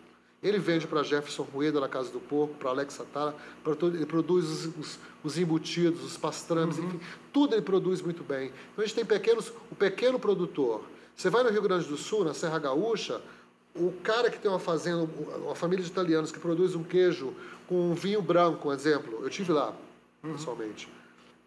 Ele 0.42 0.60
vende 0.60 0.86
para 0.86 1.04
Jefferson 1.04 1.44
Rueda, 1.44 1.80
na 1.80 1.88
Casa 1.88 2.12
do 2.12 2.20
Porco, 2.20 2.56
para 2.56 2.70
Alex 2.70 2.96
Satara, 2.96 3.34
para 3.64 3.76
todo, 3.76 3.96
ele 3.96 4.06
produz 4.06 4.46
os, 4.46 4.66
os, 4.78 5.00
os 5.24 5.38
embutidos, 5.38 6.04
os 6.04 6.18
pastrames, 6.18 6.78
enfim, 6.78 7.00
tudo 7.32 7.56
ele 7.56 7.62
produz 7.62 8.02
muito 8.02 8.24
bem. 8.24 8.48
Então 8.48 8.84
a 8.84 8.86
gente 8.86 8.94
tem 8.94 9.06
pequenos, 9.06 9.54
o 9.72 9.76
pequeno 9.76 10.20
produtor. 10.20 10.84
Você 11.16 11.30
vai 11.30 11.44
no 11.44 11.50
Rio 11.50 11.62
Grande 11.62 11.88
do 11.88 11.96
Sul, 11.96 12.26
na 12.26 12.34
Serra 12.34 12.60
Gaúcha, 12.60 13.22
o 13.74 13.94
cara 14.04 14.30
que 14.30 14.38
tem 14.38 14.52
uma 14.52 14.60
fazenda, 14.60 15.10
uma 15.38 15.56
família 15.56 15.84
de 15.84 15.90
italianos 15.90 16.30
que 16.30 16.40
produz 16.40 16.76
um 16.76 16.84
queijo 16.84 17.34
com 17.66 17.92
um 17.92 17.94
vinho 17.94 18.22
branco, 18.22 18.68
um 18.68 18.74
exemplo, 18.74 19.20
eu 19.24 19.30
tive 19.30 19.54
lá, 19.54 19.74
pessoalmente. 20.22 20.90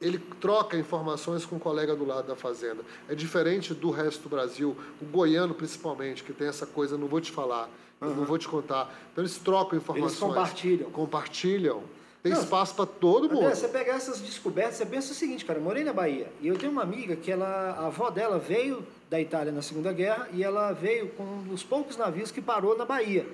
Ele 0.00 0.18
troca 0.40 0.76
informações 0.76 1.46
com 1.46 1.56
o 1.56 1.60
colega 1.60 1.96
do 1.96 2.04
lado 2.04 2.28
da 2.28 2.36
fazenda. 2.36 2.82
É 3.08 3.14
diferente 3.14 3.72
do 3.72 3.90
resto 3.90 4.24
do 4.24 4.28
Brasil, 4.28 4.76
o 5.00 5.04
goiano 5.06 5.54
principalmente, 5.54 6.22
que 6.22 6.32
tem 6.32 6.48
essa 6.48 6.66
coisa, 6.66 6.98
não 6.98 7.06
vou 7.06 7.20
te 7.20 7.32
falar, 7.32 7.70
eu 8.00 8.14
não 8.14 8.26
vou 8.26 8.36
te 8.36 8.46
contar. 8.46 8.94
Então 9.12 9.22
eles 9.22 9.38
trocam 9.38 9.78
informações. 9.78 10.18
compartilham. 10.18 10.90
Compartilham. 10.90 11.82
Tem 12.22 12.32
Não, 12.32 12.42
espaço 12.42 12.74
para 12.74 12.86
todo 12.86 13.32
mundo. 13.32 13.48
Você 13.48 13.68
pegar 13.68 13.94
essas 13.94 14.20
descobertas, 14.20 14.74
você 14.74 14.84
pensa 14.84 15.12
o 15.12 15.14
seguinte, 15.14 15.44
cara, 15.44 15.60
eu 15.60 15.62
morei 15.62 15.84
na 15.84 15.92
Bahia 15.92 16.26
e 16.42 16.48
eu 16.48 16.58
tenho 16.58 16.72
uma 16.72 16.82
amiga 16.82 17.14
que 17.14 17.30
ela, 17.30 17.46
a 17.78 17.86
avó 17.86 18.10
dela 18.10 18.36
veio 18.36 18.84
da 19.08 19.20
Itália 19.20 19.52
na 19.52 19.62
Segunda 19.62 19.92
Guerra 19.92 20.28
e 20.32 20.42
ela 20.42 20.72
veio 20.72 21.08
com 21.10 21.22
um 21.22 21.42
dos 21.44 21.62
poucos 21.62 21.96
navios 21.96 22.32
que 22.32 22.42
parou 22.42 22.76
na 22.76 22.84
Bahia. 22.84 23.26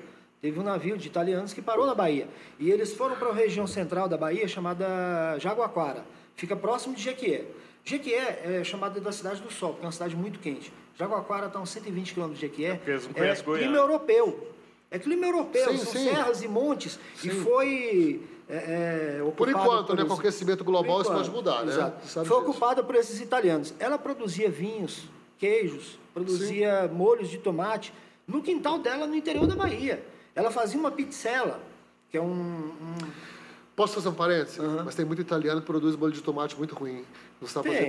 Teve 0.43 0.61
um 0.61 0.63
navio 0.63 0.99
de 0.99 1.07
italianos 1.07 1.55
que 1.55 1.63
parou 1.63 1.87
na 1.87 1.95
Bahia. 1.95 2.29
E 2.59 2.71
eles 2.71 2.93
foram 2.93 3.17
para 3.17 3.31
a 3.31 3.33
região 3.33 3.67
central 3.67 4.09
da 4.09 4.19
Bahia 4.19 4.47
chamada 4.47 5.39
Jaguaquara. 5.39 6.05
Fica 6.37 6.57
próximo 6.57 6.95
de 6.95 7.03
Jequié. 7.03 7.45
Jequié 7.85 8.43
é 8.61 8.65
chamada 8.65 9.01
da 9.01 9.13
Cidade 9.13 9.41
do 9.43 9.51
Sol, 9.53 9.71
porque 9.71 9.85
é 9.85 9.87
uma 9.87 9.93
cidade 9.93 10.17
muito 10.17 10.39
quente. 10.39 10.73
Jaguaquara 10.99 11.47
está 11.47 11.59
a 11.59 11.63
uns 11.63 11.71
120 11.71 12.15
quilômetros 12.15 12.41
de 12.41 12.47
Jequié. 12.47 12.81
é 12.87 12.99
Goiânia. 13.43 13.43
clima 13.43 13.77
europeu. 13.77 14.49
É 14.91 14.99
clima 14.99 15.27
europeu, 15.27 15.71
Sim, 15.71 15.79
são 15.79 15.93
sim. 15.93 16.05
serras 16.11 16.43
e 16.43 16.49
montes. 16.49 16.99
E 17.25 17.31
foi 17.31 18.21
é, 18.49 19.19
é, 19.19 19.33
Por 19.35 19.49
enquanto, 19.49 19.87
por 19.87 19.97
né? 19.97 20.05
Com 20.05 20.11
o 20.15 20.19
aquecimento 20.19 20.63
global 20.63 21.01
isso 21.01 21.11
pode 21.11 21.31
mudar, 21.31 21.65
né? 21.65 21.73
exato. 21.73 22.07
Sabe 22.07 22.29
Foi 22.29 22.39
disso. 22.39 22.51
ocupada 22.51 22.83
por 22.85 22.95
esses 22.95 23.19
italianos. 23.21 23.73
Ela 23.79 23.97
produzia 23.99 24.51
vinhos, 24.51 25.05
queijos, 25.39 25.99
produzia 26.13 26.89
molhos 26.93 27.31
de 27.31 27.39
tomate 27.39 27.93
no 28.29 28.43
quintal 28.43 28.79
dela 28.79 29.07
no 29.07 29.15
interior 29.15 29.47
da 29.47 29.57
Bahia. 29.57 30.05
Ela 30.35 30.51
fazia 30.51 30.79
uma 30.79 30.91
pizzela, 30.91 31.59
que 32.11 32.19
é 32.19 32.21
um, 32.21 32.27
um- 32.27 33.11
Posso 33.75 33.95
fazer 33.95 34.09
um 34.09 34.15
parênteses? 34.15 34.59
Mas 34.85 34.95
tem 34.95 35.05
muito 35.05 35.23
italiano 35.23 35.61
que 35.61 35.67
produz 35.67 35.97
molho 35.97 36.13
de 36.13 36.21
tomate 36.21 36.57
muito 36.57 36.75
ruim. 36.75 37.05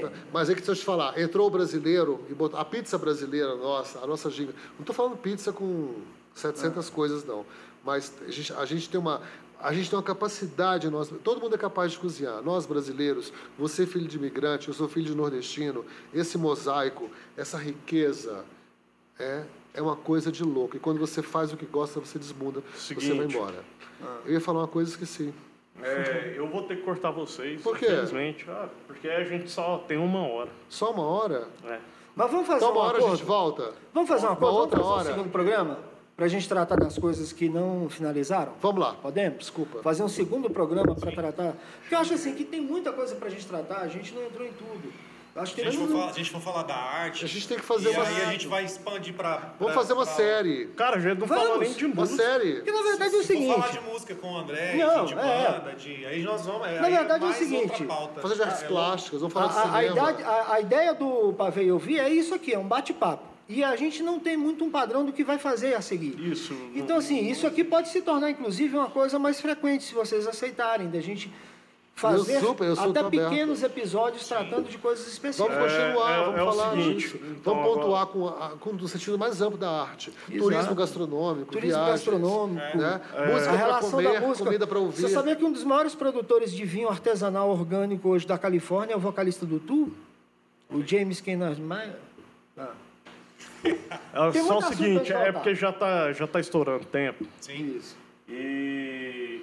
Não. 0.01 0.11
Mas 0.31 0.49
é 0.49 0.53
que 0.53 0.61
deixa 0.61 0.71
eu 0.71 0.75
te 0.75 0.83
falar, 0.83 1.19
entrou 1.19 1.47
o 1.47 1.49
brasileiro 1.49 2.23
e 2.29 2.33
botou 2.33 2.59
a 2.59 2.65
pizza 2.65 2.97
brasileira 2.97 3.55
nossa, 3.55 3.99
a 3.99 4.07
nossa 4.07 4.29
giga. 4.29 4.53
Não 4.73 4.81
estou 4.81 4.95
falando 4.95 5.17
pizza 5.17 5.51
com 5.51 5.95
700 6.33 6.89
coisas 6.89 7.25
não, 7.25 7.45
mas 7.83 8.13
a 8.25 8.31
gente, 8.31 8.53
a 8.53 8.65
gente 8.65 8.89
tem 8.89 8.99
uma 8.99 9.21
a 9.59 9.71
gente 9.71 9.89
tem 9.89 9.97
uma 9.97 10.03
capacidade, 10.03 10.89
nós, 10.89 11.09
todo 11.23 11.39
mundo 11.39 11.55
é 11.55 11.57
capaz 11.57 11.93
de 11.93 11.97
cozinhar. 11.97 12.41
Nós 12.41 12.65
brasileiros, 12.65 13.31
você 13.57 13.85
filho 13.85 14.09
de 14.09 14.17
imigrante, 14.17 14.67
eu 14.67 14.73
sou 14.73 14.89
filho 14.89 15.05
de 15.05 15.15
nordestino, 15.15 15.85
esse 16.13 16.37
mosaico, 16.37 17.09
essa 17.37 17.57
riqueza 17.57 18.43
é 19.17 19.45
é 19.73 19.81
uma 19.81 19.95
coisa 19.95 20.31
de 20.31 20.43
louco. 20.43 20.77
E 20.77 20.79
quando 20.79 20.99
você 20.99 21.21
faz 21.21 21.51
o 21.51 21.57
que 21.57 21.65
gosta, 21.65 21.99
você 21.99 22.19
desmuda, 22.19 22.61
você 22.75 22.93
vai 22.93 23.03
Seguinte. 23.03 23.35
embora. 23.35 23.63
Eu 24.25 24.33
ia 24.33 24.41
falar 24.41 24.59
uma 24.59 24.67
coisa 24.67 24.91
e 24.91 24.93
esqueci. 24.93 25.33
É, 25.81 26.33
eu 26.37 26.47
vou 26.47 26.63
ter 26.63 26.77
que 26.77 26.83
cortar 26.83 27.11
vocês. 27.11 27.61
Por 27.61 27.77
quê? 27.77 27.85
Infelizmente. 27.85 28.45
Ah, 28.49 28.67
porque 28.87 29.07
a 29.09 29.23
gente 29.23 29.49
só 29.49 29.79
tem 29.79 29.97
uma 29.97 30.19
hora. 30.27 30.49
Só 30.69 30.91
uma 30.91 31.03
hora? 31.05 31.47
É. 31.65 31.79
Mas 32.15 32.29
vamos 32.31 32.45
fazer 32.47 32.57
Então 32.63 32.69
um 32.69 32.77
uma 32.77 32.81
hora 32.85 32.95
a 32.95 32.99
acordo? 32.99 33.15
gente 33.17 33.25
volta? 33.25 33.71
Vamos 33.93 34.07
fazer 34.09 34.25
uma 34.27 34.31
Uma 34.33 34.37
coisa? 34.39 34.55
outra 34.55 34.79
vamos 34.79 34.93
fazer 34.97 35.09
hora. 35.09 35.13
um 35.13 35.17
segundo 35.17 35.31
programa? 35.31 35.79
Pra 36.15 36.27
gente 36.27 36.47
tratar 36.47 36.75
das 36.75 36.97
coisas 36.97 37.33
que 37.33 37.49
não 37.49 37.89
finalizaram? 37.89 38.53
Vamos 38.61 38.79
lá. 38.79 38.93
Podemos? 38.93 39.39
Desculpa. 39.39 39.81
Fazer 39.81 40.03
um 40.03 40.07
segundo 40.07 40.47
programa 40.47 40.93
para 40.95 41.11
tratar. 41.11 41.55
Porque 41.81 41.95
eu 41.95 41.99
acho 41.99 42.13
assim 42.13 42.35
que 42.35 42.43
tem 42.43 42.61
muita 42.61 42.93
coisa 42.93 43.15
pra 43.15 43.29
gente 43.29 43.47
tratar, 43.47 43.79
a 43.79 43.87
gente 43.87 44.13
não 44.13 44.23
entrou 44.23 44.45
em 44.47 44.51
tudo. 44.53 44.93
Acho 45.35 45.55
que 45.55 45.61
A 45.61 45.65
gente, 45.71 45.77
for 45.77 45.87
falar, 45.87 46.09
a 46.09 46.13
gente 46.13 46.29
for 46.29 46.41
falar 46.41 46.61
da 46.63 46.75
arte. 46.75 47.25
A 47.25 47.27
gente 47.27 47.47
tem 47.47 47.57
que 47.57 47.63
fazer 47.65 47.89
e 47.89 47.95
uma- 47.95 48.03
aí 48.07 48.21
a 48.21 48.31
gente 48.31 48.47
vai 48.47 48.63
expandir 48.65 49.15
pra. 49.15 49.37
Vamos 49.59 49.73
pra- 49.73 49.73
fazer 49.73 49.93
uma 49.93 50.05
pra- 50.05 50.13
série. 50.13 50.67
Cara, 50.75 50.97
a 50.97 50.99
gente 50.99 51.17
não 51.19 51.25
Vamos. 51.25 51.43
falou 51.43 51.59
nem 51.59 51.73
de 51.73 51.85
Uma 51.85 51.95
música. 51.95 52.23
série. 52.23 52.53
Porque 52.57 52.71
na 52.71 52.81
verdade 52.83 53.15
é 53.15 53.17
o 53.17 53.23
Se 53.23 53.33
for 53.35 53.47
falar 53.47 53.63
seguinte. 53.67 53.83
de 53.83 53.91
música 53.91 54.15
com 54.15 54.31
o 54.31 54.37
André, 54.37 54.75
Não, 54.75 55.05
de 55.05 55.13
é. 55.13 55.15
banda, 55.15 55.73
de. 55.75 56.05
Aí 56.05 56.21
nós 56.21 56.45
vamos. 56.45 56.61
Na 56.61 56.87
verdade 56.89 57.25
é 57.25 57.27
o 57.27 57.33
seguinte, 57.33 57.83
Fazer 58.21 58.35
de 58.35 58.43
artes 58.43 58.63
É, 58.63 58.67
plásticas, 58.67 59.21
vamos 59.21 59.35
A, 59.35 59.39
falar 59.39 59.51
de 59.51 59.57
a- 59.57 59.61
a 59.61 59.81
cinema. 59.81 60.11
idade- 60.11 60.23
a- 60.23 60.53
a 60.53 60.59
ideia 60.59 60.93
do 60.93 61.33
Pavê 61.33 61.63
e 61.63 61.71
Ouvir 61.71 61.99
é 61.99 62.09
isso 62.09 62.35
aqui, 62.35 62.53
é 62.53 62.59
um 62.59 62.67
bate-papo. 62.67 63.23
E 63.49 63.63
a 63.63 63.75
gente 63.75 64.03
não 64.03 64.19
tem 64.19 64.37
muito 64.37 64.63
um 64.63 64.69
padrão 64.69 65.03
do 65.03 65.11
que 65.11 65.23
vai 65.23 65.39
fazer 65.39 65.73
a 65.73 65.81
seguir. 65.81 66.15
Isso. 66.31 66.53
Então, 66.75 66.97
assim, 66.97 67.27
isso 67.27 67.45
aqui 67.47 67.63
pode 67.63 67.89
se 67.89 68.01
tornar, 68.03 68.29
inclusive, 68.29 68.77
uma 68.77 68.89
coisa 68.89 69.17
mais 69.19 69.41
frequente, 69.41 69.83
se 69.83 69.93
vocês 69.95 70.27
aceitarem, 70.27 70.89
da 70.89 71.01
gente 71.01 71.29
fazer 71.95 72.39
super, 72.39 72.65
eu 72.67 72.75
sou 72.75 72.89
até 72.89 72.99
aberto. 73.01 73.29
pequenos 73.29 73.63
episódios 73.63 74.27
tratando 74.27 74.67
de 74.67 74.77
coisas 74.77 75.03
Vamos 75.05 75.13
específicas. 75.13 75.57
continuar, 75.57 76.11
é- 76.11 76.23
vamos 76.25 76.35
é 76.35 76.43
falar 76.45 76.69
seguinte, 76.71 76.95
disso. 76.97 77.19
então, 77.23 77.53
vamos 77.55 77.73
pontuar 77.75 78.05
com, 78.07 78.27
a, 78.27 78.49
com 78.59 78.69
o 78.71 78.87
sentido 78.87 79.17
mais 79.17 79.41
amplo 79.41 79.57
da 79.57 79.69
arte. 79.69 80.11
Turismo 80.27 80.75
gastronômico, 80.75 81.51
Turismo 81.51 81.77
viagens, 81.77 81.91
gastronômico, 82.05 82.77
né? 82.77 83.01
a 83.15 83.25
música 83.27 83.49
para 83.49 83.57
relação 83.57 83.91
comer, 83.91 84.13
da 84.13 84.21
música. 84.27 84.45
comida 84.45 84.67
para 84.67 84.79
ouvir. 84.79 85.01
Você 85.01 85.09
sabia 85.09 85.35
que 85.35 85.45
um 85.45 85.51
dos 85.51 85.63
maiores 85.63 85.93
produtores 85.95 86.51
de 86.51 86.65
vinho 86.65 86.89
artesanal 86.89 87.49
orgânico 87.49 88.09
hoje 88.09 88.25
da 88.27 88.37
Califórnia 88.37 88.93
é 88.93 88.97
o 88.97 88.99
vocalista 88.99 89.45
do 89.45 89.59
Tu? 89.59 89.91
O 90.69 90.81
James 90.85 91.21
Kennard 91.21 91.61
Meyer? 91.61 91.95
Ah, 92.57 92.71
É 94.33 94.41
só 94.41 94.57
o 94.57 94.61
seguinte, 94.63 95.13
é 95.13 95.31
porque 95.31 95.53
já 95.55 95.71
tá, 95.71 96.11
já 96.11 96.25
tá 96.27 96.39
estourando 96.39 96.85
tempo. 96.85 97.25
Sim. 97.39 97.77
isso. 97.77 97.95
E 98.27 99.41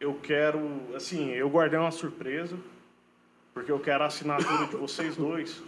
eu 0.00 0.14
quero, 0.22 0.60
assim, 0.94 1.30
eu 1.30 1.48
guardei 1.50 1.78
uma 1.78 1.90
surpresa, 1.90 2.56
porque 3.52 3.70
eu 3.72 3.78
quero 3.80 4.04
a 4.04 4.06
assinatura 4.06 4.66
de 4.66 4.76
vocês 4.76 5.16
dois. 5.16 5.60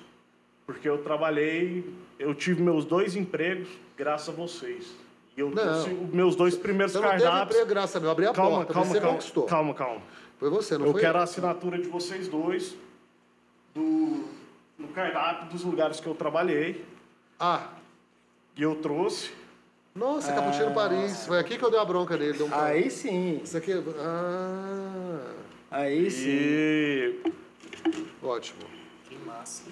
Porque 0.66 0.88
eu 0.88 0.98
trabalhei, 1.02 1.84
eu 2.18 2.32
tive 2.34 2.62
meus 2.62 2.84
dois 2.84 3.16
empregos 3.16 3.68
graças 3.96 4.28
a 4.28 4.32
vocês. 4.32 4.94
E 5.36 5.40
eu 5.40 5.50
Não. 5.50 5.56
trouxe 5.56 5.90
os 5.90 6.10
meus 6.14 6.36
dois 6.36 6.56
primeiros 6.56 6.92
Você 6.92 7.00
não 7.00 7.08
teve 7.10 7.22
cardápios. 7.22 7.50
emprego, 7.56 7.68
graças 7.68 7.96
a 7.96 7.98
Deus. 7.98 8.12
Abri 8.12 8.26
a 8.26 8.32
calma, 8.32 8.56
porta, 8.58 8.72
calma, 8.74 8.88
você 8.88 9.00
calma, 9.00 9.12
conquistou. 9.16 9.44
calma, 9.46 9.74
calma. 9.74 10.02
Foi 10.38 10.48
você, 10.48 10.78
não 10.78 10.86
eu 10.86 10.92
foi 10.92 11.00
quero 11.00 11.18
a 11.18 11.22
assinatura 11.22 11.76
de 11.78 11.88
vocês 11.88 12.28
dois 12.28 12.76
do, 13.74 14.24
no 14.78 14.88
cardápio 14.88 15.48
dos 15.50 15.64
lugares 15.64 15.98
que 16.00 16.06
eu 16.06 16.14
trabalhei. 16.14 16.84
Ah, 17.38 17.68
E 18.56 18.62
eu 18.62 18.76
trouxe. 18.76 19.32
Nossa, 19.94 20.32
Cappuccino 20.32 20.72
Paris. 20.72 21.26
Foi 21.26 21.38
aqui 21.38 21.58
que 21.58 21.64
eu 21.64 21.70
dei 21.70 21.80
a 21.80 21.84
bronca 21.84 22.16
dele. 22.16 22.36
Deu 22.38 22.46
um... 22.46 22.54
Aí 22.54 22.90
sim, 22.90 23.40
Isso 23.42 23.56
aqui... 23.56 23.72
Ah, 23.98 25.32
aí 25.70 26.10
sim. 26.10 26.28
E 26.28 27.22
ótimo. 28.22 28.60
Que 29.08 29.16
massa. 29.26 29.64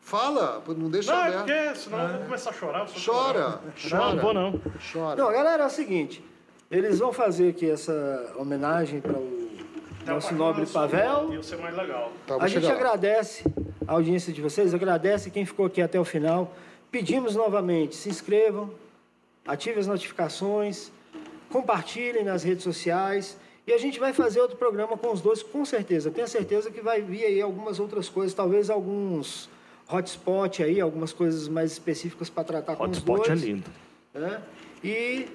Fala, 0.00 0.62
não 0.76 0.90
deixa 0.90 1.12
Não, 1.12 1.24
é 1.24 1.36
aberto. 1.36 1.44
porque 1.46 1.74
senão 1.80 2.02
eu 2.02 2.08
vou 2.08 2.24
começar 2.26 2.50
a 2.50 2.52
chorar. 2.52 2.86
Chora, 3.04 3.60
chorão. 3.74 4.14
Não, 4.14 4.14
chora. 4.14 4.14
não 4.14 4.22
vou 4.22 4.34
não. 4.34 4.60
Chora. 4.92 5.16
Não, 5.16 5.32
galera, 5.32 5.62
é 5.64 5.66
o 5.66 5.70
seguinte, 5.70 6.22
eles 6.70 6.98
vão 6.98 7.12
fazer 7.12 7.48
aqui 7.48 7.68
essa 7.68 8.32
homenagem 8.36 9.00
para 9.00 9.18
o 9.18 9.50
nosso 10.06 10.34
nobre 10.34 10.66
Pavel. 10.66 11.32
Ia 11.32 11.42
ser 11.42 11.56
mais 11.56 11.74
legal. 11.74 12.12
Tá, 12.26 12.36
A 12.38 12.46
gente 12.46 12.66
lá. 12.66 12.72
agradece 12.74 13.44
a 13.88 13.92
audiência 13.92 14.30
de 14.32 14.42
vocês, 14.42 14.74
agradece 14.74 15.30
quem 15.30 15.46
ficou 15.46 15.64
aqui 15.66 15.80
até 15.80 15.98
o 15.98 16.04
final. 16.04 16.54
Pedimos 16.94 17.34
novamente, 17.34 17.96
se 17.96 18.08
inscrevam, 18.08 18.70
ativem 19.44 19.80
as 19.80 19.88
notificações, 19.88 20.92
compartilhem 21.50 22.22
nas 22.22 22.44
redes 22.44 22.62
sociais 22.62 23.36
e 23.66 23.72
a 23.72 23.78
gente 23.78 23.98
vai 23.98 24.12
fazer 24.12 24.40
outro 24.40 24.56
programa 24.56 24.96
com 24.96 25.10
os 25.12 25.20
dois, 25.20 25.42
com 25.42 25.64
certeza. 25.64 26.08
Tenho 26.12 26.28
certeza 26.28 26.70
que 26.70 26.80
vai 26.80 27.02
vir 27.02 27.24
aí 27.24 27.42
algumas 27.42 27.80
outras 27.80 28.08
coisas, 28.08 28.32
talvez 28.32 28.70
alguns 28.70 29.50
hotspot 29.90 30.62
aí, 30.62 30.80
algumas 30.80 31.12
coisas 31.12 31.48
mais 31.48 31.72
específicas 31.72 32.30
para 32.30 32.44
tratar 32.44 32.76
com 32.76 32.84
os 32.84 32.90
Hotspot 32.90 33.26
dois. 33.28 33.42
é 33.42 33.44
lindo. 33.44 33.68
né? 34.14 34.40
E 34.84 35.26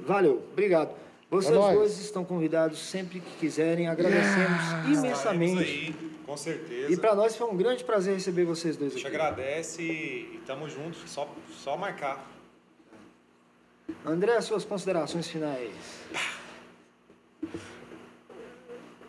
valeu, 0.00 0.42
obrigado. 0.50 0.92
Vocês 1.30 1.54
É 1.54 1.74
dois 1.74 2.00
estão 2.00 2.24
convidados 2.24 2.78
sempre 2.78 3.20
que 3.20 3.30
quiserem, 3.38 3.86
agradecemos 3.86 4.62
Estaremos 4.62 4.98
imensamente. 4.98 5.94
Com 6.32 6.36
certeza. 6.36 6.90
E 6.90 6.96
para 6.96 7.14
nós 7.14 7.36
foi 7.36 7.46
um 7.46 7.56
grande 7.56 7.84
prazer 7.84 8.14
receber 8.14 8.44
vocês 8.44 8.74
dois 8.76 8.92
A 8.92 8.96
gente 8.96 9.06
aqui. 9.06 9.16
agradece 9.16 9.82
e 9.82 10.40
tamo 10.46 10.68
junto. 10.68 10.96
Só, 11.06 11.28
só 11.50 11.76
marcar. 11.76 12.26
André, 14.04 14.40
suas 14.40 14.64
considerações 14.64 15.28
finais. 15.28 15.70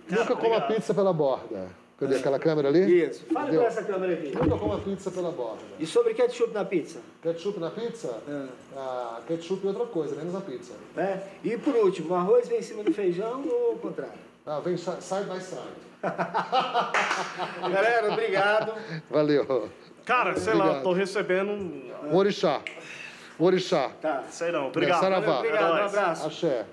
Nunca 0.09 0.35
coma 0.35 0.61
pizza 0.61 0.93
pela 0.93 1.13
borda. 1.13 1.69
Cadê 1.97 2.17
aquela 2.17 2.37
câmera 2.37 2.67
ali? 2.67 3.05
Isso. 3.05 3.25
Fale 3.27 3.51
Deu. 3.51 3.61
com 3.61 3.67
essa 3.67 3.83
câmera 3.83 4.13
aqui. 4.13 4.35
Nunca 4.35 4.57
coma 4.57 4.79
pizza 4.79 5.09
pela 5.09 5.31
borda. 5.31 5.61
E 5.79 5.85
sobre 5.85 6.13
ketchup 6.13 6.53
na 6.53 6.65
pizza? 6.65 6.99
Ketchup 7.21 7.57
na 7.57 7.71
pizza? 7.71 8.21
É. 8.27 8.47
Ah, 8.75 9.21
ketchup 9.25 9.65
é 9.65 9.69
outra 9.69 9.85
coisa, 9.85 10.13
menos 10.15 10.33
na 10.33 10.41
pizza. 10.41 10.73
Né? 10.93 11.23
E 11.41 11.55
por 11.57 11.73
último, 11.73 12.09
o 12.09 12.15
arroz 12.15 12.49
vem 12.49 12.59
em 12.59 12.63
cima 12.63 12.83
do 12.83 12.93
feijão 12.93 13.47
ou 13.47 13.75
o 13.75 13.79
contrário? 13.79 14.32
Ah, 14.45 14.59
vem 14.59 14.75
side 14.77 15.25
by 15.29 15.39
side. 15.39 15.61
Galera, 17.61 18.11
obrigado. 18.11 18.73
Valeu. 19.09 19.69
Cara, 20.05 20.37
sei 20.37 20.53
lá, 20.53 20.59
Obrigado. 20.65 20.77
eu 20.79 20.83
tô 20.83 20.93
recebendo 20.93 21.51
um... 21.51 21.91
Um 22.11 22.15
orixá. 22.15 22.61
Um 23.39 23.45
orixá. 23.45 23.89
Tá. 24.01 24.23
Sei 24.29 24.51
não, 24.51 24.67
obrigado. 24.67 24.99
Saravá. 24.99 25.35
É 25.35 25.37
Obrigado, 25.39 25.71
um 25.71 25.75
nóis. 25.77 25.93
abraço. 25.97 26.27
Axé. 26.27 26.65